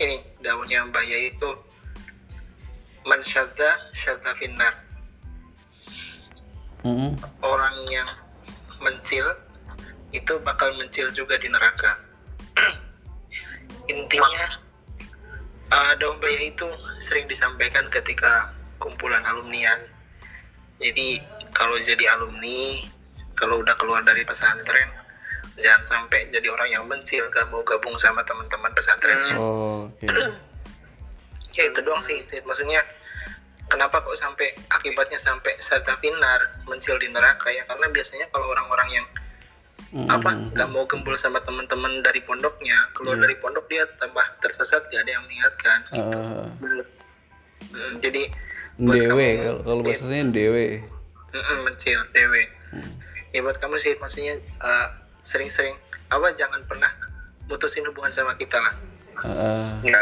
Ini 0.04 0.20
daunnya 0.44 0.84
Mbak 0.92 1.04
Yai 1.08 1.32
itu 1.32 1.50
man 3.08 3.24
syadza 3.24 3.70
syadza 3.96 4.36
finnar. 4.36 4.74
Hmm, 6.84 7.16
orang 7.40 7.76
yang 7.88 8.08
mencil 8.84 9.26
itu 10.12 10.32
bakal 10.44 10.70
mencil 10.76 11.08
juga 11.10 11.40
di 11.40 11.48
neraka 11.50 11.98
intinya 13.86 14.46
uh, 15.72 15.92
daun 15.98 16.18
baya 16.18 16.50
itu 16.50 16.66
sering 17.02 17.26
disampaikan 17.30 17.86
ketika 17.90 18.50
kumpulan 18.82 19.22
alumnian 19.26 19.78
jadi 20.82 21.22
kalau 21.56 21.78
jadi 21.80 22.18
alumni 22.18 22.84
kalau 23.36 23.60
udah 23.64 23.76
keluar 23.80 24.04
dari 24.04 24.24
pesantren 24.24 24.88
jangan 25.56 25.82
sampai 25.84 26.28
jadi 26.28 26.52
orang 26.52 26.68
yang 26.68 26.84
mencil 26.84 27.24
gak 27.32 27.48
mau 27.48 27.64
gabung 27.64 27.96
sama 27.96 28.20
teman-teman 28.28 28.72
pesantrennya 28.76 29.36
Oh, 29.40 29.88
oke. 29.88 30.04
ya 31.56 31.62
itu 31.72 31.80
doang 31.80 32.02
sih 32.04 32.20
itu. 32.20 32.36
maksudnya 32.44 32.84
kenapa 33.72 34.04
kok 34.04 34.14
sampai 34.14 34.52
akibatnya 34.68 35.16
sampai 35.16 35.56
serta 35.56 35.96
finar 35.98 36.40
mencil 36.68 37.00
di 37.00 37.08
neraka 37.08 37.48
ya 37.48 37.64
karena 37.64 37.88
biasanya 37.88 38.28
kalau 38.28 38.52
orang-orang 38.52 38.88
yang 38.92 39.06
Apa 39.88 40.28
nggak 40.50 40.68
mau 40.68 40.82
kumpul 40.84 41.14
sama 41.14 41.38
teman-teman 41.40 42.02
dari 42.02 42.18
pondoknya 42.20 42.74
keluar 42.92 43.16
Iya. 43.16 43.22
dari 43.22 43.34
pondok 43.36 43.64
dia 43.66 43.86
tambah 43.96 44.26
tersesat 44.38 44.82
gak 44.84 45.00
ada 45.00 45.10
yang 45.12 45.24
mengingatkan 45.24 45.78
eh, 45.92 46.46
Hmm, 47.66 47.92
jadi 47.96 48.22
buat 48.78 48.94
dewe 48.96 49.06
kamu- 49.06 49.42
kalau 49.42 49.60
kalau 49.62 49.82
bahasanya 49.82 50.26
dewe. 50.28 50.66
Mencil 51.62 52.00
dewe 52.10 52.42
Hmm. 52.66 52.92
ya 53.30 53.40
buat 53.40 53.56
kamu 53.56 53.76
sih 53.76 53.94
maksudnya 53.94 54.32
uh, 54.58 54.86
sering-sering 55.20 55.76
apa 56.08 56.32
jangan 56.34 56.58
pernah 56.64 56.88
mutusin 57.46 57.84
hubungan 57.84 58.10
sama 58.10 58.34
kita 58.34 58.56
lah 58.56 58.74
ya 59.82 60.00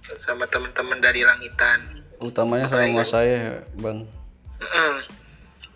sama 0.00 0.44
teman-teman 0.46 0.98
dari 0.98 1.22
langitan 1.22 1.80
utamanya 2.18 2.66
sama 2.66 3.04
saya, 3.04 3.62
Bang. 3.76 4.02
Mm-mm. 4.58 4.94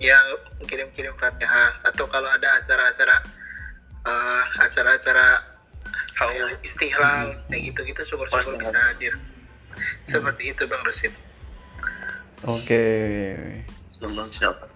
Ya 0.03 0.19
kirim-kirim 0.67 1.15
fatihah. 1.15 1.79
Atau 1.87 2.11
kalau 2.11 2.27
ada 2.27 2.49
acara-acara 2.59 3.17
uh, 4.05 4.45
acara-acara 4.61 5.27
kayak 6.19 6.61
istihlal 6.67 7.33
kayak 7.49 7.63
gitu-gitu 7.73 8.03
syukur-syukur 8.03 8.59
bisa 8.59 8.79
hadir. 8.93 9.15
Seperti 10.03 10.53
itu 10.53 10.63
bang 10.69 10.83
Rusid 10.85 11.15
Oke. 12.43 12.85
Belum 14.03 14.27
siapa. 14.35 14.67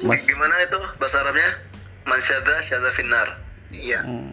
Mas. 0.00 0.24
Gimana 0.24 0.56
itu 0.64 0.80
bahasa 0.96 1.20
Arabnya? 1.20 1.52
Mansyada 2.08 2.64
syada 2.64 2.88
finnar. 2.96 3.28
Iya. 3.68 4.00
Hmm, 4.00 4.32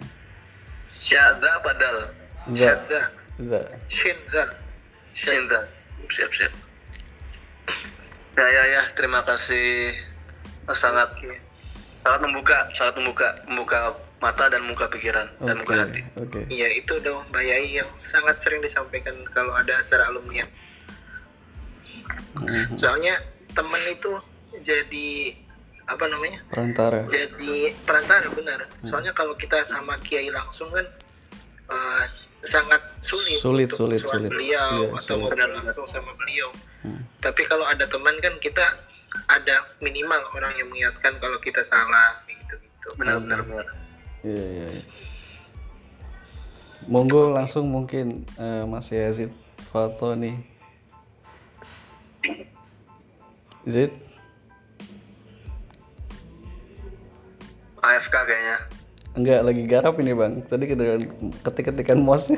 syada 0.96 1.60
padal. 1.60 2.16
Enggak, 2.48 2.80
syadza. 2.80 3.02
Enggak. 3.40 3.66
shinzal 3.92 4.50
cinta 5.14 5.60
siap 6.10 6.32
siap 6.34 6.54
ya 8.34 8.48
ya 8.50 8.64
ya 8.66 8.82
terima 8.98 9.22
kasih 9.22 9.94
sangat 10.74 11.10
sangat 12.02 12.20
membuka 12.26 12.58
sangat 12.74 12.96
membuka 13.00 13.28
membuka 13.46 13.80
mata 14.24 14.48
dan 14.48 14.64
muka 14.64 14.88
pikiran 14.88 15.28
dan 15.44 15.60
oke 15.60 15.68
muka 15.68 15.74
hati 15.84 16.02
oke 16.16 16.40
Iya 16.48 16.68
itu 16.80 16.96
dong 17.04 17.28
Mbak 17.32 17.44
Yai 17.44 17.84
yang 17.84 17.92
sangat 18.00 18.40
sering 18.40 18.64
disampaikan 18.64 19.20
kalau 19.36 19.52
ada 19.52 19.84
acara 19.84 20.08
alumni. 20.08 20.48
Mhm. 22.40 22.80
Soalnya 22.80 23.20
temen 23.52 23.84
itu 23.92 24.12
jadi 24.64 25.36
apa 25.84 26.08
namanya? 26.08 26.40
perantara 26.48 27.04
Jadi 27.12 27.76
perantara 27.84 28.32
benar. 28.32 28.64
Soalnya 28.88 29.12
kalau 29.12 29.36
kita 29.36 29.60
sama 29.68 30.00
Kiai 30.00 30.32
langsung 30.32 30.72
kan 30.72 30.88
eh, 31.68 32.04
sangat 32.44 32.82
sulit. 32.99 33.40
Sulit, 33.40 33.70
untuk 33.72 33.88
sulit, 33.88 34.02
sulit. 34.03 34.30
beliau 34.32 34.91
Iya, 34.91 34.99
atau 34.99 35.15
sulit. 35.15 35.32
ngobrol 35.32 35.52
langsung 35.64 35.88
sama 35.88 36.11
beliau. 36.20 36.49
Hmm. 36.84 37.02
Tapi 37.24 37.41
kalau 37.48 37.64
ada 37.64 37.88
teman 37.88 38.15
kan 38.20 38.36
kita 38.44 38.64
ada 39.32 39.64
minimal 39.80 40.20
orang 40.36 40.52
yang 40.60 40.68
mengingatkan 40.68 41.15
kalau 41.22 41.38
kita 41.40 41.61
salah 41.64 42.18
gitu 42.26 42.57
gitu. 42.57 42.88
benar 42.98 43.22
benar 43.22 43.45
benar 43.45 43.68
Iya 44.26 44.44
iya. 44.44 44.68
iya. 44.80 44.84
Monggo 46.90 47.32
langsung 47.32 47.72
mungkin 47.72 48.28
eh, 48.36 48.64
Mas 48.68 48.91
Yazid 48.91 49.32
foto 49.72 50.15
nih. 50.18 50.36
Zid, 53.64 53.95
AFK 57.80 58.11
kayaknya 58.28 58.57
enggak 59.14 59.41
lagi 59.45 59.64
garap 59.69 59.95
ini 60.02 60.14
bang. 60.14 60.41
Tadi 60.45 60.64
kedengeran 60.65 61.06
ketik-ketikan 61.45 62.02
mouse 62.02 62.34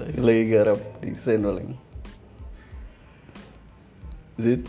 lagi, 0.00 0.18
lagi 0.18 0.44
garap 0.50 0.78
desain 1.04 1.44
paling. 1.44 1.76
Zid. 4.40 4.66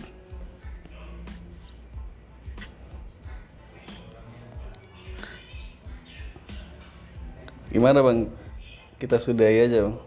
Gimana 7.73 7.99
bang? 7.99 8.31
Kita 9.01 9.19
sudahi 9.19 9.67
aja 9.67 9.89
bang. 9.89 9.97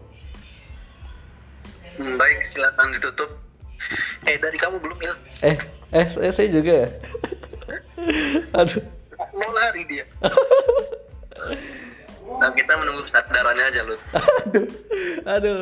Hmm, 1.99 2.15
baik 2.15 2.47
silakan 2.47 2.95
ditutup 2.95 3.29
Eh 4.27 4.37
dari 4.37 4.57
kamu 4.59 4.77
belum 4.83 4.99
ya? 4.99 5.13
Eh, 5.41 5.57
eh 5.95 6.05
saya, 6.05 6.31
saya 6.35 6.51
juga. 6.51 6.85
ya? 6.85 6.89
Aduh. 8.59 8.98
Lari 9.59 9.83
dia. 9.91 10.05
nah 12.39 12.53
kita 12.55 12.71
menunggu 12.77 13.03
kesadarannya 13.09 13.65
aja 13.73 13.81
lu 13.83 13.95
aduh 14.47 14.67
aduh. 15.27 15.59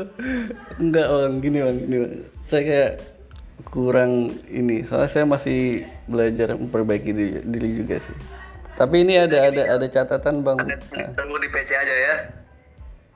Enggak 0.78 1.07
bang. 1.10 1.34
Gini 1.41 1.57
bang 1.65 1.78
gini 1.82 1.98
bang. 2.06 2.14
Saya 2.45 2.61
kayak 2.61 2.94
kurang 3.74 4.38
ini. 4.53 4.86
Soalnya 4.86 5.10
saya 5.10 5.26
masih 5.26 5.90
belajar 6.06 6.53
memperbaiki 6.53 7.10
diri, 7.10 7.41
diri 7.41 7.69
juga 7.82 7.98
sih. 7.98 8.14
Tapi 8.78 9.02
ini 9.02 9.18
ada 9.18 9.49
ada 9.49 9.64
ada 9.74 9.88
catatan 9.90 10.45
bang. 10.45 10.57
Nah. 10.61 11.10
tunggu 11.18 11.41
di 11.41 11.49
PC 11.49 11.69
aja 11.74 11.95
ya. 11.98 12.15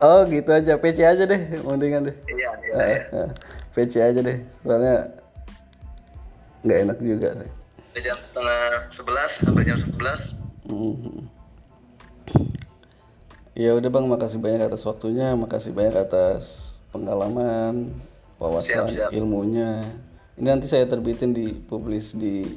Oh 0.02 0.26
gitu 0.26 0.49
aja. 0.49 0.82
PC 0.82 1.06
aja 1.06 1.24
deh 1.30 1.41
mendingan 1.62 2.10
deh. 2.10 2.16
Iya 2.26 2.49
iya 2.66 2.74
Nah, 2.74 2.88
iya. 2.90 3.02
nah, 3.14 3.30
PC 3.78 3.94
aja 4.02 4.20
deh. 4.26 4.38
Soalnya 4.66 5.14
nggak 6.66 6.80
enak 6.90 6.98
juga 7.02 7.30
sih 7.38 7.52
jam 7.99 8.16
setengah 8.16 8.88
sebelas 8.95 9.32
sampai 9.44 9.64
jam 9.68 9.78
sebelas 9.84 10.20
Ya 13.57 13.77
udah 13.77 13.89
bang, 13.91 14.05
makasih 14.07 14.39
banyak 14.39 14.61
atas 14.71 14.88
waktunya, 14.88 15.35
makasih 15.35 15.75
banyak 15.75 15.95
atas 15.97 16.73
pengalaman, 16.89 17.93
wawasan, 18.41 18.88
Siap, 18.89 18.89
siap. 18.89 19.09
ilmunya. 19.13 19.85
Ini 20.39 20.47
nanti 20.47 20.65
saya 20.65 20.88
terbitin 20.88 21.35
di 21.35 21.53
publis 21.69 22.15
di 22.15 22.47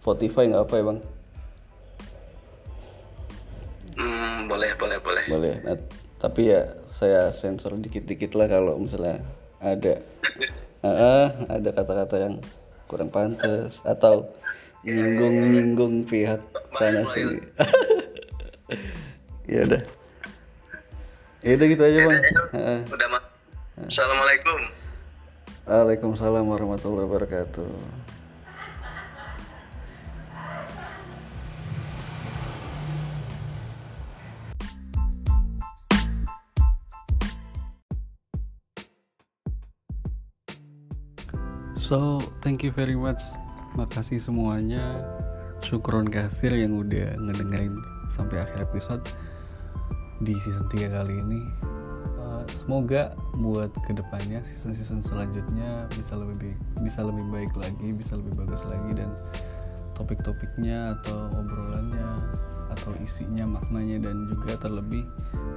Spotify 0.00 0.48
nggak 0.48 0.64
apa 0.64 0.74
ya 0.78 0.84
bang? 0.86 0.98
hmm, 3.96 4.36
boleh 4.46 4.70
boleh 4.78 4.98
boleh 5.02 5.24
Boleh. 5.26 5.54
Nah, 5.64 5.76
tapi 6.22 6.52
ya 6.54 6.68
saya 6.92 7.34
sensor 7.34 7.76
dikit-dikit 7.76 8.32
lah 8.38 8.48
kalau 8.48 8.78
misalnya 8.80 9.20
ada 9.60 10.00
Ah, 10.86 11.34
ada 11.50 11.74
kata-kata 11.74 12.16
yang 12.20 12.34
kurang 12.86 13.10
pantas 13.10 13.82
atau 13.82 14.30
nyinggung-nyinggung 14.86 16.06
pihak 16.06 16.38
sana 16.78 17.02
sini. 17.10 17.42
ya 19.50 19.66
udah. 19.66 19.82
Ya 21.42 21.52
udah 21.58 21.66
gitu 21.66 21.82
aja 21.82 21.98
bang. 22.06 22.22
Heeh. 22.54 22.80
udah 22.90 23.08
mas 23.10 23.24
assalamualaikum 23.90 24.60
Waalaikumsalam 25.66 26.46
warahmatullahi 26.46 27.10
wabarakatuh. 27.10 27.66
So, 41.86 42.18
thank 42.42 42.62
you 42.62 42.70
very 42.70 42.94
much. 42.94 43.22
Makasih 43.76 44.16
semuanya. 44.16 45.04
Syukron 45.60 46.08
kasir 46.08 46.52
yang 46.52 46.80
udah 46.80 47.16
ngedengerin 47.16 47.76
sampai 48.12 48.44
akhir 48.44 48.64
episode 48.64 49.04
di 50.24 50.32
season 50.40 50.64
3 50.72 50.96
kali 50.96 51.20
ini. 51.20 51.40
Uh, 52.16 52.40
semoga 52.56 53.12
buat 53.36 53.72
ke 53.84 53.92
depannya 53.92 54.40
season-season 54.44 55.04
selanjutnya 55.04 55.88
bisa 55.92 56.16
lebih 56.16 56.36
baik, 56.40 56.58
bisa 56.84 57.00
lebih 57.04 57.24
baik 57.28 57.52
lagi, 57.56 57.88
bisa 57.92 58.16
lebih 58.16 58.32
bagus 58.44 58.64
lagi 58.64 58.96
dan 58.96 59.12
topik-topiknya 59.96 60.96
atau 61.00 61.28
obrolannya 61.36 62.08
atau 62.72 62.92
isinya 63.00 63.44
maknanya 63.60 64.08
dan 64.08 64.28
juga 64.28 64.56
terlebih 64.60 65.04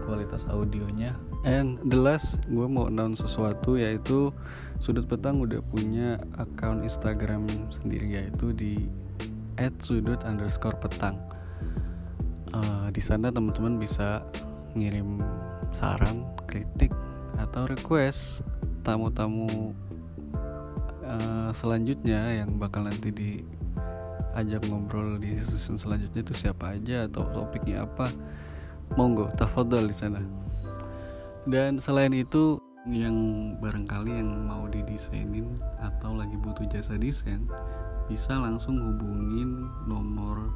kualitas 0.04 0.48
audionya. 0.52 1.16
And 1.48 1.80
the 1.88 2.00
last 2.00 2.40
gue 2.52 2.68
mau 2.68 2.91
announce 2.91 3.24
sesuatu 3.24 3.80
yaitu 3.80 4.32
Sudut 4.80 5.06
Petang 5.06 5.43
udah 5.43 5.60
punya 5.69 6.15
akun 6.39 6.88
Instagram 6.88 7.45
sendiri 7.72 8.15
yaitu 8.15 8.56
di 8.56 8.88
@sudut 9.84 10.23
underscore 10.23 10.80
petang. 10.80 11.19
Eh, 12.56 12.88
di 12.95 13.03
sana 13.03 13.27
teman-teman 13.30 13.76
bisa 13.76 14.23
ngirim 14.73 15.19
saran, 15.76 16.23
kritik 16.47 16.89
atau 17.38 17.68
request 17.68 18.41
tamu-tamu 18.88 19.76
eh, 21.03 21.49
selanjutnya 21.53 22.39
yang 22.41 22.57
bakal 22.57 22.88
nanti 22.88 23.11
diajak 23.11 24.64
ngobrol 24.72 25.19
di 25.19 25.38
season 25.43 25.76
selanjutnya 25.77 26.23
itu 26.23 26.34
siapa 26.34 26.80
aja 26.80 27.06
atau 27.06 27.27
topiknya 27.35 27.85
apa 27.85 28.10
monggo 28.97 29.30
tafadhol 29.38 29.85
di 29.85 29.95
sana 29.95 30.22
dan 31.45 31.77
selain 31.77 32.14
itu 32.14 32.57
yang 32.90 33.18
barangkali 33.61 34.18
yang 34.18 34.49
mau 34.49 34.66
didesainin 34.66 35.45
atau 35.78 36.18
lagi 36.18 36.34
butuh 36.41 36.66
jasa 36.74 36.98
desain 36.98 37.45
bisa 38.10 38.34
langsung 38.34 38.82
hubungin 38.82 39.70
nomor 39.86 40.49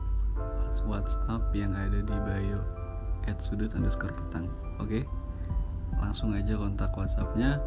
WhatsApp 0.90 1.54
yang 1.54 1.78
ada 1.78 2.02
di 2.02 2.18
bio 2.26 2.58
at 3.30 3.38
sudut 3.38 3.70
underscore 3.78 4.12
petang 4.12 4.50
oke? 4.82 5.06
Langsung 6.02 6.34
aja 6.34 6.58
kontak 6.58 6.90
WhatsAppnya 6.98 7.62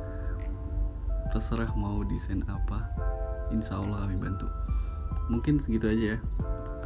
terserah 1.31 1.71
mau 1.79 2.03
desain 2.03 2.43
apa 2.51 2.83
insya 3.55 3.79
Allah 3.79 4.05
kami 4.05 4.19
bantu. 4.19 4.51
Mungkin 5.31 5.63
segitu 5.63 5.87
aja 5.91 6.05
ya. 6.15 6.19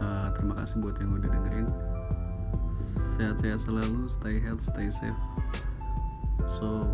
Eh, 0.00 0.28
terima 0.36 0.56
kasih 0.60 0.80
buat 0.84 0.96
yang 1.00 1.16
udah 1.16 1.28
dengerin. 1.28 1.68
Sehat-sehat 3.16 3.60
selalu 3.64 4.08
stay 4.12 4.36
healthy 4.40 4.68
stay 4.68 4.88
safe. 4.92 5.20
So 6.60 6.88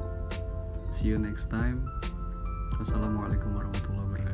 see 0.91 1.09
you 1.09 1.19
next 1.19 1.51
time. 1.51 1.89
Wassalamualaikum 2.79 3.57
warahmatullahi 3.57 4.26